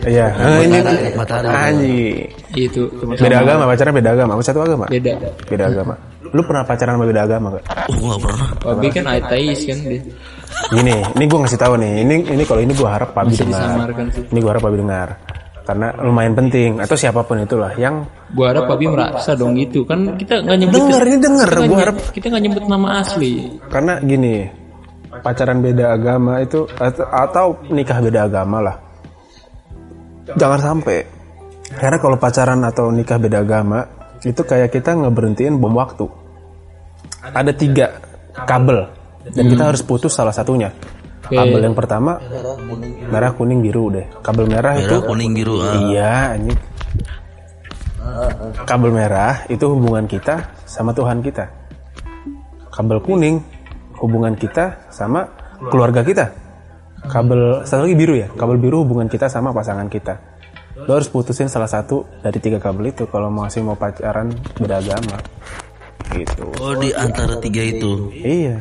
Iya 0.07 0.27
ah, 0.31 0.59
ini 0.63 0.77
Matahari. 1.17 1.47
anjing 1.49 2.15
Itu 2.55 2.87
beda 3.19 3.43
agama 3.43 3.63
pacaran 3.67 3.93
beda 3.95 4.09
agama 4.15 4.31
apa 4.37 4.43
satu 4.43 4.59
agama 4.63 4.85
Beda. 4.87 5.13
beda 5.47 5.65
agama 5.67 5.93
lu 6.29 6.41
pernah 6.45 6.63
pacaran 6.63 6.93
sama 6.95 7.05
beda 7.09 7.21
agama 7.25 7.47
gak 7.57 7.65
Oh 7.89 7.95
gue 7.97 8.07
gak 8.13 8.21
pernah. 8.21 8.47
Babi 8.61 8.87
kan 8.93 9.05
ateis 9.09 9.59
kan 9.65 9.77
dia. 9.81 10.01
Gini, 10.69 10.93
ini 11.17 11.23
gue 11.25 11.39
ngasih 11.41 11.57
tahu 11.61 11.73
nih. 11.81 11.93
Ini 12.05 12.15
ini 12.37 12.43
kalau 12.45 12.61
ini 12.61 12.73
gue 12.77 12.89
harap 12.89 13.17
Pabi 13.17 13.33
Bisa 13.33 13.45
dengar. 13.49 13.89
Ini 14.29 14.37
gue 14.37 14.49
harap 14.49 14.61
Pabi 14.61 14.77
dengar. 14.77 15.07
Karena 15.65 15.87
lumayan 16.01 16.33
penting 16.33 16.81
atau 16.81 16.97
siapa 16.97 17.21
pun 17.25 17.37
itulah 17.41 17.73
yang 17.77 18.01
Gua 18.33 18.53
harap 18.53 18.65
Pabi 18.69 18.89
merasa 18.89 19.37
dong 19.37 19.53
gitu 19.53 19.85
kan 19.85 20.17
kita 20.17 20.41
nggak 20.41 20.57
nyebut 20.65 20.81
dengar 20.81 21.01
ini 21.05 21.17
Gue 21.21 21.65
nggak 21.69 21.85
harap 21.85 21.97
kita 22.09 22.25
nggak 22.29 22.43
nyebut 22.49 22.63
nama 22.65 22.87
asli. 23.05 23.33
karena 23.69 23.93
gini 24.01 24.35
pacaran 25.21 25.61
beda 25.61 25.85
agama 25.93 26.41
itu 26.41 26.65
atau, 26.77 27.05
atau 27.09 27.47
nikah 27.69 28.01
beda 28.01 28.25
agama 28.25 28.57
lah. 28.65 28.75
Jangan 30.35 30.59
sampai. 30.61 30.97
Karena 31.69 31.97
kalau 32.01 32.17
pacaran 32.17 32.61
atau 32.65 32.89
nikah 32.89 33.21
beda 33.21 33.45
agama 33.45 33.85
itu 34.25 34.41
kayak 34.41 34.73
kita 34.73 34.97
ngeberhentiin 34.97 35.57
bom 35.57 35.73
waktu. 35.77 36.05
Ada 37.21 37.53
tiga 37.53 37.93
kabel 38.45 38.89
dan 39.29 39.45
kita 39.47 39.63
harus 39.69 39.81
putus 39.85 40.11
salah 40.11 40.33
satunya. 40.33 40.73
Kabel 41.29 41.61
yang 41.61 41.77
pertama 41.77 42.17
merah 43.05 43.37
kuning 43.37 43.61
biru 43.61 43.93
deh. 43.93 44.09
Kabel 44.25 44.49
merah 44.49 44.81
itu 44.81 44.97
Merah 44.97 45.07
kuning 45.13 45.31
biru. 45.37 45.61
ah. 45.61 45.77
Iya, 45.77 46.13
anjing. 46.35 46.59
Kabel 48.65 48.89
merah 48.89 49.45
itu 49.45 49.61
hubungan 49.69 50.09
kita 50.09 50.57
sama 50.65 50.91
Tuhan 50.97 51.21
kita. 51.21 51.45
Kabel 52.73 52.97
kuning 53.05 53.45
hubungan 54.01 54.33
kita 54.33 54.89
sama 54.89 55.29
keluarga 55.69 56.01
kita. 56.01 56.33
Kabel 57.07 57.63
satu 57.63 57.87
lagi 57.87 57.95
biru 57.95 58.19
ya. 58.19 58.27
Kabel 58.35 58.59
biru 58.59 58.83
hubungan 58.83 59.07
kita 59.07 59.31
sama 59.31 59.55
pasangan 59.55 59.87
kita. 59.87 60.19
Lo 60.87 60.95
harus 60.95 61.11
putusin 61.11 61.51
salah 61.51 61.67
satu 61.67 62.07
dari 62.23 62.39
tiga 62.39 62.55
kabel 62.59 62.95
itu 62.95 63.03
kalau 63.11 63.27
masih 63.27 63.63
mau 63.63 63.75
pacaran 63.75 64.31
beda 64.59 64.79
agama. 64.79 65.17
Gitu. 66.15 66.43
Oh 66.59 66.73
di 66.79 66.89
antara 66.95 67.35
tiga 67.43 67.61
itu. 67.63 68.11
Iya. 68.15 68.59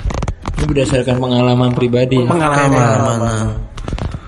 Ini 0.59 0.65
berdasarkan 0.67 1.17
pengalaman 1.23 1.71
pribadi. 1.75 2.19
Pengalaman. 2.27 2.99
Mana? 2.99 3.35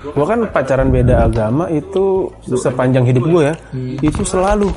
Gua 0.01 0.25
kan 0.25 0.39
pacaran 0.49 0.89
beda 0.89 1.27
agama 1.27 1.69
itu 1.69 2.31
sepanjang 2.47 3.05
hidup 3.05 3.23
gue 3.27 3.43
ya. 3.51 3.55
Itu 4.01 4.23
selalu 4.25 4.71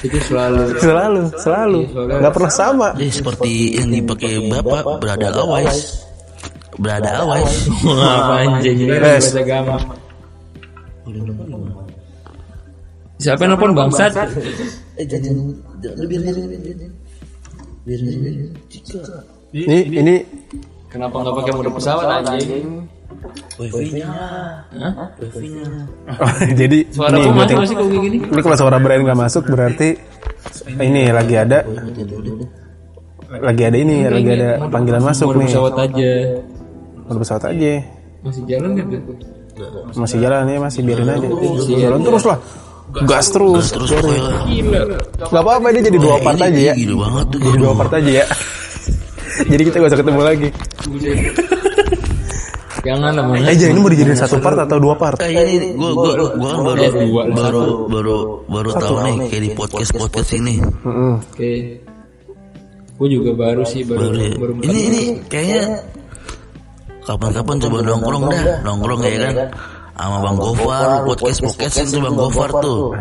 Itu 0.00 0.16
selalu 0.16 0.80
selalu 0.80 1.22
selalu 1.36 1.80
nggak 1.92 2.32
pernah 2.32 2.48
sama 2.48 2.88
Eh 2.96 3.12
seperti 3.12 3.76
yang 3.76 3.92
dipakai 3.92 4.48
bapak 4.48 4.96
berada 4.96 5.28
awais. 5.44 6.08
Berada 6.80 7.10
awais. 7.20 7.68
apa 7.84 8.34
anjing 8.40 8.88
ini 8.88 8.96
Res. 8.96 9.36
bahasa 9.36 9.40
agama. 9.44 9.76
Siapa 13.20 13.40
yang 13.44 13.52
nelfon 13.52 13.72
bangsat? 13.76 14.12
Eh 14.96 15.04
ini 19.50 19.78
ini 19.92 20.14
Kenapa 20.90 21.22
nggak 21.22 21.34
pakai 21.38 21.52
mode 21.54 21.70
pesawat 21.70 22.06
anjing? 22.18 22.82
Wifi-nya. 23.60 24.10
Hah? 24.74 25.06
Wifi-nya. 25.22 25.62
jadi 26.60 26.78
Suara 26.90 27.14
nih, 27.14 27.30
masuk 27.30 27.56
masih 27.62 27.74
kok 27.78 27.86
gini? 27.94 28.18
ini 28.26 28.40
kalau 28.42 28.56
suara 28.58 28.76
Brian 28.82 29.06
nggak 29.06 29.20
masuk 29.20 29.42
berarti 29.46 29.88
ini 30.82 31.14
lagi 31.14 31.34
ada 31.38 31.62
lagi 33.30 33.62
ada 33.62 33.76
ini 33.78 34.08
lagi 34.10 34.30
ada 34.34 34.66
panggilan 34.66 35.02
masuk 35.04 35.30
Mode 35.30 35.46
nih 35.46 35.48
pesawat 35.52 35.74
aja. 35.78 36.12
Mode 37.10 37.20
pesawat 37.20 37.44
aja 37.50 37.82
Masih 38.20 38.42
jalan 38.46 38.70
tuh? 38.76 39.02
masih 39.92 40.18
jalan 40.18 40.46
ya 40.46 40.58
masih 40.58 40.80
biarin 40.80 41.10
aja 41.10 41.28
jalan 41.68 42.00
terus 42.00 42.24
lah 42.24 42.38
gas 43.04 43.26
terus 43.28 43.66
Terus. 43.70 43.90
Gila. 44.46 44.80
nggak 45.20 45.42
apa-apa 45.42 45.66
dia 45.70 45.82
jadi 45.84 45.98
dua 45.98 46.16
part 46.18 46.38
aja 46.38 46.60
ya 46.62 46.74
Gila 46.74 46.94
banget 47.00 47.26
tuh. 47.28 47.38
jadi 47.40 47.56
dua 47.58 47.72
part 47.74 47.92
aja 47.92 48.10
ya 48.14 48.26
jadi 49.42 49.62
kita 49.62 49.76
gak 49.76 49.90
usah 49.90 50.00
ketemu 50.00 50.20
lagi 50.20 50.48
Jangan 52.80 53.12
lah 53.12 53.24
mana. 53.26 53.44
eh 53.44 53.54
jadi 53.54 53.70
ini 53.70 53.78
mau 53.78 53.90
dijadiin 53.90 54.16
satu 54.16 54.36
part 54.38 54.56
atau 54.56 54.80
dua 54.80 54.96
part 54.96 55.20
Eh 55.20 55.28
ini 55.28 55.76
gua 55.76 55.92
gua 55.92 56.12
gua 56.32 56.72
kan 56.72 56.88
baru 57.28 57.28
baru 57.28 57.62
baru 57.86 58.16
baru 58.48 58.68
tahu 58.72 58.94
nih 59.02 59.16
kayak 59.28 59.42
di 59.42 59.50
podcast 59.52 59.90
podcast 59.92 60.30
ini. 60.32 60.54
Oke. 61.12 61.76
Gue 62.96 63.08
juga 63.10 63.30
baru 63.34 63.64
sih 63.64 63.80
baru 63.82 64.00
Baru 64.02 64.16
ya. 64.18 64.32
baru 64.34 64.52
Ini 64.62 64.78
ini 64.82 65.02
kayaknya 65.26 65.60
kapan-kapan 67.10 67.56
coba 67.58 67.76
nongkrong 67.82 68.24
dah, 68.30 68.42
nongkrong 68.62 69.00
ya 69.02 69.18
kan. 69.18 69.34
Sama 70.00 70.16
Bang 70.24 70.38
Gofar, 70.40 71.04
podcast 71.04 71.38
podcast 71.44 71.76
itu 71.84 71.98
Bang 72.00 72.16
Gofar 72.16 72.48
tuh. 72.62 72.96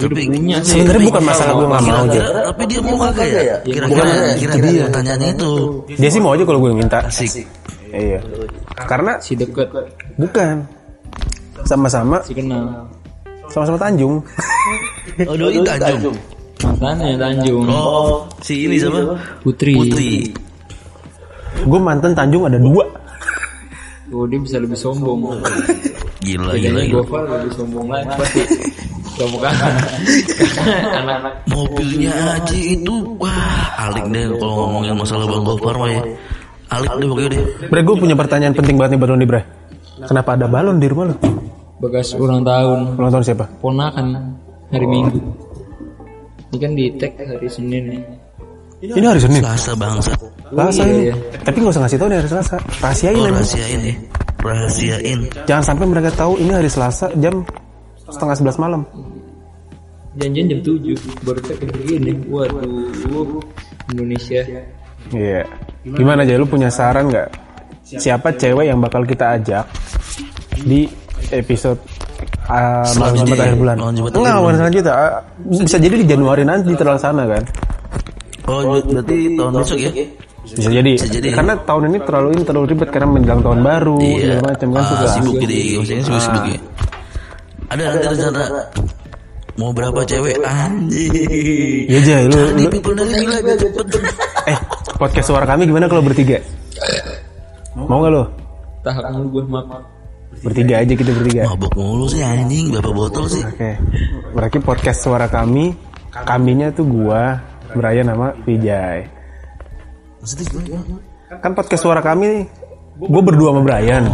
Tapi 0.00 0.26
sebenarnya 0.66 1.02
bukan 1.06 1.22
masalah 1.22 1.52
gue 1.54 1.66
nggak 1.68 1.82
mau 1.84 2.00
aja 2.08 2.20
tapi 2.50 2.62
dia 2.66 2.80
mau 2.80 2.96
kagak 2.98 3.28
ya? 3.28 3.56
Kira-kira 3.62 4.02
kira-kira 4.34 4.88
pertanyaan 4.88 5.22
itu. 5.30 5.52
dia 5.94 6.08
sih 6.10 6.18
mau 6.18 6.32
aja 6.32 6.42
kalau 6.48 6.58
gue 6.64 6.72
minta 6.72 6.98
Asik. 7.04 7.44
iya 7.92 8.18
karena 8.88 9.20
si 9.20 9.36
deket 9.36 9.66
bukan 10.16 10.62
sama-sama 11.68 12.22
si 12.24 12.32
kenal. 12.32 12.86
sama-sama 13.52 13.76
Tanjung 13.76 14.24
Oh, 15.28 15.36
doi 15.36 15.58
Tanjung. 15.66 16.16
Mantannya 16.64 17.18
Tanjung. 17.18 17.66
Oh, 17.68 18.24
si 18.40 18.64
ini 18.64 18.80
siapa? 18.80 19.12
Putri. 19.44 19.74
Putri. 19.76 20.12
gue 21.60 21.80
mantan 21.82 22.16
Tanjung 22.16 22.48
ada 22.48 22.56
dua 22.56 22.88
Oh 24.10 24.26
dia 24.26 24.38
bisa 24.42 24.56
lebih 24.58 24.78
sombong. 24.78 25.22
Gila, 26.20 26.52
gila, 26.52 26.52
Bedanya 26.52 26.82
gila. 26.84 27.00
Gofar 27.00 27.22
lebih 27.30 27.52
sombong 27.54 27.86
lagi 27.88 28.10
pasti. 28.18 28.42
Kamu 29.20 29.36
kan 29.36 29.52
anak-anak 30.96 31.34
Mobilnya 31.52 32.40
aja 32.40 32.56
itu, 32.56 32.94
wah, 33.20 33.68
alik 33.84 34.08
deh 34.16 34.32
kalau 34.40 34.54
ngomongin 34.64 34.96
masalah 34.96 35.28
Bang 35.28 35.44
Gofar 35.44 35.74
mah 35.76 35.90
ya. 35.92 36.02
Alik 36.72 36.90
deh 36.96 37.06
pokoknya 37.06 37.28
deh. 37.36 37.42
Bre 37.68 37.80
gue 37.84 37.96
punya 38.00 38.16
pertanyaan 38.16 38.54
penting 38.56 38.76
banget 38.80 38.96
nih 38.96 39.00
buat 39.00 39.10
lo 39.12 39.16
nih 39.20 39.28
Bre 39.28 39.42
kenapa 40.06 40.32
ada 40.36 40.46
balon 40.48 40.80
di 40.80 40.88
rumah 40.88 41.12
lo 41.12 41.16
bekas 41.80 42.12
ulang 42.16 42.44
tahun 42.44 42.96
ulang 42.96 43.12
tahun 43.12 43.24
siapa 43.24 43.44
ponakan 43.60 44.36
hari 44.70 44.86
Minggu. 44.86 45.18
Ini 46.50 46.58
kan 46.58 46.72
di 46.74 46.84
tag 46.98 47.14
hari 47.14 47.46
Senin 47.46 47.84
nih. 47.94 48.02
Ini 48.80 49.06
hari 49.06 49.20
Senin 49.20 49.44
Selasa 49.44 49.72
bangsa. 49.76 50.12
Selasa 50.48 50.82
iya, 50.82 50.88
ini 50.88 51.02
iya. 51.12 51.14
tapi 51.44 51.56
gak 51.60 51.72
usah 51.76 51.82
ngasih 51.84 51.98
tau 52.00 52.08
nih 52.08 52.18
hari 52.18 52.28
Selasa 52.32 52.56
rahasiain 52.80 53.16
Oh, 53.16 53.24
aja 53.24 53.32
rahasiain 53.36 53.80
ya. 53.84 53.94
Rahasiain. 54.40 55.18
jangan 55.44 55.64
sampai 55.68 55.84
mereka 55.84 56.10
tahu 56.16 56.32
ini 56.40 56.52
hari 56.56 56.70
Selasa 56.72 57.06
jam 57.20 57.44
setengah 58.08 58.34
sebelas 58.40 58.56
malam 58.56 58.82
Janjian 60.18 60.50
jam 60.50 60.60
7 60.66 61.22
baru 61.22 61.38
kayak 61.38 61.70
begini. 61.70 62.10
Waduh, 62.26 63.38
Indonesia. 63.94 64.42
Iya. 65.14 65.46
Gimana 65.86 66.26
aja 66.26 66.34
lu 66.34 66.50
punya 66.50 66.66
saran 66.66 67.14
nggak? 67.14 67.30
Siapa 67.86 68.34
cewek 68.34 68.66
yang 68.66 68.82
bakal 68.82 69.06
kita 69.06 69.38
ajak 69.38 69.62
di 70.66 70.90
episode 71.30 71.78
uh, 72.50 72.90
malam 72.98 73.22
Jumat 73.22 73.38
akhir 73.38 73.54
bulan? 73.54 73.76
Enggak, 73.78 74.34
malam 74.42 74.58
selanjutnya. 74.58 74.94
Bisa 75.46 75.78
jadi 75.78 75.94
di 75.94 76.06
Januari 76.10 76.42
nanti 76.42 76.74
terlaksana 76.74 77.22
kan? 77.30 77.42
Oh, 78.50 78.82
berarti 78.82 79.16
tahun 79.32 79.52
besok 79.54 79.78
ya? 79.78 79.90
Bisa 80.40 80.68
jadi. 80.68 80.92
jadi. 80.98 81.28
Karena 81.30 81.54
tahun 81.62 81.82
ini 81.88 81.98
terlalu 82.02 82.28
ini 82.34 82.42
terlalu 82.42 82.66
ribet 82.68 82.88
karena 82.90 83.08
menjelang 83.08 83.40
tahun 83.40 83.60
baru 83.60 83.96
Iya. 84.00 84.18
segala 84.18 84.42
macam 84.48 84.68
kan 84.68 84.80
Ah, 84.80 84.88
susah. 84.88 85.08
sibuk 85.14 85.34
jadi, 85.38 85.56
maksudnya 85.78 86.02
sibuk 86.02 86.20
sibuk 86.20 86.44
ya. 86.44 86.58
Ada 87.70 87.82
nanti 87.86 88.06
rencana 88.08 88.42
mau 89.54 89.70
berapa 89.70 90.00
cewek 90.02 90.36
anjing. 90.42 91.12
Iya 91.86 91.98
aja 92.00 92.14
lu, 92.24 92.34
Tadi 92.34 92.62
lu- 92.64 92.72
pikul 92.72 92.92
dari 92.96 93.12
gila 93.14 93.36
biar 93.40 93.56
cepet. 93.56 93.86
eh 94.50 94.58
podcast 94.96 95.26
suara 95.28 95.44
kami 95.44 95.62
gimana 95.64 95.86
kalau 95.86 96.02
bertiga? 96.02 96.40
Mau 97.76 98.00
nggak 98.00 98.10
lo? 98.10 98.24
Tahap 98.80 99.04
mulu 99.12 99.26
gue 99.30 99.44
maaf. 99.46 99.82
Bertiga 100.40 100.80
aja 100.80 100.92
kita 100.96 101.12
bertiga. 101.12 101.40
Mabok 101.46 101.72
mulu 101.76 102.06
sih 102.08 102.24
anjing, 102.24 102.72
berapa 102.72 102.90
botol 102.90 103.28
sih? 103.28 103.44
Oke. 103.44 103.76
Berarti 104.32 104.58
podcast 104.58 105.04
suara 105.04 105.28
kami, 105.28 105.74
kaminya 106.24 106.72
tuh 106.72 106.86
gua, 106.88 107.36
Brian 107.74 108.06
sama 108.08 108.28
Vijay. 108.42 108.98
Kan 111.40 111.52
podcast 111.54 111.82
suara 111.82 112.02
kami, 112.02 112.44
gua 112.98 113.22
berdua 113.22 113.54
sama 113.54 113.62
Brian. 113.62 114.04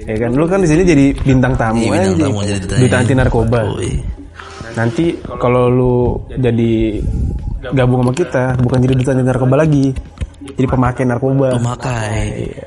Ya 0.00 0.16
kan, 0.16 0.32
lu 0.32 0.48
kan 0.48 0.64
di 0.64 0.68
sini 0.70 0.82
jadi 0.86 1.12
bintang 1.12 1.52
tamu 1.60 1.92
Iya, 1.92 2.08
bintang 2.08 2.16
aja. 2.16 2.24
tamu 2.24 2.40
jadi. 2.40 2.64
Duta 2.80 2.96
anti 2.96 3.12
narkoba. 3.12 3.60
Nanti 4.72 5.04
kalau 5.36 5.64
lu 5.68 5.94
jadi 6.30 7.02
gabung 7.74 8.00
sama 8.00 8.12
kita, 8.16 8.44
bukan 8.64 8.78
jadi 8.80 8.94
duta 8.96 9.10
anti 9.12 9.24
narkoba 9.28 9.54
lagi, 9.60 9.92
jadi 10.56 10.66
pemakai 10.70 11.04
narkoba. 11.04 11.48
Pemakai. 11.60 12.22
Iya. 12.48 12.66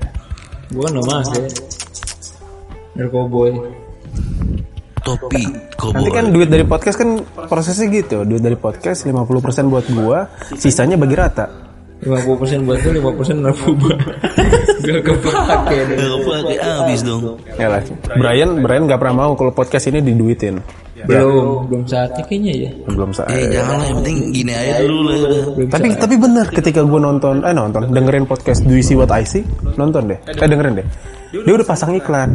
Gue 0.69 0.83
kan 0.85 0.93
mas 1.01 1.29
ya. 1.33 1.45
Narkoboy. 2.93 3.51
Topi 5.03 5.43
Nanti 5.43 5.75
koboi. 5.75 6.09
kan 6.15 6.25
duit 6.31 6.47
dari 6.47 6.63
podcast 6.63 6.95
kan 6.95 7.19
prosesnya 7.51 7.91
gitu. 7.91 8.23
Duit 8.23 8.39
dari 8.39 8.55
podcast 8.55 9.03
50% 9.03 9.67
buat 9.67 9.85
gua, 9.91 10.31
sisanya 10.55 10.95
bagi 10.95 11.15
rata. 11.19 11.45
50% 12.03 12.67
buat 12.67 12.83
gue, 12.83 12.99
50% 12.99 13.39
narkoba. 13.39 13.95
Gak 14.83 15.01
kepake 15.07 15.77
deh. 15.87 15.95
Gak 15.95 16.09
kepake 16.19 16.55
habis 16.59 16.99
dong. 16.99 17.39
Ya 17.55 17.71
lah. 17.71 17.79
Brian, 18.19 18.59
Brian 18.59 18.83
nggak 18.83 18.99
pernah 18.99 19.15
mau 19.23 19.31
kalau 19.39 19.55
podcast 19.55 19.87
ini 19.87 20.03
diduitin. 20.03 20.59
Belum, 21.03 21.67
belum 21.67 21.83
saatnya 21.83 22.23
kayaknya 22.27 22.53
ya. 22.67 22.71
Belum 22.87 23.11
saat. 23.11 23.27
Eh 23.31 23.51
jangan 23.51 23.75
lah, 23.75 23.85
yang 23.91 23.97
penting 24.03 24.17
gini 24.31 24.51
aja 24.55 24.73
dulu 24.83 24.99
lah. 25.03 25.19
Tapi 25.67 25.87
tapi 25.99 26.15
benar 26.15 26.47
ketika 26.47 26.79
gue 26.83 26.99
nonton, 26.99 27.43
eh 27.43 27.55
nonton, 27.55 27.91
dengerin 27.91 28.23
podcast 28.23 28.63
Do 28.63 28.71
You 28.71 28.83
See 28.83 28.95
What 28.95 29.11
I 29.11 29.23
See, 29.27 29.43
nonton 29.75 30.11
deh. 30.11 30.19
Eh 30.27 30.47
dengerin 30.47 30.79
deh. 30.79 30.87
Dia 31.33 31.53
udah 31.55 31.65
pasang 31.65 31.97
iklan. 31.97 32.29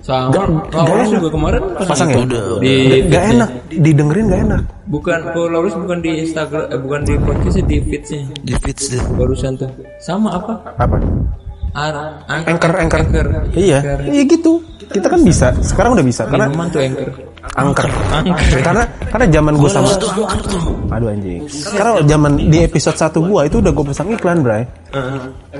Sama, 0.00 0.32
Lawrence 0.72 1.12
juga 1.12 1.28
kemarin 1.28 1.60
Pasang 1.76 2.08
ya? 2.08 2.24
Udah, 2.24 2.56
di 2.56 3.04
Gak 3.04 3.24
enak, 3.36 3.50
didengerin 3.68 4.24
gak 4.32 4.40
enak. 4.48 4.62
bukan 4.88 5.18
kalau 5.28 5.48
Lawrence 5.50 5.76
bukan 5.76 5.98
di 6.00 6.10
Instagram, 6.24 6.64
eh, 6.66 6.78
bukan 6.80 7.00
di 7.04 7.14
podcast 7.20 7.60
di 7.60 7.76
feedsnya 7.84 8.20
Di 8.40 8.54
feeds 8.56 8.84
deh. 8.88 9.02
barusan 9.12 9.60
tuh. 9.60 9.68
Sama 10.00 10.40
apa? 10.40 10.56
Apa? 10.78 10.96
Ar, 11.70 11.94
Anchor, 12.26 12.72
anchor. 12.80 12.98
anchor. 13.04 13.26
Iya, 13.52 13.78
iya 14.08 14.22
gitu. 14.24 14.58
Kita 14.90 15.06
kan 15.06 15.20
bisa. 15.22 15.52
Sekarang 15.60 15.94
udah 15.94 16.02
bisa 16.02 16.26
karena 16.26 16.48
Minuman 16.48 16.66
tuh 16.66 16.80
anchor. 16.80 17.10
angker. 17.54 17.88
Karena 18.58 18.82
karena 19.06 19.26
zaman 19.28 19.52
gue 19.54 19.70
sama 19.70 19.88
Aduh 20.90 21.08
anjing. 21.12 21.40
Karena 21.70 21.92
zaman 22.02 22.32
di 22.40 22.58
episode 22.64 22.96
1 22.96 23.20
gua 23.22 23.44
itu 23.44 23.60
udah 23.60 23.70
gue 23.70 23.84
pasang 23.86 24.08
iklan, 24.10 24.42
Bray. 24.42 24.64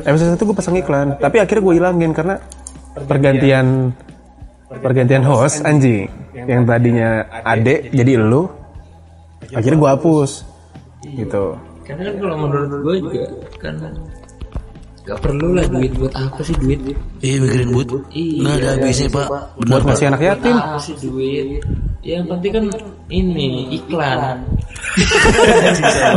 Episode 0.02 0.34
1 0.34 0.48
gue 0.48 0.56
pasang 0.56 0.74
iklan, 0.74 1.14
tapi 1.20 1.36
akhirnya 1.38 1.62
gue 1.62 1.74
hilangin 1.76 2.10
karena 2.10 2.40
pergantian 2.94 3.94
pergantian 4.70 5.22
host 5.26 5.62
anjing. 5.66 6.06
Yang 6.34 6.62
tadinya 6.66 7.08
Ade 7.42 7.90
jadi 7.90 8.22
elu. 8.22 8.46
Akhirnya 9.50 9.78
gue 9.78 9.90
hapus. 9.90 10.30
Gitu. 11.04 11.44
Karena 11.86 12.02
kan 12.06 12.14
kalau 12.22 12.36
menurut 12.46 12.70
gue 12.86 12.94
juga 13.02 13.24
kan 13.58 13.74
gak 15.00 15.18
perlu 15.26 15.58
lah 15.58 15.66
duit 15.66 15.90
buat 15.98 16.14
apa 16.14 16.38
sih 16.44 16.54
duit? 16.60 16.78
Iya 17.18 17.42
mikirin 17.42 17.74
but. 17.74 17.88
Nggak 18.14 18.54
ada 18.62 18.68
habisnya 18.78 19.08
pak. 19.10 19.26
Benar 19.58 19.66
Buat 19.66 19.80
pak. 19.82 19.88
ngasih 19.90 20.06
anak 20.06 20.22
yatim. 20.22 20.56
Apa 20.56 20.78
sih 20.78 20.94
duit? 21.02 21.46
Yang 22.00 22.24
penting 22.30 22.52
kan 22.54 22.64
ini 23.10 23.46
iklan. 23.74 24.38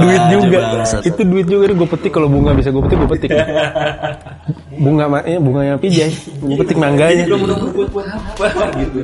duit 0.03 0.23
juga. 0.29 0.59
Itu 1.01 1.21
duit 1.25 1.47
juga 1.49 1.73
gue 1.73 1.89
petik 1.89 2.11
kalau 2.13 2.29
bunga 2.29 2.53
bisa 2.53 2.69
gue 2.69 2.83
petik 2.85 2.97
gue 3.01 3.09
petik. 3.17 3.31
Bunga 4.75 5.05
ma- 5.05 5.21
eh, 5.23 5.37
bunga 5.37 5.61
yang 5.65 5.77
pijay. 5.77 6.09
Petik 6.57 6.77
mangganya. 6.77 7.25
Lo 7.25 7.37
menurut 7.37 7.71
buat 7.73 7.89
buat 7.91 8.07
apa 8.09 8.73
gitu? 8.77 8.99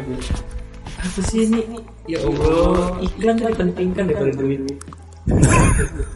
Apa 0.99 1.19
sih 1.25 1.45
ini? 1.45 1.61
Ya 2.05 2.19
Allah, 2.19 2.75
iklan 2.99 3.35
kan 3.37 3.49
dipentingkan 3.53 4.03
daripada 4.07 4.31
duit. 4.35 4.61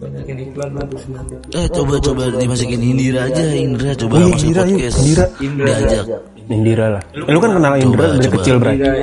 Banyakin 0.00 0.36
iklan 0.48 0.70
bagus 0.72 1.02
banget. 1.06 1.38
Eh 1.52 1.66
coba 1.68 1.94
coba 2.00 2.22
dimasukin 2.32 2.80
Indira 2.80 3.28
aja 3.28 3.44
Indra 3.52 3.92
coba 3.92 4.16
Oh, 4.16 4.32
masuk 4.32 4.48
Indira, 4.48 4.62
podcast. 4.64 4.96
Indira. 4.96 5.24
Diajak. 5.60 6.04
Indira 6.48 6.86
lah. 6.88 7.02
Eh, 7.12 7.28
lu 7.28 7.38
kan 7.38 7.50
kenal 7.52 7.74
Indra 7.76 8.04
Coba, 8.08 8.16
dari 8.16 8.24
coba. 8.24 8.36
kecil, 8.40 8.56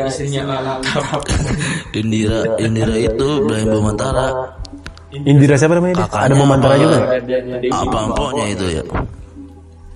istrinya 0.10 0.42
Alap. 0.50 1.22
Indira 2.02 2.40
Indira 2.58 2.96
itu 2.98 3.28
Brahim 3.46 3.70
Bomantara. 3.70 4.28
Indira 5.14 5.54
siapa 5.54 5.78
namanya 5.78 5.94
dia? 5.94 6.04
Kakaknya 6.04 6.26
Ada 6.26 6.34
Momantara 6.36 6.74
juga 6.76 6.98
nggak? 6.98 7.12
Apa 7.72 7.98
ampoknya 8.02 8.46
itu 8.50 8.66
ya? 8.74 8.84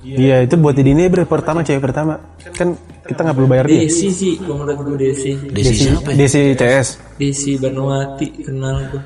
Iya, 0.01 0.49
itu 0.49 0.57
buat 0.57 0.73
di 0.73 0.81
ini 0.81 1.05
bre 1.05 1.29
pertama 1.29 1.61
cewek 1.61 1.81
pertama. 1.85 2.17
Kan 2.57 2.73
kita 3.05 3.21
nggak 3.21 3.35
perlu 3.37 3.49
bayar 3.49 3.65
dia. 3.69 3.85
Desi 3.85 4.09
sih, 4.09 4.33
kalau 4.41 4.65
menurut 4.65 4.97
gue 4.97 4.97
Desi. 5.09 5.31
Desi 5.53 5.73
siapa 5.77 6.09
ya? 6.09 6.17
Desi 6.17 6.41
CS. 6.57 6.87
Desi 7.21 7.51
Banowati 7.61 8.27
kenal 8.41 8.81
gue. 8.89 9.01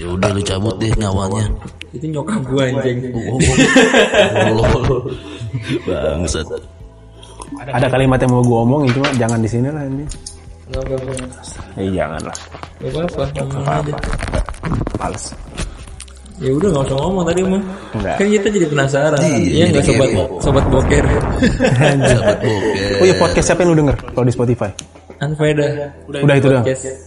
Ya 0.00 0.06
udah 0.08 0.32
lu 0.32 0.40
cabut 0.40 0.74
deh 0.80 0.90
nyawanya. 0.96 1.44
Itu 1.92 2.08
nyokap 2.08 2.40
gua 2.48 2.72
anjing. 2.72 2.98
Allah. 4.32 4.68
Bangsat. 5.86 6.48
Ada 7.68 7.86
kalimat 7.92 8.16
yang 8.16 8.32
mau 8.32 8.42
gue 8.42 8.58
omongin 8.64 8.90
cuma 8.96 9.08
jangan 9.20 9.38
di 9.44 9.48
sini 9.52 9.68
lah 9.68 9.84
ini. 9.84 10.04
Enggak 10.72 10.82
apa-apa. 10.88 11.12
Eh 11.76 11.92
jangan 11.92 12.22
lah. 12.24 12.36
Enggak 12.80 13.04
apa-apa. 13.12 13.42
ngomong 13.44 13.66
aja. 13.68 13.94
Males. 14.96 15.24
Ya 16.40 16.50
udah 16.50 16.68
nggak 16.72 16.84
usah 16.88 16.96
ngomong 16.96 17.24
tadi 17.28 17.40
mah. 17.44 17.62
Enggak. 17.92 18.14
Kan 18.16 18.26
kita 18.28 18.46
jadi 18.48 18.66
penasaran. 18.66 19.20
Iya, 19.20 19.36
Iya 19.38 19.64
nggak 19.68 19.84
sobat 19.84 20.08
kepo. 20.08 20.24
sobat 20.40 20.64
boker. 20.72 21.04
Sahabat 21.04 22.38
boker. 22.40 22.98
Oh 22.98 23.04
iya 23.04 23.14
podcast 23.16 23.46
siapa 23.46 23.60
yang 23.62 23.70
lu 23.72 23.78
denger 23.84 23.96
kalau 24.10 24.24
di 24.24 24.34
Spotify? 24.34 24.70
Anfaida. 25.20 25.66
Udah 26.08 26.34
itu 26.34 26.48
doang. 26.48 26.64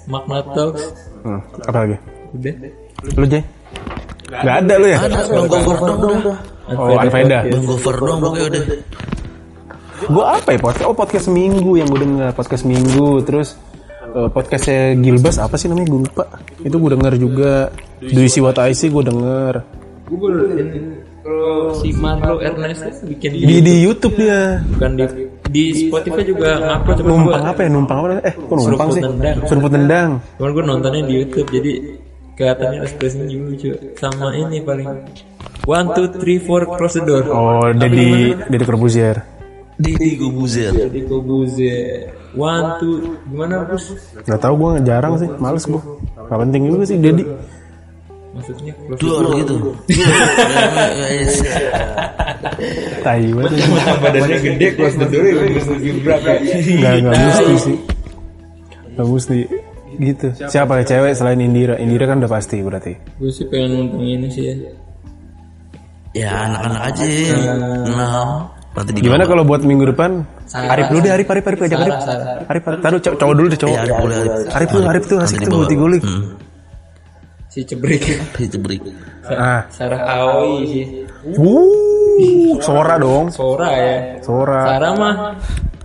Magna 0.07 0.39
Talks. 0.53 0.84
Hmm, 1.26 1.41
apa 1.65 1.77
lagi? 1.84 1.97
Udah. 2.31 2.53
Lu 3.18 3.26
Jay? 3.26 3.43
Gak 4.26 4.56
ada 4.64 4.73
lu 4.77 4.88
ya? 4.88 4.97
Ada 5.03 5.18
Bang 5.27 5.47
Gofar 5.47 5.77
dong 5.80 5.99
udah. 6.22 6.38
Oh 6.72 6.97
Anfaida. 6.97 7.39
Bang 7.45 7.65
Gofar 7.65 7.95
dong 7.97 8.18
pokoknya 8.22 8.45
udah. 8.49 8.61
Gue 10.06 10.26
apa 10.27 10.49
ya 10.53 10.60
podcast? 10.60 10.85
Oh 10.85 10.95
podcast 10.95 11.27
Minggu 11.27 11.72
yang 11.76 11.88
gue 11.88 11.99
denger 12.03 12.30
podcast 12.35 12.64
Minggu 12.64 13.23
terus 13.23 13.56
eh, 14.16 14.30
podcastnya 14.32 14.96
Gilbas 14.96 15.38
apa 15.38 15.60
sih 15.60 15.68
namanya? 15.68 15.92
Gue 15.92 16.02
lupa. 16.08 16.24
Itu 16.64 16.76
gue 16.80 16.90
denger 16.96 17.14
juga. 17.20 17.54
Do 18.00 18.20
You 18.24 18.32
See 18.32 18.44
What 18.44 18.58
I 18.58 18.72
See 18.72 18.92
gue 18.92 19.04
denger 19.04 19.54
Gue 20.06 20.30
kalau 21.26 21.74
si 21.74 21.90
Marlo 21.98 22.38
Ernest 22.38 23.02
bikin 23.02 23.34
di 23.34 23.58
di 23.58 23.74
YouTube. 23.82 24.14
Dia. 24.14 24.62
Bukan 24.62 24.94
di 24.94 25.06
di 25.50 25.64
Spotify 25.74 26.22
juga 26.22 26.62
ngupload 26.62 26.96
cuma 27.02 27.10
numpang 27.10 27.42
gua 27.42 27.50
apa 27.50 27.62
ya? 27.66 27.70
Numpang 27.74 27.98
apa? 27.98 28.08
Eh 28.22 28.34
kok 28.38 28.54
numpang 28.54 28.90
sih? 28.94 29.02
Seruput 29.02 29.18
Nendang. 29.18 29.38
seruput 29.50 29.72
nendang. 29.74 30.10
Cuman 30.38 30.50
gue 30.54 30.64
nontonnya 30.70 31.02
di 31.10 31.14
YouTube 31.18 31.50
jadi 31.50 31.72
kelihatannya 32.38 32.78
ekspresinya 32.86 33.26
lucu. 33.42 33.74
Sama 33.98 34.38
ini 34.38 34.62
paling. 34.62 34.86
One 35.66 35.88
two 35.98 36.14
three 36.14 36.38
four 36.38 36.70
cross 36.78 36.94
the 36.94 37.02
door. 37.02 37.26
Oh 37.34 37.74
Dedi 37.74 38.38
Dedi 38.46 38.62
Corbuzier. 38.62 39.18
Didi 39.82 40.16
Gobuzer. 40.16 40.72
jadi 40.72 41.00
gue 41.04 41.20
buze 41.20 41.76
one 42.36 42.68
two 42.80 43.16
gimana 43.32 43.64
bos 43.66 43.86
nggak 44.28 44.40
tahu 44.40 44.53
gue 44.60 44.70
jarang 44.84 45.16
sih. 45.18 45.30
Males 45.40 45.66
gue 45.66 45.82
gak 46.16 46.40
penting 46.40 46.62
juga 46.68 46.86
sih 46.88 46.98
Dedi. 46.99 47.24
Maksudnya 48.36 48.74
Dua 48.99 49.14
orang 49.24 49.48
gitu. 49.48 49.56
tai 52.99 53.32
banget 53.32 53.52
badannya 54.03 54.38
gede 54.44 54.68
cross 54.76 54.95
the 54.99 55.07
door 55.07 55.24
ya 55.24 55.34
nggak 55.40 56.94
nggak 56.99 57.16
mesti 57.16 57.53
sih. 57.64 57.78
Nggak 58.95 59.07
mesti. 59.07 59.40
Gitu. 59.95 60.28
Siapa 60.52 60.84
ya 60.84 60.84
cewek 60.84 61.16
selain 61.16 61.40
Indira? 61.40 61.80
Indira 61.80 62.03
kan 62.12 62.20
udah 62.20 62.28
pasti 62.28 62.60
berarti. 62.60 62.91
Gue 63.16 63.32
sih 63.32 63.48
pengen 63.48 63.88
nonton 63.88 64.03
ini 64.03 64.28
sih 64.28 64.44
ya. 64.52 64.56
Ya 66.16 66.32
anak-anak 66.52 66.82
aja. 66.91 67.03
Nah, 67.88 68.52
Gimana 68.91 69.24
kalau 69.24 69.48
buat 69.48 69.64
minggu 69.64 69.95
depan? 69.95 70.28
Sarah. 70.46 70.70
Arif 70.78 70.86
dulu 70.94 71.00
deh, 71.02 71.12
Arif, 71.12 71.28
Arif, 71.30 71.46
Arif, 71.50 71.60
ajak 71.66 71.80
Arif. 71.82 71.96
Arif. 72.50 72.64
Taruh 72.86 73.00
cowok, 73.02 73.18
cowok 73.18 73.34
dulu 73.36 73.48
deh, 73.50 73.60
cowok. 73.60 73.76
Ya, 73.76 73.82
Arif 73.82 73.98
boleh, 73.98 74.18
Arif. 74.22 74.54
Arif 74.54 74.70
tuh, 74.70 74.82
Arif 74.86 75.04
tuh 75.10 75.18
asik 75.22 75.38
tuh, 75.44 75.66
gulik. 75.66 76.04
Hmm. 76.16 76.38
si 77.56 77.64
cebrik 77.64 78.04
Itu 78.36 78.60
break. 78.60 78.84
Ah, 79.32 79.64
Sarah 79.72 80.04
Aoi 80.04 80.68
sih 80.68 80.86
wuh, 81.40 82.60
Sora 82.68 83.00
dong, 83.00 83.32
Sora 83.32 83.72
ya 83.72 84.20
Sora. 84.20 84.76
Sarah 84.76 84.92
mah 85.00 85.16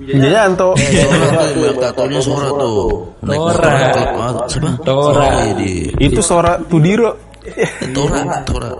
Wijayanto. 0.00 0.74
Sora 0.74 1.70
tatonya 1.78 2.18
Sora 2.18 2.48
tuh. 2.56 3.14
Klub 3.20 3.52
ah, 3.52 4.48
siapa? 4.48 4.70
Tora. 4.80 5.24
Iya, 5.44 5.52
di 5.60 5.70
Itu 6.00 6.20
Sora 6.24 6.56
Tudiro. 6.56 7.38
Tora, 7.92 8.18
Tora. 8.48 8.70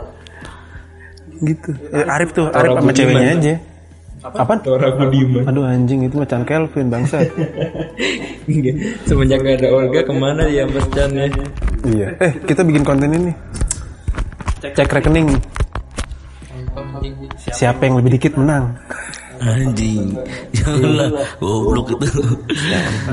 Gitu. 1.44 1.70
Eh, 1.93 2.05
Arif 2.09 2.32
tuh, 2.32 2.48
Arif 2.48 2.73
sama 2.81 2.93
ceweknya 2.97 3.36
aja. 3.36 3.55
Apaan? 4.20 4.60
Tora 4.60 4.92
Budiman 4.92 5.48
Aduh 5.48 5.64
anjing 5.64 6.05
itu 6.05 6.20
macan 6.20 6.44
Kelvin 6.44 6.92
bangsat. 6.92 7.24
Semenjak 9.09 9.40
gak 9.40 9.56
ada 9.64 9.68
Olga 9.72 10.01
ke 10.05 10.12
mana 10.12 10.44
dia 10.44 10.68
Mas 10.68 10.84
Chan 10.92 11.09
ya 11.16 11.24
iya. 11.88 12.09
Eh, 12.20 12.32
kita 12.44 12.60
bikin 12.60 12.84
konten 12.84 13.09
ini. 13.09 13.32
Cek 14.60 14.92
rekening. 14.92 15.32
Siapa 17.56 17.88
yang 17.88 17.97
lebih 18.05 18.20
dikit 18.20 18.36
menang. 18.36 18.76
Anjing. 19.40 20.12
Janganlah 20.52 21.09
goblok 21.40 21.97
itu. 21.97 22.20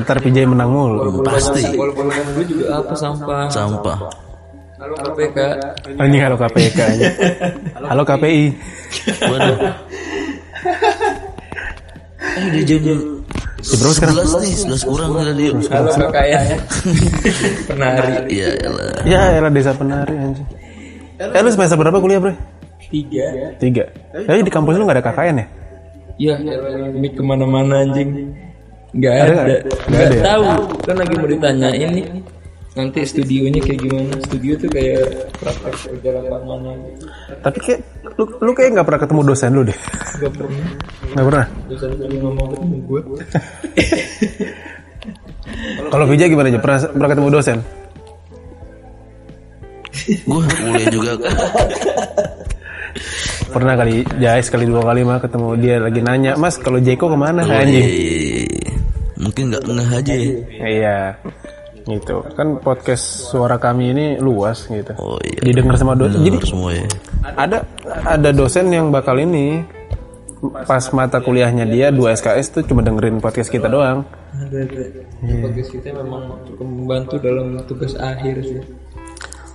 Ntar 0.04 0.20
PJ 0.20 0.44
menang 0.44 0.76
mulu. 0.76 1.24
Pasti 1.24 1.72
Walaupun 1.72 2.12
gue 2.12 2.46
juga 2.52 2.84
apa 2.84 2.92
sampah 2.92 3.48
sampah. 3.48 3.98
Halo 4.78 4.94
KPK 4.94 5.38
Anjing 5.98 6.22
halo 6.22 6.36
KPK. 6.36 6.80
Halo 7.90 8.04
KPI. 8.04 8.44
Waduh. 9.24 9.58
Eh 12.38 12.44
udah 12.50 12.64
jam 12.66 12.80
Jam 12.84 13.00
berapa 13.58 13.94
sekarang? 13.98 14.16
11 14.22 14.44
nih, 14.46 14.54
11 14.80 14.86
kurang 14.88 15.10
kira 15.18 15.34
dia. 15.34 15.50
Halo 15.74 15.90
KKN 15.92 16.60
Penari 17.68 18.14
Iya, 18.30 18.50
elah. 18.64 19.02
Ya 19.04 19.22
era 19.34 19.50
desa 19.50 19.74
penari 19.74 20.14
anjing. 20.14 20.48
Eh 21.18 21.42
lu 21.42 21.50
semester 21.50 21.76
berapa 21.76 21.98
kuliah 21.98 22.22
bro? 22.22 22.34
Tiga 22.88 23.58
Tiga. 23.58 23.84
Tapi 24.14 24.46
di 24.46 24.54
kampus 24.54 24.78
lu 24.78 24.86
gak 24.86 25.02
ada 25.02 25.06
KKN 25.10 25.36
ya? 25.42 25.46
Ya 26.18 26.34
ini 26.94 27.10
ke 27.14 27.22
mana-mana 27.22 27.86
anjing 27.86 28.34
Gak 28.98 29.14
Ada? 29.14 29.34
Gak, 29.34 29.62
ada 30.02 30.16
ya? 30.16 30.24
tahu 30.24 30.46
Kan 30.86 30.96
lagi 30.98 31.14
mau 31.20 31.28
ditanyain 31.30 31.90
nih 31.94 32.06
Nanti 32.78 33.02
studionya 33.10 33.58
kayak 33.58 33.80
gimana 33.82 34.14
Studio 34.22 34.54
tuh 34.62 34.70
kayak 34.70 35.02
praktek 35.42 35.74
kerja 35.82 36.10
lapangannya 36.22 36.78
gitu. 36.94 37.10
Tapi 37.42 37.58
kayak 37.58 37.82
lu, 38.22 38.30
lu 38.38 38.52
kayak 38.54 38.70
nggak 38.78 38.86
pernah 38.86 39.02
ketemu 39.02 39.22
dosen 39.26 39.50
lu 39.58 39.62
deh. 39.66 39.78
Gak 40.22 40.32
pernah 40.38 40.62
Nggak 41.18 41.26
pernah. 41.26 41.46
Dosen 41.66 41.90
tadi 41.98 42.16
ngomong 42.22 42.48
ketemu 42.54 42.78
gue 42.86 43.02
Kalau 45.92 46.06
Vijay 46.06 46.30
gimana 46.30 46.54
aja? 46.54 46.62
Pernah 46.62 46.80
pernah 46.94 47.10
ketemu 47.10 47.30
dosen? 47.34 47.58
Gue 50.24 50.40
kuliah 50.46 50.90
juga. 50.94 51.12
Pernah 53.48 53.74
kali 53.80 54.04
Jai 54.22 54.44
sekali 54.44 54.70
dua 54.70 54.86
kali 54.86 55.02
mah 55.02 55.18
ketemu 55.18 55.48
dia 55.58 55.82
lagi 55.82 55.98
nanya, 56.04 56.38
Mas 56.38 56.62
kalau 56.62 56.78
Jeko 56.78 57.10
ke 57.10 57.18
mana? 57.18 57.42
Anjing. 57.42 57.82
Eh, 57.82 58.46
Mungkin 59.18 59.50
nggak 59.50 59.66
ngeh 59.66 59.90
aja. 59.98 60.14
ya. 60.14 60.30
Iya. 60.62 60.98
Gitu. 61.88 62.16
Kan 62.36 62.60
podcast 62.60 63.32
suara 63.32 63.56
kami 63.56 63.96
ini 63.96 64.06
luas 64.20 64.68
gitu. 64.68 64.92
Oh 65.00 65.18
iya. 65.24 65.40
Didengar 65.40 65.80
sama 65.80 65.96
dosen. 65.96 66.20
Jadi 66.20 66.38
semua 66.44 66.76
ya. 66.76 66.86
ada 67.24 67.64
ada 68.04 68.30
dosen 68.36 68.68
yang 68.70 68.92
bakal 68.92 69.16
ini 69.18 69.64
pas 70.70 70.86
mata 70.94 71.18
kuliahnya 71.18 71.66
dia 71.66 71.90
2 71.90 71.98
SKS 72.14 72.48
tuh 72.54 72.64
cuma 72.68 72.86
dengerin 72.86 73.24
podcast 73.24 73.50
kita 73.50 73.72
doang. 73.72 74.04
Ada 74.38 74.70
ada 74.70 75.02
Podcast 75.18 75.70
kita 75.74 75.90
memang 75.98 76.46
cukup 76.46 76.68
membantu 76.68 77.16
dalam 77.18 77.58
tugas 77.66 77.98
akhir 77.98 78.46
sih 78.46 78.62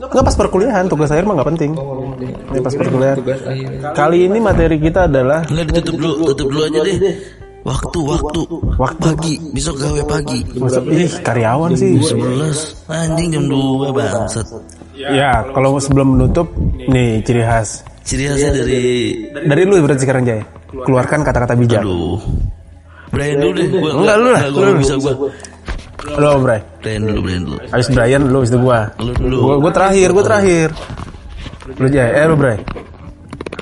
Enggak 0.02 0.24
pas 0.26 0.34
perkuliahan, 0.34 0.84
tugas 0.90 1.14
akhir 1.14 1.24
mah 1.30 1.34
nggak 1.38 1.50
penting. 1.54 1.72
Oh. 1.78 2.10
Ini 2.18 2.58
pas 2.58 2.74
perkuliahan. 2.74 3.16
Tugas 3.22 3.40
akhir 3.46 3.68
Kali 3.94 4.18
ini 4.26 4.38
materi 4.42 4.76
kita 4.82 5.06
adalah 5.06 5.46
Enggak 5.46 5.66
ditutup 5.70 5.94
dulu, 6.00 6.14
tutup 6.32 6.46
dulu 6.50 6.62
aja 6.66 6.80
deh. 6.82 6.96
Waktu, 7.62 7.98
waktu, 8.02 8.40
Waktu. 8.74 9.06
pagi, 9.14 9.34
besok 9.54 9.78
gawe 9.78 10.02
pagi. 10.10 10.42
Masuk, 10.58 10.82
ih 10.90 11.06
karyawan 11.22 11.70
sih. 11.78 11.94
11 11.94 12.74
anjing 12.90 13.28
jam 13.30 13.44
2 13.46 13.94
bangsat. 13.94 14.46
Ya, 14.98 15.46
kalau 15.54 15.78
sebelum 15.78 16.18
menutup, 16.18 16.50
nih 16.90 17.22
ciri 17.22 17.46
khas. 17.46 17.86
Ciri 18.02 18.26
khasnya 18.26 18.50
dari 18.50 18.82
Dari 19.46 19.62
lu 19.62 19.78
berarti 19.78 20.02
sekarang 20.02 20.26
Jay. 20.26 20.42
Keluarkan 20.74 21.22
kata-kata 21.22 21.54
bijak. 21.54 21.86
aduh. 21.86 22.18
Brian 23.12 23.38
dulu 23.38 23.52
deh, 23.54 23.66
gua 23.68 23.90
Enggak, 23.94 24.16
lu 24.18 24.28
lah, 24.32 24.42
gua 24.50 24.64
lu. 24.66 24.72
bisa 24.80 24.94
gua. 24.98 25.12
Lu 26.18 26.26
apa, 26.26 26.38
Bray? 26.42 26.60
Brian 26.82 27.02
dulu, 27.06 27.18
Brian 27.22 27.42
dulu. 27.46 27.58
Habis 27.70 27.88
Brian, 27.92 28.22
lu 28.26 28.36
habis 28.42 28.50
itu 28.50 28.58
gua. 28.58 28.80
Lu 28.98 29.12
dulu. 29.14 29.36
Gua, 29.38 29.54
gua 29.62 29.72
terakhir, 29.72 30.08
gua 30.10 30.24
terakhir. 30.26 30.68
Lu 31.78 31.86
Jay, 31.86 32.10
eh 32.10 32.24
lu 32.26 32.34
Bray. 32.34 32.58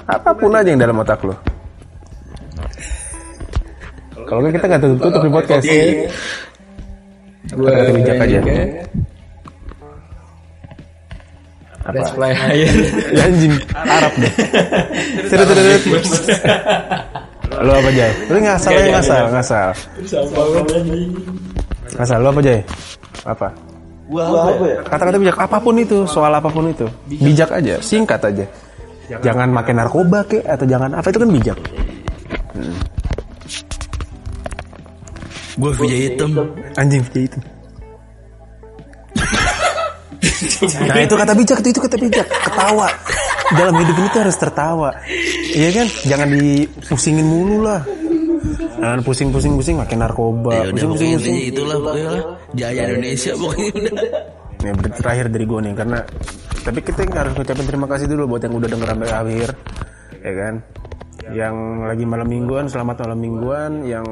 Apa 0.09 0.31
pun 0.33 0.57
aja 0.57 0.71
yang 0.73 0.81
dalam 0.81 0.97
otak 0.97 1.21
lu. 1.21 1.35
Kalau 4.31 4.47
kita 4.47 4.66
nggak 4.70 4.82
tutup-tutup 4.86 5.20
di 5.27 5.31
podcast. 5.35 5.65
Gue 7.51 7.66
Kata-kata 7.66 7.93
bijak 7.98 8.16
aja. 8.23 8.39
Apa? 11.81 11.97
Let's 11.97 12.12
fly 12.15 12.31
higher 12.31 12.70
Ya 13.11 13.24
anjing, 13.27 13.57
Arab 13.74 14.12
deh. 14.23 14.32
Tidak, 15.27 15.44
tidak. 15.51 15.82
Lu 17.59 17.73
apa 17.74 17.90
Jay? 17.90 18.12
Lu 18.31 18.39
ngasal 18.39 18.70
ya 18.70 18.86
ngasal, 18.94 19.24
ngasal. 19.35 19.69
Ngasal 21.98 22.19
lu 22.23 22.28
apa 22.31 22.40
Jay? 22.47 22.61
Apa? 23.27 23.48
Kata-kata 24.86 25.19
bijak 25.19 25.39
apa 25.43 25.59
pun 25.59 25.74
itu, 25.74 26.07
soal 26.07 26.31
apa 26.31 26.47
pun 26.47 26.70
itu. 26.70 26.86
Bijak 27.11 27.51
aja, 27.51 27.82
singkat 27.82 28.23
aja. 28.23 28.47
Jangan 29.27 29.51
makan 29.51 29.74
narkoba 29.82 30.23
ke 30.23 30.39
atau 30.47 30.62
jangan 30.70 30.94
apa 30.94 31.11
itu 31.11 31.19
kan 31.19 31.31
bijak. 31.35 31.59
Gua 35.61 35.70
Vijay 35.77 36.01
hitam. 36.09 36.31
Anjing 36.81 37.05
bijak 37.05 37.23
itu. 37.28 37.39
Nah 40.61 40.97
itu 41.01 41.15
kata 41.16 41.32
bijak, 41.37 41.59
itu, 41.61 41.69
itu 41.77 41.81
kata 41.85 41.97
bijak. 42.01 42.27
Ketawa. 42.27 42.89
Dalam 43.51 43.74
hidup 43.82 43.97
ini 43.99 44.09
tuh 44.15 44.20
harus 44.24 44.37
tertawa. 44.41 44.91
Iya 45.53 45.69
kan? 45.74 45.87
Jangan 46.07 46.28
dipusingin 46.32 47.27
mulu 47.27 47.66
lah. 47.66 47.82
Jangan 48.81 49.01
pusing-pusing-pusing 49.05 49.77
makin 49.77 50.01
narkoba. 50.01 50.49
Ya 50.49 50.73
udah 50.73 50.73
pokoknya 50.73 50.73
Pusing-pusing-pusing. 50.73 51.35
intinya 51.37 51.51
itulah 51.53 51.77
pokoknya 51.77 52.09
lah. 52.09 52.24
Jaya 52.57 52.81
Indonesia 52.89 53.32
pokoknya 53.37 53.69
udah. 53.77 54.93
Terakhir 54.97 55.27
dari 55.32 55.45
gue 55.49 55.61
nih 55.65 55.74
karena 55.77 55.99
tapi 56.61 56.78
kita 56.85 57.01
harus 57.09 57.32
ngucapin 57.32 57.65
terima 57.65 57.87
kasih 57.89 58.07
dulu 58.09 58.37
buat 58.37 58.45
yang 58.45 58.55
udah 58.61 58.69
denger 58.69 58.89
sampai 58.93 59.09
akhir, 59.09 59.49
ya 60.20 60.32
kan? 60.37 60.55
Yang 61.32 61.55
lagi 61.89 62.05
malam 62.05 62.28
mingguan, 62.28 62.65
selamat 62.69 62.97
malam 63.09 63.19
mingguan. 63.24 63.73
Yang 63.89 64.07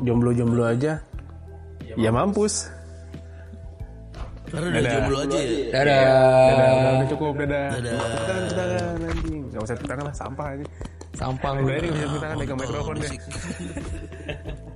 jomblo-jomblo 0.00 0.64
aja, 0.64 1.04
ya 1.92 2.10
mampus. 2.10 2.72
Karena 4.52 4.68
udah 4.68 4.82
jomblo 4.84 5.16
aja 5.24 5.38
ya. 5.40 5.48
Dadah. 5.72 6.02
Dadah, 6.04 6.68
udah, 6.72 6.92
udah 6.92 7.08
cukup, 7.08 7.32
dadah. 7.40 7.66
Tepuk 7.72 8.24
tangan, 8.28 8.42
tangan, 8.52 9.08
anjing. 9.12 9.42
Gak 9.52 9.62
usah 9.64 9.76
tangan 9.80 10.04
lah, 10.08 10.16
sampah 10.16 10.46
aja. 10.56 10.64
Sampah 11.12 11.50
Udah 11.60 11.76
ini 11.76 11.88
bisa 11.92 12.04
tepuk 12.08 12.20
tangan, 12.20 12.36
pegang 12.40 12.58
mikrofon 12.60 12.94
deh. 13.00 13.10